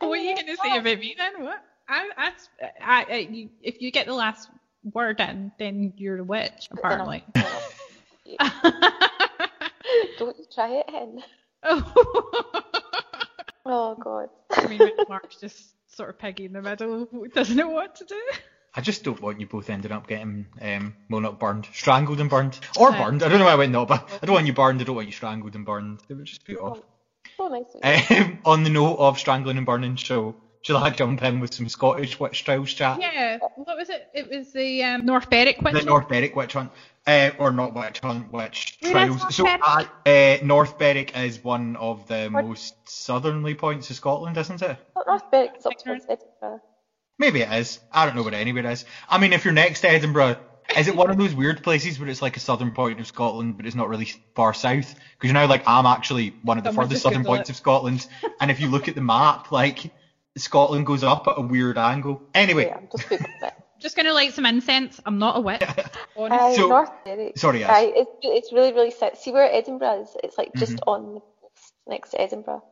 what 0.00 0.10
are 0.10 0.16
you 0.16 0.34
gonna 0.34 0.56
say 0.56 0.76
about 0.76 0.98
me 0.98 1.14
then? 1.16 1.44
What? 1.44 1.62
I, 1.88 2.10
I, 2.16 2.32
I, 2.80 3.06
I 3.08 3.16
you, 3.30 3.48
if 3.62 3.80
you 3.80 3.92
get 3.92 4.06
the 4.06 4.14
last 4.14 4.50
word 4.92 5.20
in, 5.20 5.52
then 5.58 5.92
you're 5.96 6.18
a 6.18 6.24
witch, 6.24 6.68
But 6.72 6.82
then 6.82 7.00
I'll- 7.00 7.12
apparently. 7.12 7.24
Don't 10.18 10.36
you 10.38 10.44
try 10.52 10.68
it, 10.70 10.90
hen. 10.90 11.22
oh. 11.62 11.92
Oh 13.64 13.94
god. 13.94 14.28
I 14.56 14.66
mean, 14.66 14.80
Mark's 15.08 15.36
just 15.36 15.74
sort 15.94 16.10
of 16.10 16.18
peggy 16.18 16.44
in 16.44 16.52
the 16.52 16.62
middle, 16.62 17.06
who 17.10 17.28
doesn't 17.28 17.56
know 17.56 17.68
what 17.68 17.94
to 17.96 18.04
do. 18.04 18.20
I 18.74 18.80
just 18.80 19.04
don't 19.04 19.20
want 19.20 19.38
you 19.38 19.46
both 19.46 19.68
ending 19.68 19.92
up 19.92 20.06
getting, 20.06 20.46
um, 20.60 20.94
well, 21.10 21.20
not 21.20 21.38
burned, 21.38 21.68
strangled 21.74 22.20
and 22.20 22.30
burned, 22.30 22.58
or 22.78 22.88
Right. 22.88 22.98
burned. 23.04 23.22
I 23.22 23.28
don't 23.28 23.38
know 23.38 23.44
why 23.44 23.52
I 23.52 23.56
went 23.56 23.72
no, 23.72 23.84
but 23.84 24.08
I 24.22 24.24
don't 24.26 24.34
want 24.34 24.46
you 24.46 24.54
burned. 24.54 24.80
I 24.80 24.84
don't 24.84 24.96
want 24.96 25.08
you 25.08 25.12
strangled 25.12 25.54
and 25.54 25.66
burned. 25.66 26.00
It 26.08 26.14
would 26.14 26.24
just 26.24 26.46
be 26.46 26.56
off. 26.56 26.80
So 27.36 27.48
nice. 27.48 28.10
Um, 28.10 28.38
on 28.44 28.62
the 28.62 28.70
note 28.70 28.96
of 28.96 29.18
strangling 29.18 29.58
and 29.58 29.66
burning, 29.66 29.96
so 29.98 30.36
shall 30.62 30.78
I 30.78 30.90
jump 30.90 31.22
in 31.22 31.40
with 31.40 31.54
some 31.54 31.68
Scottish 31.68 32.18
witch 32.18 32.44
trials 32.44 32.72
chat? 32.72 32.98
Yeah, 33.00 33.38
what 33.54 33.76
was 33.76 33.90
it? 33.90 34.08
It 34.14 34.28
was 34.30 34.52
the 34.52 34.82
um, 34.84 35.04
North 35.04 35.28
Berwick 35.28 35.60
witch. 35.60 35.74
The 35.74 35.82
North 35.82 36.08
Berwick 36.08 36.34
witch 36.34 36.52
hunt, 36.54 36.72
uh, 37.06 37.30
or 37.38 37.50
not 37.50 37.74
witch 37.74 38.00
hunt, 38.02 38.30
witch 38.32 38.78
Where 38.80 39.08
is 39.08 39.16
trials. 39.16 39.34
So 39.34 39.44
Berwick? 39.44 39.88
uh, 40.06 40.36
North 40.44 40.78
Berwick 40.78 41.16
is 41.16 41.42
one 41.42 41.76
of 41.76 42.06
the 42.06 42.28
What? 42.30 42.44
most 42.44 42.74
southerly 42.88 43.54
points 43.54 43.90
of 43.90 43.96
Scotland, 43.96 44.36
isn't 44.36 44.62
it? 44.62 44.78
Not 44.96 45.06
North 45.06 45.30
Berwick's 45.30 45.66
up 45.66 45.76
towards 45.84 46.04
Edinburgh. 46.08 46.60
Maybe 47.18 47.40
it 47.40 47.52
is. 47.52 47.78
I 47.90 48.06
don't 48.06 48.16
know 48.16 48.22
what 48.22 48.34
anywhere 48.34 48.66
is. 48.70 48.84
I 49.08 49.18
mean, 49.18 49.32
if 49.32 49.44
you're 49.44 49.54
next 49.54 49.80
to 49.82 49.90
Edinburgh, 49.90 50.36
is 50.76 50.88
it 50.88 50.96
one 50.96 51.10
of 51.10 51.18
those 51.18 51.34
weird 51.34 51.62
places 51.62 51.98
where 51.98 52.08
it's 52.08 52.22
like 52.22 52.36
a 52.36 52.40
southern 52.40 52.72
point 52.72 52.98
of 53.00 53.06
Scotland, 53.06 53.56
but 53.56 53.66
it's 53.66 53.76
not 53.76 53.88
really 53.88 54.10
far 54.34 54.54
south? 54.54 54.94
Because 55.18 55.28
you 55.28 55.32
know, 55.32 55.46
like 55.46 55.62
I'm 55.66 55.86
actually 55.86 56.34
one 56.42 56.56
of 56.58 56.64
the 56.64 56.70
Someone 56.70 56.86
furthest 56.86 57.02
southern 57.02 57.24
points 57.24 57.48
it. 57.48 57.52
of 57.52 57.56
Scotland, 57.56 58.06
and 58.40 58.50
if 58.50 58.60
you 58.60 58.68
look 58.68 58.88
at 58.88 58.94
the 58.94 59.00
map, 59.00 59.52
like 59.52 59.92
Scotland 60.36 60.86
goes 60.86 61.02
up 61.04 61.26
at 61.28 61.34
a 61.38 61.42
weird 61.42 61.76
angle. 61.78 62.22
Anyway, 62.34 62.66
Yeah, 62.66 62.76
I'm 62.76 62.88
just 62.90 63.08
googling 63.08 63.26
it. 63.42 63.52
Just 63.80 63.96
gonna 63.96 64.12
light 64.12 64.32
some 64.32 64.46
incense. 64.46 65.00
I'm 65.04 65.18
not 65.18 65.36
a 65.36 65.40
witch. 65.40 65.60
Honest. 66.16 66.40
Aye, 66.40 66.54
So- 66.54 66.68
North 66.68 66.90
Berwick. 67.04 67.36
sorry, 67.36 67.58
yes. 67.60 67.70
Aye, 67.70 67.92
it's, 67.96 68.10
it's 68.22 68.52
really, 68.52 68.72
really 68.72 68.92
sad. 68.92 69.18
See 69.18 69.32
where 69.32 69.52
Edinburgh 69.52 70.02
is? 70.02 70.16
It's 70.22 70.38
like 70.38 70.50
just 70.56 70.74
Mm-hmm. 70.76 70.88
on 70.88 71.14
the 71.14 71.20
coast 71.20 71.72
next 71.88 72.10
to 72.10 72.20
Edinburgh. 72.20 72.62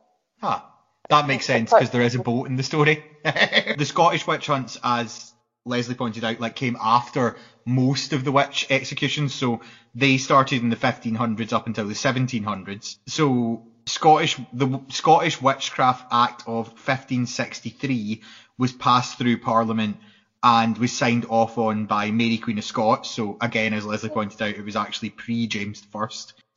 Ah, 0.41 0.65
that 1.09 1.27
makes 1.27 1.45
sense 1.45 1.69
because 1.69 1.89
there 1.89 2.01
is 2.01 2.15
a 2.15 2.19
boat 2.19 2.47
in 2.47 2.55
the 2.55 2.63
story. 2.63 3.03
the 3.25 3.83
Scottish 3.85 4.25
witch 4.25 4.47
hunts, 4.47 4.77
as 4.81 5.33
Leslie 5.65 5.95
pointed 5.95 6.23
out, 6.23 6.39
like 6.39 6.55
came 6.55 6.77
after 6.81 7.35
most 7.65 8.13
of 8.13 8.23
the 8.23 8.31
witch 8.31 8.65
executions. 8.69 9.33
So 9.35 9.59
they 9.93 10.17
started 10.17 10.61
in 10.63 10.69
the 10.69 10.77
1500s 10.77 11.51
up 11.51 11.67
until 11.67 11.87
the 11.87 11.93
1700s. 11.93 12.95
So 13.09 13.65
Scottish, 13.85 14.39
the 14.53 14.81
Scottish 14.89 15.41
Witchcraft 15.41 16.05
Act 16.11 16.41
of 16.47 16.67
1563 16.67 18.21
was 18.57 18.73
passed 18.73 19.17
through 19.17 19.39
Parliament 19.39 19.97
and 20.43 20.77
was 20.77 20.91
signed 20.91 21.25
off 21.29 21.57
on 21.57 21.85
by 21.85 22.11
Mary 22.11 22.37
Queen 22.37 22.57
of 22.57 22.63
Scots. 22.63 23.11
So 23.11 23.37
again, 23.41 23.73
as 23.73 23.85
Leslie 23.85 24.09
pointed 24.09 24.41
out, 24.41 24.55
it 24.55 24.65
was 24.65 24.75
actually 24.75 25.11
pre 25.11 25.47
James 25.47 25.83
I. 25.93 26.07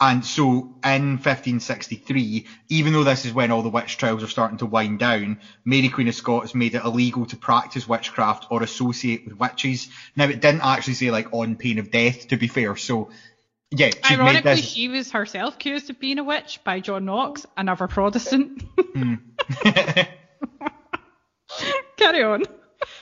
And 0.01 0.25
so 0.25 0.75
in 0.85 1.17
1563, 1.17 2.47
even 2.69 2.93
though 2.93 3.05
this 3.05 3.25
is 3.25 3.33
when 3.33 3.51
all 3.51 3.63
the 3.63 3.69
witch 3.69 3.97
trials 3.97 4.23
are 4.23 4.29
starting 4.29 4.59
to 4.59 4.67
wind 4.67 4.99
down, 4.99 5.39
Mary 5.65 5.89
Queen 5.89 6.09
of 6.09 6.15
Scots 6.15 6.55
made 6.55 6.75
it 6.75 6.85
illegal 6.85 7.27
to 7.27 7.37
practice 7.37 7.87
witchcraft 7.87 8.47
or 8.51 8.63
associate 8.63 9.25
with 9.25 9.39
witches. 9.39 9.89
Now 10.17 10.25
it 10.25 10.41
didn't 10.41 10.63
actually 10.63 10.95
say 10.95 11.11
like 11.11 11.33
on 11.33 11.57
pain 11.57 11.79
of 11.79 11.91
death, 11.91 12.29
to 12.29 12.37
be 12.37 12.49
fair. 12.49 12.77
So 12.77 13.11
yeah, 13.71 13.91
she 14.05 14.17
made 14.17 14.23
Ironically, 14.23 14.63
she 14.63 14.89
was 14.89 15.11
herself 15.11 15.55
accused 15.57 15.91
of 15.91 15.99
being 15.99 16.19
a 16.19 16.25
witch 16.25 16.61
by 16.65 16.81
John 16.81 17.05
Knox, 17.05 17.47
another 17.57 17.89
Protestant. 17.89 18.63
Carry 21.97 22.23
on. 22.23 22.43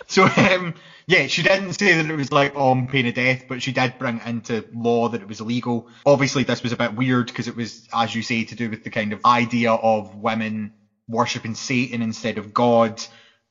So 0.06 0.24
um, 0.24 0.74
yeah, 1.06 1.26
she 1.26 1.42
didn't 1.42 1.74
say 1.74 2.00
that 2.00 2.10
it 2.10 2.16
was 2.16 2.32
like 2.32 2.54
on 2.54 2.86
pain 2.86 3.06
of 3.06 3.14
death, 3.14 3.44
but 3.48 3.62
she 3.62 3.72
did 3.72 3.98
bring 3.98 4.18
it 4.18 4.26
into 4.26 4.64
law 4.72 5.08
that 5.08 5.20
it 5.20 5.28
was 5.28 5.40
illegal. 5.40 5.88
Obviously, 6.06 6.44
this 6.44 6.62
was 6.62 6.72
a 6.72 6.76
bit 6.76 6.94
weird 6.94 7.26
because 7.26 7.48
it 7.48 7.56
was, 7.56 7.86
as 7.92 8.14
you 8.14 8.22
say, 8.22 8.44
to 8.44 8.54
do 8.54 8.70
with 8.70 8.84
the 8.84 8.90
kind 8.90 9.12
of 9.12 9.20
idea 9.24 9.72
of 9.72 10.14
women 10.14 10.72
worshipping 11.08 11.54
Satan 11.54 12.02
instead 12.02 12.38
of 12.38 12.54
God. 12.54 13.02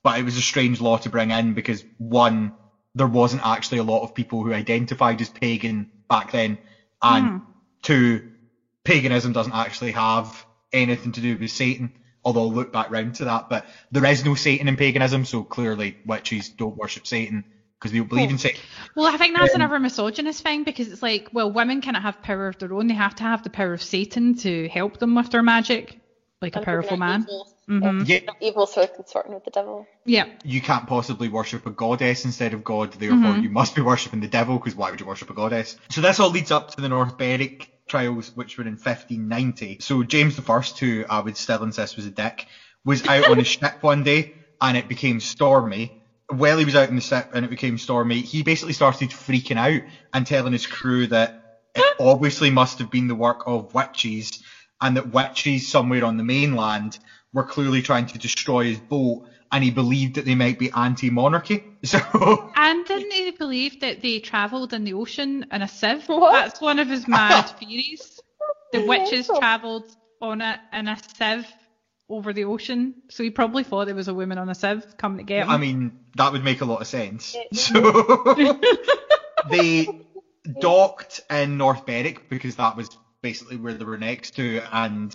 But 0.04 0.20
it 0.20 0.24
was 0.24 0.38
a 0.38 0.42
strange 0.42 0.82
law 0.82 0.98
to 0.98 1.10
bring 1.10 1.32
in 1.32 1.54
because 1.54 1.84
one, 1.98 2.54
there 2.96 3.08
wasn't 3.08 3.46
actually 3.46 3.80
a 3.80 3.84
lot 3.84 4.04
of 4.04 4.16
people 4.16 4.44
who 4.44 4.54
identified 4.54 5.22
as 5.22 5.30
pagan 5.30 5.92
back 6.10 6.32
then, 6.32 6.58
and 7.02 7.28
hmm. 7.28 7.38
two, 7.82 8.32
paganism 8.84 9.34
doesn't 9.34 9.54
actually 9.54 9.92
have 9.92 10.46
anything 10.72 11.12
to 11.14 11.22
do 11.22 11.38
with 11.38 11.52
Satan. 11.52 11.94
Although 12.24 12.42
I'll 12.42 12.54
look 12.54 12.72
back 12.72 12.92
round 12.92 13.16
to 13.16 13.26
that, 13.26 13.50
but 13.50 13.66
there 13.92 14.06
is 14.06 14.24
no 14.24 14.36
Satan 14.36 14.68
in 14.68 14.78
paganism, 14.78 15.26
so 15.26 15.44
clearly 15.44 15.98
witches 16.06 16.50
don't 16.50 16.78
worship 16.78 17.08
Satan 17.08 17.44
because 17.82 17.92
they 17.92 17.98
don't 17.98 18.10
believe 18.10 18.30
in 18.30 18.38
Satan. 18.38 18.62
Well, 18.96 19.08
I 19.08 19.18
think 19.18 19.36
that's 19.36 19.56
another 19.56 19.78
um, 19.78 19.82
misogynist 19.82 20.44
thing 20.44 20.64
because 20.64 20.88
it's 20.88 21.02
like, 21.02 21.30
well, 21.34 21.52
women 21.52 21.82
cannot 21.82 22.04
have 22.04 22.22
power 22.22 22.48
of 22.48 22.60
their 22.60 22.72
own. 22.74 22.86
They 22.86 22.94
have 22.94 23.16
to 23.16 23.24
have 23.24 23.42
the 23.42 23.50
power 23.50 23.74
of 23.74 23.82
Satan 23.82 24.36
to 24.38 24.70
help 24.70 25.00
them 25.00 25.16
with 25.16 25.32
their 25.32 25.42
magic, 25.42 26.00
like 26.44 26.56
a 26.56 26.62
powerful 26.62 26.96
man. 26.96 27.24
Evil, 27.24 27.51
Mhm. 27.70 28.08
Yeah, 28.08 28.20
evil 28.40 28.66
so 28.66 28.86
consorting 28.88 29.34
with 29.34 29.44
the 29.44 29.52
devil. 29.52 29.88
Yeah. 30.06 30.26
you 30.44 30.62
can't 30.62 30.88
possibly 30.88 31.30
worship 31.30 31.66
a 31.66 31.70
goddess 31.70 32.26
instead 32.26 32.54
of 32.54 32.64
God, 32.64 32.94
therefore 32.94 33.38
you 33.38 33.50
must 33.50 33.76
be 33.76 33.82
worshipping 33.82 34.20
the 34.20 34.28
devil 34.28 34.58
because 34.58 34.76
why 34.76 34.90
would 34.90 35.00
you 35.00 35.06
worship 35.06 35.30
a 35.30 35.34
goddess? 35.34 35.76
So 35.90 36.02
this 36.02 36.20
all 36.20 36.30
leads 36.30 36.52
up 36.52 36.72
to 36.72 36.82
the 36.82 36.90
North 36.90 37.18
Berwick 37.18 37.70
trials, 37.88 38.32
which 38.36 38.58
were 38.58 38.64
in 38.64 38.78
1590. 38.78 39.78
So 39.80 40.04
James 40.04 40.40
I, 40.40 40.62
who 40.80 41.06
I 41.10 41.20
would 41.20 41.38
still 41.38 41.64
insist 41.64 41.98
was 41.98 42.06
a 42.06 42.12
dick, 42.12 42.48
was 42.84 43.06
out 43.08 43.30
on 43.30 43.40
a 43.40 43.44
ship 43.44 43.78
one 43.82 44.04
day 44.04 44.34
and 44.60 44.76
it 44.76 44.88
became 44.88 45.20
stormy. 45.20 45.92
While 46.30 46.58
he 46.58 46.66
was 46.66 46.76
out 46.76 46.90
in 46.90 46.96
the 46.96 47.02
ship 47.02 47.30
and 47.34 47.46
it 47.46 47.50
became 47.50 47.78
stormy, 47.78 48.22
he 48.22 48.42
basically 48.42 48.74
started 48.74 49.10
freaking 49.10 49.58
out 49.58 49.82
and 50.14 50.26
telling 50.26 50.54
his 50.54 50.66
crew 50.66 51.08
that 51.08 51.38
it 51.76 51.96
obviously 52.00 52.50
must 52.50 52.80
have 52.80 52.90
been 52.90 53.08
the 53.08 53.16
work 53.16 53.44
of 53.46 53.74
witches 53.74 54.32
and 54.80 54.98
that 54.98 55.12
witches 55.12 55.68
somewhere 55.68 56.06
on 56.06 56.18
the 56.18 56.24
mainland 56.24 56.98
were 57.34 57.44
clearly 57.44 57.82
trying 57.82 58.06
to 58.08 58.18
destroy 58.18 58.66
his 58.66 58.80
boat 58.80 59.26
and 59.52 59.64
he 59.64 59.72
believed 59.72 60.16
that 60.16 60.26
they 60.26 60.36
might 60.36 60.58
be 60.58 60.72
anti-monarchy. 60.72 61.66
So 61.84 62.52
And 62.56 62.86
didn't 62.86 63.12
he 63.12 63.32
believe 63.32 63.80
that 63.80 64.02
they 64.02 64.20
travelled 64.20 64.72
in 64.72 64.84
the 64.84 64.94
ocean 64.94 65.48
in 65.52 65.64
a 65.64 65.68
sieve? 65.68 66.08
What? 66.08 66.32
That's 66.32 66.62
one 66.62 66.78
of 66.78 66.88
his 66.88 67.08
mad 67.08 67.42
theories. 67.60 68.20
The 68.72 68.86
witches 68.86 69.28
travelled 69.40 69.96
on 70.22 70.42
a 70.42 70.60
in 70.72 70.88
a 70.88 70.96
sieve 71.18 71.48
over 72.08 72.34
the 72.34 72.44
ocean, 72.44 72.94
so 73.10 73.24
he 73.24 73.32
probably 73.32 73.64
thought 73.64 73.86
there 73.86 73.96
was 73.96 74.10
a 74.10 74.14
woman 74.14 74.38
on 74.38 74.48
a 74.48 74.54
sieve 74.54 74.86
coming 74.98 75.18
to 75.18 75.24
get 75.24 75.44
him. 75.44 75.50
I 75.50 75.58
mean, 75.58 76.00
that 76.18 76.32
would 76.32 76.44
make 76.44 76.62
a 76.62 76.66
lot 76.66 76.82
of 76.82 76.88
sense. 76.88 77.36
So 77.54 78.36
they 79.50 79.88
docked 80.60 81.22
in 81.32 81.58
North 81.58 81.86
Berwick 81.88 82.30
because 82.30 82.58
that 82.58 82.76
was 82.76 82.90
basically 83.24 83.58
where 83.58 83.74
they 83.74 83.86
were 83.86 83.98
next 83.98 84.36
to, 84.36 84.62
and 84.72 85.12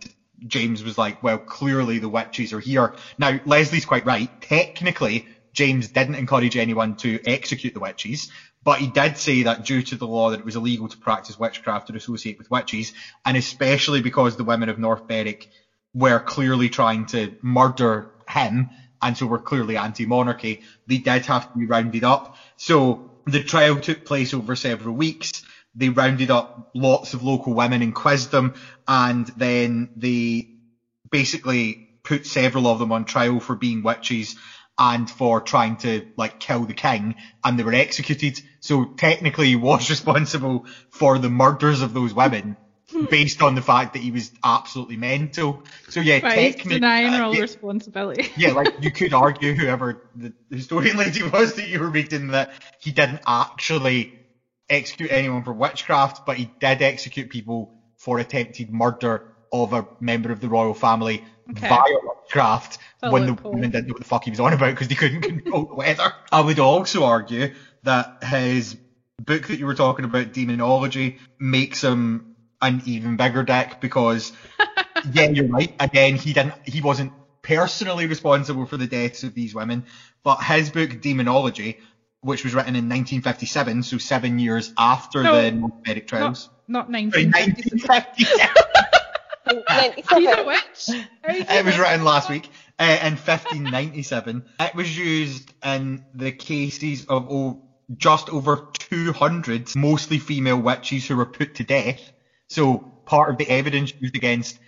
James 0.46 0.82
was 0.82 0.98
like, 0.98 1.22
well, 1.22 1.38
clearly 1.38 1.98
the 1.98 2.08
witches 2.08 2.52
are 2.52 2.60
here. 2.60 2.94
Now, 3.18 3.38
Leslie's 3.44 3.84
quite 3.84 4.04
right. 4.04 4.30
Technically, 4.40 5.26
James 5.52 5.88
didn't 5.88 6.16
encourage 6.16 6.56
anyone 6.56 6.96
to 6.96 7.18
execute 7.24 7.72
the 7.72 7.80
witches, 7.80 8.28
but 8.62 8.78
he 8.78 8.86
did 8.88 9.16
say 9.16 9.44
that 9.44 9.64
due 9.64 9.82
to 9.82 9.96
the 9.96 10.06
law 10.06 10.30
that 10.30 10.40
it 10.40 10.44
was 10.44 10.56
illegal 10.56 10.88
to 10.88 10.98
practice 10.98 11.38
witchcraft 11.38 11.88
or 11.88 11.96
associate 11.96 12.36
with 12.36 12.50
witches, 12.50 12.92
and 13.24 13.36
especially 13.36 14.02
because 14.02 14.36
the 14.36 14.44
women 14.44 14.68
of 14.68 14.78
North 14.78 15.06
Berwick 15.06 15.48
were 15.94 16.20
clearly 16.20 16.68
trying 16.68 17.06
to 17.06 17.34
murder 17.42 18.10
him, 18.28 18.68
and 19.00 19.16
so 19.16 19.26
were 19.26 19.38
clearly 19.38 19.76
anti-monarchy, 19.76 20.60
they 20.86 20.98
did 20.98 21.24
have 21.26 21.50
to 21.50 21.58
be 21.58 21.64
rounded 21.66 22.04
up. 22.04 22.34
So 22.56 23.12
the 23.24 23.42
trial 23.42 23.76
took 23.76 24.04
place 24.04 24.34
over 24.34 24.54
several 24.56 24.94
weeks. 24.94 25.30
They 25.76 25.90
rounded 25.90 26.30
up 26.30 26.70
lots 26.74 27.14
of 27.14 27.22
local 27.22 27.54
women 27.54 27.82
and 27.82 27.94
quizzed 27.94 28.30
them, 28.30 28.54
and 28.88 29.26
then 29.36 29.90
they 29.96 30.48
basically 31.10 31.80
put 32.04 32.26
several 32.26 32.66
of 32.66 32.78
them 32.78 32.92
on 32.92 33.04
trial 33.04 33.40
for 33.40 33.56
being 33.56 33.82
witches 33.82 34.34
and 34.78 35.08
for 35.08 35.40
trying 35.40 35.76
to 35.78 36.02
like 36.16 36.38
kill 36.38 36.64
the 36.64 36.74
king 36.74 37.14
and 37.44 37.58
they 37.58 37.62
were 37.62 37.74
executed. 37.74 38.38
So 38.60 38.86
technically 38.96 39.48
he 39.48 39.56
was 39.56 39.90
responsible 39.90 40.66
for 40.90 41.18
the 41.18 41.30
murders 41.30 41.82
of 41.82 41.94
those 41.94 42.14
women 42.14 42.56
based 43.10 43.42
on 43.42 43.54
the 43.54 43.62
fact 43.62 43.94
that 43.94 44.02
he 44.02 44.10
was 44.10 44.30
absolutely 44.44 44.96
mental. 44.96 45.62
So 45.88 46.00
yeah, 46.00 46.20
Right, 46.20 46.56
technically 46.56 46.78
denying 46.78 47.14
uh, 47.14 47.24
all 47.24 47.32
yeah, 47.32 47.42
responsibility. 47.42 48.28
yeah, 48.38 48.52
like 48.52 48.72
you 48.80 48.92
could 48.92 49.14
argue 49.14 49.54
whoever 49.54 49.98
the 50.14 50.32
historian 50.50 50.96
lady 50.96 51.22
was 51.22 51.54
that 51.54 51.68
you 51.68 51.80
were 51.80 51.90
reading 51.90 52.28
that 52.28 52.50
he 52.80 52.92
didn't 52.92 53.20
actually 53.26 54.12
execute 54.68 55.10
anyone 55.10 55.42
for 55.42 55.52
witchcraft, 55.52 56.22
but 56.26 56.36
he 56.36 56.50
did 56.60 56.82
execute 56.82 57.30
people 57.30 57.70
for 57.98 58.18
attempted 58.18 58.70
murder 58.72 59.22
of 59.52 59.72
a 59.72 59.86
member 60.00 60.32
of 60.32 60.40
the 60.40 60.48
royal 60.48 60.74
family 60.74 61.22
Okay. 61.50 61.68
via 61.68 61.82
witchcraft 62.02 62.78
A 63.02 63.10
when 63.10 63.22
the 63.26 63.30
loophole. 63.32 63.52
women 63.52 63.70
didn't 63.70 63.86
know 63.86 63.92
what 63.92 64.00
the 64.00 64.04
fuck 64.08 64.24
he 64.24 64.30
was 64.30 64.40
on 64.40 64.52
about 64.52 64.70
because 64.70 64.88
they 64.88 64.94
couldn't 64.94 65.22
control 65.22 65.66
the 65.68 65.76
weather. 65.76 66.12
I 66.32 66.40
would 66.40 66.58
also 66.58 67.04
argue 67.04 67.50
that 67.84 68.08
his 68.22 68.76
book 69.24 69.46
that 69.46 69.58
you 69.58 69.66
were 69.66 69.74
talking 69.74 70.04
about, 70.04 70.32
Daemonologie, 70.32 71.14
makes 71.38 71.82
him 71.82 72.24
an 72.60 72.82
even 72.84 73.16
bigger 73.16 73.44
dick 73.44 73.76
because 73.80 74.32
yeah, 75.12 75.28
you're 75.30 75.46
right. 75.46 75.72
Again, 75.78 76.16
he 76.16 76.32
didn't 76.32 76.54
he 76.64 76.80
wasn't 76.80 77.12
personally 77.42 78.06
responsible 78.06 78.66
for 78.66 78.76
the 78.76 78.86
deaths 78.88 79.22
of 79.22 79.34
these 79.34 79.54
women, 79.54 79.84
but 80.24 80.42
his 80.42 80.70
book 80.70 80.90
Daemonologie, 80.90 81.76
which 82.26 82.42
was 82.42 82.54
written 82.54 82.74
in 82.74 82.88
1957, 82.88 83.84
so 83.84 83.98
seven 83.98 84.38
years 84.38 84.72
after 84.76 85.22
No. 85.22 85.40
the 85.40 85.52
North 85.52 86.06
trials. 86.06 86.50
Not, 86.66 86.90
not 86.90 87.02
1957. 87.02 88.06
He's 88.16 88.28
97. 89.68 90.38
a 90.38 90.44
witch. 90.44 90.60
How 91.22 91.34
is 91.34 91.48
he 91.48 91.56
it 91.56 91.64
was 91.64 91.78
written 91.78 92.04
last 92.04 92.28
week. 92.28 92.50
Uh, 92.78 92.98
in 93.00 93.12
1597, 93.12 94.44
it 94.58 94.74
was 94.74 94.98
used 94.98 95.54
in 95.64 96.04
the 96.14 96.32
cases 96.32 97.06
of 97.06 97.28
oh, 97.30 97.62
just 97.96 98.28
over 98.28 98.68
200 98.74 99.76
mostly 99.76 100.18
female 100.18 100.60
witches 100.60 101.06
who 101.06 101.16
were 101.16 101.26
put 101.26 101.54
to 101.54 101.64
death. 101.64 102.00
So 102.48 102.78
part 103.06 103.30
of 103.30 103.38
the 103.38 103.48
evidence 103.48 103.92
used 104.00 104.16
against 104.16 104.58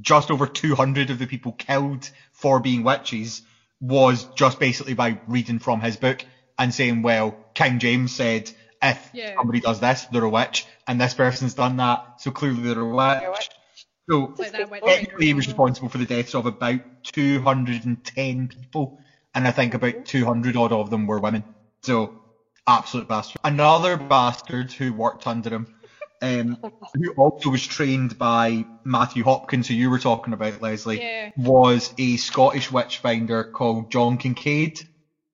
just 0.00 0.30
over 0.30 0.46
200 0.46 1.10
of 1.10 1.18
the 1.18 1.26
people 1.26 1.52
killed 1.52 2.10
for 2.32 2.60
being 2.60 2.82
witches 2.82 3.42
was 3.78 4.24
just 4.34 4.58
basically 4.58 4.94
by 4.94 5.20
reading 5.26 5.58
from 5.58 5.82
his 5.82 5.98
book 5.98 6.24
and 6.58 6.72
saying, 6.74 7.02
well, 7.02 7.38
King 7.54 7.78
James 7.78 8.12
said, 8.14 8.50
if 8.82 9.10
Yeah. 9.12 9.34
somebody 9.36 9.60
does 9.60 9.80
this, 9.80 10.06
they're 10.10 10.24
a 10.24 10.28
witch, 10.28 10.66
and 10.86 11.00
this 11.00 11.14
person's 11.14 11.54
done 11.54 11.76
that, 11.78 12.02
so 12.16 12.30
clearly 12.30 12.62
they're 12.62 12.80
a 12.80 12.94
witch. 12.94 13.28
witch. 13.30 13.50
So 14.10 14.32
Like 14.38 14.52
that 14.52 14.68
technically 14.84 15.26
he 15.26 15.34
was 15.34 15.46
responsible 15.46 15.88
for 15.88 15.98
the 15.98 16.04
deaths 16.04 16.34
of 16.34 16.46
about 16.46 16.80
210 17.12 18.48
people, 18.48 18.94
and 19.34 19.46
I 19.46 19.50
think 19.50 19.74
about 19.74 20.04
200 20.04 20.56
odd 20.56 20.72
of 20.72 20.90
them 20.90 21.06
were 21.06 21.18
women. 21.20 21.44
So, 21.82 22.14
absolute 22.66 23.08
bastard. 23.08 23.36
Another 23.44 23.96
bastard 23.96 24.72
who 24.72 24.92
worked 24.92 25.26
under 25.26 25.54
him, 25.54 25.66
um, 26.20 26.58
who 26.94 27.12
also 27.16 27.50
was 27.50 27.66
trained 27.66 28.18
by 28.18 28.64
Matthew 28.84 29.24
Hopkins, 29.24 29.68
who 29.68 29.74
you 29.74 29.90
were 29.90 29.98
talking 29.98 30.34
about, 30.34 30.60
Leslie, 30.60 31.00
Yeah. 31.00 31.30
was 31.36 31.92
a 31.98 32.16
Scottish 32.16 32.70
witch 32.70 32.98
finder 32.98 33.44
called 33.44 33.90
John 33.90 34.18
Kincaid. 34.18 34.80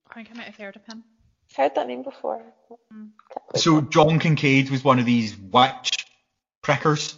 I 0.09 0.13
think 0.13 0.29
I 0.31 0.33
might 0.33 0.45
have 0.47 0.57
heard 0.57 0.75
of 0.75 0.85
him. 0.85 1.03
I've 1.51 1.57
heard 1.57 1.75
that 1.75 1.87
name 1.87 2.03
before. 2.03 2.41
Mm. 2.93 3.09
Can't 3.31 3.49
place 3.49 3.63
So. 3.63 3.81
John 3.81 4.19
Kincaid 4.19 4.69
was 4.69 4.83
one 4.83 4.99
of 4.99 5.05
these 5.05 5.37
witch 5.37 6.05
prickers. 6.61 7.17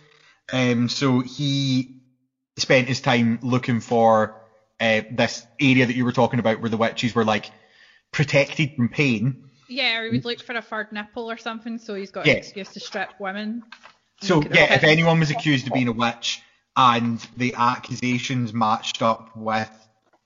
Um, 0.51 0.89
so 0.89 1.19
he 1.19 1.95
spent 2.57 2.87
his 2.87 3.01
time 3.01 3.39
looking 3.41 3.79
for 3.79 4.41
uh, 4.79 5.01
this 5.11 5.45
area 5.59 5.85
that 5.85 5.95
you 5.95 6.05
were 6.05 6.11
talking 6.11 6.39
about 6.39 6.61
where 6.61 6.69
the 6.69 6.77
witches 6.77 7.15
were 7.15 7.25
like 7.25 7.51
protected 8.11 8.75
from 8.75 8.89
pain. 8.89 9.43
Yeah, 9.69 9.99
or 9.99 10.05
he 10.05 10.11
would 10.11 10.25
look 10.25 10.43
for 10.43 10.55
a 10.55 10.61
third 10.61 10.91
nipple 10.91 11.29
or 11.29 11.37
something, 11.37 11.77
so 11.77 11.95
he's 11.95 12.11
got 12.11 12.25
Yeah. 12.25 12.33
an 12.33 12.37
excuse 12.39 12.69
to 12.73 12.79
strip 12.79 13.09
women. 13.19 13.63
So 14.21 14.35
Look 14.35 14.45
at 14.45 14.51
their 14.51 14.63
yeah, 14.63 14.73
if 14.75 14.83
anyone 14.83 15.19
was 15.19 15.31
accused 15.31 15.67
of 15.67 15.73
being 15.73 15.87
a 15.87 15.93
witch 15.93 16.41
and 16.75 17.19
the 17.37 17.55
accusations 17.55 18.53
matched 18.53 19.01
up 19.01 19.29
with 19.35 19.71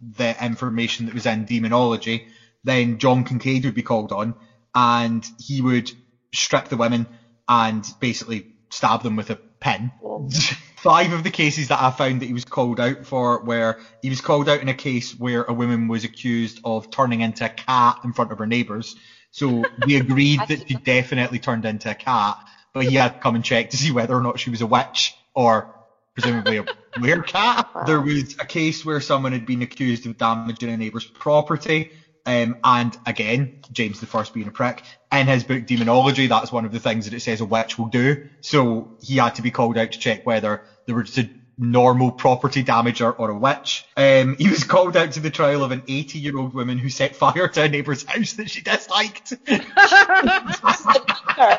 the 0.02 0.44
information 0.44 1.06
that 1.06 1.16
was 1.16 1.26
in 1.26 1.46
Daemonologie, 1.46 2.28
then 2.64 2.98
John 2.98 3.24
Kincaid 3.24 3.66
would 3.66 3.74
be 3.74 3.84
called 3.84 4.12
on 4.12 4.36
and 4.76 5.28
he 5.38 5.62
would 5.62 5.92
strip 6.34 6.68
the 6.68 6.78
women 6.78 7.08
and 7.48 7.88
basically 8.00 8.48
stab 8.72 9.04
them 9.04 9.16
with 9.16 9.30
a 9.30 9.40
pin. 9.60 9.92
Oh. 10.04 10.30
Five 10.78 11.14
of 11.14 11.24
the 11.24 11.32
cases 11.32 11.70
that 11.70 11.82
I 11.82 11.90
found 11.90 12.22
that 12.22 12.28
he 12.28 12.34
was 12.34 12.46
called 12.46 12.80
out 12.80 13.06
for 13.06 13.44
were 13.44 13.78
he 14.02 14.10
was 14.10 14.22
called 14.22 14.48
out 14.48 14.62
in 14.62 14.70
a 14.70 14.74
case 14.74 15.12
where 15.12 15.44
a 15.44 15.54
woman 15.54 15.88
was 15.88 16.04
accused 16.04 16.60
of 16.64 16.90
turning 16.92 17.22
into 17.22 17.46
a 17.46 17.50
cat 17.50 17.98
in 18.04 18.14
front 18.14 18.32
of 18.32 18.38
her 18.38 18.46
neighbours. 18.46 18.96
So 19.32 19.64
we 19.86 19.96
agreed 20.00 20.42
that 20.48 20.68
she 20.68 20.76
definitely 20.86 21.40
turned 21.40 21.66
into 21.66 21.90
a 21.90 21.96
cat, 21.96 22.38
but 22.74 22.86
he 22.86 22.96
had 22.96 23.14
to 23.14 23.20
come 23.20 23.36
and 23.36 23.44
check 23.44 23.72
to 23.72 23.78
see 23.78 23.92
whether 23.92 24.16
or 24.16 24.22
not 24.22 24.40
she 24.40 24.50
was 24.50 24.62
a 24.62 24.68
witch 24.68 25.18
or 25.34 25.68
presumably 26.14 26.58
a 26.58 26.66
werecat. 27.00 27.64
There 27.86 28.02
was 28.02 28.36
a 28.40 28.46
case 28.46 28.84
where 28.86 29.02
someone 29.02 29.32
had 29.32 29.46
been 29.46 29.62
accused 29.62 30.06
of 30.06 30.18
damaging 30.18 30.70
a 30.70 30.78
neighbour's 30.78 31.06
property. 31.06 31.90
Um, 32.28 32.56
and 32.64 32.96
again, 33.06 33.52
James 33.72 34.00
the 34.02 34.06
First 34.06 34.34
being 34.34 34.48
a 34.48 34.52
prick, 34.52 34.84
in 35.14 35.28
his 35.28 35.44
book 35.46 35.64
Daemonologie, 35.64 36.28
that's 36.30 36.52
one 36.52 36.66
of 36.66 36.72
the 36.74 36.80
things 36.80 37.06
that 37.06 37.14
it 37.16 37.22
says 37.22 37.40
a 37.42 37.46
witch 37.46 37.78
will 37.78 37.88
do. 37.88 38.18
So 38.42 38.90
he 39.00 39.16
had 39.18 39.36
to 39.36 39.42
be 39.42 39.50
called 39.52 39.78
out 39.78 39.92
to 39.94 40.00
check 40.00 40.22
whether 40.26 40.62
there 40.86 40.96
was 40.96 41.18
a 41.18 41.30
normal 41.58 42.12
property 42.12 42.64
damager 42.64 43.14
or 43.18 43.30
a 43.32 43.38
witch. 43.38 43.86
Um, 43.96 44.36
he 44.38 44.50
was 44.50 44.64
called 44.66 44.96
out 44.98 45.14
to 45.14 45.22
the 45.22 45.32
trial 45.32 45.64
of 45.64 45.72
an 45.72 45.84
80 45.88 46.20
year 46.20 46.38
old 46.38 46.54
woman 46.54 46.78
who 46.78 46.90
set 46.90 47.16
fire 47.16 47.48
to 47.48 47.64
a 47.64 47.70
neighbour's 47.70 48.04
house 48.06 48.34
that 48.34 48.52
she 48.52 48.62
disliked. 48.62 49.34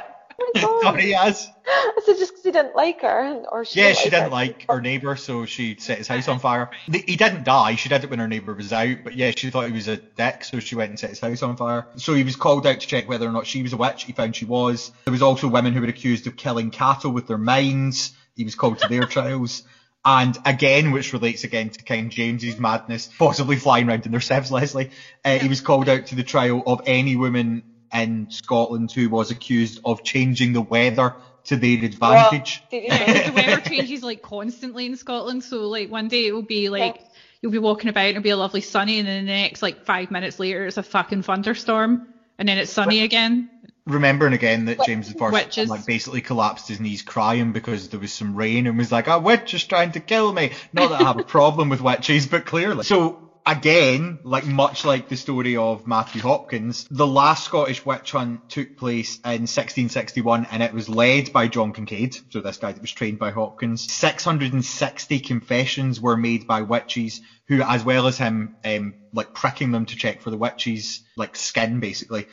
My 0.54 0.60
God. 0.62 0.82
Sorry, 0.82 1.10
yes. 1.10 1.50
I 1.66 1.92
said 2.04 2.16
just 2.18 2.32
because 2.32 2.44
he 2.44 2.50
didn't 2.50 2.74
like 2.74 3.02
her, 3.02 3.42
or 3.50 3.64
she 3.64 3.80
Yeah, 3.80 3.88
didn't 3.88 3.98
she 3.98 4.04
like 4.04 4.10
didn't 4.10 4.24
her. 4.24 4.30
like 4.30 4.64
her 4.68 4.80
neighbour, 4.80 5.16
so 5.16 5.44
she 5.46 5.76
set 5.78 5.98
his 5.98 6.08
house 6.08 6.28
on 6.28 6.38
fire. 6.38 6.70
He 6.86 7.16
didn't 7.16 7.44
die, 7.44 7.74
she 7.76 7.88
did 7.88 8.04
it 8.04 8.10
when 8.10 8.18
her 8.18 8.28
neighbour 8.28 8.54
was 8.54 8.72
out, 8.72 8.98
but 9.04 9.14
yeah, 9.14 9.32
she 9.36 9.50
thought 9.50 9.66
he 9.66 9.72
was 9.72 9.88
a 9.88 10.00
dick, 10.16 10.44
so 10.44 10.60
she 10.60 10.74
went 10.76 10.90
and 10.90 10.98
set 10.98 11.10
his 11.10 11.20
house 11.20 11.42
on 11.42 11.56
fire. 11.56 11.86
So 11.96 12.14
he 12.14 12.24
was 12.24 12.36
called 12.36 12.66
out 12.66 12.80
to 12.80 12.86
check 12.86 13.08
whether 13.08 13.28
or 13.28 13.32
not 13.32 13.46
she 13.46 13.62
was 13.62 13.72
a 13.72 13.76
witch, 13.76 14.04
he 14.04 14.12
found 14.12 14.36
she 14.36 14.44
was. 14.46 14.90
There 15.06 15.12
was 15.12 15.22
also 15.22 15.48
women 15.48 15.72
who 15.74 15.80
were 15.80 15.86
accused 15.88 16.26
of 16.26 16.36
killing 16.36 16.70
cattle 16.70 17.12
with 17.12 17.26
their 17.26 17.38
minds, 17.38 18.12
he 18.34 18.44
was 18.44 18.54
called 18.54 18.78
to 18.78 18.88
their 18.88 19.02
trials. 19.06 19.62
And 20.04 20.38
again, 20.46 20.92
which 20.92 21.12
relates 21.12 21.44
again 21.44 21.70
to 21.70 21.82
King 21.84 22.08
James's 22.08 22.58
madness, 22.58 23.08
possibly 23.18 23.56
flying 23.56 23.88
around 23.88 24.06
in 24.06 24.12
their 24.12 24.20
sieves, 24.20 24.50
Leslie, 24.50 24.90
uh, 25.24 25.38
he 25.38 25.48
was 25.48 25.60
called 25.60 25.88
out 25.88 26.06
to 26.06 26.14
the 26.14 26.22
trial 26.22 26.62
of 26.66 26.80
any 26.86 27.16
woman 27.16 27.64
in 27.92 28.28
Scotland 28.30 28.92
who 28.92 29.08
was 29.08 29.30
accused 29.30 29.80
of 29.84 30.02
changing 30.02 30.52
the 30.52 30.60
weather 30.60 31.16
to 31.44 31.56
their 31.56 31.84
advantage. 31.84 32.62
Did 32.70 32.84
you 32.84 32.88
Yeah, 32.90 33.30
the 33.30 33.32
weather 33.32 33.60
changes 33.60 34.02
like 34.02 34.22
constantly 34.22 34.86
in 34.86 34.96
Scotland. 34.96 35.42
So 35.44 35.68
like 35.68 35.90
one 35.90 36.08
day 36.08 36.26
it 36.26 36.32
will 36.32 36.42
be 36.42 36.68
like 36.68 37.00
you'll 37.40 37.52
be 37.52 37.58
walking 37.58 37.88
about 37.88 38.02
and 38.02 38.10
it'll 38.10 38.22
be 38.22 38.30
a 38.30 38.36
lovely 38.36 38.60
sunny, 38.60 38.98
and 38.98 39.08
then 39.08 39.26
the 39.26 39.32
next 39.32 39.62
like 39.62 39.84
five 39.84 40.10
minutes 40.10 40.38
later 40.38 40.66
it's 40.66 40.76
a 40.76 40.82
fucking 40.82 41.22
thunderstorm, 41.22 42.06
and 42.38 42.48
then 42.48 42.58
it's 42.58 42.70
sunny 42.70 43.00
again. 43.00 43.48
remembering 43.86 44.34
again 44.34 44.66
that 44.66 44.84
James 44.84 45.10
the 45.10 45.18
First 45.18 45.32
Witches. 45.32 45.70
like 45.70 45.86
basically 45.86 46.20
collapsed 46.20 46.68
his 46.68 46.80
knees 46.80 47.02
crying 47.02 47.52
because 47.52 47.88
there 47.88 48.00
was 48.00 48.12
some 48.12 48.34
rain 48.34 48.66
and 48.66 48.76
was 48.76 48.92
like, 48.92 49.08
a 49.08 49.18
witch 49.18 49.54
is 49.54 49.64
trying 49.64 49.92
to 49.92 50.00
kill 50.00 50.32
me. 50.32 50.52
Not 50.72 50.90
that 50.90 51.00
I 51.00 51.04
have 51.04 51.18
a 51.18 51.24
problem 51.24 51.68
with 51.68 51.80
witches, 51.80 52.26
but 52.26 52.44
clearly. 52.44 52.84
So 52.84 53.27
again, 53.48 54.20
like 54.22 54.44
much 54.44 54.84
like 54.84 55.08
the 55.08 55.16
story 55.16 55.56
of 55.56 55.86
Matthew 55.86 56.20
Hopkins, 56.20 56.84
the 56.90 57.06
last 57.06 57.44
Scottish 57.44 57.84
witch 57.84 58.12
hunt 58.12 58.42
took 58.50 58.76
place 58.76 59.18
in 59.24 59.42
1661 59.48 60.46
and 60.50 60.62
it 60.62 60.72
was 60.74 60.88
led 60.88 61.32
by 61.32 61.48
John 61.48 61.72
Kincaid, 61.72 62.16
so 62.30 62.42
this 62.42 62.58
guy 62.58 62.72
that 62.72 62.82
was 62.82 62.92
trained 62.92 63.18
by 63.18 63.30
Hopkins. 63.30 63.86
660 63.90 65.20
confessions 65.20 66.00
were 66.00 66.16
made 66.16 66.46
by 66.46 66.62
witches 66.62 67.20
who, 67.48 67.62
as 67.62 67.82
well 67.84 68.06
as 68.06 68.18
him, 68.18 68.52
um, 68.64 68.94
like 69.14 69.32
pricking 69.32 69.72
them 69.72 69.86
to 69.86 69.96
check 69.96 70.20
for 70.20 70.30
the 70.30 70.36
witches, 70.36 71.00
like 71.16 71.34
skin 71.34 71.80
basically, 71.80 72.26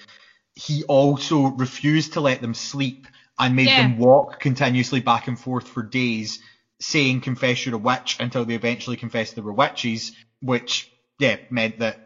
he 0.55 0.83
also 0.83 1.43
refused 1.57 2.13
to 2.13 2.21
let 2.21 2.41
them 2.41 2.53
sleep 2.53 3.07
and 3.39 3.55
made 3.55 3.69
Yeah. 3.69 3.83
them 3.83 3.97
walk 3.97 4.39
continuously 4.39 4.99
back 4.99 5.27
and 5.27 5.39
forth 5.39 5.67
for 5.67 5.83
days, 5.83 6.39
saying 6.81 7.21
confess 7.21 7.65
you're 7.65 7.75
a 7.75 7.79
witch 7.79 8.17
until 8.19 8.45
they 8.45 8.55
eventually 8.55 8.97
confessed 8.97 9.35
they 9.35 9.41
were 9.41 9.53
witches, 9.53 10.11
which, 10.41 10.89
yeah, 11.19 11.37
meant 11.49 11.79
that 11.79 11.97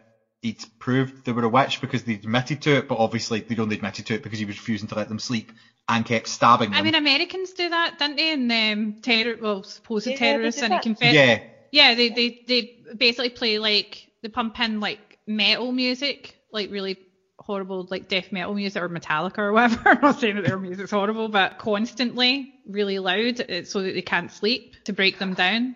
he'd 0.42 0.62
proved 0.78 1.14
they 1.24 1.32
were 1.32 1.44
a 1.44 1.48
witch 1.48 1.80
because 1.80 2.02
they 2.04 2.14
admitted 2.14 2.62
to 2.62 2.76
it, 2.76 2.88
but 2.88 2.98
obviously 2.98 3.40
they'd 3.40 3.60
only 3.60 3.76
admitted 3.76 4.06
to 4.06 4.14
it 4.14 4.22
because 4.22 4.38
he 4.38 4.44
was 4.44 4.56
refusing 4.56 4.88
to 4.88 4.94
let 4.94 5.08
them 5.08 5.18
sleep 5.18 5.52
and 5.88 6.04
kept 6.04 6.28
stabbing 6.28 6.70
them. 6.70 6.78
I 6.78 6.82
mean, 6.82 6.94
Americans 6.94 7.52
do 7.52 7.68
that, 7.68 7.98
don't 7.98 8.16
they? 8.16 8.32
And 8.32 8.50
um, 8.52 8.94
terror, 9.02 9.36
well, 9.40 9.62
supposed 9.62 10.06
Yeah, 10.06 10.16
terrorists, 10.16 10.60
do 10.60 10.66
and 10.66 10.72
they 10.72 10.76
that. 10.76 10.82
confess. 10.82 11.12
yeah, 11.12 11.38
Yeah, 11.72 11.94
they, 11.94 12.08
they 12.08 12.36
they 12.46 12.70
basically 12.96 13.30
play 13.30 13.58
like 13.58 14.08
they 14.22 14.28
pump 14.28 14.58
in 14.60 14.80
like 14.80 15.00
metal 15.26 15.72
music, 15.72 16.36
like 16.52 16.70
really 16.70 16.96
horrible 17.38 17.86
like 17.90 18.06
death 18.08 18.30
metal 18.32 18.54
music 18.54 18.82
or 18.82 18.88
Metallica 18.88 19.38
or 19.38 19.52
whatever. 19.54 19.80
I'm 19.86 19.98
not 20.02 20.18
saying 20.18 20.36
that 20.36 20.42
their 20.42 20.58
music's 20.58 20.90
horrible, 20.90 21.28
but 21.28 21.56
constantly 21.58 22.48
really 22.66 22.98
loud 22.98 23.40
uh, 23.40 23.64
so 23.64 23.82
that 23.82 23.92
they 23.94 24.02
can't 24.02 24.30
sleep 24.30 24.62
to 24.84 24.92
break 24.92 25.18
them 25.18 25.34
down. 25.34 25.74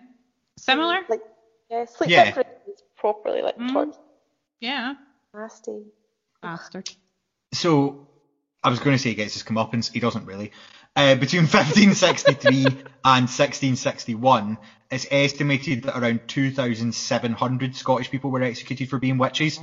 Similar, 0.57 0.99
Like, 1.09 1.21
yeah, 1.69 1.85
sleep 1.85 2.11
Yeah. 2.11 2.33
Deprivation 3.13 3.33
is 3.33 3.33
properly 3.33 3.41
like 3.43 3.55
Mm. 3.59 3.67
torture. 3.73 3.99
yeah, 4.61 4.95
Nasty. 5.33 5.91
bastard. 6.41 6.89
So 7.53 7.97
I 8.63 8.69
was 8.69 8.79
going 8.79 8.95
to 8.95 8.99
say 9.01 9.09
he 9.11 9.15
gets 9.15 9.35
his 9.35 9.43
comeuppance. 9.43 9.91
He 9.93 10.01
doesn't 10.01 10.27
really. 10.27 10.51
Uh, 10.95 11.15
between 11.15 11.43
1563 11.43 12.65
and 13.05 13.23
1661, 13.29 14.59
it's 14.91 15.07
estimated 15.11 15.83
that 15.83 15.97
around 15.99 16.21
2,700 16.27 17.75
Scottish 17.75 18.11
people 18.11 18.31
were 18.31 18.43
executed 18.43 18.89
for 18.89 18.99
being 18.99 19.17
witches, 19.17 19.59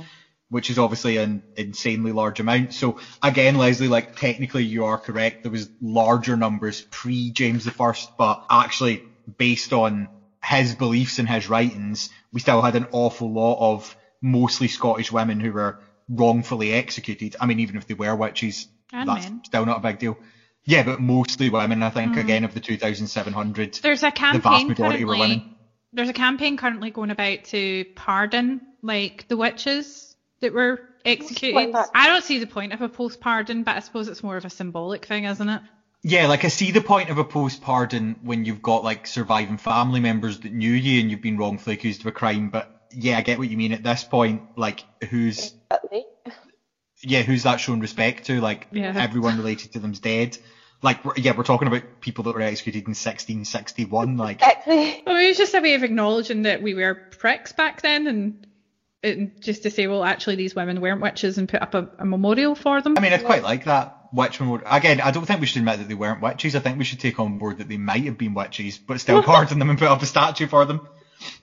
which 0.49 0.69
is 0.71 0.79
obviously 0.79 1.17
an 1.17 1.43
insanely 1.55 2.13
large 2.13 2.41
amount. 2.41 2.73
So 2.73 2.97
again, 3.23 3.55
Leslie, 3.57 3.89
like 3.89 4.15
technically 4.15 4.65
you 4.65 4.85
are 4.85 4.99
correct. 4.99 5.43
There 5.43 5.51
was 5.51 5.69
larger 5.81 6.37
numbers 6.37 6.85
pre 6.91 7.31
James 7.31 7.67
I, 7.67 7.93
but 8.17 8.39
actually 8.51 9.05
based 9.37 9.73
on 9.73 10.09
his 10.43 10.75
beliefs 10.75 11.19
and 11.19 11.27
his 11.29 11.49
writings, 11.49 12.09
we 12.31 12.39
still 12.39 12.61
had 12.61 12.75
an 12.75 12.87
awful 12.91 13.31
lot 13.31 13.57
of 13.59 13.95
mostly 14.21 14.67
Scottish 14.67 15.11
women 15.11 15.39
who 15.39 15.51
were 15.51 15.79
wrongfully 16.09 16.73
executed. 16.73 17.35
I 17.39 17.45
mean, 17.45 17.59
even 17.59 17.77
if 17.77 17.87
they 17.87 17.93
were 17.93 18.15
witches, 18.15 18.67
And 18.91 19.07
that's 19.07 19.25
men. 19.29 19.41
still 19.45 19.65
not 19.65 19.77
a 19.77 19.81
big 19.81 19.99
deal. 19.99 20.17
Yeah, 20.65 20.83
but 20.83 21.01
mostly 21.01 21.49
women, 21.49 21.83
I 21.83 21.89
think, 21.89 22.13
mm. 22.13 22.19
again, 22.21 22.43
of 22.45 22.53
the 22.53 22.59
2,700. 22.59 23.79
There's 23.81 24.03
a 24.03 24.05
The 24.05 24.11
vast 24.11 24.15
campaign 24.15 24.67
majority 24.67 25.03
were 25.05 25.15
currently. 25.15 25.37
women. 25.37 25.55
There's 25.91 26.09
a 26.09 26.13
campaign 26.13 26.57
currently 26.57 26.89
going 26.91 27.11
about 27.11 27.43
to 27.45 27.85
pardon 27.95 28.61
like 28.81 29.27
the 29.27 29.37
witches 29.37 30.15
that 30.39 30.53
were 30.53 30.81
executed. 31.05 31.73
that? 31.73 31.89
I 31.93 32.07
don't 32.07 32.23
see 32.23 32.39
the 32.39 32.47
point 32.47 32.73
of 32.73 32.81
a 32.81 32.89
post 32.89 33.19
pardon, 33.19 33.63
but 33.63 33.75
I 33.75 33.79
suppose 33.79 34.07
it's 34.07 34.23
more 34.23 34.37
of 34.37 34.45
a 34.45 34.49
symbolic 34.49 35.05
thing, 35.05 35.25
isn't 35.25 35.47
it? 35.49 35.61
Yeah, 36.03 36.27
like 36.27 36.43
I 36.43 36.49
see 36.49 36.71
the 36.71 36.81
point 36.81 37.09
of 37.09 37.17
a 37.17 37.23
post 37.23 37.61
pardon 37.61 38.17
when 38.21 38.43
you've 38.43 38.61
got 38.61 38.83
like 38.83 39.07
surviving 39.07 39.57
family 39.57 40.01
members 40.01 40.39
that 40.41 40.51
knew 40.51 40.71
you 40.71 40.99
and 40.99 41.09
you've 41.09 41.21
been 41.21 41.37
wrongfully 41.37 41.75
accused 41.75 42.01
of 42.01 42.07
a 42.07 42.11
crime, 42.11 42.49
but 42.49 42.67
yeah, 42.91 43.17
I 43.17 43.21
get 43.21 43.37
what 43.39 43.49
you 43.49 43.55
mean 43.55 43.71
at 43.71 43.83
this 43.83 44.03
point. 44.03 44.43
Like, 44.57 44.83
who's 45.09 45.53
Exactly. 45.71 46.03
yeah, 47.01 47.21
who's 47.21 47.43
that 47.43 47.61
shown 47.61 47.79
respect 47.79 48.25
to? 48.25 48.41
Like 48.41 48.67
Yeah. 48.71 48.93
everyone 48.95 49.37
related 49.37 49.71
to 49.73 49.79
them's 49.79 50.01
dead. 50.01 50.37
Like 50.81 50.99
yeah, 51.15 51.31
we're 51.37 51.43
talking 51.43 51.69
about 51.69 51.83
people 52.01 52.25
that 52.25 52.35
were 52.35 52.41
executed 52.41 52.79
in 52.79 52.91
1661. 52.91 54.17
Like 54.17 54.41
Exactly. 54.41 55.01
Well, 55.07 55.15
it 55.15 55.27
was 55.29 55.37
just 55.37 55.53
a 55.53 55.61
way 55.61 55.75
of 55.75 55.83
acknowledging 55.83 56.41
that 56.41 56.61
we 56.61 56.73
were 56.73 56.99
pricks 57.17 57.53
back 57.53 57.81
then, 57.81 58.07
and, 58.07 58.33
and 59.01 59.31
just 59.41 59.63
to 59.63 59.69
say, 59.69 59.87
well, 59.87 60.03
actually, 60.03 60.35
these 60.35 60.53
women 60.53 60.81
weren't 60.81 60.99
witches, 61.01 61.37
and 61.37 61.47
put 61.47 61.61
up 61.61 61.73
a, 61.73 61.87
a 61.97 62.03
memorial 62.05 62.55
for 62.55 62.81
them. 62.81 62.97
I 62.97 62.99
mean, 63.01 63.13
I'd 63.13 63.23
quite 63.23 63.43
like 63.43 63.63
that. 63.65 63.93
Witch 64.13 64.39
memorial. 64.39 64.67
Again, 64.69 65.01
I 65.01 65.11
don't 65.11 65.25
think 65.25 65.41
we 65.41 65.47
should 65.47 65.59
admit 65.59 65.79
that 65.79 65.87
they 65.87 65.95
weren't 65.95 66.21
witches. 66.21 66.55
I 66.55 66.59
think 66.59 66.77
we 66.77 66.83
should 66.83 66.99
take 66.99 67.19
on 67.19 67.39
board 67.39 67.57
that 67.57 67.67
they 67.67 67.77
might 67.77 68.05
have 68.05 68.17
been 68.17 68.35
witches, 68.35 68.79
but 68.87 69.01
still 69.01 69.23
pardon 69.23 69.59
them 69.59 69.69
and 69.69 69.79
put 69.79 69.87
up 69.87 70.01
a 70.01 70.05
statue 70.05 70.47
for 70.47 70.65
them. 70.65 70.81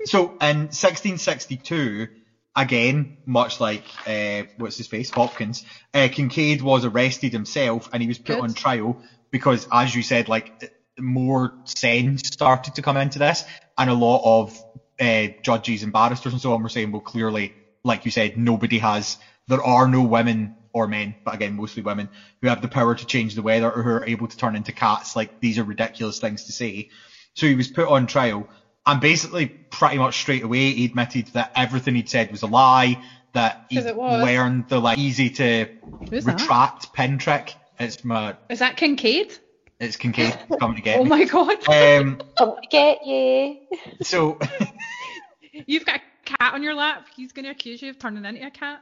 So 0.04 0.36
in 0.40 0.68
1662, 0.68 2.08
again, 2.54 3.10
much 3.26 3.60
like 3.60 3.84
uh, 4.06 4.44
what's 4.56 4.76
his 4.76 4.86
face, 4.86 5.10
Hopkins, 5.10 5.64
uh, 5.92 6.08
Kincaid 6.10 6.62
was 6.62 6.84
arrested 6.84 7.32
himself 7.32 7.88
and 7.92 8.00
he 8.02 8.08
was 8.08 8.18
put 8.18 8.36
Good. 8.36 8.42
on 8.42 8.54
trial 8.54 9.00
because, 9.30 9.66
as 9.72 9.94
you 9.94 10.02
said, 10.02 10.28
like 10.28 10.52
more 10.98 11.54
sense 11.64 12.22
started 12.32 12.74
to 12.74 12.82
come 12.82 12.96
into 12.96 13.18
this, 13.18 13.44
and 13.78 13.90
a 13.90 13.94
lot 13.94 14.20
of 14.24 14.56
uh, 15.00 15.28
judges 15.42 15.82
and 15.82 15.92
barristers 15.92 16.32
and 16.32 16.42
so 16.42 16.52
on 16.52 16.62
were 16.62 16.68
saying, 16.68 16.92
well, 16.92 17.00
clearly, 17.00 17.54
like 17.84 18.04
you 18.04 18.10
said, 18.10 18.36
nobody 18.36 18.78
has. 18.78 19.16
There 19.48 19.62
are 19.62 19.88
no 19.88 20.02
women 20.02 20.52
or 20.72 20.86
men, 20.86 21.16
but 21.24 21.34
again, 21.34 21.54
mostly 21.54 21.82
women, 21.82 22.08
who 22.40 22.48
have 22.48 22.62
the 22.62 22.68
power 22.68 22.94
to 22.94 23.06
change 23.06 23.34
the 23.34 23.42
weather 23.42 23.70
or 23.70 23.82
who 23.82 23.90
are 23.90 24.04
able 24.04 24.28
to 24.28 24.36
turn 24.36 24.54
into 24.56 24.72
cats. 24.72 25.16
Like 25.16 25.30
these 25.40 25.58
are 25.58 25.64
ridiculous 25.64 26.18
things 26.18 26.44
to 26.46 26.52
say. 26.52 26.86
So 27.34 27.46
he 27.46 27.54
was 27.54 27.68
put 27.68 27.88
on 27.88 28.06
trial, 28.06 28.48
and 28.86 29.00
basically, 29.00 29.54
pretty 29.70 29.98
much 29.98 30.18
straight 30.18 30.42
away, 30.42 30.72
he 30.72 30.84
admitted 30.84 31.28
that 31.34 31.50
everything 31.54 31.94
he'd 31.94 32.08
said 32.08 32.30
was 32.30 32.42
a 32.42 32.46
lie. 32.46 32.98
That 33.34 33.58
he 33.68 33.80
learned 33.80 34.64
the 34.68 34.80
like 34.80 34.98
easy 34.98 35.30
to 35.30 35.66
Who's 36.10 36.24
that? 36.24 36.34
retract 36.34 36.92
pin 36.92 37.18
trick. 37.18 37.54
It's 37.78 38.02
my 38.04 38.34
Is 38.48 38.58
that 38.58 38.76
Kincaid? 38.76 39.38
it's 39.78 39.96
Kincaid 39.96 40.36
coming 40.58 40.76
to 40.76 40.82
get 40.82 41.00
Oh 41.00 41.04
me. 41.04 41.10
my 41.10 41.24
god! 41.24 41.56
Um, 41.68 42.18
Come 42.36 42.54
to 42.60 42.68
get 42.70 42.98
you. 43.04 43.56
so 44.02 44.38
You've 45.66 45.84
got 45.84 45.96
a 45.96 46.00
cat 46.38 46.54
on 46.54 46.62
your 46.62 46.74
lap. 46.74 47.06
He's 47.14 47.32
going 47.32 47.44
to 47.44 47.50
accuse 47.50 47.82
you 47.82 47.90
of 47.90 47.98
turning 47.98 48.24
into 48.24 48.44
a 48.46 48.50
cat. 48.50 48.80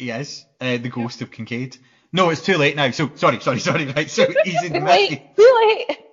Yes, 0.00 0.44
uh, 0.60 0.76
the 0.78 0.88
ghost 0.88 1.22
of 1.22 1.30
Kincaid. 1.30 1.76
No, 2.12 2.30
it's 2.30 2.42
too 2.44 2.56
late 2.56 2.76
now. 2.76 2.90
So 2.90 3.10
sorry, 3.14 3.40
sorry, 3.40 3.60
sorry. 3.60 3.86
Right, 3.86 4.10
so 4.10 4.26
he's 4.44 4.60
Too 4.60 4.66
admitted. 4.66 4.84
late. 4.84 5.36
Too 5.36 5.74
late. 5.88 5.98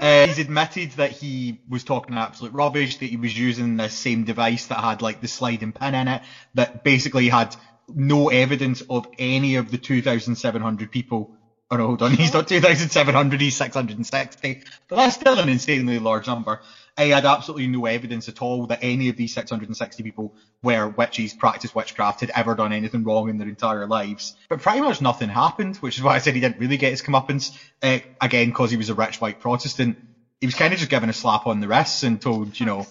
Uh, 0.00 0.26
he's 0.26 0.38
admitted 0.38 0.92
that 0.92 1.10
he 1.10 1.60
was 1.68 1.84
talking 1.84 2.16
absolute 2.16 2.54
rubbish, 2.54 2.96
that 2.96 3.06
he 3.06 3.16
was 3.18 3.36
using 3.38 3.76
the 3.76 3.88
same 3.88 4.24
device 4.24 4.66
that 4.66 4.80
had 4.80 5.02
like 5.02 5.20
the 5.20 5.28
sliding 5.28 5.72
pin 5.72 5.94
in 5.94 6.08
it, 6.08 6.22
that 6.54 6.82
basically 6.82 7.28
had 7.28 7.54
no 7.86 8.30
evidence 8.30 8.80
of 8.88 9.06
any 9.18 9.56
of 9.56 9.70
the 9.70 9.76
2,700 9.76 10.90
people. 10.90 11.34
Oh 11.72 11.76
no, 11.76 11.86
hold 11.86 12.02
on, 12.02 12.12
he's 12.12 12.34
not 12.34 12.46
2,700, 12.48 13.40
he's 13.40 13.56
660. 13.56 14.60
But 14.90 14.96
that's 14.96 15.14
still 15.14 15.38
an 15.38 15.48
insanely 15.48 15.98
large 15.98 16.26
number. 16.26 16.60
I 16.98 17.04
had 17.04 17.24
absolutely 17.24 17.66
no 17.68 17.86
evidence 17.86 18.28
at 18.28 18.42
all 18.42 18.66
that 18.66 18.80
any 18.82 19.08
of 19.08 19.16
these 19.16 19.32
660 19.32 20.02
people 20.02 20.34
were 20.62 20.88
witches, 20.90 21.32
practiced 21.32 21.74
witchcraft, 21.74 22.20
had 22.20 22.30
ever 22.34 22.54
done 22.54 22.74
anything 22.74 23.04
wrong 23.04 23.30
in 23.30 23.38
their 23.38 23.48
entire 23.48 23.86
lives. 23.86 24.34
But 24.50 24.60
pretty 24.60 24.82
much 24.82 25.00
nothing 25.00 25.30
happened, 25.30 25.76
which 25.78 25.96
is 25.96 26.04
why 26.04 26.14
I 26.14 26.18
said 26.18 26.34
he 26.34 26.42
didn't 26.42 26.58
really 26.58 26.76
get 26.76 26.90
his 26.90 27.00
comeuppance. 27.00 27.52
Uh, 27.82 28.00
again, 28.20 28.48
because 28.48 28.70
he 28.70 28.76
was 28.76 28.90
a 28.90 28.94
rich 28.94 29.18
white 29.18 29.40
Protestant. 29.40 29.96
He 30.40 30.46
was 30.46 30.54
kind 30.54 30.74
of 30.74 30.78
just 30.78 30.90
given 30.90 31.08
a 31.08 31.14
slap 31.14 31.46
on 31.46 31.60
the 31.60 31.68
wrists 31.68 32.02
and 32.02 32.20
told, 32.20 32.60
you 32.60 32.66
know, 32.66 32.86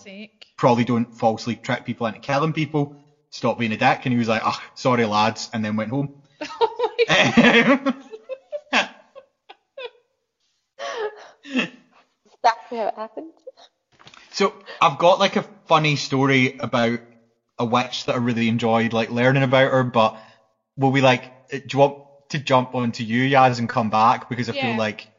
probably 0.57 0.85
don't 0.85 1.13
falsely 1.13 1.55
trick 1.55 1.85
people 1.85 2.07
into 2.07 2.19
killing 2.19 2.53
people. 2.53 2.95
Stop 3.29 3.59
being 3.59 3.73
a 3.73 3.77
dick. 3.77 4.01
And 4.05 4.13
he 4.13 4.17
was 4.17 4.27
like, 4.27 4.41
ah, 4.43 4.59
sorry 4.73 5.05
lads, 5.05 5.49
and 5.53 5.63
then 5.63 5.75
went 5.75 5.91
home. 5.91 6.09
Oh 6.61 6.89
my 7.07 7.75
god. 7.77 7.95
Exactly 12.25 12.77
how 12.79 12.87
it 12.87 12.93
happened. 12.97 13.33
So 14.31 14.55
I've 14.81 14.97
got 14.97 15.19
like 15.19 15.35
a 15.37 15.45
funny 15.67 15.95
story 15.97 16.55
about 16.59 16.99
a 17.59 17.65
witch 17.65 18.05
that 18.05 18.15
I 18.15 18.19
really 18.19 18.49
enjoyed 18.49 18.93
like 18.93 19.09
learning 19.11 19.43
about 19.43 19.71
her, 19.71 19.83
but 19.83 20.17
will 20.77 20.91
we 20.91 21.01
like 21.01 21.31
uh, 21.53 21.57
do 21.59 21.63
you 21.73 21.79
want 21.79 21.97
to 22.29 22.39
jump 22.39 22.75
onto 22.75 23.03
you, 23.03 23.23
Yaz, 23.29 23.59
and 23.59 23.69
come 23.69 23.89
back 23.89 24.29
because 24.29 24.49
I 24.49 24.53
Yeah. 24.53 24.53
feel 24.53 24.75
like 24.75 25.09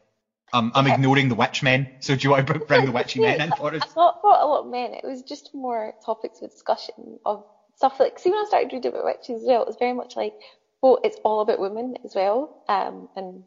um, 0.52 0.72
I'm 0.74 0.86
ignoring 0.88 1.28
the 1.28 1.36
witch 1.36 1.62
men. 1.62 1.90
So 2.00 2.16
do 2.16 2.26
you 2.26 2.30
want 2.32 2.46
to 2.46 2.60
bring 2.60 2.84
the 2.86 2.92
witchy 2.92 3.20
men 3.20 3.40
in 3.40 3.52
for 3.52 3.74
us? 3.74 3.84
It's 3.84 3.96
not 3.96 4.16
about 4.22 4.42
a 4.42 4.46
lot 4.46 4.60
of 4.60 4.66
men. 4.66 4.94
It 4.94 5.04
was 5.04 5.22
just 5.22 5.50
more 5.54 5.94
topics 6.04 6.42
of 6.42 6.50
discussion 6.50 7.18
of 7.24 7.44
stuff 7.76 8.00
like. 8.00 8.18
See, 8.18 8.30
when 8.30 8.40
I 8.40 8.44
started 8.46 8.72
reading 8.72 8.92
about 8.92 9.04
witches 9.04 9.42
as 9.42 9.48
well, 9.48 9.62
it 9.62 9.68
was 9.68 9.76
very 9.78 9.94
much 9.94 10.14
like, 10.16 10.34
well, 10.82 10.98
it's 11.04 11.18
all 11.24 11.40
about 11.40 11.60
women 11.60 11.94
as 12.04 12.14
well. 12.14 12.50
Um, 12.68 13.08
and 13.16 13.44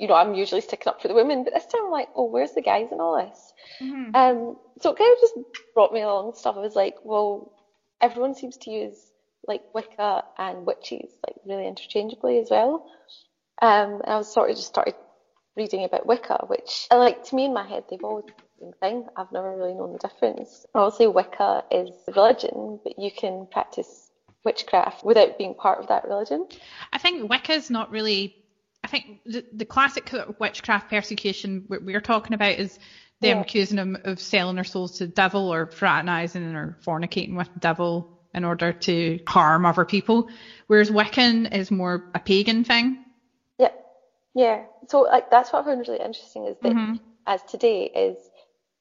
you 0.00 0.08
know, 0.08 0.14
I'm 0.14 0.32
usually 0.32 0.62
sticking 0.62 0.88
up 0.88 1.02
for 1.02 1.08
the 1.08 1.14
women, 1.14 1.44
but 1.44 1.52
this 1.52 1.66
time 1.66 1.84
I'm 1.84 1.90
like, 1.90 2.08
oh, 2.16 2.24
where's 2.24 2.52
the 2.52 2.62
guys 2.62 2.88
in 2.90 3.00
all 3.00 3.16
this? 3.22 3.52
Mhm. 3.80 4.16
Um, 4.16 4.56
so 4.80 4.92
it 4.92 4.98
kind 4.98 5.14
of 5.14 5.20
just 5.20 5.34
brought 5.74 5.92
me 5.92 6.00
along 6.00 6.34
stuff. 6.34 6.56
I 6.56 6.60
was 6.60 6.74
like, 6.74 6.96
well, 7.04 7.52
everyone 8.00 8.34
seems 8.34 8.56
to 8.58 8.70
use 8.70 9.12
like 9.46 9.62
Wicca 9.74 10.24
and 10.38 10.66
witches 10.66 11.10
like 11.26 11.36
really 11.44 11.66
interchangeably 11.66 12.38
as 12.38 12.48
well. 12.50 12.86
Um, 13.60 14.00
and 14.02 14.06
I 14.06 14.16
was 14.16 14.32
sort 14.32 14.48
of 14.48 14.56
just 14.56 14.68
started 14.68 14.94
reading 15.54 15.84
about 15.84 16.06
Wicca, 16.06 16.46
which 16.46 16.86
like 16.90 17.24
to 17.24 17.34
me 17.34 17.44
in 17.44 17.52
my 17.52 17.66
head 17.68 17.84
they've 17.90 18.02
always 18.02 18.24
been 18.24 18.34
the 18.36 18.64
same 18.64 18.72
thing. 18.80 19.06
I've 19.18 19.32
never 19.32 19.54
really 19.54 19.74
known 19.74 19.92
the 19.92 19.98
difference. 19.98 20.64
Obviously, 20.74 21.08
Wicca 21.08 21.64
is 21.70 21.90
a 22.08 22.12
religion, 22.12 22.80
but 22.82 22.98
you 22.98 23.10
can 23.10 23.46
practice 23.52 24.10
witchcraft 24.44 25.04
without 25.04 25.36
being 25.36 25.54
part 25.54 25.78
of 25.78 25.88
that 25.88 26.08
religion. 26.08 26.46
I 26.90 26.96
think 26.96 27.28
Wicca's 27.28 27.68
not 27.68 27.90
really. 27.90 28.36
I 28.90 28.98
think 28.98 29.20
the, 29.24 29.44
the 29.52 29.64
classic 29.64 30.10
witchcraft 30.40 30.90
persecution 30.90 31.64
we- 31.68 31.78
we're 31.78 32.00
talking 32.00 32.34
about 32.34 32.58
is 32.58 32.76
them 33.20 33.36
Yeah. 33.36 33.40
accusing 33.40 33.76
them 33.76 33.96
of 34.04 34.18
selling 34.20 34.56
their 34.56 34.64
souls 34.64 34.96
to 34.96 35.06
the 35.06 35.12
devil 35.12 35.52
or 35.52 35.66
fraternizing 35.68 36.42
or 36.56 36.76
fornicating 36.84 37.36
with 37.36 37.52
the 37.54 37.60
devil 37.60 38.08
in 38.34 38.44
order 38.44 38.72
to 38.72 39.20
harm 39.28 39.64
other 39.64 39.84
people. 39.84 40.26
Whereas 40.66 40.90
Wiccan 40.90 41.54
is 41.54 41.70
more 41.70 42.02
a 42.14 42.18
pagan 42.18 42.64
thing. 42.64 42.98
Yeah, 43.58 43.70
yeah. 44.34 44.64
So 44.88 45.02
like 45.02 45.30
that's 45.30 45.52
what 45.52 45.62
I 45.62 45.66
found 45.66 45.86
really 45.86 46.00
interesting 46.00 46.46
is 46.46 46.56
that 46.62 46.72
Mhm. 46.72 46.98
as 47.26 47.42
today 47.44 47.84
is 47.84 48.18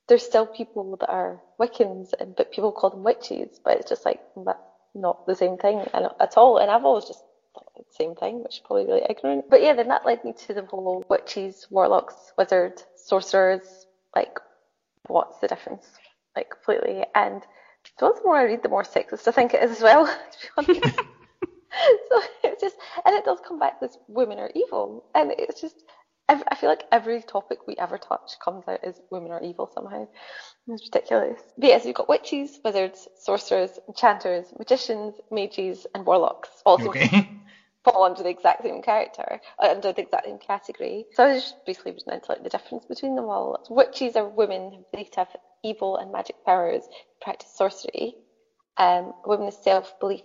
there's 0.08 0.24
still 0.24 0.48
people 0.48 0.98
that 0.98 1.10
are 1.10 1.40
Wiccans, 1.60 2.14
and 2.20 2.36
but 2.36 2.52
people 2.52 2.72
call 2.72 2.90
them 2.90 3.04
witches, 3.04 3.60
but 3.64 3.78
it's 3.78 3.90
just 3.90 4.06
like 4.06 4.22
that's 4.36 4.60
not 4.96 5.24
the 5.28 5.36
same 5.36 5.58
thing 5.58 5.86
at 5.94 6.36
all. 6.38 6.58
And 6.58 6.72
I've 6.72 6.86
always 6.86 7.06
just 7.06 7.24
was 7.80 7.88
the 7.88 8.04
same 8.04 8.16
thing, 8.16 8.44
which 8.44 8.56
is 8.56 8.62
probably 8.66 8.86
really 8.86 9.06
ignorant. 9.10 9.50
But 9.50 9.62
yeah, 9.62 9.74
then 9.74 9.88
that 9.88 10.06
led 10.06 10.24
me 10.24 10.34
to 10.48 10.54
the 10.54 10.66
whole 10.66 11.04
witches, 11.10 11.68
warlocks, 11.70 12.16
wizards, 12.38 12.86
sorcerers. 12.96 13.86
Like, 14.16 14.40
what's 15.08 15.40
the 15.40 15.48
difference? 15.48 15.86
Like 16.36 16.50
completely. 16.52 17.06
And 17.16 17.42
so 18.00 18.14
the 18.16 18.22
more 18.24 18.38
I 18.38 18.44
read, 18.44 18.64
the 18.64 18.70
more 18.70 18.84
sexist 18.84 19.28
I 19.28 19.32
think 19.32 19.54
it 19.54 19.64
is 19.64 19.72
as 19.72 19.82
well. 19.82 20.06
To 20.58 20.74
be 20.74 20.82
honest. 20.82 21.00
so 22.10 22.22
it's 22.44 22.62
just, 22.62 22.76
and 23.06 23.16
it 23.16 23.26
does 23.26 23.40
come 23.48 23.60
back 23.60 23.80
to 23.80 23.88
this 23.88 23.98
women 24.08 24.40
are 24.40 24.52
evil, 24.56 25.06
and 25.14 25.32
it's 25.38 25.62
just, 25.62 25.84
I 26.28 26.56
feel 26.56 26.70
like 26.70 26.84
every 26.92 27.24
topic 27.24 27.66
we 27.68 27.76
ever 27.78 27.98
touch 27.98 28.34
comes 28.44 28.64
out 28.68 28.84
as 28.84 29.02
women 29.10 29.32
are 29.32 29.42
evil 29.42 29.70
somehow. 29.74 30.08
It's 30.68 30.84
ridiculous. 30.84 31.40
But 31.58 31.68
yes, 31.68 31.86
you've 31.86 31.96
got 31.96 32.08
witches, 32.08 32.60
wizards, 32.64 33.08
sorcerers, 33.20 33.80
enchanters, 33.88 34.46
magicians, 34.58 35.16
mages, 35.32 35.88
and 35.96 36.06
warlocks. 36.06 36.50
All 36.68 36.80
You 36.80 36.90
okay? 36.90 37.30
fall 37.84 38.04
under 38.04 38.24
the 38.24 38.30
exact 38.30 38.64
same 38.64 38.82
character, 38.82 39.40
uh, 39.62 39.70
under 39.70 39.94
the 39.94 40.02
exact 40.02 40.26
same 40.26 40.40
category. 40.40 41.06
So 41.14 41.24
I 41.24 41.34
was 41.34 41.44
just 41.44 41.66
basically 41.66 41.94
reading 41.94 42.14
into 42.14 42.32
like 42.32 42.44
the 42.44 42.50
difference 42.50 42.86
between 42.86 43.16
them 43.16 43.26
all. 43.26 43.66
Witches 43.70 44.16
are 44.16 44.28
women 44.28 44.84
who 44.94 45.04
to 45.04 45.10
have 45.18 45.36
evil 45.64 45.98
and 45.98 46.12
magic 46.12 46.36
powers, 46.46 46.84
practice 47.22 47.52
sorcery. 47.56 48.16
Um, 48.78 49.14
a 49.26 49.28
woman 49.28 49.48
is 49.48 49.58
self-belief. 49.64 50.22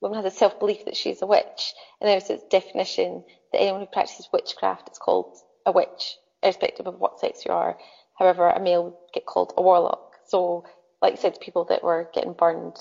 Woman 0.00 0.22
has 0.22 0.32
a 0.32 0.36
self-belief 0.36 0.84
that 0.84 0.96
she's 0.96 1.22
a 1.22 1.26
witch, 1.26 1.72
and 2.00 2.08
there's 2.08 2.28
its 2.28 2.44
definition 2.50 3.24
that 3.52 3.60
anyone 3.60 3.80
who 3.80 3.86
practices 3.86 4.28
witchcraft 4.32 4.90
is 4.90 4.98
called 4.98 5.36
a 5.64 5.72
witch, 5.72 6.16
irrespective 6.42 6.86
of 6.86 6.98
what 6.98 7.20
sex 7.20 7.44
you 7.46 7.52
are. 7.52 7.78
However, 8.18 8.48
a 8.48 8.60
male 8.60 8.84
would 8.84 8.94
get 9.14 9.24
called 9.24 9.54
a 9.56 9.62
warlock. 9.62 10.12
So, 10.26 10.64
like 11.00 11.14
I 11.14 11.16
said, 11.16 11.40
people 11.40 11.64
that 11.66 11.82
were 11.82 12.10
getting 12.12 12.34
burned 12.34 12.76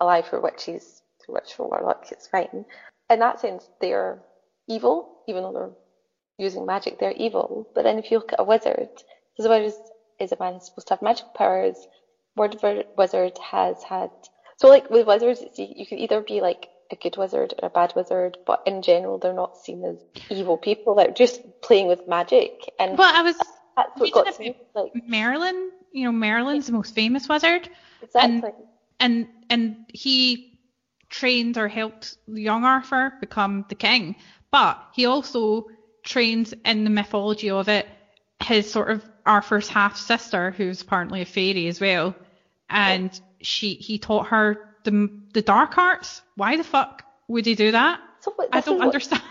alive 0.00 0.26
for 0.26 0.40
witches, 0.40 1.02
to 1.26 1.32
witch 1.32 1.52
for 1.54 1.68
warlock, 1.68 2.06
it's 2.10 2.28
fine 2.28 2.64
in 3.10 3.20
that 3.20 3.40
sense, 3.40 3.68
they're 3.80 4.22
evil, 4.68 5.08
even 5.28 5.42
though 5.42 5.52
they're 5.52 5.72
using 6.38 6.66
magic, 6.66 6.98
they're 6.98 7.12
evil. 7.16 7.68
But 7.74 7.84
then 7.84 7.98
if 7.98 8.10
you 8.10 8.18
look 8.18 8.32
at 8.32 8.40
a 8.40 8.44
wizard, 8.44 8.88
because 9.36 9.46
a 9.46 9.50
wizard 9.50 9.74
is 10.20 10.32
a 10.32 10.36
man 10.40 10.60
supposed 10.60 10.88
to 10.88 10.94
have 10.94 11.02
magic 11.02 11.26
powers, 11.36 11.86
word 12.36 12.52
wi- 12.62 12.84
wizard 12.96 13.32
has 13.50 13.82
had. 13.82 14.10
So, 14.58 14.68
like 14.68 14.88
with 14.90 15.06
wizards, 15.06 15.42
it's, 15.42 15.58
you 15.58 15.86
can 15.86 15.98
either 15.98 16.22
be 16.22 16.40
like 16.40 16.68
a 16.92 16.96
good 16.96 17.16
wizard 17.16 17.54
or 17.62 17.68
a 17.68 17.70
bad 17.70 17.92
wizard, 17.96 18.38
but 18.46 18.60
in 18.66 18.82
general, 18.82 19.18
they're 19.18 19.32
not 19.34 19.56
seen 19.56 19.84
as 19.84 19.98
evil 20.30 20.58
people. 20.58 20.94
They're 20.94 21.10
just 21.10 21.40
playing 21.62 21.88
with 21.88 22.06
magic. 22.06 22.52
And 22.78 22.96
Well, 22.98 23.12
I 23.14 23.22
was 23.22 23.36
that's 23.76 23.90
what 23.96 24.12
got 24.12 24.32
to 24.34 24.42
me. 24.42 24.54
Like, 24.74 24.92
Merlin. 25.06 25.70
You 25.92 26.04
know, 26.04 26.12
Merlin's 26.12 26.66
the 26.66 26.72
most 26.72 26.94
famous 26.94 27.28
wizard. 27.28 27.68
exactly. 28.02 28.50
and 29.00 29.28
and 29.50 29.76
he 29.92 30.40
trained 31.10 31.58
or 31.58 31.68
helped 31.68 32.16
young 32.26 32.64
Arthur 32.64 33.12
become 33.20 33.64
the 33.68 33.74
king, 33.74 34.16
but 34.50 34.78
he 34.92 35.06
also 35.06 35.66
trains 36.02 36.54
in 36.64 36.84
the 36.84 36.90
mythology 36.90 37.50
of 37.50 37.68
it 37.68 37.86
his 38.42 38.70
sort 38.70 38.90
of 38.90 39.04
Arthur's 39.26 39.68
half 39.68 39.96
sister, 39.96 40.50
who's 40.50 40.82
apparently 40.82 41.22
a 41.22 41.24
fairy 41.24 41.66
as 41.66 41.80
well, 41.80 42.14
and 42.68 43.18
she 43.40 43.74
he 43.74 43.98
taught 43.98 44.26
her 44.28 44.58
the 44.84 45.10
the 45.32 45.42
dark 45.42 45.78
arts. 45.78 46.22
Why 46.36 46.56
the 46.56 46.64
fuck 46.64 47.04
would 47.28 47.46
he 47.46 47.54
do 47.54 47.72
that? 47.72 48.00
So, 48.20 48.34
I 48.52 48.60
don't 48.60 48.80
understand. 48.80 49.22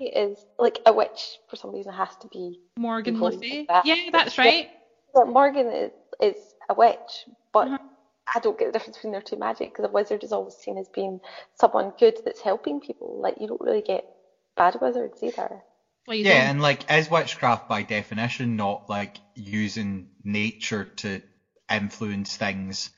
is 0.00 0.38
like 0.58 0.78
a 0.86 0.92
witch 0.92 1.38
for 1.48 1.56
some 1.56 1.72
reason 1.72 1.92
has 1.92 2.14
to 2.20 2.28
be. 2.28 2.60
Morgan 2.76 3.20
Le 3.20 3.32
Fay. 3.32 3.58
like 3.58 3.68
that. 3.68 3.86
Yeah, 3.86 4.10
that's 4.12 4.38
right. 4.38 4.68
But 5.12 5.28
Morgan 5.28 5.66
is, 5.68 5.92
is 6.20 6.36
a 6.68 6.74
witch, 6.74 7.26
but 7.52 7.68
Mhm. 7.68 7.78
I 8.32 8.38
don't 8.40 8.58
get 8.58 8.66
the 8.66 8.72
difference 8.72 8.96
between 8.98 9.12
their 9.12 9.22
two 9.22 9.36
magic 9.36 9.72
because 9.72 9.84
a 9.86 9.92
wizard 9.92 10.24
is 10.24 10.32
always 10.32 10.54
seen 10.56 10.78
as 10.78 10.88
being 10.88 11.20
someone 11.54 11.92
good 11.98 12.16
that's 12.24 12.40
helping 12.40 12.80
people. 12.80 13.20
Like 13.20 13.34
you 13.38 13.46
don't 13.48 13.60
really 13.60 13.82
get 13.82 14.04
bad 14.56 14.76
wizards 14.80 15.22
either. 15.22 15.64
Well, 16.06 16.16
Yeah, 16.16 16.32
don't- 16.44 16.50
and 16.50 16.62
like 16.62 16.90
is 16.90 17.10
witchcraft 17.10 17.68
by 17.68 17.82
definition 17.82 18.56
not 18.56 18.88
like 18.88 19.20
using 19.34 20.08
nature 20.22 20.84
to 20.96 21.20
influence 21.70 22.36
things 22.36 22.90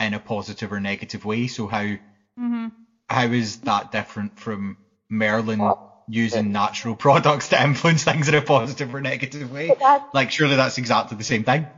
in 0.00 0.14
a 0.14 0.20
positive 0.20 0.72
or 0.72 0.80
negative 0.80 1.24
way? 1.24 1.48
So 1.48 1.68
how 1.68 1.96
Mhm. 2.36 2.72
how 3.08 3.24
is 3.26 3.58
that 3.58 3.90
different 3.90 4.38
from 4.38 4.78
Merlin 5.08 5.58
Well, 5.60 5.78
using 6.06 6.52
natural 6.52 6.96
products 7.06 7.48
to 7.48 7.62
influence 7.62 8.04
things 8.04 8.28
in 8.28 8.34
a 8.34 8.42
positive 8.42 8.94
or 8.94 9.00
negative 9.00 9.50
way? 9.50 9.76
That, 9.80 10.02
Like 10.12 10.30
surely 10.30 10.56
that's 10.56 10.78
exactly 10.78 11.16
the 11.16 11.24
same 11.24 11.44
thing. 11.44 11.68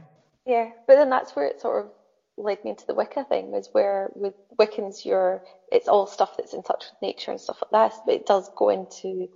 yeah, 0.46 0.70
but 0.86 0.96
then 0.96 1.11
that's 1.11 1.34
where 1.36 1.46
it 1.46 1.61
sort 1.61 1.84
of 1.84 1.92
led 2.39 2.59
me 2.64 2.70
into 2.70 2.84
the 2.86 2.95
Wicca 2.95 3.24
thing, 3.28 3.51
was 3.51 3.68
where 3.72 4.09
with 4.14 4.34
Wiccans 4.59 5.05
you're 5.05 5.43
it's 5.70 5.89
all 5.89 6.07
stuff 6.07 6.30
that's 6.36 6.55
in 6.55 6.62
touch 6.62 6.84
with 6.91 7.03
nature 7.03 7.30
and 7.30 7.41
stuff 7.41 7.59
like 7.70 7.91
that, 7.93 7.99
but 8.07 8.14
it 8.14 8.26
does 8.26 8.49
go 8.57 8.70
into 8.70 9.28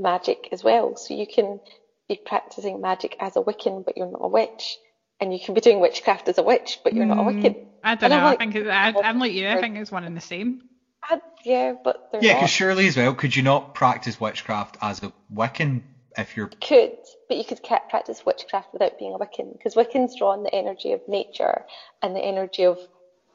magic 0.00 0.48
as 0.52 0.62
well. 0.62 0.96
So 0.96 1.14
you 1.14 1.26
can 1.26 1.60
be 2.08 2.20
practicing 2.26 2.80
magic 2.80 3.16
as 3.20 3.36
a 3.36 3.40
Wiccan, 3.40 3.84
but 3.84 3.96
you're 3.96 4.10
not 4.10 4.24
a 4.24 4.28
witch, 4.28 4.78
and 5.20 5.32
you 5.32 5.38
can 5.40 5.54
be 5.54 5.60
doing 5.60 5.80
witchcraft 5.80 6.28
as 6.28 6.38
a 6.38 6.42
witch, 6.42 6.78
but 6.84 6.94
you're 6.94 7.06
not 7.06 7.18
a 7.18 7.22
Mm, 7.22 7.42
Wiccan. 7.42 7.56
I 7.82 7.94
don't 7.94 8.04
And 8.04 8.14
I'm 8.14 8.20
know. 8.20 8.26
I 8.26 8.30
like- 8.30 8.38
think 8.38 8.54
it, 8.56 8.66
I, 8.68 8.92
I'm 9.02 9.18
like 9.18 9.32
you. 9.32 9.48
I 9.48 9.60
think 9.60 9.76
it's 9.76 9.90
one 9.92 10.04
and 10.04 10.16
the 10.16 10.20
same. 10.20 10.58
I, 11.02 11.18
yeah, 11.44 11.74
but 11.84 11.96
they're 12.12 12.22
Yeah, 12.22 12.34
because 12.34 12.50
surely 12.50 12.86
as 12.88 12.96
well, 12.96 13.14
could 13.14 13.34
you 13.36 13.42
not 13.42 13.72
practice 13.74 14.18
witchcraft 14.20 14.76
as 14.82 15.02
a 15.02 15.12
Wiccan 15.32 15.82
if 16.16 16.36
you're 16.36 16.50
could, 16.60 16.96
but 17.28 17.36
you 17.36 17.44
could 17.44 17.62
practice 17.62 18.24
witchcraft 18.24 18.72
without 18.72 18.98
being 18.98 19.14
a 19.14 19.18
Wiccan, 19.18 19.52
because 19.52 19.74
Wiccans 19.74 20.16
draw 20.16 20.30
on 20.30 20.42
the 20.42 20.54
energy 20.54 20.92
of 20.92 21.00
nature 21.08 21.64
and 22.02 22.14
the 22.14 22.20
energy 22.20 22.64
of 22.64 22.78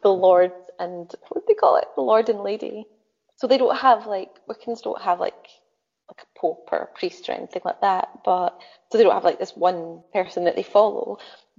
the 0.02 0.14
Lord 0.14 0.52
and 0.80 1.12
what 1.30 1.42
do 1.42 1.46
they 1.48 1.54
call 1.54 1.78
it, 1.78 1.86
the 1.96 2.02
Lord 2.02 2.30
and 2.30 2.42
Lady. 2.42 2.86
So 3.36 3.48
they 3.48 3.58
don't 3.58 3.78
have 3.78 4.08
like 4.08 4.30
Wiccans 4.50 4.82
don't 4.82 5.02
have 5.02 5.20
like 5.20 5.48
like 6.10 6.22
a 6.22 6.40
pope 6.40 6.70
or 6.72 6.80
a 6.80 6.98
priest 6.98 7.30
or 7.30 7.34
anything 7.34 7.62
like 7.64 7.82
that, 7.82 8.10
but 8.26 8.60
so 8.92 8.98
they 8.98 9.04
don't 9.04 9.14
have 9.14 9.24
like 9.24 9.40
this 9.40 9.56
one 9.56 10.02
person 10.14 10.44
that 10.46 10.56
they 10.56 10.64
follow, 10.64 11.18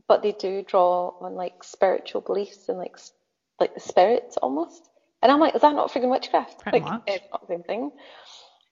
but 0.08 0.22
they 0.22 0.32
do 0.32 0.62
draw 0.62 1.14
on 1.20 1.34
like 1.34 1.64
spiritual 1.64 2.20
beliefs 2.20 2.68
and 2.68 2.78
like 2.78 2.96
like 3.58 3.74
the 3.74 3.80
spirits 3.80 4.36
almost. 4.36 4.88
And 5.22 5.32
I'm 5.32 5.40
like, 5.40 5.54
is 5.54 5.62
that 5.62 5.74
not 5.74 5.90
freaking 5.90 6.10
witchcraft? 6.10 6.60
Pretty 6.60 6.80
like, 6.80 6.88
much. 6.88 7.02
it's 7.06 7.24
not 7.30 7.40
the 7.40 7.54
same 7.54 7.62
thing. 7.62 7.92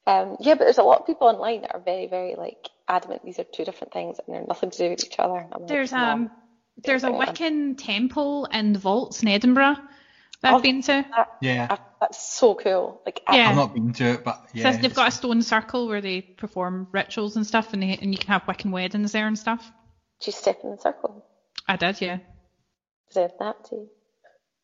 Um, 0.06 0.36
yeah, 0.40 0.54
but 0.54 0.64
there's 0.64 0.78
a 0.78 0.82
lot 0.82 1.00
of 1.00 1.06
people 1.06 1.28
online 1.28 1.62
that 1.62 1.74
are 1.74 1.80
very, 1.80 2.06
very 2.06 2.34
like 2.36 2.56
adamant 2.88 3.22
these 3.24 3.38
are 3.38 3.44
two 3.44 3.64
different 3.64 3.92
things 3.92 4.18
and 4.26 4.34
they're 4.34 4.44
nothing 4.46 4.70
to 4.70 4.78
do 4.78 4.90
with 4.90 5.04
each 5.04 5.18
other. 5.18 5.36
And 5.36 5.52
I'm 5.52 5.60
like, 5.60 5.68
There's 5.68 5.92
"No." 5.92 5.98
um 5.98 6.30
there's 6.78 7.04
a 7.04 7.08
Yeah. 7.10 7.12
Wiccan 7.26 7.76
temple 7.78 8.48
and 8.50 8.74
the 8.74 8.78
vaults 8.80 9.22
in 9.22 9.28
Edinburgh 9.28 9.76
that 10.40 10.52
Oh, 10.52 10.56
I've 10.56 10.62
been 10.62 10.82
to. 10.82 11.04
That- 11.16 11.28
yeah. 11.40 11.66
I- 11.70 11.78
that's 12.00 12.20
so 12.20 12.56
cool. 12.56 13.00
Like, 13.06 13.22
Yeah. 13.30 13.50
I've 13.50 13.54
not 13.56 13.72
been 13.72 13.92
to 13.92 14.04
it, 14.14 14.24
but 14.24 14.38
So 14.38 14.44
yeah. 14.54 14.76
they've 14.76 14.92
got 14.92 15.06
a 15.06 15.10
stone 15.12 15.40
circle 15.42 15.86
where 15.86 16.00
they 16.00 16.22
perform 16.36 16.88
rituals 16.90 17.36
and 17.36 17.46
stuff, 17.46 17.72
and 17.72 17.80
they, 17.80 17.96
and 17.96 18.10
you 18.12 18.18
can 18.18 18.26
have 18.28 18.44
Wiccan 18.46 18.72
weddings 18.72 19.12
there 19.12 19.28
and 19.28 19.38
stuff. 19.38 19.70
do 20.20 20.26
you 20.26 20.32
step 20.32 20.58
in 20.64 20.70
the 20.72 20.78
circle? 20.78 21.24
I 21.68 21.76
did, 21.76 22.00
yeah. 22.00 22.18
Does 23.08 23.16
anything 23.18 23.36
happen 23.40 23.62
to 23.70 23.74
you? 23.76 23.90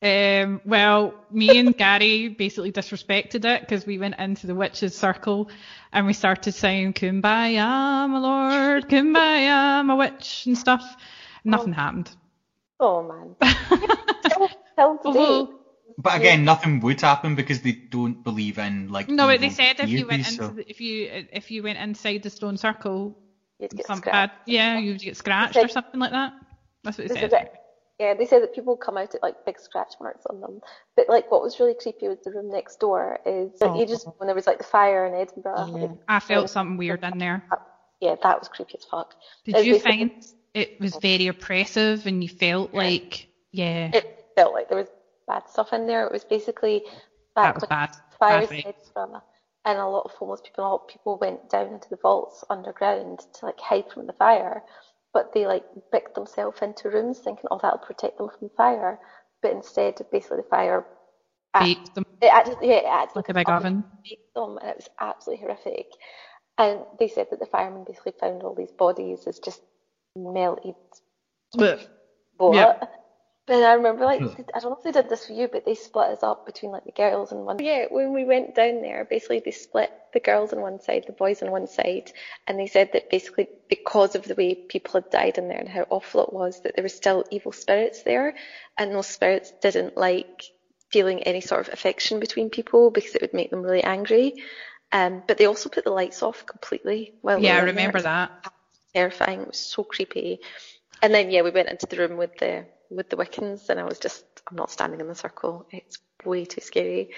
Um, 0.01 0.61
well, 0.65 1.15
me 1.31 1.59
and 1.59 1.77
Gary 1.77 2.29
basically 2.29 2.71
disrespected 2.71 3.45
it 3.45 3.61
because 3.63 3.85
we 3.85 3.99
went 3.99 4.17
into 4.19 4.47
the 4.47 4.55
witches' 4.55 4.97
circle 4.97 5.51
and 5.93 6.07
we 6.07 6.13
started 6.13 6.53
saying 6.53 6.93
"Kumbaya, 6.93 8.09
my 8.09 8.19
lord, 8.19 8.89
Kumbaya, 8.89 9.85
my 9.85 9.95
witch" 9.95 10.45
and 10.47 10.57
stuff. 10.57 10.97
Nothing 11.45 11.73
happened. 11.73 12.11
Oh 12.79 13.03
man. 13.03 13.35
Tell, 14.23 14.49
tell 14.77 14.99
today. 14.99 15.53
But 15.97 16.17
again, 16.17 16.45
nothing 16.45 16.79
would 16.81 17.01
happen 17.01 17.35
because 17.35 17.63
they 17.63 17.73
don't 17.73 18.23
believe 18.23 18.59
in 18.59 18.89
like. 18.91 19.09
no, 19.09 19.27
but 19.27 19.41
they 19.41 19.47
evil 19.47 19.57
said 19.57 19.81
if 19.81 19.89
you 19.89 20.07
went 20.07 20.23
deities, 20.23 20.39
into 20.39 20.55
the, 20.55 20.71
if 20.71 20.81
you 20.81 21.27
if 21.33 21.51
you 21.51 21.65
went 21.65 21.79
inside 21.81 22.23
the 22.23 22.31
stone 22.31 22.57
circle, 22.57 23.19
You'd 23.59 23.73
get 23.73 23.87
some 23.87 23.97
scratched. 23.99 24.13
bad, 24.13 24.31
yeah, 24.47 24.79
you 24.79 24.93
would 24.93 25.01
get 25.01 25.17
scratched 25.17 25.55
said- 25.55 25.65
or 25.65 25.69
something 25.69 25.99
like 25.99 26.13
that. 26.13 26.35
That's 26.85 26.99
what 26.99 27.09
they 27.09 27.15
This 27.15 27.25
is 27.25 27.31
said. 27.31 27.51
It. 27.99 28.03
Yeah, 28.03 28.15
they 28.15 28.27
said 28.27 28.43
that 28.43 28.55
people 28.55 28.77
come 28.77 28.97
out 28.97 29.15
at 29.15 29.23
like 29.23 29.45
big 29.45 29.59
scratch 29.59 29.95
marks 30.01 30.25
on 30.27 30.41
them. 30.41 30.61
But 30.97 31.09
like 31.09 31.31
what 31.31 31.43
was 31.43 31.59
really 31.61 31.75
creepy 31.75 32.09
was 32.09 32.19
the 32.25 32.31
room 32.31 32.51
next 32.51 32.79
door 32.81 33.19
is 33.27 33.61
like 33.61 33.71
Oh. 33.71 33.81
ages 33.81 34.07
when 34.19 34.27
there 34.27 34.35
was 34.37 34.47
like 34.47 34.59
the 34.59 34.65
fire 34.65 35.07
in 35.07 35.15
Edinburgh. 35.15 35.67
like, 35.67 35.91
I 36.09 36.21
felt 36.21 36.51
something 36.51 36.77
weird 36.77 37.03
in 37.05 37.19
there. 37.19 37.45
yeah, 38.01 38.15
that 38.23 38.39
was 38.39 38.49
creepy 38.49 38.77
as 38.79 38.85
fuck. 38.85 39.15
Did 39.45 39.57
It 39.57 39.67
you 39.67 39.73
was- 39.75 39.83
find 39.83 40.11
it 40.55 40.81
was 40.81 40.97
very 40.97 41.27
oppressive 41.29 42.07
and 42.07 42.23
you 42.23 42.29
felt 42.29 42.73
like, 42.75 43.29
yeah, 43.53 43.91
it 43.93 44.25
felt 44.35 44.55
like 44.55 44.69
there 44.69 44.79
was 44.79 44.89
bad 45.27 45.49
stuff 45.49 45.73
in 45.73 45.87
there. 45.87 46.07
It 46.07 46.13
was 46.13 46.25
basically 46.25 46.85
that 47.37 47.43
back 47.43 47.55
was 47.55 47.63
when 47.63 47.69
bad. 47.69 47.91
fires 48.19 48.51
in. 48.51 48.57
Edinburgh 48.67 49.23
and 49.65 49.79
a 49.79 49.87
lot 49.87 50.05
of 50.07 50.13
homeless 50.13 50.41
people, 50.41 50.65
a 50.65 50.69
lot 50.69 50.81
of 50.83 50.89
people 50.89 51.19
went 51.21 51.51
down 51.51 51.67
into 51.75 51.89
the 51.91 51.97
vaults 51.97 52.43
underground 52.49 53.21
to 53.35 53.45
like 53.47 53.59
hide 53.61 53.85
from 53.93 54.07
the 54.07 54.13
fire, 54.15 54.63
but 55.15 55.33
they 55.35 55.47
like 55.47 55.65
bicked 55.93 56.15
themselves 56.15 56.61
into 56.63 56.91
rooms 56.91 57.19
thinking, 57.19 57.47
oh, 57.51 57.59
that'll 57.63 57.79
protect 57.79 58.19
them 58.19 58.29
from 58.39 58.51
fire. 58.57 58.99
But 59.43 59.53
instead, 59.53 59.95
basically, 60.13 60.39
the 60.39 60.43
fire 60.51 60.85
Baked 61.59 61.95
them 61.95 62.05
it 62.21 62.33
actually, 62.33 62.69
yeah, 62.69 62.77
it 62.79 62.85
actually 62.87 63.19
like 63.21 63.29
a 63.29 63.35
big 63.35 63.49
oven. 63.49 63.85
baked 64.05 64.35
them, 64.35 64.59
and 64.59 64.71
it 64.71 64.77
was 64.77 64.89
absolutely 65.01 65.45
horrific. 65.45 65.87
And 66.59 66.81
they 66.99 67.09
said 67.09 67.29
that 67.31 67.39
the 67.39 67.47
firemen 67.47 67.85
basically 67.87 68.13
found 68.21 68.43
all 68.43 68.55
these 68.55 68.73
bodies 68.73 69.27
as 69.27 69.39
just 69.39 69.63
melted 70.17 70.75
But. 71.57 71.81
Yeah. 72.41 72.75
But 73.49 73.63
I 73.65 73.73
remember, 73.73 74.05
like, 74.05 74.21
Ugh. 74.21 74.45
I 74.55 74.61
don't 74.61 74.71
know 74.71 74.77
if 74.77 74.85
they 74.85 74.93
did 74.93 75.09
this 75.09 75.27
for 75.27 75.33
you, 75.33 75.49
but 75.49 75.65
they 75.65 75.75
split 75.75 76.11
us 76.11 76.23
up 76.23 76.45
between 76.47 76.71
like 76.71 76.85
the 76.85 76.93
girls 76.93 77.33
and 77.33 77.47
one. 77.47 77.59
Yeah, 77.59 77.87
when 77.91 78.13
we 78.13 78.25
went 78.25 78.55
down 78.55 78.83
there, 78.83 79.07
basically 79.09 79.41
they 79.43 79.53
split 79.53 79.91
the 80.13 80.21
girls 80.21 80.53
on 80.53 80.61
one 80.61 80.81
side, 80.81 81.05
the 81.07 81.15
boys 81.15 81.43
on 81.43 81.51
one 81.51 81.67
side, 81.67 82.13
and 82.47 82.59
they 82.59 82.67
said 82.67 82.93
that 82.93 83.11
basically 83.11 83.49
because 83.71 84.15
of 84.15 84.25
the 84.25 84.35
way 84.35 84.55
people 84.55 84.93
had 85.01 85.11
died 85.11 85.39
in 85.39 85.49
there 85.49 85.59
and 85.59 85.69
how 85.69 85.87
awful 85.89 86.25
it 86.27 86.33
was, 86.33 86.61
that 86.63 86.77
there 86.77 86.85
were 86.85 86.91
still 86.91 87.25
evil 87.31 87.53
spirits 87.53 88.03
there, 88.03 88.35
and 88.77 88.95
those 88.95 89.07
spirits 89.07 89.53
didn't 89.63 89.97
like 89.97 90.45
feeling 90.91 91.23
any 91.23 91.41
sort 91.41 91.67
of 91.67 91.73
affection 91.73 92.21
between 92.21 92.51
people 92.51 92.91
because 92.91 93.15
it 93.15 93.23
would 93.23 93.35
make 93.35 93.51
them 93.51 93.63
really 93.63 93.85
angry. 93.85 94.35
Um, 94.93 95.23
but 95.27 95.39
they 95.39 95.47
also 95.47 95.71
put 95.71 95.85
the 95.85 95.91
lights 95.91 96.23
off 96.23 96.47
completely. 96.47 97.15
While 97.23 97.43
we 97.43 97.47
yeah, 97.47 97.57
I 97.59 97.63
were 97.63 97.69
in 97.69 97.77
there. 97.77 97.93
remember 97.93 98.03
that. 98.03 98.31
terrifying. 98.95 99.43
It 99.43 99.49
was 99.49 99.59
so 99.59 99.85
creepy. 99.85 100.41
And 101.03 101.15
then 101.15 101.31
yeah, 101.31 101.43
we 101.43 101.51
went 101.51 101.69
into 101.71 101.87
the 101.87 101.97
room 101.99 102.17
with 102.17 102.37
the 102.39 102.67
with 102.91 103.09
the 103.11 103.17
Wiccans, 103.17 103.69
and 103.69 103.79
I 103.79 103.85
was 103.85 103.99
just 103.99 104.25
I'm 104.49 104.57
not 104.57 104.71
standing 104.71 105.01
in 105.01 105.09
the 105.09 105.15
circle. 105.15 105.67
It's 105.71 105.99
way 106.25 106.45
too 106.45 106.61
scary, 106.61 107.11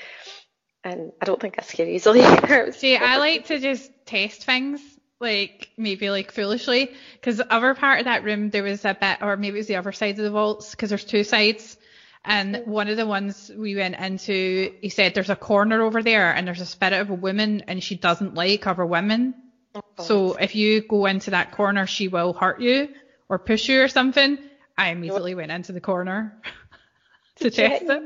and 0.85 1.12
I 1.21 1.25
don't 1.25 1.41
think 1.41 1.57
I 1.59 1.62
scare 1.62 1.89
easily 1.89 2.23
either. 2.25 2.73
See, 2.73 2.97
I 2.97 3.18
like 3.18 3.47
to 3.47 3.59
just 3.59 3.91
test 4.07 4.45
things, 4.45 4.81
like 5.21 5.71
maybe 5.77 6.11
like 6.11 6.33
foolishly, 6.33 6.93
because 7.14 7.37
the 7.37 7.53
other 7.53 7.75
part 7.75 8.01
of 8.01 8.05
that 8.07 8.25
room 8.25 8.51
there 8.51 8.62
was 8.62 8.85
a 8.85 8.95
bit, 8.95 9.18
or 9.23 9.37
maybe 9.37 9.57
it 9.57 9.61
was 9.61 9.66
the 9.66 9.77
other 9.77 9.93
side 9.93 10.18
of 10.18 10.25
the 10.25 10.31
vaults, 10.31 10.73
because 10.73 10.89
there's 10.89 11.05
two 11.05 11.25
sides. 11.25 11.77
And 12.23 12.55
mm-hmm. 12.55 12.71
one 12.71 12.89
of 12.89 12.99
the 12.99 13.07
ones 13.07 13.51
we 13.57 13.77
went 13.77 13.97
into, 13.97 14.75
he 14.83 14.91
said 14.91 15.14
there's 15.14 15.31
a 15.31 15.37
corner 15.37 15.83
over 15.83 16.03
there, 16.03 16.35
and 16.35 16.47
there's 16.47 16.61
a 16.61 16.66
spirit 16.66 17.01
of 17.01 17.11
a 17.11 17.14
woman, 17.14 17.62
and 17.66 17.83
she 17.83 17.97
doesn't 17.97 18.35
like 18.35 18.66
other 18.66 18.85
women. 18.85 19.35
Oh, 19.75 19.83
so 19.99 20.35
if 20.35 20.55
you 20.55 20.83
go 20.83 21.07
into 21.07 21.31
that 21.31 21.53
corner, 21.53 21.87
she 21.87 22.09
will 22.09 22.33
hurt 22.33 22.61
you 22.61 22.89
or 23.29 23.39
push 23.39 23.68
you 23.68 23.83
or 23.83 23.89
something. 23.89 24.39
I 24.81 24.89
immediately 24.89 25.35
went 25.35 25.53
into 25.53 25.72
the 25.72 25.81
corner 25.81 26.41
to 27.37 27.51
Did 27.51 27.59
you 27.59 27.68
test. 27.68 28.01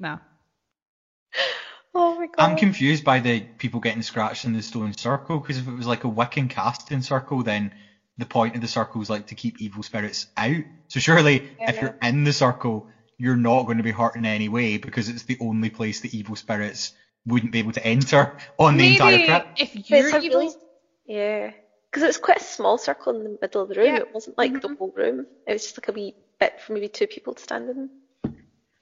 No. 0.00 0.18
Oh 1.96 2.16
my 2.18 2.26
god. 2.26 2.50
I'm 2.50 2.56
confused 2.56 3.04
by 3.04 3.20
the 3.20 3.42
people 3.58 3.78
getting 3.78 4.02
scratched 4.02 4.44
in 4.44 4.52
the 4.52 4.62
stone 4.62 4.96
circle 4.98 5.38
because 5.38 5.58
if 5.58 5.68
it 5.68 5.72
was 5.74 5.86
like 5.86 6.02
a 6.02 6.08
Wiccan 6.10 6.50
casting 6.50 7.02
circle, 7.02 7.44
then 7.44 7.72
the 8.18 8.26
point 8.26 8.56
of 8.56 8.60
the 8.62 8.66
circle 8.66 9.00
is 9.00 9.08
like 9.08 9.28
to 9.28 9.36
keep 9.36 9.60
evil 9.60 9.84
spirits 9.84 10.26
out. 10.36 10.56
So 10.88 10.98
surely, 10.98 11.44
if 11.60 11.76
Yeah. 11.76 11.80
you're 11.80 11.96
in 12.02 12.24
the 12.24 12.32
circle, 12.32 12.88
you're 13.16 13.36
not 13.36 13.66
going 13.66 13.76
to 13.76 13.84
be 13.84 13.92
hurt 13.92 14.16
in 14.16 14.26
any 14.26 14.48
way 14.48 14.76
because 14.78 15.08
it's 15.08 15.22
the 15.22 15.36
only 15.40 15.70
place 15.70 16.00
that 16.00 16.12
evil 16.12 16.34
spirits 16.34 16.90
wouldn't 17.26 17.52
be 17.52 17.60
able 17.60 17.70
to 17.72 17.86
enter 17.86 18.36
on 18.58 18.76
the 18.76 18.94
entire 18.94 19.10
Maybe 19.12 19.26
trip. 19.26 19.46
if 19.56 19.88
you're 19.88 20.08
evil, 20.20 20.40
really- 20.40 20.54
yeah, 21.06 21.52
because 21.94 22.02
it 22.02 22.08
was 22.08 22.16
quite 22.18 22.40
a 22.40 22.44
small 22.44 22.76
circle 22.76 23.14
in 23.14 23.22
the 23.22 23.38
middle 23.40 23.62
of 23.62 23.68
the 23.68 23.76
room. 23.76 23.86
Yeah. 23.86 23.98
It 23.98 24.12
wasn't 24.12 24.36
like 24.36 24.60
the 24.60 24.68
Mhm. 24.68 24.78
whole 24.78 24.92
room. 24.96 25.28
It 25.46 25.52
was 25.52 25.62
just 25.62 25.78
like 25.78 25.86
a 25.86 25.92
wee 25.92 26.12
bit 26.40 26.60
for 26.60 26.72
maybe 26.72 26.88
two 26.88 27.06
people 27.06 27.34
to 27.34 27.40
stand 27.42 27.70
in. 27.70 27.88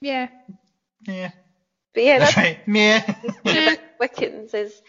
yeah. 0.01 0.29
Yeah. 1.05 1.29
But 1.93 2.03
yeah, 2.03 2.17
That's 2.17 2.33
that's 2.33 2.47
right. 2.47 2.59
Yeah. 2.65 3.03
about 3.45 3.77
Wiccans 4.01 4.55
is 4.55 4.81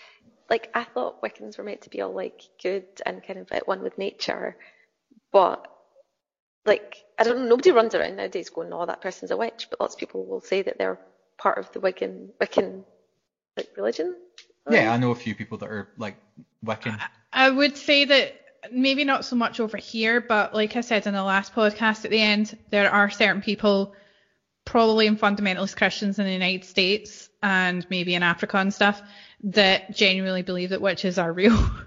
like 0.49 0.70
I 0.72 0.85
thought 0.85 1.20
Wiccans 1.20 1.59
were 1.59 1.64
meant 1.64 1.83
to 1.83 1.91
be 1.91 2.01
all 2.01 2.14
like 2.14 2.41
good 2.62 2.87
and 3.05 3.22
kind 3.22 3.41
of 3.41 3.53
at 3.53 3.68
one 3.68 3.83
with 3.83 3.99
nature, 3.99 4.57
but 5.31 5.68
like 6.64 6.97
I 7.18 7.25
don't 7.25 7.41
know, 7.41 7.45
nobody 7.49 7.72
runs 7.72 7.95
around 7.95 8.16
nowadays 8.16 8.49
going, 8.49 8.72
"Oh, 8.72 8.87
that 8.87 9.03
person's 9.03 9.33
a 9.33 9.37
witch," 9.37 9.66
but 9.68 9.81
lots 9.81 9.97
of 9.97 10.01
people 10.01 10.25
will 10.25 10.41
say 10.41 10.62
that 10.62 10.79
they're 10.79 10.99
part 11.37 11.59
of 11.59 11.70
the 11.72 11.81
Wiccan 11.81 12.31
Wiccan 12.41 12.85
like 13.59 13.68
religion. 13.77 14.16
yeah, 14.70 14.91
I 14.93 14.97
know 14.97 15.11
a 15.11 15.14
few 15.14 15.35
people 15.35 15.59
that 15.59 15.68
are 15.68 15.91
like 15.99 16.16
Wiccan. 16.64 16.99
I 17.35 17.51
would 17.51 17.76
say 17.76 18.05
that 18.05 18.32
maybe 18.72 19.05
not 19.05 19.24
so 19.24 19.37
much 19.37 19.61
over 19.61 19.76
here, 19.76 20.20
but 20.20 20.55
like 20.55 20.76
I 20.76 20.80
said 20.80 21.07
in 21.07 21.12
the 21.14 21.22
last 21.22 21.53
podcast 21.55 22.05
at 22.05 22.11
the 22.11 22.20
end, 22.20 22.57
there 22.70 22.91
are 22.91 23.11
certain 23.11 23.43
people, 23.43 23.93
probably 24.64 25.07
in 25.07 25.16
fundamentalist 25.16 25.76
Christians 25.76 26.18
in 26.18 26.24
the 26.24 26.32
United 26.32 26.64
States 26.64 27.28
and 27.43 27.85
maybe 27.91 28.14
in 28.14 28.22
Africa 28.22 28.57
and 28.59 28.72
stuff, 28.72 29.03
that 29.43 29.91
genuinely 29.91 30.43
believe 30.43 30.70
that 30.70 30.80
witches 30.80 31.18
are 31.18 31.32
real. 31.32 31.59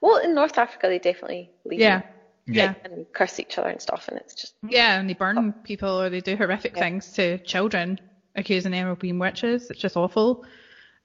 Well, 0.00 0.18
in 0.18 0.34
North 0.34 0.58
Africa, 0.58 0.86
they 0.86 1.00
definitely 1.00 1.50
believe 1.64 1.80
yeah. 1.80 2.02
Yeah. 2.46 2.74
and 2.84 3.04
curse 3.12 3.40
each 3.40 3.58
other 3.58 3.68
and 3.68 3.80
stuff, 3.80 4.06
and 4.08 4.16
it's 4.18 4.34
just 4.34 4.54
Yeah, 4.68 4.98
and 4.98 5.10
they 5.10 5.14
burn 5.14 5.38
oh. 5.38 5.52
people 5.64 6.00
or 6.00 6.08
they 6.08 6.20
do 6.20 6.36
horrific 6.36 6.74
Yeah. 6.76 6.80
things 6.80 7.12
to 7.14 7.38
children, 7.38 7.98
accusing 8.36 8.70
them 8.72 8.86
of 8.88 9.00
being 9.00 9.18
witches. 9.18 9.70
It's 9.70 9.80
just 9.80 9.96
awful. 9.96 10.44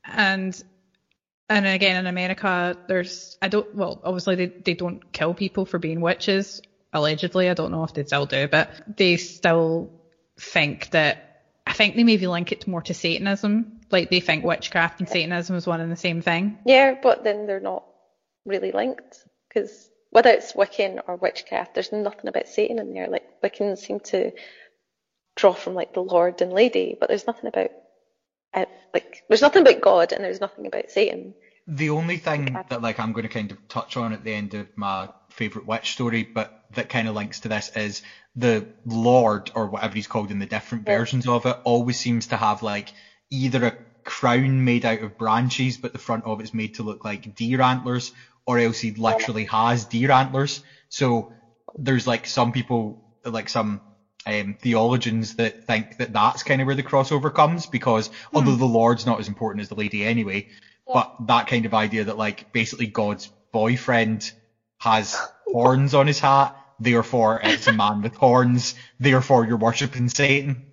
And 0.05 0.61
and 1.49 1.65
again 1.65 1.97
in 1.97 2.07
America, 2.07 2.77
there's 2.87 3.37
I 3.41 3.47
don't 3.47 3.73
well 3.75 4.01
obviously 4.03 4.35
they 4.35 4.47
they 4.47 4.73
don't 4.73 5.11
kill 5.11 5.33
people 5.33 5.65
for 5.65 5.79
being 5.79 6.01
witches 6.01 6.61
allegedly. 6.91 7.49
I 7.49 7.53
don't 7.53 7.71
know 7.71 7.83
if 7.83 7.93
they 7.93 8.03
still 8.03 8.25
do, 8.25 8.47
but 8.47 8.69
they 8.97 9.17
still 9.17 9.91
think 10.39 10.89
that 10.91 11.43
I 11.65 11.73
think 11.73 11.95
they 11.95 12.03
maybe 12.03 12.27
link 12.27 12.51
it 12.51 12.67
more 12.67 12.81
to 12.83 12.93
Satanism. 12.93 13.81
Like 13.91 14.09
they 14.09 14.19
think 14.19 14.43
witchcraft 14.43 14.99
and 14.99 15.09
Satanism 15.09 15.55
is 15.55 15.67
one 15.67 15.81
and 15.81 15.91
the 15.91 15.97
same 15.97 16.21
thing. 16.21 16.57
yeah, 16.65 16.95
but 17.01 17.23
then 17.23 17.45
they're 17.45 17.59
not 17.59 17.83
really 18.45 18.71
linked 18.71 19.19
because 19.47 19.89
whether 20.09 20.29
it's 20.29 20.53
Wiccan 20.53 21.01
or 21.07 21.15
witchcraft, 21.15 21.73
there's 21.73 21.91
nothing 21.91 22.27
about 22.27 22.47
Satan 22.47 22.79
in 22.79 22.93
there. 22.93 23.07
Like 23.07 23.23
Wiccans 23.43 23.79
seem 23.79 23.99
to 24.01 24.31
draw 25.35 25.53
from 25.53 25.73
like 25.73 25.93
the 25.93 26.01
Lord 26.03 26.41
and 26.41 26.53
Lady, 26.53 26.95
but 26.99 27.09
there's 27.09 27.27
nothing 27.27 27.47
about 27.47 27.71
uh, 28.54 28.66
like 28.93 29.24
there's 29.28 29.41
nothing 29.41 29.62
about 29.62 29.82
God 29.82 30.12
and 30.12 30.24
there's 30.24 30.41
nothing 30.41 30.68
about 30.68 30.89
Satan. 30.89 31.34
The 31.68 31.91
only 31.91 32.18
thing 32.18 32.58
that 32.70 32.82
like 32.82 32.99
I'm 32.99 33.14
going 33.14 33.24
to 33.24 33.30
kind 33.30 33.51
of 33.51 33.58
touch 33.70 33.95
on 33.97 34.14
at 34.14 34.24
the 34.24 34.34
end 34.34 34.54
of 34.54 34.68
my 34.76 35.10
favorite 35.32 35.66
witch 35.66 35.91
story, 35.93 36.30
but 36.36 36.51
that 36.72 36.89
kind 36.89 37.08
of 37.08 37.16
links 37.16 37.41
to 37.41 37.47
this 37.49 37.70
is 37.76 38.01
the 38.36 38.68
Lord 38.86 39.49
or 39.56 39.68
whatever 39.68 39.93
he's 39.93 40.08
called 40.08 40.32
in 40.32 40.39
the 40.39 40.45
different 40.45 40.88
Yeah. 40.88 40.97
versions 40.97 41.28
of 41.28 41.45
it 41.45 41.56
always 41.64 41.97
seems 41.99 42.28
to 42.28 42.38
have 42.38 42.62
like 42.64 42.91
either 43.32 43.66
a 43.66 43.74
crown 44.04 44.66
made 44.66 44.86
out 44.86 45.01
of 45.01 45.18
branches, 45.18 45.78
but 45.78 45.93
the 45.93 45.99
front 45.99 46.26
of 46.26 46.41
it's 46.41 46.54
made 46.54 46.76
to 46.76 46.84
look 46.84 47.06
like 47.06 47.34
deer 47.36 47.62
antlers, 47.62 48.12
or 48.45 48.60
else 48.60 48.80
he 48.80 48.91
literally 48.91 49.45
has 49.45 49.86
deer 49.86 50.12
antlers. 50.12 50.62
So 50.89 51.32
there's 51.78 52.06
like 52.06 52.28
some 52.28 52.51
people, 52.51 52.99
like 53.24 53.47
some 53.49 53.82
um, 54.26 54.55
theologians 54.59 55.36
that 55.36 55.65
think 55.65 55.97
that 55.97 56.13
that's 56.13 56.43
kind 56.43 56.61
of 56.61 56.67
where 56.67 56.76
the 56.76 56.84
crossover 56.84 57.34
comes 57.34 57.65
because 57.65 58.09
although 58.34 58.55
the 58.55 58.65
Lord's 58.65 59.05
not 59.05 59.19
as 59.19 59.28
important 59.28 59.61
as 59.61 59.69
the 59.69 59.76
lady 59.76 60.05
anyway, 60.05 60.47
but 60.88 61.13
that 61.28 61.47
kind 61.47 61.65
of 61.65 61.74
idea 61.74 62.05
that 62.05 62.17
like 62.17 62.51
basically 62.51 62.88
God's 62.88 63.30
boyfriend 63.51 64.32
has 64.80 65.15
horns 65.47 65.93
on 65.93 66.07
his 66.07 66.19
hat, 66.19 66.55
therefore 66.80 67.39
it's 67.43 67.67
a 67.67 67.74
man 67.74 68.01
with 68.01 68.15
horns, 68.15 68.76
therefore 68.99 69.45
you're 69.45 69.57
worshipping 69.57 70.09
Satan. 70.09 70.67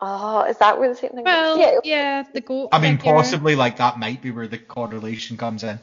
Oh, 0.00 0.42
is 0.42 0.58
that 0.58 0.78
where 0.78 0.88
the 0.88 0.94
Satan 0.94 1.16
thing? 1.16 1.24
Well, 1.24 1.58
yeah, 1.58 1.78
yeah, 1.84 2.22
the 2.32 2.40
goat. 2.40 2.70
I 2.72 2.78
mean, 2.78 2.98
figure. 2.98 3.14
possibly 3.14 3.54
like 3.54 3.78
that 3.78 3.98
might 3.98 4.20
be 4.20 4.30
where 4.30 4.48
the 4.48 4.58
correlation 4.58 5.36
comes 5.36 5.62
in. 5.62 5.80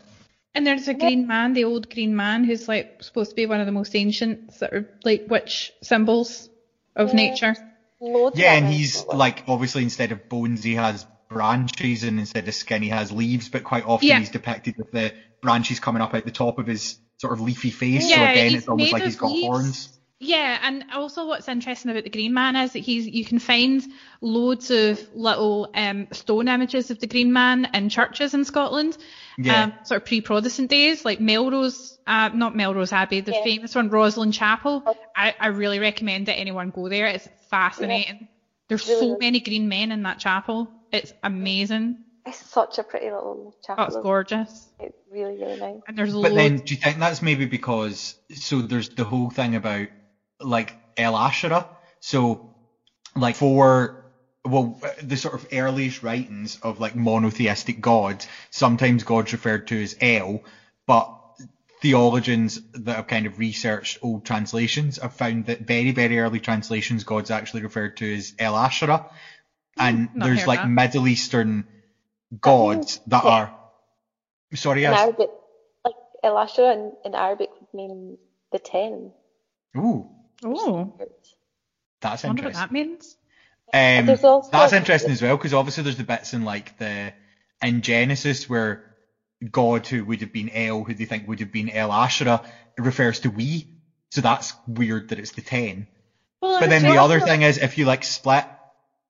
And 0.53 0.67
there's 0.67 0.89
a 0.89 0.93
green 0.93 1.27
man, 1.27 1.53
the 1.53 1.63
old 1.63 1.89
green 1.89 2.15
man, 2.15 2.43
who's 2.43 2.67
like 2.67 3.01
supposed 3.01 3.29
to 3.29 3.35
be 3.35 3.45
one 3.45 3.61
of 3.61 3.65
the 3.65 3.71
most 3.71 3.95
ancient 3.95 4.53
sort 4.53 4.73
of 4.73 4.85
like 5.05 5.23
witch 5.29 5.71
symbols 5.81 6.49
of 6.95 7.09
Yeah. 7.09 7.15
nature. 7.15 7.55
loads 7.99 8.35
of 8.35 8.39
Yeah, 8.39 8.53
and 8.53 8.67
he's 8.67 9.05
like 9.05 9.43
obviously 9.47 9.83
instead 9.83 10.11
of 10.11 10.27
bones 10.29 10.63
he 10.63 10.75
has 10.75 11.05
branches, 11.29 12.03
and 12.03 12.19
instead 12.19 12.47
of 12.47 12.53
skin 12.53 12.81
he 12.81 12.89
has 12.89 13.11
leaves. 13.11 13.49
But 13.49 13.63
quite 13.63 13.85
often 13.85 14.07
Yeah. 14.07 14.19
he's 14.19 14.29
depicted 14.29 14.75
with 14.77 14.91
the 14.91 15.13
branches 15.41 15.79
coming 15.79 16.01
up 16.01 16.13
out 16.13 16.25
the 16.25 16.31
top 16.31 16.59
of 16.59 16.67
his 16.67 16.97
sort 17.19 17.33
of 17.33 17.41
leafy 17.41 17.69
face. 17.71 18.09
so 18.09 18.09
Yeah, 18.09 18.31
again, 18.31 18.55
it's 18.55 18.67
almost 18.67 18.91
like 18.93 19.03
he's 19.03 19.15
got 19.15 19.31
leaves. 19.31 19.45
horns. 19.47 19.97
Yeah, 20.23 20.59
and 20.61 20.85
also 20.93 21.25
what's 21.25 21.47
interesting 21.47 21.89
about 21.89 22.03
the 22.03 22.09
Green 22.11 22.33
Man 22.33 22.55
is 22.55 22.73
that 22.73 22.79
he's 22.79 23.07
you 23.07 23.25
can 23.25 23.39
find 23.39 23.83
loads 24.21 24.69
of 24.69 25.01
little 25.15 25.67
um, 25.73 26.07
stone 26.11 26.47
images 26.47 26.91
of 26.91 26.99
the 26.99 27.07
Green 27.07 27.33
Man 27.33 27.67
in 27.73 27.89
churches 27.89 28.35
in 28.35 28.45
Scotland, 28.45 28.97
Yeah. 29.37 29.63
um, 29.63 29.73
sort 29.83 30.01
of 30.01 30.05
pre-Protestant 30.05 30.69
days, 30.69 31.05
like 31.05 31.19
Melrose, 31.19 31.97
uh, 32.07 32.29
not 32.33 32.55
Melrose 32.55 32.91
Abbey, 32.93 33.21
the 33.21 33.31
Yeah. 33.33 33.43
famous 33.43 33.75
one, 33.75 33.89
Rosslyn 33.89 34.33
Chapel. 34.33 34.83
I, 35.15 35.33
I 35.39 35.47
really 35.47 35.79
recommend 35.79 36.27
that 36.27 36.37
anyone 36.37 36.69
go 36.71 36.89
there. 36.89 37.07
It's 37.07 37.27
fascinating. 37.49 38.27
There's 38.69 38.87
Really 38.87 38.99
so 39.01 39.13
is. 39.13 39.19
many 39.19 39.39
green 39.41 39.67
men 39.67 39.91
in 39.91 40.03
that 40.03 40.19
chapel. 40.19 40.69
It's 40.91 41.13
amazing. 41.23 41.95
It's 42.25 42.37
such 42.51 42.77
a 42.77 42.83
pretty 42.83 43.05
little 43.05 43.53
chapel. 43.65 43.83
Oh, 43.83 43.87
it's 43.87 43.97
gorgeous. 43.97 44.69
It's 44.79 44.97
really, 45.09 45.37
really 45.37 45.59
nice. 45.59 45.79
And 45.87 45.97
there's 45.97 46.13
But 46.13 46.31
loads. 46.31 46.35
then, 46.35 46.55
do 46.57 46.73
you 46.73 46.77
think 46.77 46.99
that's 46.99 47.21
maybe 47.21 47.45
because 47.45 48.15
so 48.33 48.61
there's 48.61 48.89
the 48.89 49.03
whole 49.03 49.29
thing 49.29 49.55
about 49.55 49.87
like 50.39 50.75
El 50.97 51.15
Asherah? 51.15 51.65
So, 51.99 52.51
like 53.15 53.35
for 53.35 53.93
well, 54.43 54.79
the 55.01 55.17
sort 55.17 55.35
of 55.35 55.47
earliest 55.51 56.03
writings 56.03 56.59
of 56.63 56.79
like 56.79 56.95
monotheistic 56.95 57.79
gods, 57.79 58.27
sometimes 58.49 59.03
God's 59.03 59.33
referred 59.33 59.67
to 59.67 59.81
as 59.81 59.95
El, 60.01 60.43
but 60.87 61.17
theologians 61.81 62.61
that 62.73 62.95
have 62.95 63.07
kind 63.07 63.25
of 63.25 63.39
researched 63.39 63.99
old 64.01 64.25
translations 64.25 64.97
have 64.97 65.13
found 65.13 65.47
that 65.47 65.61
very, 65.61 65.91
very 65.91 66.19
early 66.19 66.39
translations, 66.39 67.03
God's 67.03 67.31
actually 67.31 67.63
referred 67.63 67.97
to 67.97 68.15
as 68.15 68.33
El 68.39 68.55
Asherah. 68.55 69.09
Hmm, 69.77 69.83
and 69.83 70.15
not 70.15 70.25
there's 70.25 70.47
like 70.47 70.59
that. 70.59 70.69
Middle 70.69 71.07
Eastern 71.07 71.65
oh, 71.67 72.37
gods 72.39 72.99
that 73.07 73.23
yeah. 73.23 73.29
are. 73.29 73.55
Sorry, 74.53 74.83
In 74.83 74.91
yes. 74.91 74.99
Arabic, 75.01 75.29
like 75.85 75.95
Elisha 76.23 76.71
in, 76.71 76.93
in 77.05 77.15
Arabic 77.15 77.49
would 77.59 77.73
mean 77.73 78.17
the 78.51 78.59
ten. 78.59 79.11
Ooh, 79.77 80.09
oh, 80.43 80.93
that's 82.01 82.25
I 82.25 82.27
wonder 82.27 82.43
what 82.43 82.49
interesting. 82.49 82.53
that 82.53 82.71
means. 82.71 83.17
Um, 83.73 84.09
also- 84.09 84.41
that's 84.51 84.73
interesting 84.73 85.11
as 85.11 85.21
well 85.21 85.37
because 85.37 85.53
obviously 85.53 85.83
there's 85.83 85.97
the 85.97 86.03
bits 86.03 86.33
in 86.33 86.43
like 86.43 86.77
the 86.77 87.13
in 87.61 87.81
Genesis 87.81 88.49
where 88.49 88.83
God, 89.49 89.87
who 89.87 90.03
would 90.05 90.21
have 90.21 90.33
been 90.33 90.49
El, 90.49 90.83
who 90.83 90.93
they 90.93 91.05
think 91.05 91.27
would 91.27 91.39
have 91.39 91.51
been 91.51 91.69
El 91.69 91.91
Asherah, 91.91 92.41
refers 92.77 93.21
to 93.21 93.29
we. 93.29 93.67
So 94.11 94.21
that's 94.21 94.53
weird 94.67 95.09
that 95.09 95.19
it's 95.19 95.31
the 95.31 95.41
ten. 95.41 95.87
Well, 96.41 96.59
But 96.59 96.69
then 96.69 96.81
the 96.83 96.97
also- 96.97 97.03
other 97.15 97.19
thing 97.19 97.41
is 97.43 97.57
if 97.57 97.77
you 97.77 97.85
like 97.85 98.03
split 98.03 98.45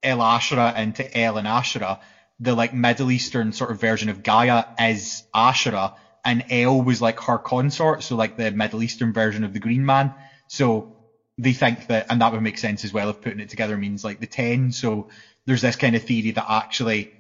El 0.03 0.22
Asherah 0.22 0.74
into 0.78 1.18
El 1.18 1.38
and 1.38 1.47
Asherah, 1.47 1.99
the 2.39 2.53
like 2.53 2.74
Middle 2.74 3.12
Eastern 3.12 3.51
sort 3.53 3.72
of 3.72 3.80
version 3.80 4.09
of 4.09 4.24
Gaia 4.24 4.66
is 4.80 5.24
Asherah, 5.34 5.93
and 6.24 6.45
El 6.49 6.82
was 6.82 7.01
like 7.01 7.20
her 7.22 7.38
consort, 7.38 8.03
so 8.03 8.16
like 8.16 8.38
the 8.38 8.51
Middle 8.51 8.84
Eastern 8.84 9.14
version 9.14 9.43
of 9.43 9.53
the 9.53 9.59
Green 9.59 9.86
Man. 9.86 10.14
So 10.47 10.95
they 11.42 11.54
think 11.54 11.88
that, 11.88 12.06
and 12.10 12.22
that 12.22 12.32
would 12.32 12.42
make 12.42 12.58
sense 12.58 12.86
as 12.86 12.94
well 12.94 13.10
if 13.10 13.22
putting 13.22 13.39
it 13.39 13.50
together 13.50 13.78
means 13.78 14.04
like 14.04 14.20
the 14.20 14.28
ten. 14.28 14.72
So 14.72 15.10
there's 15.46 15.62
this 15.62 15.76
kind 15.76 15.96
of 15.96 16.04
theory 16.04 16.32
that 16.32 16.46
actually 16.48 17.12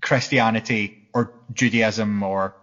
Christianity 0.00 1.08
or 1.14 1.32
Judaism 1.52 2.22
or 2.22 2.54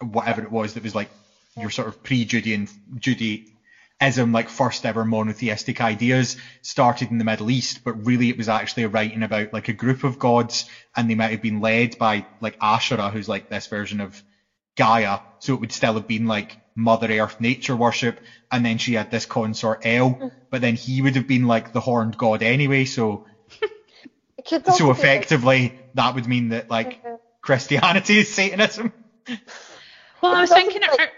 whatever 0.00 0.42
it 0.42 0.50
was 0.52 0.74
that 0.74 0.84
was 0.84 0.94
like 0.94 1.08
your 1.56 1.70
sort 1.70 1.88
of 1.88 2.02
pre-Judean 2.02 2.68
Judaism, 2.96 4.30
like 4.32 4.48
first 4.48 4.86
ever 4.86 5.04
monotheistic 5.04 5.80
ideas 5.80 6.36
started 6.62 7.10
in 7.10 7.18
the 7.18 7.24
Middle 7.24 7.50
East, 7.50 7.82
but 7.82 8.06
really 8.06 8.28
it 8.28 8.36
was 8.36 8.48
actually 8.48 8.84
a 8.84 8.88
writing 8.88 9.24
about 9.24 9.52
like 9.52 9.68
a 9.68 9.72
group 9.72 10.04
of 10.04 10.18
gods 10.18 10.66
and 10.94 11.10
they 11.10 11.14
might 11.16 11.32
have 11.32 11.42
been 11.42 11.60
led 11.60 11.98
by 11.98 12.24
like 12.40 12.56
Asherah, 12.60 13.10
who's 13.10 13.28
like 13.28 13.48
this 13.48 13.66
version 13.66 14.00
of 14.00 14.22
Gaia. 14.76 15.20
So 15.40 15.54
it 15.54 15.60
would 15.60 15.72
still 15.72 15.94
have 15.94 16.06
been 16.06 16.26
like 16.26 16.56
Mother 16.76 17.08
Earth 17.20 17.36
nature 17.40 17.76
worship. 17.76 18.20
And 18.52 18.64
then 18.64 18.78
she 18.78 18.94
had 18.94 19.10
this 19.10 19.26
consort 19.26 19.80
El, 19.84 20.20
but 20.50 20.60
then 20.62 20.76
he 20.76 21.02
would 21.02 21.16
have 21.16 21.26
been 21.26 21.46
like 21.46 21.72
the 21.72 21.80
horned 21.80 22.16
god 22.16 22.42
anyway. 22.42 22.84
So, 22.84 23.24
It 24.38 24.44
could 24.46 24.68
also 24.68 24.78
so 24.78 24.84
be, 24.84 24.88
like, 24.88 24.98
effectively 24.98 25.74
that 25.94 26.14
would 26.14 26.26
mean 26.28 26.50
that 26.50 26.70
like 26.70 27.00
Mhm. 27.04 27.18
Christianity 27.42 28.18
is 28.20 28.30
Satanism. 28.30 28.92
Well, 30.22 30.34
I 30.34 30.40
was 30.42 30.50
thinking, 30.50 30.82
are, 30.84 31.10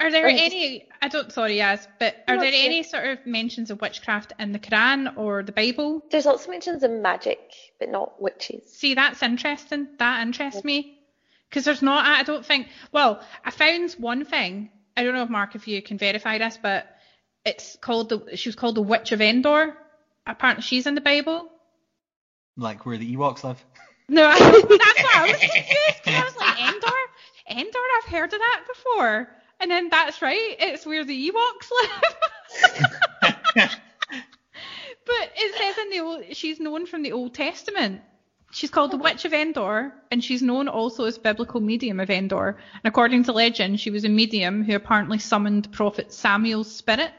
are 0.00 0.10
there 0.10 0.26
any? 0.28 0.84
I 1.02 1.08
don't. 1.08 1.32
Sorry, 1.32 1.56
yes, 1.56 1.86
but 1.98 2.14
are 2.28 2.38
there 2.38 2.52
any 2.52 2.82
sort 2.82 3.06
of 3.06 3.18
mentions 3.26 3.70
of 3.70 3.80
witchcraft 3.80 4.32
in 4.38 4.52
the 4.52 4.58
Quran 4.58 5.12
or 5.16 5.42
the 5.42 5.52
Bible? 5.52 6.02
There's 6.10 6.26
lots 6.26 6.44
of 6.44 6.50
mentions 6.50 6.82
of 6.82 6.90
magic, 6.90 7.40
but 7.80 7.88
not 7.88 8.20
witches. 8.20 8.62
See, 8.66 8.94
that's 8.94 9.22
interesting. 9.22 9.88
That 9.98 10.22
interests 10.22 10.64
me 10.64 10.98
because 11.50 11.64
there's 11.64 11.82
not. 11.82 12.04
I 12.04 12.22
don't 12.22 12.44
think. 12.44 12.68
Well, 12.92 13.20
I 13.44 13.50
found 13.50 13.92
one 13.98 14.24
thing. 14.24 14.70
I 14.96 15.02
don't 15.02 15.14
know 15.14 15.22
if 15.24 15.30
Mark, 15.30 15.54
if 15.54 15.66
you 15.68 15.82
can 15.82 15.98
verify 15.98 16.38
this, 16.38 16.58
but 16.62 16.86
it's 17.44 17.76
called 17.80 18.08
the. 18.08 18.36
She 18.36 18.48
was 18.48 18.56
called 18.56 18.76
the 18.76 18.82
Witch 18.82 19.12
of 19.12 19.20
Endor. 19.20 19.76
Apparently, 20.26 20.62
she's 20.62 20.86
in 20.86 20.94
the 20.94 21.00
Bible. 21.00 21.50
Like 22.56 22.86
where 22.86 22.96
the 22.98 23.16
Ewoks 23.16 23.42
live. 23.44 23.62
No, 24.08 24.26
I 24.26 24.38
that's 24.38 24.62
what 24.68 25.16
I 25.16 25.22
was 25.26 25.36
confused. 25.40 26.04
'cause 26.04 26.14
I 26.14 26.24
was 26.24 26.36
like, 26.36 26.60
Endor? 26.74 27.60
Endor, 27.64 27.78
I've 27.98 28.10
heard 28.12 28.32
of 28.32 28.38
that 28.38 28.64
before. 28.66 29.28
And 29.60 29.70
then 29.70 29.88
that's 29.88 30.20
right, 30.22 30.56
it's 30.58 30.84
where 30.86 31.04
the 31.04 31.30
Ewoks 31.30 31.70
live. 31.70 33.00
but 35.06 35.32
it 35.36 35.54
says 35.56 35.78
in 35.84 35.90
the 35.90 36.00
old, 36.00 36.24
she's 36.36 36.60
known 36.60 36.86
from 36.86 37.02
the 37.02 37.12
Old 37.12 37.34
Testament. 37.34 38.02
She's 38.54 38.70
called 38.70 38.92
the 38.92 38.98
Witch 38.98 39.24
of 39.24 39.32
Endor, 39.32 39.92
and 40.12 40.22
she's 40.22 40.40
known 40.40 40.68
also 40.68 41.06
as 41.06 41.18
biblical 41.18 41.60
medium 41.60 41.98
of 41.98 42.08
Endor. 42.08 42.50
And 42.50 42.84
according 42.84 43.24
to 43.24 43.32
legend, 43.32 43.80
she 43.80 43.90
was 43.90 44.04
a 44.04 44.08
medium 44.08 44.62
who 44.62 44.76
apparently 44.76 45.18
summoned 45.18 45.72
prophet 45.72 46.12
Samuel's 46.12 46.70
spirit. 46.70 47.12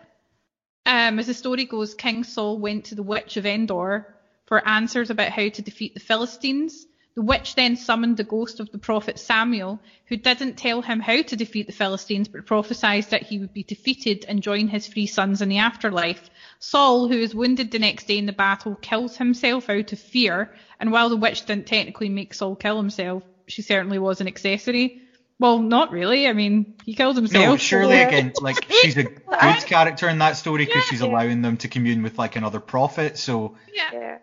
Um, 0.86 1.20
as 1.20 1.28
the 1.28 1.34
story 1.34 1.66
goes, 1.66 1.94
King 1.94 2.24
Saul 2.24 2.58
went 2.58 2.86
to 2.86 2.96
the 2.96 3.04
Witch 3.04 3.36
of 3.36 3.46
Endor 3.46 4.16
for 4.46 4.66
answers 4.66 5.10
about 5.10 5.32
how 5.32 5.50
to 5.50 5.62
defeat 5.62 5.94
the 5.94 6.00
Philistines. 6.00 6.88
The 7.16 7.22
witch 7.22 7.56
then 7.56 7.78
summoned 7.78 8.18
the 8.18 8.26
ghost 8.26 8.60
of 8.60 8.70
the 8.72 8.78
prophet 8.78 9.18
Samuel, 9.18 9.80
who 10.08 10.18
didn't 10.18 10.58
tell 10.58 10.82
him 10.82 11.00
how 11.00 11.22
to 11.22 11.36
defeat 11.38 11.66
the 11.66 11.72
Philistines, 11.74 12.28
but 12.28 12.46
prophesied 12.46 13.06
that 13.06 13.24
he 13.24 13.40
would 13.40 13.54
be 13.54 13.64
defeated 13.64 14.26
and 14.28 14.44
join 14.44 14.68
his 14.68 14.88
three 14.88 15.06
sons 15.08 15.42
in 15.42 15.48
the 15.48 15.60
afterlife. 15.60 16.30
Saul, 16.60 17.08
who 17.08 17.18
is 17.18 17.34
wounded 17.34 17.72
the 17.72 17.80
next 17.80 18.08
day 18.08 18.18
in 18.18 18.26
the 18.26 18.34
battle, 18.34 18.76
kills 18.82 19.16
himself 19.16 19.70
out 19.70 19.94
of 19.94 20.00
fear, 20.00 20.50
and 20.80 20.92
while 20.92 21.08
the 21.10 21.16
witch 21.16 21.46
didn't 21.46 21.68
technically 21.68 22.10
make 22.10 22.34
Saul 22.34 22.58
kill 22.58 22.76
himself, 22.76 23.24
she 23.48 23.62
certainly 23.62 23.98
was 23.98 24.20
an 24.20 24.28
accessory. 24.28 25.02
Well, 25.40 25.60
not 25.60 25.92
really. 25.92 26.28
I 26.28 26.34
mean, 26.34 26.66
he 26.84 26.96
killed 26.96 27.16
himself. 27.16 27.46
No, 27.46 27.58
surely 27.58 27.96
Yeah. 27.96 28.08
again, 28.08 28.34
like 28.42 28.66
she's 28.70 28.98
a 28.98 29.04
good 29.42 29.66
character 29.66 30.10
in 30.10 30.20
that 30.20 30.36
story 30.38 30.66
because 30.66 30.84
she's 30.86 31.02
allowing 31.02 31.42
them 31.42 31.58
to 31.58 31.68
commune 31.70 32.04
with 32.04 32.18
like 32.18 32.36
another 32.36 32.60
prophet. 32.60 33.18
So 33.18 33.56
Yeah. 33.74 34.18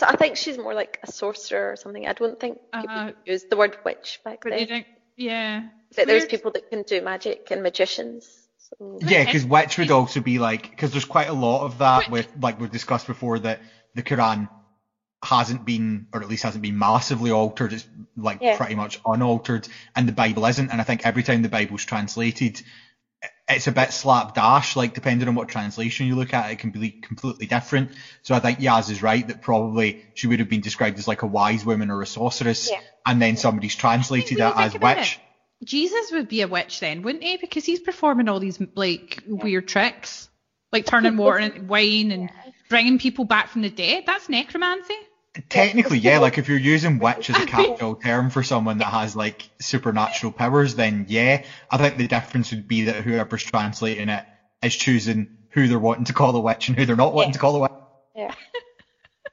Yeah. 0.00 0.08
So 0.08 0.14
I 0.14 0.16
think 0.16 0.36
she's 0.36 0.58
more 0.58 0.74
like 0.74 0.98
a 1.02 1.10
sorcerer 1.10 1.72
or 1.72 1.76
something. 1.76 2.06
I 2.06 2.12
don't 2.12 2.38
think 2.38 2.58
people 2.74 2.90
Uh, 2.96 3.12
use 3.26 3.44
the 3.44 3.56
word 3.56 3.76
witch 3.84 4.20
back 4.24 4.40
But 4.42 4.50
then. 4.50 4.60
you 4.60 4.66
don't, 4.66 4.86
yeah. 5.16 5.62
It's 5.88 5.96
But 5.96 6.06
there's 6.06 6.26
people 6.26 6.50
that 6.52 6.70
can 6.70 6.82
do 6.82 7.00
magic 7.02 7.50
and 7.50 7.62
magicians. 7.62 8.28
So, 8.58 8.98
yeah, 9.02 9.24
because 9.24 9.44
witch 9.44 9.78
would 9.78 9.90
also 9.90 10.20
be 10.20 10.38
like 10.38 10.70
because 10.70 10.92
there's 10.92 11.04
quite 11.04 11.28
a 11.28 11.32
lot 11.32 11.64
of 11.64 11.78
that 11.78 12.10
with 12.10 12.28
like 12.40 12.60
we've 12.60 12.70
discussed 12.70 13.06
before 13.06 13.38
that 13.40 13.60
the 13.94 14.02
Quran 14.02 14.48
hasn't 15.22 15.64
been 15.66 16.06
or 16.14 16.22
at 16.22 16.28
least 16.28 16.44
hasn't 16.44 16.62
been 16.62 16.78
massively 16.78 17.30
altered. 17.30 17.72
It's 17.72 17.86
like 18.16 18.38
Yeah. 18.40 18.56
pretty 18.56 18.76
much 18.76 19.00
unaltered, 19.04 19.68
and 19.96 20.06
the 20.08 20.12
Bible 20.12 20.46
isn't. 20.46 20.70
And 20.70 20.80
I 20.80 20.84
think 20.84 21.04
every 21.04 21.22
time 21.24 21.42
the 21.42 21.48
Bible's 21.48 21.84
translated, 21.84 22.62
it's 23.56 23.66
a 23.66 23.72
bit 23.72 23.92
slapdash. 23.92 24.76
Like 24.76 24.94
depending 24.94 25.28
on 25.28 25.34
what 25.34 25.48
translation 25.48 26.06
you 26.06 26.16
look 26.16 26.32
at, 26.34 26.50
it 26.50 26.58
can 26.58 26.70
be 26.70 26.90
completely 26.90 27.46
different. 27.46 27.90
So 28.22 28.34
I 28.34 28.40
think 28.40 28.58
Yaz 28.58 28.90
is 28.90 29.02
right 29.02 29.26
that 29.28 29.42
probably 29.42 30.04
she 30.14 30.26
would 30.26 30.38
have 30.40 30.48
been 30.48 30.60
described 30.60 30.98
as 30.98 31.06
like 31.08 31.22
a 31.22 31.26
wise 31.26 31.64
woman 31.64 31.90
or 31.90 32.02
a 32.02 32.06
sorceress, 32.06 32.70
Yeah. 32.70 32.78
and 33.06 33.20
then 33.20 33.36
somebody's 33.36 33.74
translated 33.76 34.38
When 34.38 34.48
it 34.48 34.56
as 34.56 34.74
witch. 34.74 35.20
it, 35.62 35.66
Jesus 35.66 36.10
would 36.12 36.28
be 36.28 36.40
a 36.42 36.48
witch 36.48 36.80
then, 36.80 37.02
wouldn't 37.02 37.22
he? 37.24 37.36
Because 37.36 37.64
he's 37.64 37.80
performing 37.80 38.28
all 38.28 38.40
these 38.40 38.58
like 38.74 39.22
weird 39.26 39.68
tricks, 39.68 40.28
like 40.72 40.86
turning 40.86 41.16
water 41.16 41.38
into 41.38 41.62
wine 41.62 42.10
and 42.12 42.30
bringing 42.68 42.98
people 42.98 43.24
back 43.24 43.48
from 43.48 43.62
the 43.62 43.70
dead. 43.70 44.04
That's 44.06 44.28
necromancy. 44.28 44.94
Technically, 45.48 45.98
yeah, 45.98 46.18
like 46.18 46.38
if 46.38 46.48
you're 46.48 46.58
using 46.58 46.98
witch 47.00 47.30
as 47.30 47.36
a 47.40 47.46
catch-all 47.46 47.94
term 47.96 48.30
for 48.30 48.42
someone 48.42 48.78
that 48.78 48.86
has 48.86 49.14
like 49.14 49.48
supernatural 49.60 50.32
powers, 50.32 50.74
then 50.74 51.06
yeah, 51.08 51.44
I 51.70 51.76
think 51.78 51.96
the 51.96 52.08
difference 52.08 52.50
would 52.50 52.66
be 52.66 52.84
that 52.86 53.04
whoever's 53.04 53.44
translating 53.44 54.08
it 54.08 54.24
is 54.62 54.74
choosing 54.74 55.28
who 55.50 55.68
they're 55.68 55.78
wanting 55.78 56.06
to 56.06 56.12
call 56.12 56.34
a 56.34 56.40
witch 56.40 56.68
and 56.68 56.76
who 56.76 56.84
they're 56.84 56.96
not 56.96 57.14
wanting 57.14 57.30
Yeah. 57.30 57.34
to 57.34 57.38
call 57.38 57.56
a 57.56 57.60
witch. 57.60 57.70
yeah. 58.14 58.34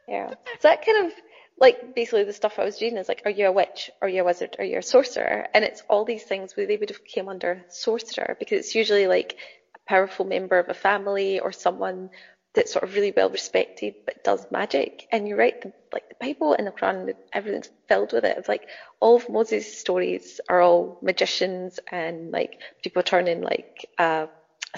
Yeah. 0.07 0.29
So 0.29 0.35
that 0.69 0.85
kind 0.85 1.07
of 1.07 1.13
like 1.59 1.93
basically 1.93 2.23
the 2.23 2.31
stuff 2.31 2.59
I 2.59 2.63
was 2.63 2.81
reading 2.81 2.97
is 2.97 3.09
like, 3.09 3.23
are 3.25 3.31
you 3.31 3.47
a 3.47 3.51
witch? 3.51 3.89
Are 4.01 4.07
you 4.07 4.21
a 4.21 4.25
wizard? 4.25 4.55
Are 4.57 4.63
you 4.63 4.77
a 4.77 4.81
sorcerer? 4.83 5.47
And 5.53 5.65
it's 5.65 5.83
all 5.89 6.05
these 6.05 6.23
things 6.23 6.55
where 6.55 6.65
they 6.65 6.77
would 6.77 6.89
have 6.91 7.03
came 7.03 7.27
under 7.27 7.65
sorcerer 7.67 8.37
because 8.39 8.59
it's 8.59 8.75
usually 8.75 9.07
like 9.07 9.35
a 9.75 9.79
powerful 9.89 10.23
member 10.23 10.59
of 10.59 10.69
a 10.69 10.73
family 10.73 11.39
or 11.41 11.51
someone 11.51 12.09
that's 12.57 12.73
sort 12.73 12.83
of 12.83 12.93
really 12.93 13.13
well 13.15 13.29
respected 13.29 13.93
but 14.05 14.23
does 14.23 14.45
magic. 14.51 15.07
And 15.11 15.27
you're 15.27 15.37
right, 15.37 15.59
the, 15.61 15.71
like 15.93 16.03
the 16.09 16.15
Bible 16.19 16.53
and 16.53 16.67
the 16.67 16.71
Quran, 16.71 17.13
everything's 17.31 17.69
filled 17.87 18.11
with 18.13 18.25
it. 18.25 18.37
It's 18.37 18.49
like 18.49 18.67
all 18.99 19.15
of 19.15 19.29
Moses' 19.29 19.79
stories 19.79 20.41
are 20.49 20.59
all 20.61 20.99
magicians 21.01 21.79
and 21.91 22.31
like 22.31 22.59
people 22.83 23.03
turning 23.03 23.41
like 23.41 23.87
uh, 23.97 24.27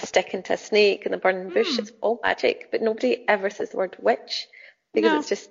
a 0.00 0.06
stick 0.06 0.34
into 0.34 0.52
a 0.52 0.56
snake 0.56 1.02
and 1.06 1.12
the 1.12 1.18
burning 1.18 1.48
bush. 1.50 1.78
It's 1.78 1.92
all 2.00 2.20
magic, 2.22 2.68
but 2.70 2.82
nobody 2.82 3.18
ever 3.26 3.50
says 3.50 3.70
the 3.70 3.76
word 3.78 3.96
witch 3.98 4.46
because 4.94 5.12
No. 5.12 5.18
it's 5.18 5.28
just. 5.28 5.50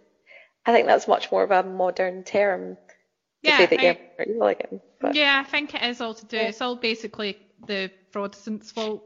I 0.65 0.73
think 0.73 0.87
that's 0.87 1.07
much 1.07 1.31
more 1.31 1.43
of 1.43 1.51
a 1.51 1.63
modern 1.63 2.23
term 2.23 2.75
to 2.75 3.49
Yeah, 3.49 3.57
say 3.57 3.65
that 3.67 3.79
I- 3.79 3.83
you're 3.83 4.25
evil 4.35 4.47
again. 4.47 4.81
But 4.99 5.15
Yeah, 5.15 5.41
I 5.43 5.49
think 5.49 5.73
it 5.73 5.81
is 5.83 6.01
all 6.01 6.13
to 6.13 6.25
do. 6.25 6.37
It's 6.37 6.61
all 6.61 6.75
basically 6.75 7.37
the 7.65 7.89
Protestants' 8.11 8.71
fault. 8.71 9.01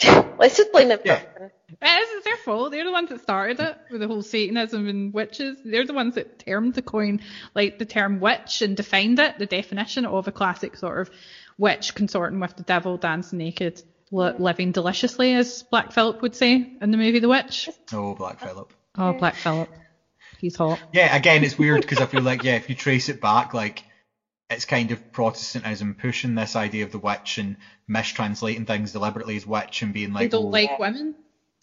let's 0.38 0.56
just 0.56 0.72
blame 0.72 0.88
them 0.88 0.98
for 0.98 1.06
Yeah. 1.06 1.20
everything. 1.34 1.50
It 1.68 2.02
is, 2.02 2.08
it's 2.16 2.24
their 2.24 2.36
fault. 2.36 2.70
They're 2.70 2.84
the 2.84 2.92
ones 2.92 3.08
that 3.10 3.20
started 3.20 3.60
it 3.60 3.78
with 3.90 4.00
the 4.00 4.06
whole 4.06 4.22
Satanism 4.22 4.88
and 4.88 5.12
witches. 5.12 5.58
They're 5.64 5.84
the 5.84 5.92
ones 5.94 6.14
that 6.14 6.38
termed 6.38 6.74
the 6.74 6.82
coin, 6.82 7.20
like 7.54 7.78
the 7.78 7.84
term 7.84 8.20
witch, 8.20 8.62
and 8.62 8.76
defined 8.76 9.18
it, 9.18 9.38
the 9.38 9.46
definition 9.46 10.06
of 10.06 10.28
a 10.28 10.32
classic 10.32 10.76
sort 10.76 11.00
of 11.00 11.10
witch 11.58 11.94
consorting 11.94 12.40
with 12.40 12.56
the 12.56 12.62
devil, 12.62 12.96
dancing 12.96 13.38
naked, 13.38 13.82
li- 14.10 14.26
mm-hmm. 14.30 14.42
living 14.42 14.72
deliciously, 14.72 15.34
as 15.34 15.64
Black 15.64 15.92
Phillip 15.92 16.22
would 16.22 16.34
say 16.34 16.54
in 16.80 16.90
the 16.90 16.96
movie 16.96 17.18
The 17.18 17.28
Witch. 17.28 17.68
Oh, 17.92 18.14
Black 18.14 18.40
Phillip. 18.40 18.72
Oh, 18.96 19.12
Black 19.12 19.34
Phillip. 19.34 19.68
He's 20.38 20.56
hot. 20.56 20.78
Yeah, 20.92 21.14
again, 21.16 21.44
it's 21.44 21.58
weird 21.58 21.80
because 21.82 21.98
I 21.98 22.06
feel 22.06 22.22
like 22.22 22.44
yeah, 22.44 22.56
if 22.56 22.68
you 22.68 22.74
trace 22.74 23.08
it 23.08 23.20
back, 23.20 23.54
like 23.54 23.82
it's 24.50 24.64
kind 24.64 24.90
of 24.92 25.00
Protestantism 25.12 25.94
pushing 25.94 26.34
this 26.34 26.56
idea 26.56 26.84
of 26.84 26.92
the 26.92 26.98
witch 26.98 27.38
and 27.38 27.56
mistranslating 27.90 28.66
things 28.66 28.92
deliberately 28.92 29.36
as 29.36 29.46
witch 29.46 29.82
and 29.82 29.92
being 29.92 30.12
They 30.12 30.14
like, 30.14 30.30
don't 30.30 30.50
well, 30.50 30.52
like 30.52 30.78
women. 30.78 31.14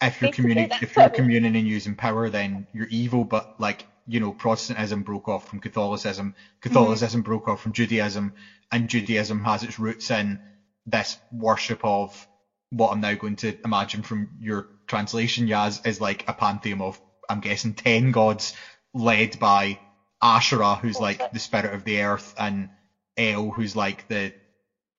if 0.02 0.20
you're 0.20 0.30
communing 0.30 0.70
if 0.82 0.96
you're 0.96 1.10
communing 1.10 1.56
and 1.56 1.68
using 1.68 1.96
power 1.96 2.30
then 2.30 2.66
you're 2.72 2.88
evil 2.90 3.24
but 3.24 3.46
like 3.58 3.86
you 4.06 4.20
know 4.20 4.32
protestantism 4.32 5.02
broke 5.02 5.28
off 5.28 5.44
from 5.44 5.60
catholicism. 5.60 6.34
Catholicism 6.62 7.22
broke 7.22 7.48
off 7.48 7.60
from 7.60 7.72
judaism 7.72 8.32
and 8.72 8.88
judaism 8.90 9.44
has 9.44 9.64
its 9.64 9.78
roots 9.78 10.10
in 10.10 10.38
this 10.86 11.18
worship 11.32 11.80
of 11.84 12.28
what 12.70 12.90
i'm 12.92 13.00
now 13.00 13.14
going 13.14 13.36
to 13.36 13.54
imagine 13.64 14.02
from 14.02 14.28
your 14.40 14.66
translation 14.88 15.48
yaz 15.48 15.80
is 15.86 16.00
like 16.00 16.24
a 16.28 16.34
pantheon 16.34 16.82
of 16.82 17.00
i'm 17.30 17.40
guessing 17.40 17.74
10 17.74 18.12
gods 18.12 18.54
led 18.94 19.38
by 19.38 19.78
asherah 20.24 20.76
who's 20.76 21.00
like 21.00 21.32
the 21.32 21.40
spirit 21.40 21.74
of 21.74 21.84
the 21.84 22.02
earth 22.02 22.34
and 22.38 22.70
el 23.18 23.50
who's 23.52 23.76
like 23.76 24.08
the 24.08 24.32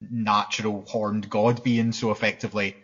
natural 0.02 0.86
horned 0.88 1.30
god 1.30 1.64
being 1.64 1.94
so 1.94 2.12
effectively 2.12 2.76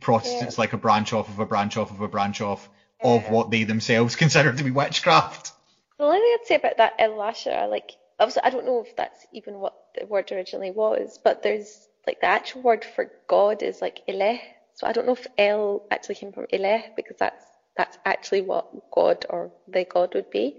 Protestants 0.00 0.58
like 0.58 0.74
a 0.74 0.78
branch 0.78 1.12
off 1.12 1.28
of 1.28 1.40
a 1.40 1.46
branch 1.46 1.76
off 1.76 1.90
of 1.90 2.00
a 2.02 2.08
branch 2.08 2.40
off 2.42 2.68
of 3.02 3.30
what 3.30 3.50
they 3.50 3.64
themselves 3.64 4.16
consider 4.24 4.52
to 4.52 4.64
be 4.64 4.72
witchcraft. 4.72 5.52
The 5.98 6.04
only 6.04 6.18
thing 6.20 6.36
I'd 6.40 6.46
say 6.46 6.54
about 6.56 6.78
that 6.78 6.94
Elisha, 6.98 7.68
like 7.70 7.92
obviously 8.20 8.42
I 8.44 8.50
don't 8.50 8.66
know 8.66 8.84
if 8.86 8.96
that's 8.96 9.26
even 9.32 9.56
what 9.60 9.74
the 9.98 10.06
word 10.06 10.30
originally 10.32 10.70
was, 10.72 11.18
but 11.24 11.42
there's 11.42 11.88
like 12.06 12.20
the 12.20 12.28
actual 12.28 12.62
word 12.62 12.84
for 12.84 13.10
God 13.28 13.62
is 13.62 13.82
like 13.82 14.02
Eleh. 14.08 14.40
So 14.74 14.86
I 14.86 14.92
don't 14.92 15.06
know 15.06 15.14
if 15.14 15.26
El 15.38 15.82
actually 15.90 16.16
came 16.16 16.32
from 16.32 16.46
Eleh 16.52 16.94
because 16.96 17.16
that's 17.18 17.44
that's 17.76 17.98
actually 18.04 18.42
what 18.42 18.90
God 18.92 19.26
or 19.30 19.52
the 19.68 19.84
God 19.84 20.14
would 20.14 20.30
be. 20.30 20.56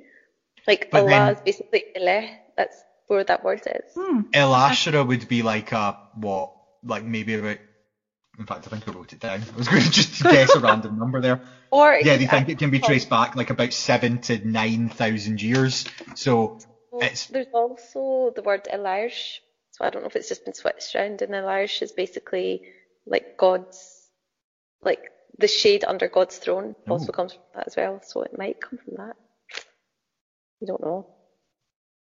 Like 0.70 0.92
But 0.92 1.02
Allah 1.02 1.10
then- 1.10 1.34
is 1.34 1.42
basically 1.42 1.84
Eleh. 1.98 2.30
That's 2.56 2.78
where 3.08 3.24
that 3.24 3.44
word 3.44 3.62
is. 3.66 3.92
Hmm. 3.96 4.22
El 4.34 4.54
Asherah 4.54 5.04
would 5.04 5.28
be 5.28 5.42
like 5.42 5.72
a 5.72 5.98
what? 6.14 6.54
Like 6.84 7.04
maybe 7.04 7.34
about. 7.34 7.58
In 8.38 8.46
fact, 8.46 8.68
I 8.68 8.70
think 8.70 8.88
I 8.88 8.92
wrote 8.92 9.12
it 9.12 9.20
down. 9.20 9.42
I 9.54 9.58
was 9.58 9.68
going 9.68 9.82
to 9.90 9.92
just 9.92 10.22
guess 10.24 10.56
a 10.56 10.60
random 10.60 11.00
number 11.00 11.20
there. 11.22 11.42
Or 11.72 11.94
Yeah, 11.96 12.18
they 12.18 12.28
think 12.28 12.50
it 12.50 12.60
can 12.60 12.70
be 12.70 12.80
traced 12.80 13.10
back 13.10 13.36
like 13.36 13.50
about 13.50 13.74
seven 13.74 14.20
to 14.28 14.38
nine 14.48 14.90
thousand 14.90 15.42
years. 15.42 15.86
So 16.16 16.60
Well, 16.92 17.02
it's 17.02 17.26
There's 17.26 17.48
also 17.52 18.32
the 18.36 18.44
word 18.44 18.68
Elish. 18.72 19.40
So 19.72 19.86
I 19.86 19.90
don't 19.90 20.04
know 20.04 20.08
if 20.08 20.16
it's 20.16 20.30
just 20.30 20.46
been 20.46 20.54
switched 20.54 20.96
around. 20.96 21.24
And 21.24 21.34
Elish 21.34 21.82
is 21.82 21.92
basically 21.92 22.62
like 23.08 23.38
God's, 23.38 24.08
like 24.84 25.02
the 25.40 25.48
shade 25.48 25.84
under 25.84 26.08
God's 26.08 26.38
throne 26.38 26.76
also 26.88 27.10
Ooh. 27.10 27.18
comes 27.18 27.34
from 27.34 27.42
that 27.56 27.68
as 27.68 27.76
well. 27.76 28.02
So 28.04 28.22
it 28.22 28.38
might 28.38 28.62
come 28.62 28.78
from 28.78 28.96
that. 28.98 29.16
You 30.60 30.68
don't 30.68 30.82
know. 30.82 31.08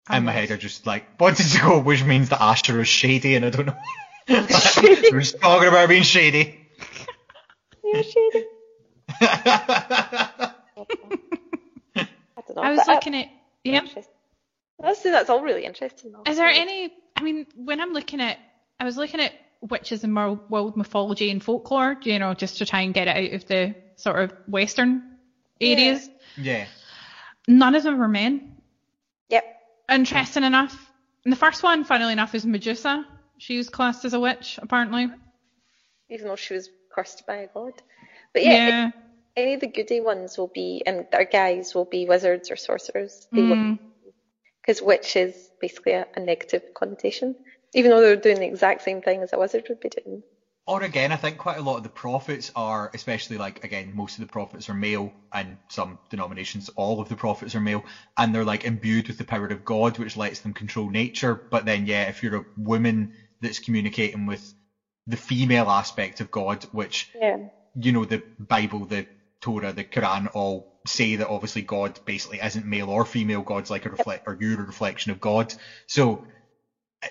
in 0.09 0.15
um, 0.15 0.25
my 0.25 0.31
head, 0.31 0.51
I 0.51 0.57
just 0.57 0.85
like 0.85 1.19
wanted 1.19 1.47
to 1.47 1.61
go, 1.61 1.79
which 1.79 2.03
means 2.03 2.29
that 2.29 2.41
Asherah 2.41 2.81
is 2.81 2.87
shady, 2.87 3.35
and 3.35 3.45
I 3.45 3.49
don't 3.49 3.67
know. 3.67 3.77
We're 4.29 5.21
just 5.21 5.39
talking 5.39 5.69
about 5.69 5.89
being 5.89 6.03
shady. 6.03 6.59
You're 7.83 8.03
shady. 8.03 8.45
I 9.21 10.53
don't 12.47 12.55
know. 12.55 12.61
I 12.61 12.71
was 12.71 12.81
but, 12.85 12.87
looking 12.87 13.15
at. 13.15 13.27
Yep. 13.63 13.83
interesting. 13.83 14.13
That's, 14.79 15.03
that's 15.03 15.29
all 15.29 15.41
really 15.41 15.65
interesting 15.65 16.11
though. 16.11 16.23
Is 16.29 16.37
there 16.37 16.47
any? 16.47 16.93
I 17.15 17.23
mean, 17.23 17.47
when 17.55 17.81
I'm 17.81 17.93
looking 17.93 18.21
at, 18.21 18.37
I 18.79 18.85
was 18.85 18.97
looking 18.97 19.19
at 19.19 19.33
witches 19.61 20.03
in 20.03 20.13
world, 20.15 20.39
world 20.49 20.77
mythology 20.77 21.29
and 21.31 21.43
folklore, 21.43 21.97
you 22.03 22.19
know, 22.19 22.33
just 22.33 22.59
to 22.59 22.65
try 22.65 22.81
and 22.81 22.93
get 22.93 23.07
it 23.07 23.17
out 23.17 23.33
of 23.33 23.45
the 23.47 23.75
sort 23.95 24.19
of 24.19 24.33
Western 24.47 25.17
areas. 25.59 26.09
yeah. 26.37 26.65
None 27.49 27.73
of 27.73 27.81
them 27.83 27.97
were 27.97 28.07
men. 28.07 28.55
Yep. 29.29 29.43
interesting 29.89 30.43
enough. 30.43 30.91
And 31.25 31.31
the 31.33 31.37
first 31.37 31.63
one, 31.63 31.83
funnily 31.83 32.13
enough, 32.13 32.35
is 32.35 32.45
Medusa. 32.45 33.05
She 33.39 33.57
was 33.57 33.69
classed 33.69 34.05
as 34.05 34.13
a 34.13 34.19
witch, 34.19 34.59
apparently. 34.61 35.09
Even 36.09 36.27
though 36.27 36.35
she 36.35 36.53
was 36.53 36.69
cursed 36.93 37.25
by 37.25 37.37
a 37.37 37.47
god. 37.47 37.73
But 38.33 38.45
yeah, 38.45 38.67
Yeah. 38.67 38.91
any 39.35 39.55
of 39.55 39.61
the 39.61 39.67
goody 39.67 39.99
ones 39.99 40.37
will 40.37 40.51
be, 40.53 40.83
and 40.85 41.07
their 41.11 41.25
guys 41.25 41.73
will 41.73 41.85
be 41.85 42.05
wizards 42.05 42.51
or 42.51 42.55
sorcerers. 42.55 43.27
Mm. 43.33 43.79
Because 44.61 44.81
witch 44.81 45.15
is 45.15 45.49
basically 45.59 45.93
a, 45.93 46.05
a 46.15 46.19
negative 46.19 46.61
connotation, 46.75 47.35
even 47.73 47.89
though 47.89 48.01
they're 48.01 48.15
doing 48.15 48.39
the 48.39 48.45
exact 48.45 48.83
same 48.83 49.01
thing 49.01 49.23
as 49.23 49.33
a 49.33 49.39
wizard 49.39 49.65
would 49.69 49.79
be 49.79 49.89
doing. 49.89 50.21
Or 50.69 50.83
again, 50.83 51.11
I 51.11 51.17
think 51.17 51.39
quite 51.39 51.57
a 51.59 51.63
lot 51.63 51.77
of 51.77 51.83
the 51.83 51.89
prophets 51.89 52.51
are, 52.55 52.91
especially 52.95 53.37
like 53.37 53.59
again, 53.63 53.91
most 53.95 54.19
of 54.19 54.21
the 54.21 54.31
prophets 54.31 54.69
are 54.69 54.75
male, 54.75 55.15
and 55.33 55.59
some 55.69 55.99
denominations, 56.11 56.69
all 56.77 57.01
of 57.01 57.09
the 57.09 57.17
prophets 57.17 57.55
are 57.55 57.61
male, 57.61 57.85
and 58.17 58.35
they're 58.35 58.45
like 58.45 58.65
imbued 58.65 59.09
with 59.09 59.17
the 59.17 59.25
power 59.25 59.47
of 59.47 59.65
God, 59.65 59.99
which 59.99 60.17
lets 60.17 60.41
them 60.41 60.53
control 60.53 60.89
nature. 60.89 61.41
But 61.51 61.65
then, 61.65 61.87
yeah, 61.87 62.09
if 62.09 62.23
you're 62.23 62.37
a 62.37 62.43
woman 62.57 63.09
that's 63.41 63.59
communicating 63.59 64.27
with 64.27 64.43
the 65.07 65.17
female 65.17 65.69
aspect 65.71 66.21
of 66.21 66.31
God, 66.31 66.65
which 66.71 67.07
Yeah. 67.13 67.37
you 67.75 67.91
know 67.93 68.05
the 68.05 68.23
Bible, 68.39 68.85
the 68.85 69.05
Torah, 69.41 69.73
the 69.73 69.85
Quran 69.85 70.29
all 70.33 70.65
say 70.87 71.15
that 71.17 71.29
obviously 71.29 71.63
God 71.63 71.99
basically 72.05 72.39
isn't 72.41 72.65
male 72.65 72.89
or 72.89 73.05
female. 73.05 73.43
God's 73.43 73.71
like 73.71 73.85
a 73.85 73.89
reflect, 73.91 74.23
or 74.27 74.37
you're 74.39 74.61
a 74.61 74.65
reflection 74.65 75.11
of 75.11 75.19
God. 75.21 75.53
So 75.87 76.21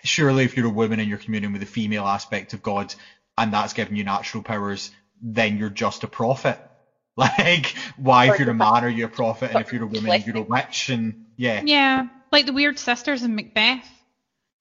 surely, 0.05 0.45
if 0.45 0.57
you're 0.57 0.67
a 0.67 0.71
woman 0.71 1.01
and 1.01 1.09
you're 1.09 1.19
communing 1.19 1.53
with 1.53 1.61
the 1.61 1.67
female 1.67 2.07
aspect 2.07 2.53
of 2.53 2.63
God, 2.63 2.95
and 3.39 3.53
that's 3.53 3.73
giving 3.73 3.97
you 3.97 4.05
natural 4.05 4.43
powers, 4.43 4.91
then 5.23 5.57
you're 5.57 5.71
just 5.71 6.05
a 6.05 6.09
prophet. 6.09 6.59
Like, 7.19 7.75
why 7.97 8.31
if 8.31 8.39
you're 8.39 8.51
a 8.51 8.55
man 8.55 8.85
are 8.85 8.89
you 8.89 9.07
a 9.07 9.09
prophet, 9.09 9.51
and 9.51 9.61
if 9.61 9.73
you're 9.73 9.83
a 9.83 9.87
woman 9.89 10.23
you're 10.25 10.37
a 10.37 10.43
witch, 10.43 10.89
and 10.89 11.27
yeah, 11.37 11.63
Yeah, 11.65 12.07
like 12.31 12.47
the 12.47 12.53
weird 12.53 12.79
sisters 12.79 13.25
in 13.25 13.35
Macbeth. 13.35 13.91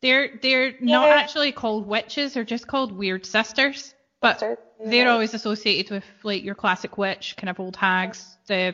They're 0.02 0.40
they're 0.42 0.74
not 0.80 1.08
actually 1.10 1.52
called 1.52 1.86
witches. 1.86 2.34
They're 2.34 2.44
just 2.44 2.66
called 2.66 2.92
weird 2.92 3.28
sisters. 3.28 3.94
But 4.22 4.40
Sisters, 4.40 4.58
they're 4.84 5.06
yeah. 5.06 5.12
always 5.12 5.36
associated 5.36 5.92
with 5.92 6.04
like 6.24 6.44
your 6.44 6.56
classic 6.56 6.98
witch, 6.98 7.36
kind 7.38 7.50
of 7.50 7.60
old 7.60 7.76
hags. 7.76 8.26
The 8.48 8.74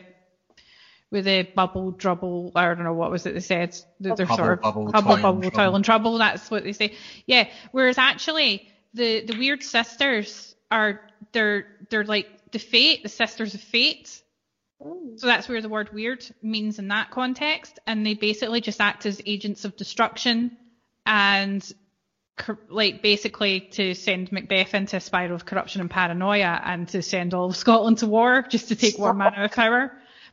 with 1.10 1.26
the 1.26 1.42
bubble 1.42 1.92
trouble. 1.92 2.52
I 2.54 2.64
don't 2.66 2.84
know 2.84 2.94
what 2.94 3.10
was 3.10 3.26
it 3.26 3.34
they 3.34 3.40
said. 3.40 3.76
They're 4.00 4.12
Hubble, 4.12 4.36
sort 4.36 4.52
of 4.54 4.60
bubble, 4.62 4.92
hubble, 4.92 5.14
toil 5.16 5.22
bubble, 5.22 5.40
trouble. 5.42 5.56
toil 5.56 5.76
and 5.76 5.84
trouble. 5.84 6.18
That's 6.18 6.50
what 6.50 6.64
they 6.64 6.72
say. 6.72 6.94
Yeah. 7.26 7.48
Whereas 7.72 7.98
actually 7.98 8.68
the 8.94 9.24
the 9.24 9.36
weird 9.36 9.62
sisters 9.62 10.54
are 10.70 11.00
they're 11.32 11.66
they're 11.90 12.04
like 12.04 12.28
the 12.52 12.58
fate, 12.58 13.02
the 13.02 13.08
sisters 13.08 13.54
of 13.54 13.60
fate. 13.60 14.22
Mm. 14.80 15.18
So 15.18 15.26
that's 15.26 15.48
where 15.48 15.60
the 15.60 15.68
word 15.68 15.92
weird 15.92 16.24
means 16.42 16.78
in 16.78 16.88
that 16.88 17.10
context. 17.10 17.78
And 17.86 18.06
they 18.06 18.14
basically 18.14 18.60
just 18.60 18.80
act 18.80 19.06
as 19.06 19.20
agents 19.26 19.64
of 19.64 19.76
destruction 19.76 20.56
and 21.04 21.68
cor- 22.38 22.60
like 22.68 23.02
basically 23.02 23.60
to 23.72 23.94
send 23.94 24.32
Macbeth 24.32 24.74
into 24.74 24.96
a 24.96 25.00
spiral 25.00 25.34
of 25.34 25.44
corruption 25.44 25.80
and 25.80 25.90
paranoia 25.90 26.60
and 26.64 26.88
to 26.88 27.02
send 27.02 27.34
all 27.34 27.50
of 27.50 27.56
Scotland 27.56 27.98
to 27.98 28.06
war 28.06 28.42
just 28.48 28.68
to 28.68 28.76
take 28.76 28.98
one 28.98 29.18
man 29.18 29.34
out 29.34 29.44
of 29.44 29.52
power. 29.52 29.92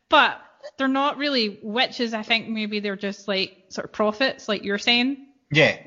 But 0.09 0.39
they're 0.77 0.87
not 0.87 1.17
really 1.17 1.59
witches. 1.63 2.13
I 2.13 2.21
think 2.21 2.47
maybe 2.47 2.79
they're 2.79 2.95
just 2.95 3.27
like 3.27 3.65
sort 3.69 3.85
of 3.85 3.91
prophets, 3.91 4.47
like 4.47 4.63
you're 4.63 4.77
saying. 4.77 5.27
yeah, 5.51 5.77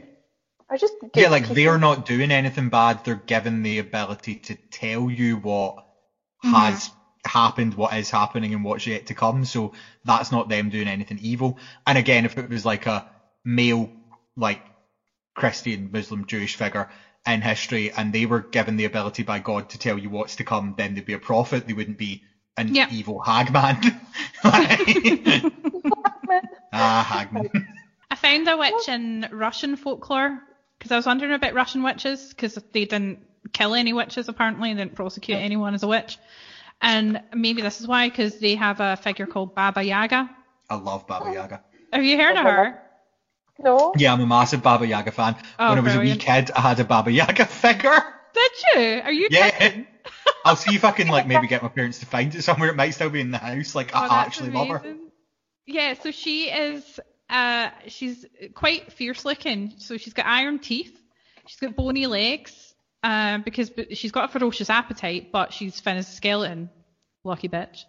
Or 0.75 0.79
just 0.79 0.95
good 1.01 1.13
yeah. 1.17 1.29
Like 1.29 1.45
people. 1.45 1.57
they're 1.57 1.79
not 1.79 2.07
doing 2.07 2.33
anything 2.33 2.71
bad. 2.71 3.01
They're 3.05 3.17
given 3.17 3.63
the 3.63 3.79
ability 3.81 4.37
to 4.45 4.57
tell 4.73 5.11
you 5.11 5.39
what 5.39 5.77
has 6.43 6.91
happened, 7.27 7.75
what 7.75 7.95
is 7.95 8.11
happening, 8.11 8.55
and 8.55 8.65
what's 8.65 8.87
yet 8.87 9.07
to 9.07 9.15
come. 9.15 9.45
So 9.47 9.73
that's 10.05 10.33
not 10.33 10.49
them 10.49 10.71
doing 10.71 10.89
anything 10.89 11.19
evil. 11.21 11.59
And 11.87 11.99
again, 11.99 12.27
if 12.27 12.39
it 12.39 12.51
was 12.51 12.65
like 12.67 12.87
a 12.87 13.05
male, 13.45 13.93
like 14.37 14.63
Christian, 15.37 15.91
Muslim, 15.93 16.27
Jewish 16.27 16.57
figure 16.57 16.89
in 17.27 17.43
history, 17.43 17.93
and 17.93 18.13
they 18.13 18.27
were 18.27 18.49
given 18.53 18.77
the 18.77 18.87
ability 18.87 19.25
by 19.25 19.41
God 19.41 19.71
to 19.71 19.79
tell 19.79 19.99
you 19.99 20.11
what's 20.11 20.37
to 20.37 20.45
come, 20.45 20.75
then 20.77 20.95
they'd 20.95 21.07
be 21.07 21.15
a 21.15 21.21
prophet. 21.21 21.67
They 21.67 21.75
wouldn't 21.75 21.99
be 21.99 22.23
an 22.59 22.75
Yeah. 22.75 22.89
evil 22.89 23.23
hagman. 23.27 23.95
Like- 24.45 24.81
ah, 26.73 27.07
hagman. 27.11 27.47
I 28.11 28.17
found 28.17 28.49
a 28.49 28.57
witch 28.57 28.89
in 28.89 29.27
Russian 29.33 29.77
folklore 29.77 30.41
because 30.85 30.93
I 30.93 30.97
was 30.97 31.07
wondering 31.07 31.33
about 31.33 31.55
Russian 31.55 31.83
witches 31.83 32.29
because 32.29 32.59
they 32.73 32.85
didn't 32.85 33.27
kill 33.55 33.73
any 33.73 33.95
witches 33.95 34.29
apparently, 34.29 34.75
they 34.75 34.83
didn't 34.83 34.95
prosecute 34.95 35.39
anyone 35.39 35.73
as 35.73 35.83
a 35.83 35.89
witch. 35.89 36.19
And 36.83 37.23
maybe 37.35 37.63
this 37.63 37.81
is 37.81 37.87
why, 37.87 38.09
because 38.09 38.37
they 38.37 38.55
have 38.57 38.81
a 38.81 38.95
figure 38.97 39.27
called 39.27 39.55
Baba 39.55 39.83
Yaga. 39.83 40.29
I 40.69 40.75
love 40.75 41.07
Baba 41.07 41.25
oh. 41.27 41.33
Yaga. 41.33 41.61
Have 41.91 42.05
you 42.05 42.19
heard 42.19 42.37
of 42.37 42.43
her? 42.43 42.83
No. 43.61 43.95
Yeah, 43.97 44.13
I'm 44.13 44.21
a 44.21 44.27
massive 44.27 44.63
Baba 44.63 44.87
Yaga 44.87 45.11
fan. 45.11 45.37
Oh, 45.59 45.71
when 45.71 45.79
I 45.79 45.81
was 45.81 45.95
a 45.95 46.01
wee 46.01 46.17
kid, 46.17 46.51
I 46.55 46.61
had 46.61 46.81
a 46.81 46.85
Baba 46.85 47.11
Yaga 47.11 47.47
figure. 47.47 48.03
Did 48.35 48.51
you? 48.75 49.01
Are 49.05 49.13
you 49.13 49.29
Yeah. 49.31 49.49
kidding? 49.49 49.87
I'll 50.45 50.57
see 50.57 50.75
if 50.75 50.85
I 50.85 50.91
can 50.91 51.09
like 51.09 51.27
maybe 51.27 51.47
get 51.47 51.63
my 51.63 51.69
parents 51.75 52.01
to 52.01 52.07
find 52.07 52.35
it 52.35 52.43
somewhere. 52.43 52.69
It 52.69 52.77
might 52.77 52.91
still 52.91 53.09
be 53.09 53.23
in 53.23 53.31
the 53.31 53.39
house. 53.39 53.75
Like 53.75 53.93
Oh, 53.95 54.01
I 54.01 54.09
that's 54.09 54.27
actually 54.27 54.51
love 54.51 54.69
her. 54.69 54.83
Yeah, 55.65 55.95
so 55.95 56.11
she 56.11 56.51
is 56.51 57.01
uh 57.29 57.71
she's 57.89 58.25
quite 58.55 58.93
fierce 58.93 59.25
looking. 59.25 59.75
So 59.79 59.97
she's 59.97 60.13
got 60.13 60.27
iron 60.27 60.59
teeth, 60.59 60.99
she's 61.47 61.61
got 61.61 61.77
bony 61.77 62.07
legs, 62.07 62.75
uh, 63.03 63.39
because 63.39 63.71
she's 63.93 64.13
got 64.13 64.31
a 64.31 64.33
ferocious 64.33 64.71
appetite, 64.71 65.31
but 65.31 65.53
she's 65.53 65.79
thin 65.81 65.99
as 65.99 66.09
a 66.09 66.13
skeleton. 66.13 66.71
Lucky 67.23 67.49
bitch. 67.49 67.85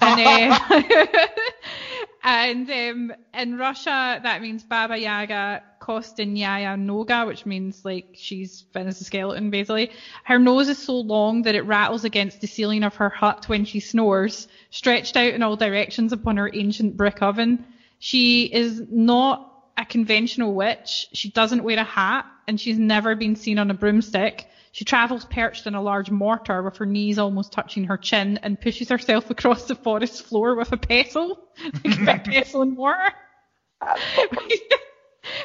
And, 0.00 0.20
uh, 0.52 0.78
and 2.24 2.70
um, 2.70 3.12
in 3.34 3.58
Russia, 3.58 4.20
that 4.22 4.42
means 4.42 4.62
Baba 4.62 4.98
Yaga 4.98 5.62
Kostyanaya 5.80 6.76
Noga, 6.78 7.26
which 7.26 7.46
means 7.46 7.84
like 7.84 8.14
she's 8.14 8.64
thin 8.72 8.86
as 8.86 9.00
a 9.00 9.04
skeleton, 9.04 9.50
basically. 9.50 9.90
Her 10.24 10.38
nose 10.38 10.68
is 10.68 10.78
so 10.78 10.98
long 10.98 11.42
that 11.42 11.54
it 11.54 11.62
rattles 11.62 12.04
against 12.04 12.40
the 12.40 12.46
ceiling 12.46 12.82
of 12.84 12.96
her 12.96 13.08
hut 13.08 13.48
when 13.48 13.64
she 13.64 13.80
snores, 13.80 14.48
stretched 14.70 15.16
out 15.16 15.34
in 15.34 15.42
all 15.42 15.56
directions 15.56 16.12
upon 16.12 16.36
her 16.36 16.50
ancient 16.52 16.96
brick 16.96 17.22
oven. 17.22 17.64
She 17.98 18.44
is 18.44 18.82
not 18.90 19.52
a 19.76 19.84
conventional 19.84 20.54
witch. 20.54 21.08
She 21.12 21.30
doesn't 21.30 21.62
wear 21.62 21.78
a 21.78 21.84
hat, 21.84 22.26
and 22.46 22.60
she's 22.60 22.78
never 22.78 23.14
been 23.14 23.36
seen 23.36 23.58
on 23.58 23.70
a 23.70 23.74
broomstick. 23.74 24.46
She 24.72 24.84
travels 24.84 25.24
perched 25.24 25.66
in 25.66 25.74
a 25.74 25.82
large 25.82 26.10
mortar 26.10 26.62
with 26.62 26.76
her 26.76 26.86
knees 26.86 27.18
almost 27.18 27.52
touching 27.52 27.84
her 27.84 27.96
chin 27.96 28.38
and 28.42 28.60
pushes 28.60 28.90
herself 28.90 29.30
across 29.30 29.66
the 29.66 29.74
forest 29.74 30.26
floor 30.26 30.54
with 30.54 30.72
a 30.72 30.76
pestle, 30.76 31.48
like 31.84 31.98
a 31.98 32.04
big 32.04 32.24
pestle 32.32 32.62
and 32.62 32.76
mortar. 32.76 33.12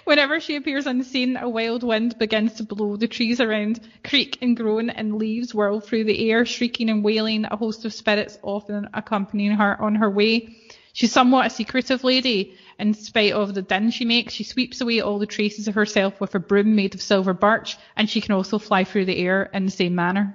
Whenever 0.04 0.40
she 0.40 0.56
appears 0.56 0.86
on 0.86 0.98
the 0.98 1.04
scene, 1.04 1.38
a 1.38 1.50
wild 1.50 1.84
wind 1.84 2.18
begins 2.20 2.54
to 2.56 2.64
blow. 2.64 2.98
The 2.98 3.08
trees 3.08 3.40
around 3.40 3.80
creak 4.04 4.38
and 4.42 4.56
groan, 4.56 4.90
and 4.90 5.16
leaves 5.16 5.56
whirl 5.56 5.80
through 5.80 6.04
the 6.04 6.30
air, 6.30 6.46
shrieking 6.46 6.90
and 6.90 7.04
wailing. 7.04 7.46
A 7.46 7.56
host 7.56 7.86
of 7.86 7.94
spirits 7.94 8.38
often 8.44 8.90
accompanying 8.94 9.54
her 9.54 9.82
on 9.82 9.96
her 9.96 10.10
way. 10.10 10.56
She's 10.94 11.12
somewhat 11.12 11.46
a 11.48 11.50
secretive 11.50 12.04
lady. 12.04 12.56
In 12.80 12.94
spite 12.94 13.34
of 13.34 13.54
the 13.54 13.62
din 13.62 13.92
she 13.92 14.06
makes, 14.06 14.34
she 14.34 14.44
sweeps 14.44 14.82
away 14.82 15.02
all 15.02 15.20
the 15.20 15.26
traces 15.28 15.68
of 15.68 15.76
herself 15.76 16.20
with 16.20 16.34
a 16.36 16.40
broom 16.40 16.76
made 16.76 16.96
of 16.96 17.02
silver 17.02 17.34
birch, 17.34 17.78
and 17.96 18.10
she 18.10 18.22
can 18.22 18.34
also 18.34 18.58
fly 18.58 18.84
through 18.84 19.06
the 19.06 19.18
air 19.18 19.44
in 19.54 19.66
the 19.66 19.72
same 19.72 19.96
manner. 19.96 20.34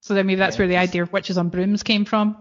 So 0.00 0.14
then 0.14 0.26
maybe 0.26 0.38
that's 0.38 0.58
where 0.58 0.68
the 0.68 0.76
idea 0.76 1.02
of 1.02 1.12
witches 1.12 1.38
on 1.38 1.48
brooms 1.48 1.82
came 1.82 2.04
from. 2.04 2.36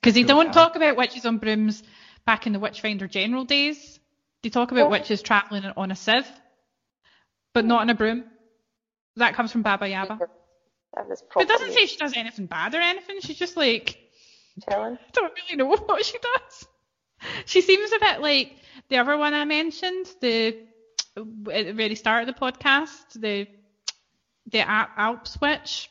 Because 0.00 0.14
they 0.14 0.22
Cool, 0.22 0.28
don't 0.28 0.46
yeah. 0.46 0.52
talk 0.52 0.76
about 0.76 0.96
witches 0.96 1.26
on 1.26 1.38
brooms 1.38 1.82
back 2.24 2.46
in 2.46 2.52
the 2.52 2.58
Witchfinder 2.58 3.06
General 3.08 3.44
days. 3.44 3.98
They 4.42 4.48
talk 4.50 4.70
about 4.72 4.86
Oh. 4.86 4.90
witches 4.90 5.22
travelling 5.22 5.64
on 5.76 5.90
a 5.90 5.96
sieve, 5.96 6.26
but 7.52 7.64
not 7.64 7.80
on 7.82 7.90
a 7.90 7.94
broom. 7.94 8.24
That 9.16 9.34
comes 9.34 9.52
from 9.52 9.62
Baba 9.62 9.88
Yaga. 9.88 10.18
That 10.94 11.08
was 11.08 11.22
But 11.34 11.42
it 11.44 11.48
doesn't 11.48 11.72
say 11.72 11.86
she 11.86 11.96
does 11.96 12.16
anything 12.16 12.46
bad 12.46 12.74
or 12.74 12.80
anything. 12.80 13.20
She's 13.20 13.38
just 13.38 13.56
like, 13.56 13.98
chilling. 14.68 14.98
I 15.00 15.10
don't 15.12 15.32
really 15.34 15.56
know 15.56 15.66
what 15.86 16.04
she 16.04 16.18
does. 16.18 16.68
She 17.46 17.60
seems 17.60 17.92
a 17.92 17.98
bit 17.98 18.20
like 18.20 18.50
the 18.88 18.98
other 18.98 19.16
one 19.16 19.34
I 19.34 19.44
mentioned, 19.44 20.06
the 20.20 20.54
at 21.16 21.66
the 21.66 21.72
very 21.72 21.94
start 21.94 22.26
of 22.28 22.34
the 22.34 22.40
podcast, 22.40 23.04
the 23.14 23.46
the 24.50 24.60
Al- 24.68 24.88
Alps 24.96 25.38
witch, 25.40 25.88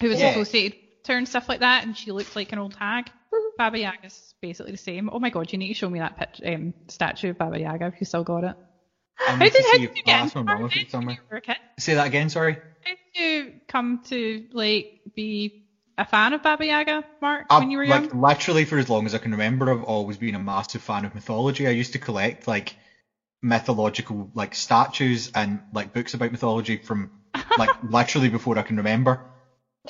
who 0.00 0.08
was 0.08 0.20
Yeah. 0.20 0.30
associated 0.30 0.74
with 0.74 1.08
her 1.08 1.16
and 1.18 1.28
stuff 1.28 1.48
like 1.48 1.60
that, 1.60 1.84
and 1.84 1.96
she 1.96 2.12
looked 2.12 2.36
like 2.36 2.52
an 2.52 2.58
old 2.58 2.74
hag. 2.74 3.10
Baba 3.58 3.78
Yaga 3.78 4.06
is 4.06 4.34
basically 4.40 4.72
the 4.72 4.78
same. 4.78 5.08
Oh 5.12 5.18
my 5.18 5.30
god, 5.30 5.52
you 5.52 5.58
need 5.58 5.68
to 5.68 5.74
show 5.74 5.90
me 5.90 5.98
that 5.98 6.16
pitch, 6.16 6.40
um, 6.44 6.74
statue 6.88 7.30
of 7.30 7.38
Baba 7.38 7.60
Yaga 7.60 7.86
if 7.86 8.00
you 8.00 8.06
still 8.06 8.24
got 8.24 8.44
it. 8.44 8.56
I 9.20 9.32
How 9.32 9.38
did, 9.38 9.52
how 9.64 9.72
did 9.72 9.80
you 9.82 10.02
get 10.04 10.22
into 10.22 10.38
mum 10.42 10.46
if 10.46 10.46
Barnet 10.46 10.76
it's 10.76 10.90
somewhere. 10.90 11.06
when 11.08 11.14
you 11.16 11.22
were 11.30 11.36
a 11.36 11.40
kid? 11.42 11.56
Say 11.78 11.94
that 11.94 12.06
again. 12.06 12.28
Sorry. 12.30 12.58
How 12.82 12.90
did 13.14 13.20
you 13.22 13.52
come 13.68 13.98
to 14.06 14.44
like 14.52 14.88
be 15.14 15.52
a 16.02 16.04
fan 16.04 16.32
of 16.32 16.42
Baba 16.42 16.66
Yaga, 16.66 17.04
Mark, 17.20 17.46
I've, 17.48 17.60
when 17.60 17.70
you 17.70 17.78
were 17.78 17.84
young? 17.84 18.02
like 18.02 18.14
literally 18.14 18.64
for 18.64 18.76
as 18.76 18.90
long 18.90 19.06
as 19.06 19.14
I 19.14 19.18
can 19.18 19.30
remember, 19.30 19.70
I've 19.70 19.84
always 19.84 20.16
been 20.16 20.34
a 20.34 20.38
massive 20.38 20.82
fan 20.82 21.04
of 21.04 21.14
mythology. 21.14 21.66
I 21.66 21.70
used 21.70 21.92
to 21.92 21.98
collect 21.98 22.46
like 22.46 22.76
mythological 23.40 24.30
like 24.34 24.54
statues 24.54 25.30
and 25.34 25.60
like 25.72 25.92
books 25.92 26.14
about 26.14 26.32
mythology 26.32 26.76
from 26.76 27.10
like 27.56 27.70
literally 27.82 28.28
before 28.28 28.58
I 28.58 28.62
can 28.62 28.76
remember. 28.76 29.24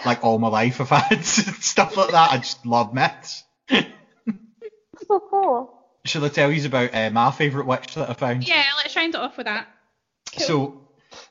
Like 0.05 0.23
all 0.23 0.39
my 0.39 0.49
life, 0.49 0.81
I've 0.81 0.89
had 0.89 1.25
stuff 1.25 1.97
like 1.97 2.11
that. 2.11 2.33
I 2.33 2.39
just 2.39 2.65
love 2.65 2.95
myths. 2.95 3.45
So 5.09 5.21
cool. 5.31 5.71
shall 6.05 6.25
I 6.25 6.29
tell 6.29 6.53
you 6.53 6.67
about 6.67 6.95
uh, 6.95 7.11
my 7.11 7.31
favourite 7.31 7.67
witch 7.67 7.95
that 7.95 8.11
I 8.11 8.13
found? 8.15 8.47
Yeah, 8.47 8.65
let's 8.77 8.95
round 8.95 9.15
it 9.15 9.21
off 9.21 9.37
with 9.37 9.47
that. 9.47 9.67
Cool. 10.37 10.47
So 10.47 10.75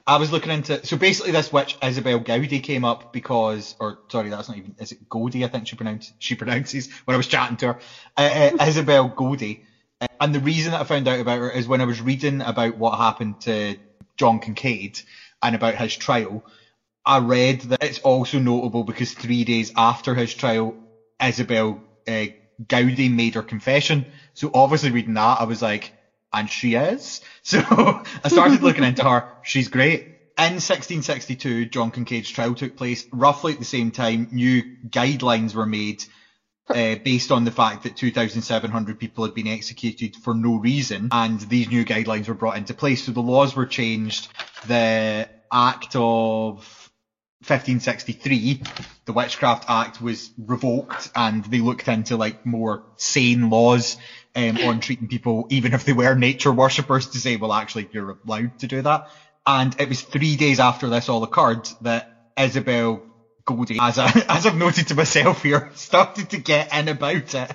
I 0.08 0.18
was 0.18 0.32
looking 0.32 0.52
into 0.52 0.86
so 0.86 0.98
basically 0.98 1.32
this 1.32 1.52
witch 1.52 1.78
Isabel 1.82 2.20
Gowdie 2.20 2.64
came 2.64 2.86
up 2.86 3.12
because 3.12 3.76
or 3.80 4.00
sorry 4.12 4.30
that's 4.30 4.48
not 4.48 4.58
even 4.58 4.76
is 4.80 4.92
it 4.92 5.10
Goldie 5.10 5.46
I 5.46 5.48
think 5.48 5.68
she 5.68 5.76
pronounces 5.76 6.14
she 6.20 6.36
pronounces 6.36 6.90
when 7.06 7.14
I 7.16 7.18
was 7.18 7.28
chatting 7.28 7.58
to 7.58 7.68
her. 7.68 7.80
Uh, 8.18 8.52
uh, 8.60 8.66
Isabel 8.68 9.08
Goldie 9.08 9.64
uh, 10.02 10.08
and 10.20 10.34
the 10.34 10.40
reason 10.40 10.72
that 10.72 10.82
I 10.82 10.84
found 10.86 11.08
out 11.08 11.20
about 11.20 11.40
her 11.40 11.52
is 11.52 11.68
when 11.68 11.82
I 11.82 11.86
was 11.86 12.02
reading 12.02 12.42
about 12.42 12.78
what 12.78 12.98
happened 12.98 13.42
to 13.42 13.78
John 14.18 14.40
Kincaid 14.40 15.00
and 15.42 15.56
about 15.56 15.76
his 15.76 15.96
trial 15.96 16.46
I 17.06 17.20
read 17.20 17.62
that 17.62 17.84
it's 17.84 18.00
also 18.00 18.40
notable 18.40 18.84
because 18.84 19.14
three 19.14 19.44
days 19.44 19.72
after 19.76 20.14
his 20.16 20.34
trial 20.34 20.78
Isabel 21.22 21.84
uh, 22.08 22.26
Gowdie 22.68 23.10
made 23.10 23.36
her 23.36 23.42
confession. 23.44 24.08
So 24.34 24.52
obviously 24.54 24.92
reading 24.92 25.16
that 25.16 25.42
I 25.42 25.46
was 25.46 25.62
like 25.62 25.94
and 26.34 26.50
she 26.50 26.76
is. 26.76 27.20
So 27.44 27.60
I 28.24 28.30
started 28.30 28.62
looking 28.62 28.84
into 28.84 29.04
her. 29.04 29.26
She's 29.42 29.68
great. 29.68 30.08
In 30.38 30.54
1662, 30.54 31.66
John 31.66 31.92
Kincaid's 31.92 32.30
trial 32.30 32.56
took 32.56 32.76
place. 32.76 33.06
Roughly 33.12 33.54
at 33.54 33.60
the 33.60 33.66
same 33.66 33.92
time, 33.92 34.28
new 34.32 34.64
guidelines 34.88 35.54
were 35.54 35.66
made 35.66 36.04
uh, 36.70 36.96
based 37.04 37.32
on 37.32 37.44
the 37.44 37.52
fact 37.52 37.84
that 37.84 37.96
2,700 37.98 38.98
people 38.98 39.24
had 39.26 39.34
been 39.34 39.48
executed 39.48 40.16
for 40.16 40.34
no 40.34 40.56
reason, 40.56 41.10
and 41.12 41.40
these 41.42 41.70
new 41.70 41.84
guidelines 41.84 42.28
were 42.28 42.34
brought 42.34 42.58
into 42.58 42.74
place. 42.74 43.04
So 43.04 43.12
the 43.12 43.22
laws 43.22 43.56
were 43.56 43.66
changed. 43.66 44.30
The 44.68 45.28
Act 45.54 45.96
of 45.96 46.81
1563, 47.42 48.62
the 49.06 49.14
Witchcraft 49.14 49.66
Act 49.68 50.00
was 50.00 50.30
revoked, 50.38 51.10
and 51.16 51.44
they 51.46 51.60
looked 51.60 51.88
into 51.88 52.16
like 52.16 52.46
more 52.46 52.84
sane 52.98 53.50
laws 53.50 53.98
um, 54.36 54.58
on 54.60 54.80
treating 54.80 55.08
people, 55.08 55.48
even 55.50 55.74
if 55.74 55.84
they 55.84 55.94
were 55.94 56.14
nature 56.14 56.52
worshippers, 56.52 57.08
to 57.08 57.20
say, 57.20 57.38
well, 57.38 57.52
actually, 57.52 57.90
you're 57.92 58.16
allowed 58.26 58.60
to 58.60 58.68
do 58.68 58.82
that. 58.84 59.08
And 59.46 59.76
it 59.80 59.90
was 59.90 60.02
three 60.04 60.36
days 60.36 60.60
after 60.60 60.88
this 60.88 61.10
all 61.10 61.24
occurred 61.24 61.68
that 61.82 62.08
Isabel 62.38 63.02
Goldie, 63.46 63.80
as, 63.82 63.98
I, 63.98 64.12
as 64.30 64.46
I've 64.46 64.56
noted 64.56 64.88
to 64.90 64.96
myself 64.96 65.42
here, 65.42 65.72
started 65.76 66.30
to 66.30 66.38
get 66.38 66.72
in 66.74 66.88
about 66.90 67.34
it 67.34 67.52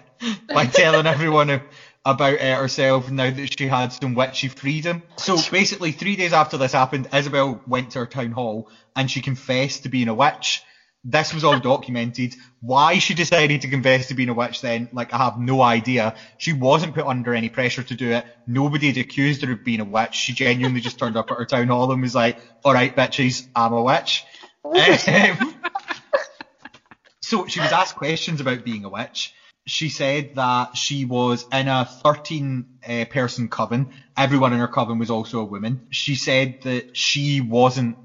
by 0.52 0.66
telling 0.66 1.06
everyone 1.06 1.62
about 2.06 2.34
it 2.34 2.56
herself 2.56 3.10
now 3.10 3.28
that 3.28 3.58
she 3.58 3.66
had 3.66 3.92
some 3.92 4.14
witchy 4.14 4.46
freedom. 4.46 5.02
So 5.16 5.36
basically, 5.50 5.90
three 5.90 6.14
days 6.14 6.32
after 6.32 6.56
this 6.56 6.72
happened, 6.72 7.08
Isabel 7.12 7.60
went 7.66 7.90
to 7.90 7.98
her 7.98 8.06
town 8.06 8.30
hall 8.30 8.70
and 8.94 9.10
she 9.10 9.20
confessed 9.20 9.82
to 9.82 9.88
being 9.88 10.08
a 10.08 10.14
witch. 10.14 10.62
This 11.02 11.34
was 11.34 11.42
all 11.44 11.58
documented. 11.58 12.34
Why 12.60 12.98
she 12.98 13.14
decided 13.14 13.62
to 13.62 13.68
confess 13.68 14.08
to 14.08 14.14
being 14.14 14.28
a 14.28 14.34
witch 14.34 14.60
then, 14.60 14.88
like, 14.92 15.12
I 15.12 15.18
have 15.18 15.38
no 15.38 15.62
idea. 15.62 16.14
She 16.38 16.52
wasn't 16.52 16.94
put 16.94 17.06
under 17.06 17.34
any 17.34 17.48
pressure 17.48 17.82
to 17.82 17.94
do 17.94 18.12
it. 18.12 18.24
Nobody 18.46 18.88
had 18.88 18.98
accused 18.98 19.42
her 19.42 19.52
of 19.52 19.64
being 19.64 19.80
a 19.80 19.84
witch. 19.84 20.14
She 20.14 20.32
genuinely 20.32 20.80
just 20.80 20.98
turned 20.98 21.16
up 21.16 21.30
at 21.30 21.38
her 21.38 21.44
town 21.44 21.68
hall 21.68 21.92
and 21.92 22.02
was 22.02 22.14
like, 22.14 22.38
alright, 22.64 22.94
bitches, 22.94 23.46
I'm 23.54 23.72
a 23.72 23.82
witch. 23.82 24.24
Um, 24.66 25.54
so 27.20 27.46
she 27.46 27.60
was 27.60 27.72
asked 27.72 27.96
questions 27.96 28.40
about 28.40 28.64
being 28.64 28.84
a 28.84 28.88
witch. 28.88 29.32
She 29.66 29.90
said 29.90 30.30
that 30.34 30.76
she 30.76 31.04
was 31.04 31.46
in 31.52 31.68
a 31.68 31.86
13 31.86 32.66
uh, 32.88 33.04
person 33.10 33.48
coven. 33.48 33.88
Everyone 34.16 34.52
in 34.52 34.60
her 34.60 34.68
coven 34.68 34.98
was 34.98 35.10
also 35.10 35.40
a 35.40 35.44
woman. 35.44 35.82
She 35.92 36.16
said 36.16 36.56
that 36.62 36.86
she 36.94 37.40
wasn't 37.40 37.96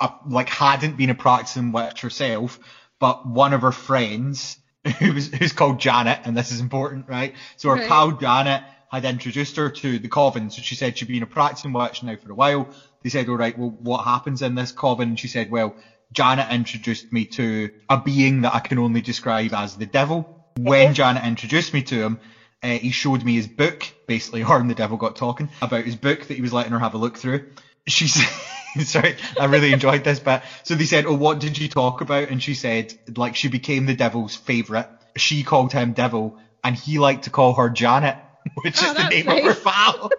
a, 0.00 0.10
like 0.24 0.50
hadn't 0.50 0.96
been 0.96 1.10
a 1.10 1.16
practicing 1.16 1.72
witch 1.72 2.02
herself, 2.02 2.60
but 3.00 3.26
one 3.26 3.54
of 3.54 3.62
her 3.62 3.72
friends, 3.72 4.58
who 5.00 5.14
was 5.14 5.28
who's 5.28 5.52
called 5.52 5.80
Janet, 5.80 6.20
and 6.24 6.36
this 6.36 6.52
is 6.52 6.60
important, 6.60 7.06
right? 7.08 7.34
So 7.58 7.70
her 7.70 7.78
Right. 7.78 7.78
pal 7.78 8.12
Janet 8.12 8.62
had 8.90 9.04
introduced 9.06 9.56
her 9.58 9.70
to 9.70 10.00
the 10.00 10.08
coven. 10.08 10.50
So 10.50 10.62
she 10.62 10.76
said 10.76 10.98
she'd 10.98 11.08
been 11.08 11.24
a 11.24 11.28
practicing 11.28 11.74
witch 11.74 12.02
now 12.04 12.16
for 12.16 12.32
a 12.32 12.36
while. 12.36 12.70
They 13.04 13.10
said, 13.10 13.28
all 13.28 13.36
right, 13.36 13.56
well, 13.58 13.76
what 13.80 14.04
happens 14.04 14.42
in 14.42 14.56
this 14.56 14.72
coven? 14.72 15.10
And 15.10 15.20
she 15.20 15.28
said, 15.28 15.50
well, 15.50 15.76
Janet 16.14 16.50
introduced 16.50 17.06
me 17.12 17.26
to 17.26 17.70
a 17.90 17.98
being 17.98 18.42
that 18.42 18.54
I 18.56 18.60
can 18.60 18.78
only 18.80 19.02
describe 19.02 19.54
as 19.54 19.76
the 19.76 19.86
devil. 19.86 20.26
When 20.58 20.94
Janet 20.94 21.24
introduced 21.24 21.74
me 21.74 21.82
to 21.84 21.96
him, 22.02 22.20
uh, 22.62 22.68
he 22.68 22.90
showed 22.90 23.24
me 23.24 23.34
his 23.34 23.46
book, 23.48 23.86
basically 24.06 24.42
her 24.48 24.56
and 24.58 24.70
the 24.70 24.74
devil 24.74 24.96
got 24.96 25.16
talking 25.16 25.48
about 25.60 25.84
his 25.84 25.96
book 25.96 26.20
that 26.28 26.34
he 26.34 26.40
was 26.42 26.52
letting 26.52 26.72
her 26.72 26.78
have 26.78 26.94
a 26.94 26.98
look 26.98 27.18
through. 27.18 27.46
She 27.86 28.08
said, 28.08 28.28
sorry, 28.84 29.16
I 29.38 29.44
really 29.46 29.72
enjoyed 29.72 30.04
this 30.04 30.20
bit. 30.20 30.42
So 30.62 30.74
they 30.74 30.84
said, 30.86 31.06
oh, 31.06 31.14
what 31.14 31.38
did 31.40 31.58
you 31.58 31.68
talk 31.68 32.00
about? 32.00 32.28
And 32.30 32.42
she 32.42 32.54
said, 32.54 32.94
like, 33.16 33.36
she 33.36 33.48
became 33.48 33.84
the 33.86 33.94
devil's 33.94 34.34
favourite. 34.34 34.88
She 35.16 35.42
called 35.42 35.72
him 35.72 35.92
devil 35.92 36.38
and 36.62 36.74
he 36.74 36.98
liked 36.98 37.24
to 37.24 37.30
call 37.30 37.54
her 37.54 37.68
Janet, 37.68 38.16
which 38.62 38.82
Oh, 38.82 38.86
is 38.86 38.94
the 38.94 39.08
name 39.08 39.28
of 39.28 39.38
her 39.38 39.42
nice. 39.42 39.60
pal. 39.62 40.10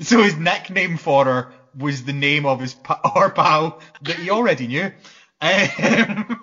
so 0.00 0.22
his 0.22 0.36
nickname 0.36 0.96
for 0.96 1.24
her 1.24 1.52
was 1.76 2.04
the 2.04 2.12
name 2.12 2.46
of 2.46 2.60
his 2.60 2.74
pa- 2.74 3.00
her 3.14 3.30
pal 3.30 3.80
that 4.02 4.16
he 4.16 4.30
already 4.30 4.66
knew. 4.66 4.92
Um, 5.40 6.40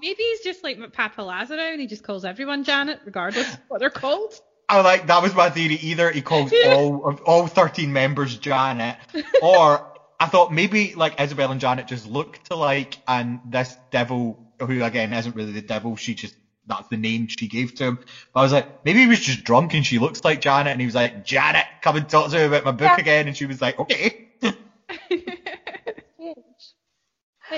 Maybe 0.00 0.22
he's 0.22 0.40
just 0.40 0.62
like 0.64 0.78
Papa 0.92 1.22
Lazarou 1.22 1.72
and 1.72 1.80
he 1.80 1.86
just 1.86 2.02
calls 2.02 2.24
everyone 2.24 2.64
Janet, 2.64 3.00
regardless 3.04 3.52
of 3.52 3.60
what 3.68 3.80
they're 3.80 3.90
called. 3.90 4.32
I 4.68 4.80
like 4.80 5.06
that 5.08 5.22
was 5.22 5.34
my 5.34 5.50
theory. 5.50 5.74
Either 5.74 6.10
he 6.10 6.22
calls 6.22 6.52
all 6.66 7.08
of 7.08 7.20
all 7.22 7.46
thirteen 7.46 7.92
members 7.92 8.38
Janet, 8.38 8.96
or 9.42 9.80
I 10.18 10.26
thought 10.26 10.52
maybe 10.52 10.94
like 10.94 11.20
Isabel 11.20 11.50
and 11.50 11.60
Janet 11.60 11.86
just 11.86 12.06
look 12.06 12.38
alike, 12.50 12.98
and 13.08 13.40
this 13.44 13.76
devil, 13.90 14.38
who 14.60 14.82
again 14.84 15.12
isn't 15.12 15.34
really 15.34 15.52
the 15.52 15.62
devil, 15.62 15.96
she 15.96 16.14
just 16.14 16.34
that's 16.66 16.86
the 16.88 16.96
name 16.96 17.26
she 17.28 17.48
gave 17.48 17.74
to 17.74 17.84
him. 17.84 17.98
But 18.32 18.40
I 18.40 18.42
was 18.44 18.52
like, 18.52 18.68
maybe 18.84 19.00
he 19.00 19.06
was 19.06 19.20
just 19.20 19.42
drunk 19.42 19.74
and 19.74 19.84
she 19.84 19.98
looks 19.98 20.20
like 20.24 20.40
Janet, 20.40 20.72
and 20.72 20.80
he 20.80 20.86
was 20.86 20.94
like, 20.94 21.24
Janet, 21.24 21.66
come 21.82 21.96
and 21.96 22.08
talk 22.08 22.30
to 22.30 22.36
me 22.36 22.44
about 22.44 22.64
my 22.64 22.70
book 22.70 22.92
Yeah. 22.96 22.96
again, 22.98 23.26
and 23.26 23.36
she 23.36 23.46
was 23.46 23.60
like, 23.60 23.78
okay. 23.78 24.12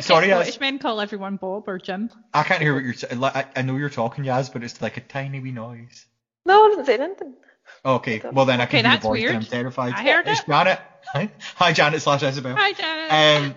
Strange. 0.01 0.05
Like 0.05 0.05
Sorry, 0.05 0.29
Scottish 0.29 0.57
Yaz. 0.57 0.61
men 0.61 0.79
call 0.79 1.01
everyone 1.01 1.37
Bob 1.37 1.65
or 1.69 1.79
Jim. 1.79 2.11
I 2.33 2.43
can't 2.43 2.63
hear 2.63 2.75
what 2.75 2.85
you're 2.85 2.95
saying. 2.95 3.21
Like, 3.21 3.37
I, 3.37 3.45
I 3.57 3.63
know 3.63 3.77
you're 3.77 3.91
talking, 3.91 4.25
Yaz, 4.25 4.53
but 4.53 4.63
it's 4.65 4.81
like 4.81 4.97
a 4.97 5.01
tiny 5.01 5.41
wee 5.41 5.53
noise. 5.53 6.07
No, 6.47 6.65
I 6.65 6.69
wasn't 6.69 6.87
saying 6.87 7.01
anything. 7.01 7.35
Okay, 7.85 8.21
well 8.33 8.45
then 8.45 8.61
I 8.61 8.65
Okay, 8.65 8.83
can 8.83 8.85
hear 8.85 8.93
that's 8.95 9.05
your 9.05 9.13
voice 9.15 9.29
and 9.29 9.37
I'm 9.39 9.45
terrified. 9.45 9.93
I 9.95 10.03
heard 10.03 10.27
it's 10.27 10.41
it. 10.41 10.47
Janet. 10.49 10.81
Hi, 11.13 11.31
Hi 11.57 11.73
Janet 11.73 12.03
slash 12.03 12.23
Isabel. 12.23 12.57
Hi, 12.57 12.73
Janet. 12.73 13.53
Um, 13.53 13.55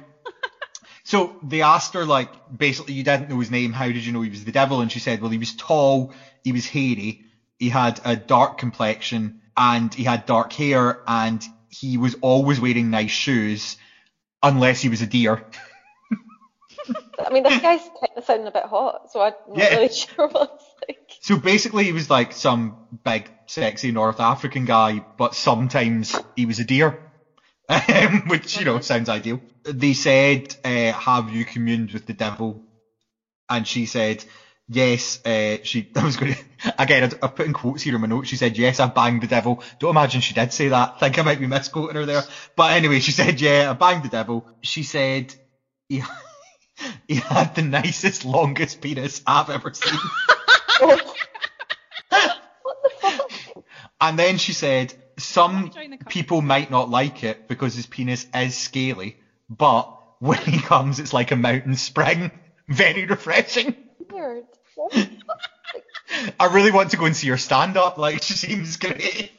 so 1.03 1.39
they 1.43 1.61
asked 1.61 1.93
her 1.93 2.05
like, 2.05 2.29
basically, 2.55 2.93
you 2.93 3.03
didn't 3.03 3.29
know 3.29 3.39
his 3.39 3.49
name. 3.51 3.73
How 3.73 3.85
did 3.85 4.05
you 4.05 4.11
know 4.11 4.21
he 4.21 4.29
was 4.29 4.45
the 4.45 4.51
devil? 4.51 4.81
And 4.81 4.91
she 4.91 4.99
said, 4.99 5.21
well, 5.21 5.31
he 5.31 5.37
was 5.37 5.53
tall, 5.55 6.13
he 6.43 6.51
was 6.51 6.67
hairy, 6.67 7.23
he 7.57 7.69
had 7.69 7.99
a 8.05 8.15
dark 8.15 8.57
complexion, 8.59 9.41
and 9.57 9.93
he 9.93 10.03
had 10.03 10.25
dark 10.25 10.53
hair, 10.53 11.01
and 11.07 11.43
he 11.69 11.97
was 11.97 12.15
always 12.21 12.59
wearing 12.59 12.89
nice 12.91 13.11
shoes, 13.11 13.77
unless 14.43 14.81
he 14.81 14.89
was 14.89 15.01
a 15.01 15.07
deer. 15.07 15.43
I 17.19 17.31
mean, 17.33 17.43
this 17.43 17.57
guy's 17.61 17.81
kind 17.99 18.09
of 18.17 18.25
sounding 18.25 18.47
a 18.47 18.51
bit 18.51 18.65
hot, 18.65 19.01
so 19.07 19.21
I'm 19.21 19.33
not 19.47 19.59
Yeah. 19.59 19.75
really 19.75 19.89
sure 19.93 20.27
what 20.27 20.49
it's 20.55 20.73
like. 20.87 20.99
So 21.21 21.37
basically, 21.37 21.85
he 21.85 21.91
was 21.91 22.09
like 22.09 22.33
some 22.33 22.77
big, 23.03 23.29
sexy 23.47 23.91
North 23.91 24.19
African 24.19 24.65
guy, 24.65 25.03
but 25.17 25.33
sometimes 25.35 26.15
he 26.35 26.45
was 26.45 26.59
a 26.59 26.65
deer, 26.65 26.99
um, 27.69 28.23
which 28.27 28.57
you 28.57 28.65
know 28.65 28.79
sounds 28.79 29.09
ideal. 29.09 29.41
They 29.63 29.93
said, 29.93 30.47
uh, 30.63 30.91
"Have 30.93 31.29
you 31.31 31.45
communed 31.45 31.91
with 31.91 32.05
the 32.05 32.13
devil?" 32.13 32.61
And 33.49 33.67
she 33.67 33.85
said, 33.85 34.23
"Yes." 34.67 35.19
Uh, 35.25 35.57
she, 35.63 35.89
I 35.95 36.03
was 36.05 36.17
going 36.17 36.33
to 36.35 36.73
again. 36.79 37.03
I- 37.05 37.25
I've 37.25 37.35
put 37.35 37.47
in 37.47 37.53
quotes 37.53 37.83
here 37.83 37.95
in 37.95 38.01
my 38.01 38.07
notes. 38.07 38.29
She 38.29 38.37
said, 38.37 38.57
"Yes, 38.57 38.79
I 38.79 38.87
banged 38.87 39.23
the 39.23 39.27
devil." 39.27 39.61
Don't 39.79 39.91
imagine 39.91 40.21
she 40.21 40.33
did 40.33 40.51
say 40.53 40.69
that. 40.69 40.99
think 40.99 41.17
I 41.19 41.23
might 41.23 41.39
be 41.39 41.47
misquoting 41.47 41.95
her 41.95 42.05
there. 42.05 42.23
But 42.55 42.73
anyway, 42.73 42.99
she 42.99 43.11
said, 43.11 43.41
"Yeah, 43.41 43.71
I 43.71 43.73
banged 43.73 44.03
the 44.03 44.09
devil." 44.09 44.47
She 44.63 44.83
said, 44.83 45.33
"He, 45.89 46.03
he 47.07 47.15
had 47.15 47.55
the 47.55 47.61
nicest, 47.61 48.25
longest 48.25 48.81
penis 48.81 49.21
I've 49.25 49.49
ever 49.49 49.73
seen." 49.73 49.99
what 50.79 51.05
the 52.83 52.89
fuck? 52.99 53.31
And 54.01 54.19
then 54.19 54.37
she 54.37 54.53
said, 54.53 54.93
some 55.17 55.71
Join 55.71 55.91
the 55.91 55.97
company. 55.97 56.09
people 56.09 56.41
might 56.41 56.69
not 56.69 56.89
like 56.89 57.23
it 57.23 57.47
because 57.47 57.73
his 57.75 57.85
penis 57.85 58.27
is 58.35 58.57
scaly, 58.57 59.17
but 59.49 59.91
when 60.19 60.39
he 60.39 60.59
comes, 60.59 60.99
it's 60.99 61.13
like 61.13 61.31
a 61.31 61.35
mountain 61.35 61.75
spring. 61.75 62.31
Very 62.67 63.05
refreshing. 63.05 63.75
Weird. 64.11 64.45
I 66.39 66.45
really 66.47 66.71
want 66.71 66.91
to 66.91 66.97
go 66.97 67.05
and 67.05 67.15
see 67.15 67.29
her 67.29 67.37
stand 67.37 67.77
up. 67.77 67.97
Like, 67.97 68.21
she 68.23 68.33
seems 68.33 68.77
great. 68.77 69.31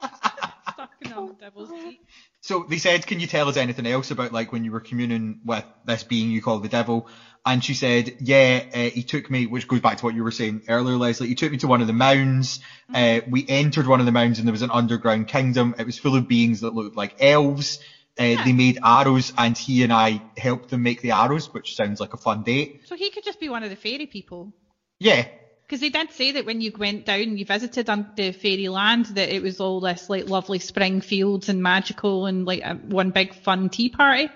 Sucking 0.00 1.12
on 1.12 1.28
the 1.28 1.34
devil's 1.34 1.70
teeth. 1.70 1.98
So 2.42 2.64
they 2.68 2.78
said, 2.78 3.06
can 3.06 3.18
you 3.18 3.26
tell 3.26 3.48
us 3.48 3.56
anything 3.56 3.86
else 3.86 4.10
about 4.12 4.32
like 4.32 4.52
when 4.52 4.62
you 4.64 4.70
were 4.70 4.80
communing 4.80 5.40
with 5.44 5.64
this 5.84 6.04
being 6.04 6.30
you 6.30 6.40
call 6.40 6.60
the 6.60 6.68
devil? 6.68 7.08
And 7.44 7.62
she 7.62 7.74
said, 7.74 8.16
yeah, 8.20 8.62
uh, 8.72 8.90
he 8.90 9.02
took 9.02 9.30
me, 9.30 9.46
which 9.46 9.66
goes 9.68 9.80
back 9.80 9.98
to 9.98 10.04
what 10.04 10.14
you 10.14 10.22
were 10.22 10.30
saying 10.30 10.62
earlier, 10.68 10.96
Leslie. 10.96 11.28
He 11.28 11.34
took 11.34 11.50
me 11.50 11.58
to 11.58 11.66
one 11.68 11.80
of 11.80 11.86
the 11.86 11.92
mounds. 11.92 12.60
Uh, 12.92 13.20
we 13.28 13.44
entered 13.48 13.86
one 13.86 14.00
of 14.00 14.06
the 14.06 14.12
mounds 14.12 14.38
and 14.38 14.46
there 14.46 14.52
was 14.52 14.62
an 14.62 14.70
underground 14.70 15.26
kingdom. 15.28 15.74
It 15.78 15.86
was 15.86 15.98
full 15.98 16.14
of 16.16 16.28
beings 16.28 16.60
that 16.60 16.74
looked 16.74 16.96
like 16.96 17.14
elves. 17.18 17.78
Uh, 18.18 18.42
They 18.44 18.52
made 18.52 18.78
arrows 18.82 19.32
and 19.36 19.56
he 19.56 19.82
and 19.82 19.92
I 19.92 20.22
helped 20.36 20.70
them 20.70 20.82
make 20.82 21.02
the 21.02 21.10
arrows, 21.12 21.52
which 21.52 21.74
sounds 21.76 22.00
like 22.00 22.14
a 22.14 22.18
fun 22.18 22.42
date. 22.42 22.80
So 22.86 22.96
he 22.96 23.10
could 23.10 23.24
just 23.24 23.40
be 23.40 23.48
one 23.48 23.62
of 23.62 23.70
the 23.70 23.76
fairy 23.76 24.06
people. 24.06 24.52
Yeah. 24.98 25.26
Because 25.66 25.80
they 25.80 25.88
did 25.88 26.12
say 26.12 26.32
that 26.32 26.46
when 26.46 26.60
you 26.60 26.72
went 26.78 27.06
down 27.06 27.22
and 27.22 27.38
you 27.38 27.44
visited 27.44 27.90
on 27.90 28.06
the 28.14 28.30
fairyland, 28.30 29.06
that 29.06 29.34
it 29.34 29.42
was 29.42 29.58
all 29.58 29.80
this 29.80 30.08
like 30.08 30.28
lovely 30.28 30.60
spring 30.60 31.00
fields 31.00 31.48
and 31.48 31.60
magical 31.60 32.26
and 32.26 32.44
like 32.46 32.62
a, 32.62 32.74
one 32.74 33.10
big 33.10 33.34
fun 33.34 33.68
tea 33.68 33.88
party. 33.88 34.28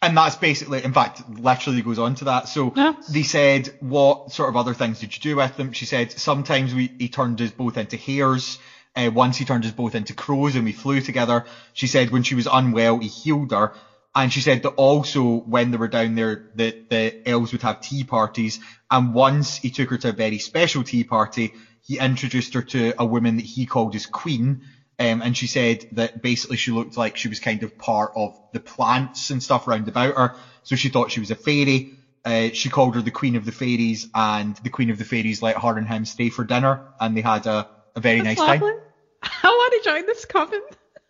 And 0.00 0.16
that's 0.16 0.36
basically, 0.36 0.82
in 0.82 0.92
fact, 0.92 1.28
literally 1.28 1.82
goes 1.82 1.98
on 1.98 2.14
to 2.16 2.24
that. 2.26 2.48
So 2.48 2.72
Yeah. 2.76 2.94
they 3.10 3.24
said, 3.24 3.74
what 3.80 4.32
sort 4.32 4.48
of 4.48 4.56
other 4.56 4.72
things 4.72 5.00
did 5.00 5.14
you 5.14 5.20
do 5.20 5.36
with 5.36 5.56
them? 5.56 5.72
She 5.72 5.86
said, 5.86 6.12
sometimes 6.12 6.72
we, 6.72 6.90
he 6.98 7.08
turned 7.08 7.40
us 7.42 7.50
both 7.50 7.76
into 7.76 7.96
hares. 7.96 8.58
Uh, 8.96 9.10
once 9.12 9.36
he 9.36 9.44
turned 9.44 9.64
us 9.64 9.70
both 9.72 9.94
into 9.94 10.14
crows 10.14 10.56
and 10.56 10.64
we 10.64 10.72
flew 10.72 11.00
together. 11.00 11.44
She 11.74 11.86
said 11.86 12.10
when 12.10 12.22
she 12.22 12.34
was 12.34 12.48
unwell, 12.50 12.98
he 12.98 13.08
healed 13.08 13.50
her. 13.52 13.72
And 14.14 14.32
she 14.32 14.40
said 14.40 14.62
that 14.62 14.70
also 14.70 15.38
when 15.40 15.70
they 15.70 15.76
were 15.76 15.88
down 15.88 16.14
there, 16.14 16.42
the, 16.54 16.74
the 16.88 17.14
elves 17.24 17.52
would 17.52 17.62
have 17.62 17.80
tea 17.80 18.04
parties. 18.04 18.58
And 18.90 19.14
once 19.14 19.56
he 19.56 19.70
took 19.70 19.90
her 19.90 19.98
to 19.98 20.08
a 20.08 20.12
very 20.12 20.38
special 20.38 20.82
tea 20.82 21.04
party, 21.04 21.54
he 21.82 21.98
introduced 21.98 22.54
her 22.54 22.62
to 22.62 22.92
a 22.98 23.06
woman 23.06 23.36
that 23.36 23.44
he 23.44 23.66
called 23.66 23.92
his 23.92 24.06
queen. 24.06 24.62
Um, 24.98 25.22
and 25.22 25.36
she 25.36 25.46
said 25.46 25.84
that 25.92 26.20
basically 26.20 26.56
she 26.56 26.72
looked 26.72 26.96
like 26.96 27.16
she 27.16 27.28
was 27.28 27.40
kind 27.40 27.62
of 27.62 27.78
part 27.78 28.10
of 28.16 28.36
the 28.52 28.60
plants 28.60 29.30
and 29.30 29.42
stuff 29.42 29.66
round 29.66 29.88
about 29.88 30.16
her. 30.16 30.34
So 30.64 30.76
she 30.76 30.88
thought 30.88 31.12
she 31.12 31.20
was 31.20 31.30
a 31.30 31.36
fairy. 31.36 31.88
Uh, 32.24 32.48
she 32.52 32.68
called 32.68 32.96
her 32.96 33.02
the 33.02 33.10
queen 33.10 33.36
of 33.36 33.44
the 33.44 33.52
fairies 33.52 34.08
and 34.14 34.56
the 34.62 34.70
queen 34.70 34.90
of 34.90 34.98
the 34.98 35.04
fairies 35.04 35.40
let 35.40 35.56
her 35.56 35.78
and 35.78 35.88
him 35.88 36.04
stay 36.04 36.28
for 36.28 36.44
dinner 36.44 36.82
and 36.98 37.16
they 37.16 37.22
had 37.22 37.46
a, 37.46 37.66
a 37.94 38.00
very 38.00 38.20
nice 38.20 38.36
time. 38.36 38.60
Lovely. 38.60 38.72
I 39.22 39.48
want 39.48 39.82
to 39.82 39.90
join 39.90 40.06
this 40.06 40.24
coven. 40.26 40.60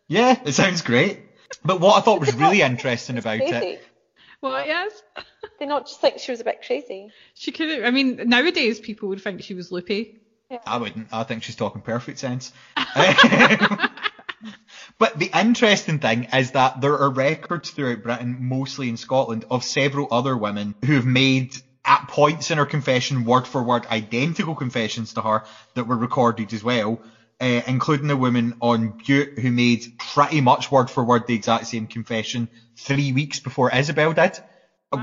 Yeah, 0.07 0.39
it 0.45 0.53
sounds 0.53 0.83
great. 0.83 1.30
But 1.65 1.81
what 1.81 1.97
I 1.97 2.01
thought 2.01 2.21
was 2.21 2.35
really 2.35 2.63
interesting 2.63 3.19
about 3.19 3.39
Crazy. 3.39 3.55
it, 3.55 3.85
Well, 4.41 4.65
yes. 4.65 5.03
They 5.59 5.67
not 5.67 5.87
just 5.87 6.01
think 6.01 6.19
she 6.19 6.33
was 6.33 6.41
a 6.41 6.45
bit 6.45 6.63
crazy. 6.67 7.11
She 7.35 7.53
could. 7.53 7.85
I 7.85 7.91
mean, 7.91 8.29
nowadays 8.29 8.81
people 8.81 9.09
would 9.11 9.21
think 9.21 9.43
she 9.43 9.55
was 9.55 9.71
loopy. 9.71 10.21
I 10.67 10.79
wouldn't. 10.79 11.09
I 11.13 11.23
think 11.25 11.43
she's 11.43 11.57
talking 11.57 11.83
perfect 11.83 12.19
sense. 12.19 12.53
Um, 12.77 12.85
but 14.99 15.19
the 15.19 15.31
interesting 15.39 15.99
thing 15.99 16.29
is 16.33 16.53
that 16.53 16.81
there 16.81 16.99
are 16.99 17.11
records 17.11 17.71
throughout 17.71 18.03
Britain, 18.03 18.37
mostly 18.41 18.89
in 18.89 18.97
Scotland, 18.97 19.45
of 19.51 19.63
several 19.63 20.09
other 20.11 20.37
women 20.37 20.75
who 20.85 20.95
have 20.95 21.07
made 21.07 21.57
at 21.85 22.09
points 22.09 22.51
in 22.51 22.59
her 22.59 22.67
confession 22.67 23.25
word 23.25 23.47
for 23.47 23.63
word 23.63 23.87
identical 23.87 24.55
confessions 24.55 25.15
to 25.15 25.23
her 25.23 25.45
that 25.75 25.85
were 25.85 25.97
recorded 25.97 26.53
as 26.53 26.65
well. 26.65 27.01
Uh, 27.41 27.63
including 27.67 28.11
a 28.11 28.17
woman 28.17 28.55
on 28.61 28.95
Bute 29.07 29.39
who 29.39 29.51
made 29.51 29.83
pretty 29.99 30.43
much 30.43 30.71
word 30.71 30.91
for 30.91 31.03
word 31.03 31.27
the 31.27 31.35
exact 31.35 31.67
same 31.69 31.87
confession 31.87 32.51
three 32.77 33.13
weeks 33.13 33.41
before 33.41 33.75
Isabel 33.75 34.13
did. 34.13 34.39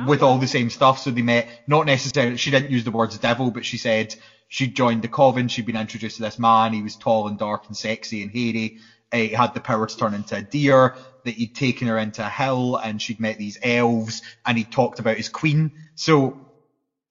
with 0.05 0.21
all 0.21 0.37
the 0.37 0.47
same 0.47 0.69
stuff. 0.69 0.99
So 0.99 1.11
they 1.11 1.21
met, 1.21 1.49
not 1.65 1.85
necessarily, 1.85 2.37
she 2.37 2.51
didn't 2.51 2.71
use 2.71 2.83
the 2.83 2.91
words 2.91 3.17
devil, 3.17 3.51
but 3.51 3.65
she 3.65 3.77
said 3.77 4.13
she'd 4.47 4.75
joined 4.75 5.01
the 5.01 5.07
coven, 5.07 5.47
she'd 5.47 5.65
been 5.65 5.77
introduced 5.77 6.17
to 6.17 6.23
this 6.23 6.39
man, 6.39 6.73
he 6.73 6.81
was 6.81 6.95
tall 6.95 7.27
and 7.27 7.37
dark 7.37 7.63
and 7.67 7.77
sexy 7.77 8.21
and 8.21 8.31
hairy, 8.31 8.77
uh, 9.11 9.17
he 9.17 9.29
had 9.29 9.53
the 9.53 9.59
power 9.59 9.87
to 9.87 9.97
turn 9.97 10.13
into 10.13 10.35
a 10.35 10.41
deer, 10.41 10.95
that 11.23 11.35
he'd 11.35 11.55
taken 11.55 11.87
her 11.87 11.97
into 11.97 12.25
a 12.25 12.29
hill 12.29 12.75
and 12.75 13.01
she'd 13.01 13.19
met 13.19 13.37
these 13.37 13.57
elves 13.63 14.21
and 14.45 14.57
he 14.57 14.63
talked 14.63 14.99
about 14.99 15.17
his 15.17 15.29
queen. 15.29 15.71
So, 15.95 16.37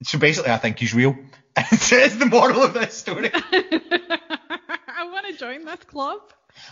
so 0.03 0.17
basically 0.19 0.51
I 0.51 0.57
think 0.57 0.79
he's 0.79 0.93
real. 0.93 1.17
it's 1.57 2.15
the 2.15 2.27
moral 2.27 2.63
of 2.63 2.73
this 2.73 2.95
story. 2.95 3.31
I 5.41 5.45
want 5.45 5.55
to 5.55 5.65
join 5.65 5.65
this 5.65 5.85
club. 5.85 6.19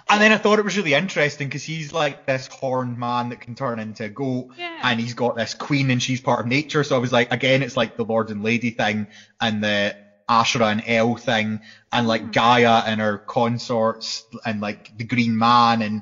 And 0.09 0.21
then 0.21 0.31
I 0.31 0.37
thought 0.37 0.57
it 0.57 0.65
was 0.65 0.75
really 0.77 0.93
interesting 0.95 1.47
because 1.47 1.63
he's 1.63 1.93
like 1.93 2.25
this 2.25 2.47
horned 2.47 2.97
man 2.97 3.29
that 3.29 3.41
can 3.41 3.53
turn 3.53 3.79
into 3.79 4.05
a 4.05 4.09
goat, 4.09 4.49
Yeah. 4.57 4.79
and 4.83 4.99
he's 4.99 5.13
got 5.13 5.35
this 5.35 5.53
queen 5.53 5.91
and 5.91 6.01
she's 6.01 6.21
part 6.21 6.39
of 6.39 6.47
nature. 6.47 6.83
So 6.83 6.95
I 6.95 6.99
was 6.99 7.11
like, 7.11 7.31
again, 7.31 7.61
it's 7.61 7.77
like 7.77 7.95
the 7.95 8.05
Lord 8.05 8.31
and 8.31 8.43
Lady 8.43 8.71
thing 8.71 9.07
and 9.39 9.63
the 9.63 9.95
Asherah 10.27 10.67
and 10.67 10.83
El 10.87 11.15
thing, 11.17 11.59
and 11.91 12.07
like 12.07 12.21
mm-hmm. 12.21 12.31
Gaia 12.31 12.81
and 12.87 12.99
her 12.99 13.19
consorts 13.19 14.23
and 14.43 14.59
like 14.59 14.97
the 14.97 15.03
Green 15.03 15.37
Man, 15.37 15.83
and 15.83 16.01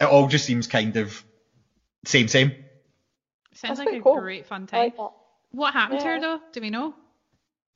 it 0.00 0.04
all 0.04 0.28
just 0.28 0.44
seems 0.44 0.68
kind 0.68 0.96
of 0.96 1.24
same, 2.04 2.28
same. 2.28 2.52
Sounds 3.54 3.78
That's 3.78 3.86
like 3.90 3.98
a 3.98 4.00
cool. 4.00 4.20
great 4.20 4.46
fun 4.46 4.66
time. 4.68 4.92
like. 4.96 5.10
What 5.50 5.72
happened 5.72 6.00
to 6.00 6.06
her 6.06 6.20
though? 6.20 6.40
Do 6.52 6.60
we 6.60 6.70
know? 6.70 6.94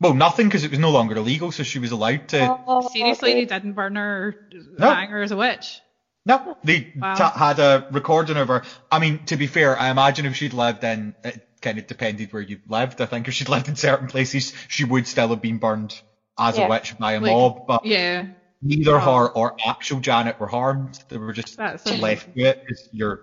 Well, 0.01 0.15
nothing 0.15 0.47
because 0.47 0.65
it 0.65 0.71
was 0.71 0.79
no 0.79 0.91
longer 0.91 1.17
illegal, 1.17 1.51
so 1.51 1.63
she 1.65 1.79
was 1.81 1.91
allowed 1.91 2.29
to. 2.29 2.57
Oh, 2.67 2.89
Seriously, 2.89 3.31
okay. 3.33 3.41
they 3.41 3.45
didn't 3.47 3.73
burn 3.73 3.97
her 3.97 4.35
No. 4.79 4.91
hang 4.93 5.11
her 5.11 5.23
as 5.23 5.33
a 5.33 5.37
witch. 5.37 5.81
No, 6.25 6.57
they 6.63 6.93
Wow. 6.95 7.15
ta- 7.15 7.33
had 7.37 7.59
a 7.59 7.85
recording 7.91 8.37
of 8.37 8.49
her. 8.49 8.63
I 8.91 8.99
mean, 8.99 9.25
to 9.27 9.37
be 9.37 9.47
fair, 9.47 9.79
I 9.79 9.89
imagine 9.91 10.27
if 10.27 10.37
she'd 10.37 10.53
lived 10.53 10.85
in, 10.85 11.15
it 11.25 11.41
kind 11.63 11.79
of 11.79 11.87
depended 11.87 12.33
where 12.33 12.43
you 12.43 12.59
lived. 12.69 13.01
I 13.01 13.07
think 13.07 13.27
if 13.27 13.35
she'd 13.35 13.49
lived 13.49 13.69
in 13.69 13.77
certain 13.77 14.07
places, 14.09 14.53
she 14.69 14.85
would 14.85 15.07
still 15.07 15.29
have 15.31 15.41
been 15.41 15.59
burned 15.59 16.01
as 16.39 16.59
a 16.59 16.69
witch 16.69 16.97
by 16.99 17.13
a 17.13 17.21
Like, 17.21 17.33
mob. 17.33 17.55
But 17.67 17.81
Yeah. 17.83 18.25
neither 18.63 18.97
Oh. 18.97 19.01
her 19.01 19.29
or 19.31 19.53
actual 19.67 20.01
Janet 20.01 20.39
were 20.39 20.47
harmed. 20.49 20.99
They 21.09 21.17
were 21.19 21.33
just 21.33 21.57
That's 21.57 21.87
left 21.87 22.27
to 22.37 22.41
it 22.45 22.59
because 22.65 22.89
your 22.93 23.19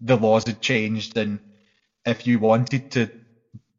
the 0.00 0.16
laws 0.18 0.42
had 0.46 0.60
changed, 0.60 1.16
and 1.16 1.40
if 2.04 2.26
you 2.26 2.38
wanted 2.38 2.90
to 2.90 3.08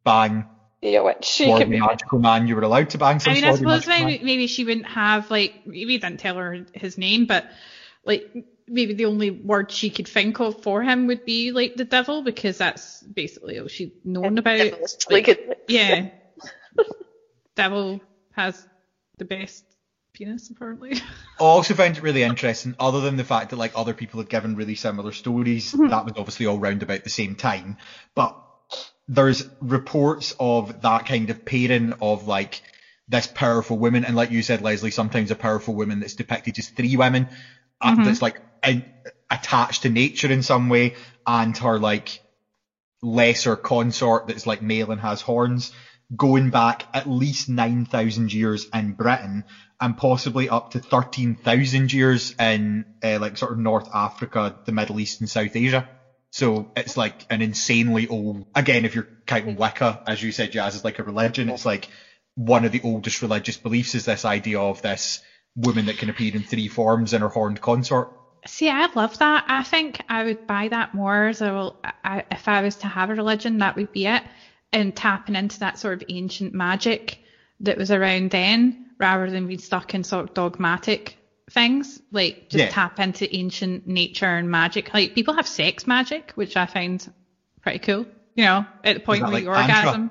bang 0.04 0.44
You're 0.80 1.02
a 1.02 1.04
witch. 1.04 1.40
You 1.40 1.56
can 1.56 1.70
be 1.70 1.80
magical 1.80 2.18
man, 2.20 2.46
you 2.46 2.54
were 2.54 2.62
allowed 2.62 2.90
to 2.90 2.98
bang 2.98 3.18
some 3.18 3.32
I 3.32 3.34
mean, 3.34 3.44
I 3.44 3.54
suppose 3.54 3.86
maybe, 3.86 4.20
maybe 4.22 4.46
she 4.46 4.64
wouldn't 4.64 4.86
have 4.86 5.30
like 5.30 5.66
maybe 5.66 5.92
he 5.92 5.98
didn't 5.98 6.20
tell 6.20 6.36
her 6.36 6.64
his 6.72 6.96
name, 6.96 7.26
but 7.26 7.50
like 8.04 8.32
maybe 8.68 8.94
the 8.94 9.06
only 9.06 9.30
word 9.30 9.72
she 9.72 9.90
could 9.90 10.06
think 10.06 10.38
of 10.40 10.62
for 10.62 10.82
him 10.82 11.08
would 11.08 11.24
be 11.24 11.50
like 11.50 11.74
the 11.74 11.84
devil 11.84 12.22
because 12.22 12.58
that's 12.58 13.02
basically 13.02 13.58
all 13.58 13.66
she'd 13.66 13.92
known 14.04 14.38
about. 14.38 14.58
Devil's 14.58 14.96
really 15.10 15.22
good. 15.22 15.56
Yeah, 15.66 16.10
devil 17.56 18.00
has 18.32 18.64
the 19.16 19.24
best 19.24 19.64
penis 20.12 20.48
apparently. 20.50 20.94
I 20.94 21.44
also 21.44 21.74
found 21.74 21.96
it 21.96 22.02
really 22.04 22.22
interesting, 22.22 22.76
other 22.78 23.00
than 23.00 23.16
the 23.16 23.24
fact 23.24 23.50
that 23.50 23.56
like 23.56 23.72
other 23.74 23.94
people 23.94 24.20
had 24.20 24.28
given 24.28 24.54
really 24.54 24.76
similar 24.76 25.10
stories, 25.10 25.72
that 25.72 26.04
was 26.04 26.14
obviously 26.16 26.46
all 26.46 26.60
round 26.60 26.84
about 26.84 27.02
the 27.02 27.10
same 27.10 27.34
time. 27.34 27.78
But 28.14 28.36
there's 29.08 29.42
reports 29.60 30.34
of 30.38 30.82
that 30.82 31.06
kind 31.06 31.30
of 31.30 31.44
pairing 31.44 31.94
of 32.00 32.26
like 32.26 32.60
this 33.08 33.26
powerful 33.26 33.78
woman, 33.78 34.04
and 34.04 34.14
like 34.16 34.30
you 34.30 34.42
said, 34.42 34.60
Leslie, 34.62 34.90
sometimes 34.90 35.30
a 35.30 35.36
powerful 35.36 35.74
woman 35.74 36.00
that's 36.00 36.14
depicted 36.14 36.58
as 36.58 36.68
three 36.68 36.96
women, 36.96 37.28
uh, 37.80 37.96
that's 38.04 38.22
like 38.22 38.40
in, 38.66 38.84
attached 39.30 39.82
to 39.82 39.88
nature 39.88 40.30
in 40.30 40.42
some 40.42 40.68
way, 40.68 40.94
and 41.26 41.56
her 41.58 41.78
like 41.78 42.20
lesser 43.02 43.56
consort 43.56 44.26
that's 44.26 44.46
like 44.46 44.62
male 44.62 44.90
and 44.90 45.00
has 45.00 45.22
horns, 45.22 45.72
going 46.16 46.50
back 46.50 46.86
at 46.94 47.08
least 47.08 47.48
9,000 47.48 48.32
years 48.32 48.66
in 48.74 48.92
Britain 48.92 49.44
and 49.80 49.96
possibly 49.96 50.48
up 50.48 50.70
to 50.70 50.80
13,000 50.80 51.92
years 51.92 52.32
in 52.38 52.84
uh, 53.04 53.18
like 53.20 53.36
sort 53.38 53.52
of 53.52 53.58
North 53.58 53.88
Africa, 53.94 54.54
the 54.66 54.72
Middle 54.72 55.00
East 55.00 55.20
and 55.20 55.30
South 55.30 55.54
Asia. 55.54 55.86
So 56.30 56.70
it's 56.76 56.96
like 56.96 57.26
an 57.30 57.42
insanely 57.42 58.06
old, 58.06 58.46
again, 58.54 58.84
if 58.84 58.94
you're 58.94 59.08
counting 59.26 59.52
mm-hmm. 59.52 59.62
Wicca, 59.62 60.02
as 60.06 60.22
you 60.22 60.32
said, 60.32 60.52
Yaz, 60.52 60.74
is 60.74 60.84
like 60.84 60.98
a 60.98 61.04
religion, 61.04 61.48
it's 61.48 61.64
like 61.64 61.88
one 62.34 62.64
of 62.64 62.72
the 62.72 62.82
oldest 62.82 63.22
religious 63.22 63.56
beliefs 63.56 63.94
is 63.94 64.04
this 64.04 64.24
idea 64.24 64.60
of 64.60 64.82
this 64.82 65.20
woman 65.56 65.86
that 65.86 65.98
can 65.98 66.10
appear 66.10 66.34
in 66.34 66.42
three 66.42 66.68
forms 66.68 67.12
in 67.12 67.22
her 67.22 67.28
horned 67.28 67.60
consort. 67.60 68.12
See, 68.46 68.68
I 68.68 68.86
love 68.94 69.18
that. 69.18 69.44
I 69.48 69.64
think 69.64 70.00
I 70.08 70.24
would 70.24 70.46
buy 70.46 70.68
that 70.68 70.94
more. 70.94 71.32
So 71.32 71.76
I, 72.04 72.24
if 72.30 72.46
I 72.46 72.62
was 72.62 72.76
to 72.76 72.86
have 72.86 73.10
a 73.10 73.14
religion, 73.14 73.58
that 73.58 73.76
would 73.76 73.92
be 73.92 74.06
it. 74.06 74.22
And 74.72 74.94
tapping 74.94 75.34
into 75.34 75.60
that 75.60 75.78
sort 75.78 75.94
of 75.94 76.08
ancient 76.08 76.54
magic 76.54 77.18
that 77.60 77.78
was 77.78 77.90
around 77.90 78.30
then, 78.30 78.90
rather 78.98 79.30
than 79.30 79.46
being 79.46 79.58
stuck 79.58 79.94
in 79.94 80.04
sort 80.04 80.28
of 80.28 80.34
dogmatic 80.34 81.17
things. 81.50 82.00
Like 82.12 82.48
just 82.48 82.64
Yeah. 82.64 82.70
tap 82.70 83.00
into 83.00 83.34
ancient 83.34 83.86
nature 83.86 84.26
and 84.36 84.50
magic. 84.50 84.92
Like 84.94 85.14
people 85.14 85.34
have 85.34 85.46
sex 85.46 85.86
magic, 85.86 86.32
which 86.34 86.56
I 86.56 86.66
find 86.66 87.06
pretty 87.62 87.78
cool. 87.80 88.06
You 88.34 88.44
know, 88.44 88.66
at 88.84 88.94
the 88.94 89.00
point 89.00 89.22
where 89.22 89.32
like 89.32 89.46
orgasm. 89.46 90.10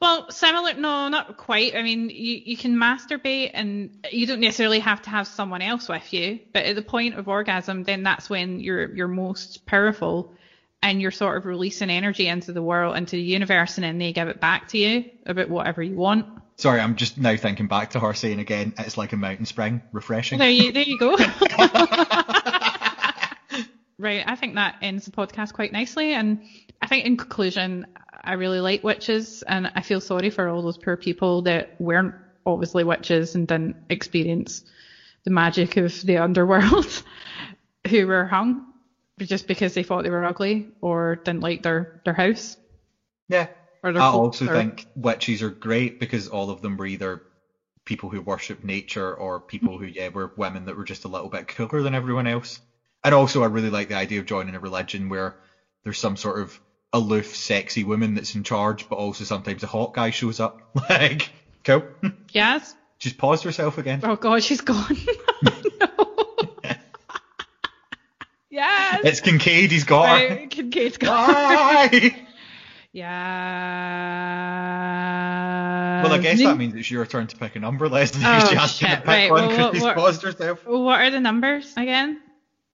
Well, 0.00 0.30
similar, 0.30 0.72
no, 0.74 1.08
not 1.08 1.36
quite. 1.36 1.74
I 1.76 1.82
mean, 1.82 2.08
you, 2.08 2.40
you 2.42 2.56
can 2.56 2.74
masturbate 2.74 3.50
and 3.52 3.98
you 4.10 4.26
don't 4.26 4.40
necessarily 4.40 4.78
have 4.78 5.02
to 5.02 5.10
have 5.10 5.26
someone 5.26 5.60
else 5.60 5.90
with 5.90 6.10
you, 6.14 6.38
but 6.54 6.64
at 6.64 6.74
the 6.74 6.80
point 6.82 7.16
of 7.16 7.28
orgasm, 7.28 7.82
then 7.84 8.02
that's 8.02 8.30
when 8.30 8.60
you're 8.60 8.94
you're 8.94 9.08
most 9.08 9.66
powerful 9.66 10.32
and 10.82 11.02
you're 11.02 11.10
sort 11.10 11.36
of 11.36 11.44
releasing 11.44 11.90
energy 11.90 12.28
into 12.28 12.52
the 12.54 12.62
world, 12.62 12.96
into 12.96 13.16
the 13.16 13.22
universe, 13.22 13.76
and 13.76 13.84
then 13.84 13.98
they 13.98 14.14
give 14.14 14.28
it 14.28 14.40
back 14.40 14.68
to 14.68 14.78
you 14.78 15.04
about 15.26 15.50
whatever 15.50 15.82
you 15.82 15.96
want. 15.96 16.24
Sorry, 16.60 16.78
I'm 16.78 16.94
just 16.94 17.16
now 17.16 17.36
thinking 17.38 17.68
back 17.68 17.92
to 17.92 18.00
her 18.00 18.12
saying 18.12 18.38
again, 18.38 18.74
it's 18.76 18.98
like 18.98 19.14
a 19.14 19.16
mountain 19.16 19.46
spring, 19.46 19.80
refreshing. 19.92 20.38
There 20.38 20.50
you 20.50 20.72
there 20.72 20.82
you 20.82 20.98
go. 20.98 21.12
right, 23.98 24.22
I 24.26 24.36
think 24.36 24.56
that 24.56 24.76
ends 24.82 25.06
the 25.06 25.10
podcast 25.10 25.54
quite 25.54 25.72
nicely, 25.72 26.12
and 26.12 26.42
I 26.82 26.86
think 26.86 27.06
in 27.06 27.16
conclusion, 27.16 27.86
I 28.22 28.34
really 28.34 28.60
like 28.60 28.84
witches, 28.84 29.42
and 29.42 29.72
I 29.74 29.80
feel 29.80 30.02
sorry 30.02 30.28
for 30.28 30.50
all 30.50 30.60
those 30.60 30.76
poor 30.76 30.98
people 30.98 31.40
that 31.42 31.76
weren't 31.80 32.14
obviously 32.44 32.84
witches 32.84 33.34
and 33.34 33.48
didn't 33.48 33.76
experience 33.88 34.62
the 35.24 35.30
magic 35.30 35.78
of 35.78 35.98
the 36.02 36.18
underworld, 36.18 37.02
who 37.88 38.06
were 38.06 38.26
hung 38.26 38.66
just 39.18 39.46
because 39.46 39.72
they 39.72 39.82
thought 39.82 40.04
they 40.04 40.10
were 40.10 40.26
ugly 40.26 40.68
or 40.82 41.16
didn't 41.16 41.40
like 41.40 41.62
their 41.62 42.02
their 42.04 42.12
house. 42.12 42.58
Yeah. 43.30 43.46
Or 43.82 43.96
I 43.96 44.00
also 44.00 44.46
are- 44.46 44.54
think 44.54 44.86
witches 44.94 45.42
are 45.42 45.50
great 45.50 45.98
because 46.00 46.28
all 46.28 46.50
of 46.50 46.60
them 46.62 46.76
were 46.76 46.86
either 46.86 47.22
people 47.84 48.10
who 48.10 48.20
worship 48.20 48.62
nature 48.62 49.12
or 49.14 49.40
people 49.40 49.78
who, 49.78 49.86
yeah, 49.86 50.08
were 50.08 50.32
women 50.36 50.66
that 50.66 50.76
were 50.76 50.84
just 50.84 51.04
a 51.04 51.08
little 51.08 51.28
bit 51.28 51.48
cooler 51.48 51.82
than 51.82 51.94
everyone 51.94 52.26
else. 52.26 52.60
And 53.02 53.14
also, 53.14 53.42
I 53.42 53.46
really 53.46 53.70
like 53.70 53.88
the 53.88 53.96
idea 53.96 54.20
of 54.20 54.26
joining 54.26 54.54
a 54.54 54.60
religion 54.60 55.08
where 55.08 55.36
there's 55.84 55.98
some 55.98 56.16
sort 56.16 56.40
of 56.40 56.60
aloof, 56.92 57.34
sexy 57.34 57.82
woman 57.84 58.14
that's 58.14 58.34
in 58.34 58.44
charge, 58.44 58.88
but 58.88 58.96
also 58.96 59.24
sometimes 59.24 59.62
a 59.62 59.66
hot 59.66 59.94
guy 59.94 60.10
shows 60.10 60.40
up. 60.40 60.60
Like, 60.90 61.32
cool. 61.64 61.84
Yes. 62.32 62.74
Just 62.98 63.16
paused 63.16 63.44
herself 63.44 63.78
again. 63.78 64.00
Oh 64.02 64.16
god, 64.16 64.42
she's 64.42 64.60
gone. 64.60 64.96
no. 65.80 66.26
yes. 68.50 69.00
It's 69.04 69.20
Kincaid, 69.20 69.70
he's 69.70 69.84
got 69.84 70.20
her. 70.20 70.28
Right, 70.28 70.50
Kincaid's 70.50 70.98
gone. 70.98 71.32
Bye! 71.32 72.26
Yeah. 75.10 76.02
Well, 76.02 76.12
I 76.12 76.18
guess 76.18 76.38
that 76.40 76.56
means 76.56 76.74
it's 76.74 76.90
your 76.90 77.06
turn 77.06 77.26
to 77.28 77.36
pick 77.36 77.56
a 77.56 77.60
number, 77.60 77.88
Leslie. 77.88 78.22
Oh, 78.24 78.40
to 78.50 78.68
shit, 78.68 78.88
pick 78.88 79.06
right, 79.06 79.30
one 79.30 79.46
well, 79.46 79.48
because 79.50 79.64
what- 79.66 79.74
she's 79.74 79.82
what- 79.82 79.96
paused 79.96 80.22
herself. 80.22 80.66
What 80.66 81.00
are 81.00 81.10
the 81.10 81.20
numbers 81.20 81.72
again? 81.76 82.20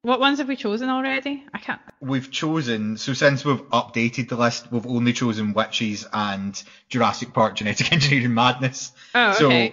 What 0.02 0.20
ones 0.20 0.38
have 0.38 0.47
we 0.47 0.55
chosen 0.55 0.88
already? 0.88 1.44
I 1.52 1.59
can't. 1.59 1.80
We've 2.01 2.30
chosen, 2.30 2.97
so 2.97 3.12
since 3.12 3.44
we've 3.44 3.60
updated 3.70 4.28
the 4.28 4.36
list, 4.36 4.70
we've 4.70 4.86
only 4.86 5.12
chosen 5.12 5.52
Witches 5.52 6.06
and 6.12 6.62
Jurassic 6.88 7.32
Park 7.34 7.56
Genetic 7.56 7.93
Engineering 7.93 8.32
Madness. 8.32 8.93
Oh, 9.16 9.32
So 9.32 9.70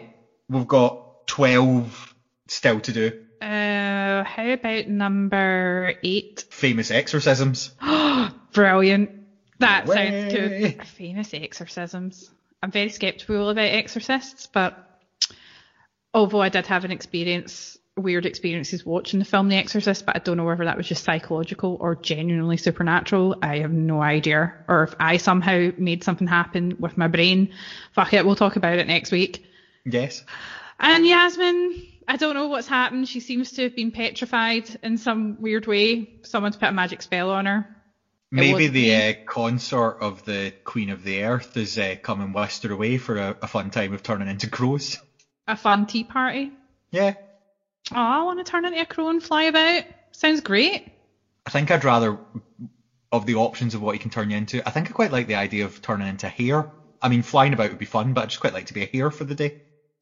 we've 0.49 0.67
got 0.67 1.27
12 1.27 2.15
still 2.47 2.79
to 2.79 2.91
do. 2.91 3.11
Uh, 3.41 4.23
how 4.23 4.47
about 4.53 4.87
number 4.87 5.93
eight? 6.03 6.45
Famous 6.49 6.89
exorcisms. 6.89 7.69
Brilliant. 8.53 9.11
That 9.63 9.85
Way. 9.87 10.29
sounds 10.29 10.33
good. 10.33 10.87
Famous 10.87 11.33
exorcisms. 11.33 12.29
I'm 12.61 12.71
very 12.71 12.89
skeptical 12.89 13.49
about 13.49 13.65
exorcists, 13.65 14.47
but 14.47 14.77
although 16.13 16.41
I 16.41 16.49
did 16.49 16.67
have 16.67 16.85
an 16.85 16.91
experience, 16.91 17.77
weird 17.95 18.25
experiences 18.25 18.85
watching 18.85 19.19
the 19.19 19.25
film 19.25 19.49
The 19.49 19.57
Exorcist, 19.57 20.05
but 20.05 20.15
I 20.15 20.19
don't 20.19 20.37
know 20.37 20.45
whether 20.45 20.65
that 20.65 20.77
was 20.77 20.87
just 20.87 21.03
psychological 21.03 21.77
or 21.79 21.95
genuinely 21.95 22.57
supernatural. 22.57 23.35
I 23.41 23.59
have 23.59 23.71
no 23.71 24.01
idea. 24.01 24.53
Or 24.67 24.83
if 24.83 24.95
I 24.99 25.17
somehow 25.17 25.71
made 25.77 26.03
something 26.03 26.27
happen 26.27 26.77
with 26.79 26.97
my 26.97 27.07
brain. 27.07 27.53
Fuck 27.93 28.13
it, 28.13 28.25
we'll 28.25 28.35
talk 28.35 28.55
about 28.55 28.79
it 28.79 28.87
next 28.87 29.11
week. 29.11 29.45
Yes. 29.85 30.23
And 30.79 31.05
Yasmin, 31.05 31.85
I 32.07 32.17
don't 32.17 32.33
know 32.33 32.47
what's 32.47 32.67
happened. 32.67 33.07
She 33.07 33.19
seems 33.19 33.51
to 33.53 33.63
have 33.63 33.75
been 33.75 33.91
petrified 33.91 34.69
in 34.81 34.97
some 34.97 35.39
weird 35.39 35.67
way. 35.67 36.09
Someone's 36.23 36.55
put 36.55 36.69
a 36.69 36.71
magic 36.71 37.01
spell 37.01 37.29
on 37.29 37.45
her. 37.45 37.67
Maybe 38.33 38.67
the 38.67 38.95
uh, 38.95 39.13
consort 39.27 39.97
of 40.01 40.23
the 40.23 40.53
Queen 40.63 40.89
of 40.89 41.03
the 41.03 41.23
Earth 41.23 41.55
is 41.55 41.77
uh, 41.77 41.95
coming 42.01 42.33
whisked 42.33 42.63
her 42.63 42.71
away 42.71 42.97
for 42.97 43.17
a, 43.17 43.35
a 43.41 43.47
fun 43.47 43.69
time 43.69 43.93
of 43.93 44.01
turning 44.01 44.27
into 44.27 44.49
crows. 44.49 44.97
A 45.47 45.55
fun 45.55 45.85
tea 45.85 46.03
party. 46.03 46.51
Yeah. 46.91 47.13
Oh, 47.91 47.95
I 47.95 48.23
want 48.23 48.39
to 48.39 48.49
turn 48.49 48.65
into 48.65 48.81
a 48.81 48.85
crow 48.85 49.09
and 49.09 49.21
fly 49.21 49.43
about. 49.43 49.83
Sounds 50.13 50.41
great. 50.41 50.83
I 51.45 51.49
think 51.51 51.69
I'd 51.69 51.83
rather, 51.83 52.17
of 53.11 53.25
the 53.25 53.35
options 53.35 53.75
of 53.75 53.81
what 53.81 53.93
you 53.93 53.99
can 53.99 54.09
turn 54.09 54.31
you 54.31 54.37
into, 54.37 54.67
I 54.67 54.71
think 54.71 54.89
I 54.89 54.93
quite 54.93 55.11
like 55.11 55.27
the 55.27 55.35
idea 55.35 55.65
of 55.65 55.79
turning 55.81 56.07
into 56.07 56.27
hare. 56.27 56.65
I 57.01 57.09
mean, 57.09 57.21
flying 57.21 57.53
about 57.53 57.69
would 57.69 57.77
be 57.77 57.85
fun, 57.85 58.13
but 58.13 58.21
I'd 58.21 58.29
just 58.29 58.39
quite 58.39 58.53
like 58.53 58.65
to 58.67 58.73
be 58.73 58.83
a 58.83 58.89
hare 58.91 59.11
for 59.11 59.25
the 59.25 59.35
day. 59.35 59.53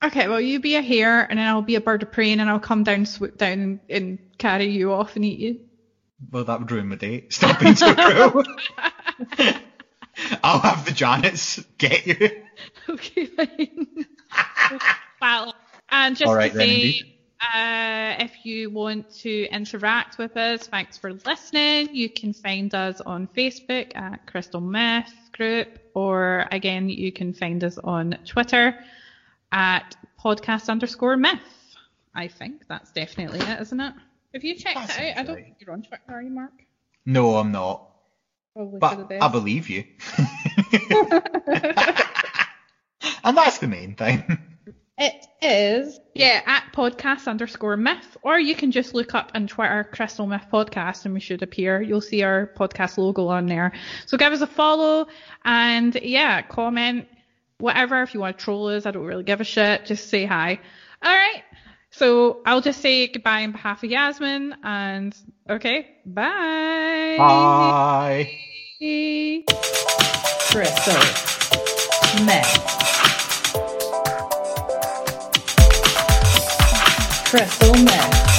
Okay, 0.04 0.28
well, 0.28 0.40
you 0.42 0.60
be 0.60 0.76
a 0.76 0.82
hare, 0.82 1.28
and 1.30 1.38
then 1.38 1.48
I'll 1.48 1.62
be 1.62 1.76
a 1.76 1.82
bird 1.82 2.04
of 2.04 2.12
prey, 2.12 2.32
and 2.32 2.40
then 2.40 2.48
I'll 2.50 2.60
come 2.60 2.84
down, 2.84 3.06
swoop 3.06 3.38
down, 3.38 3.80
and 3.90 4.20
carry 4.38 4.66
you 4.66 4.94
off 4.94 5.16
and 5.16 5.26
eat 5.26 5.40
you. 5.40 5.58
Well, 6.30 6.44
that 6.44 6.60
would 6.60 6.72
ruin 6.72 6.90
my 6.90 6.96
day. 6.96 7.26
Stop 7.30 7.60
being 7.60 7.76
so 7.76 7.96
cruel. 7.96 8.44
I'll 10.44 10.60
have 10.60 10.86
the 10.86 10.92
Janets 10.92 11.64
get 11.78 12.06
you. 12.06 12.18
Okay, 12.90 13.26
fine. 13.26 13.88
well, 15.20 15.56
and 15.90 16.16
just 16.16 16.32
right 16.32 16.52
to 16.52 16.58
say, 16.58 17.02
uh, 17.42 18.16
if 18.20 18.46
you 18.46 18.70
want 18.70 19.10
to 19.22 19.48
interact 19.48 20.20
with 20.20 20.38
us, 20.38 20.68
thanks 20.68 20.98
for 20.98 21.14
listening. 21.14 21.96
You 21.96 22.08
can 22.10 22.34
find 22.34 22.74
us 22.76 23.02
on 23.02 23.28
Facebook 23.36 23.96
at 23.96 24.28
Crystal 24.28 24.62
Myth 24.62 25.12
Group, 25.32 25.80
or 25.96 26.48
again, 26.52 26.88
you 26.88 27.12
can 27.12 27.34
find 27.34 27.64
us 27.64 27.80
on 27.80 28.18
Twitter 28.26 28.78
at 29.52 29.96
podcast 30.24 30.70
underscore 30.70 31.18
myth. 31.18 31.40
I 32.14 32.28
think 32.28 32.68
that's 32.68 32.92
definitely 32.92 33.40
it, 33.40 33.62
isn't 33.62 33.80
it? 33.80 33.94
Have 34.34 34.44
you 34.44 34.56
checked 34.56 34.78
it 34.78 35.18
out? 35.18 35.18
I 35.18 35.24
don't 35.24 35.36
think 35.36 35.58
you're 35.60 35.74
on 35.74 35.84
Twitter, 35.84 36.04
are 36.10 36.22
you, 36.22 36.32
Mark? 36.32 36.54
No, 37.06 37.36
I'm 37.36 37.52
not. 37.52 37.88
Probably 38.54 38.80
But. 38.80 39.22
I 39.22 39.28
believe 39.28 39.70
you. 39.70 39.84
and 43.24 43.38
that's 43.38 43.58
the 43.60 43.68
main 43.68 43.96
thing. 43.96 44.24
It 44.98 45.26
is, 45.42 46.00
yeah, 46.14 46.44
at 46.46 46.66
podcast 46.76 47.28
underscore 47.28 47.76
myth, 47.76 48.18
or 48.22 48.40
you 48.40 48.54
can 48.54 48.72
just 48.72 48.94
look 48.94 49.16
up 49.16 49.32
on 49.34 49.48
Twitter 49.48 49.84
Crystal 49.92 50.28
Myth 50.28 50.46
Podcast 50.54 51.06
and 51.06 51.14
we 51.16 51.20
should 51.20 51.42
appear. 51.42 51.82
You'll 51.82 52.02
see 52.02 52.22
our 52.22 52.52
podcast 52.56 53.00
logo 53.00 53.28
on 53.28 53.48
there. 53.48 53.72
So 54.06 54.16
give 54.16 54.32
us 54.32 54.42
a 54.42 54.48
follow 54.48 55.08
and 55.44 55.96
yeah, 55.96 56.44
comment, 56.44 57.08
whatever. 57.58 58.04
If 58.04 58.14
you 58.14 58.20
want 58.20 58.38
to 58.38 58.44
troll 58.44 58.68
us, 58.68 58.86
I 58.86 58.92
don't 58.92 59.06
really 59.06 59.24
give 59.24 59.42
a 59.42 59.44
shit. 59.44 59.86
Just 59.86 60.10
say 60.10 60.26
hi. 60.26 60.60
All 61.02 61.12
right. 61.12 61.44
So 61.92 62.42
I'll 62.46 62.62
just 62.62 62.82
say 62.82 63.08
goodbye 63.08 63.44
on 63.44 63.52
behalf 63.52 63.84
of 63.84 63.92
Yasmin 63.92 64.56
and 64.64 65.16
okay, 65.50 65.88
bye. 66.06 67.16
Bye. 67.18 68.32
Crystal 70.52 70.94
Myth. 72.26 72.48
Crystal 77.30 77.74
Myth. 77.84 78.31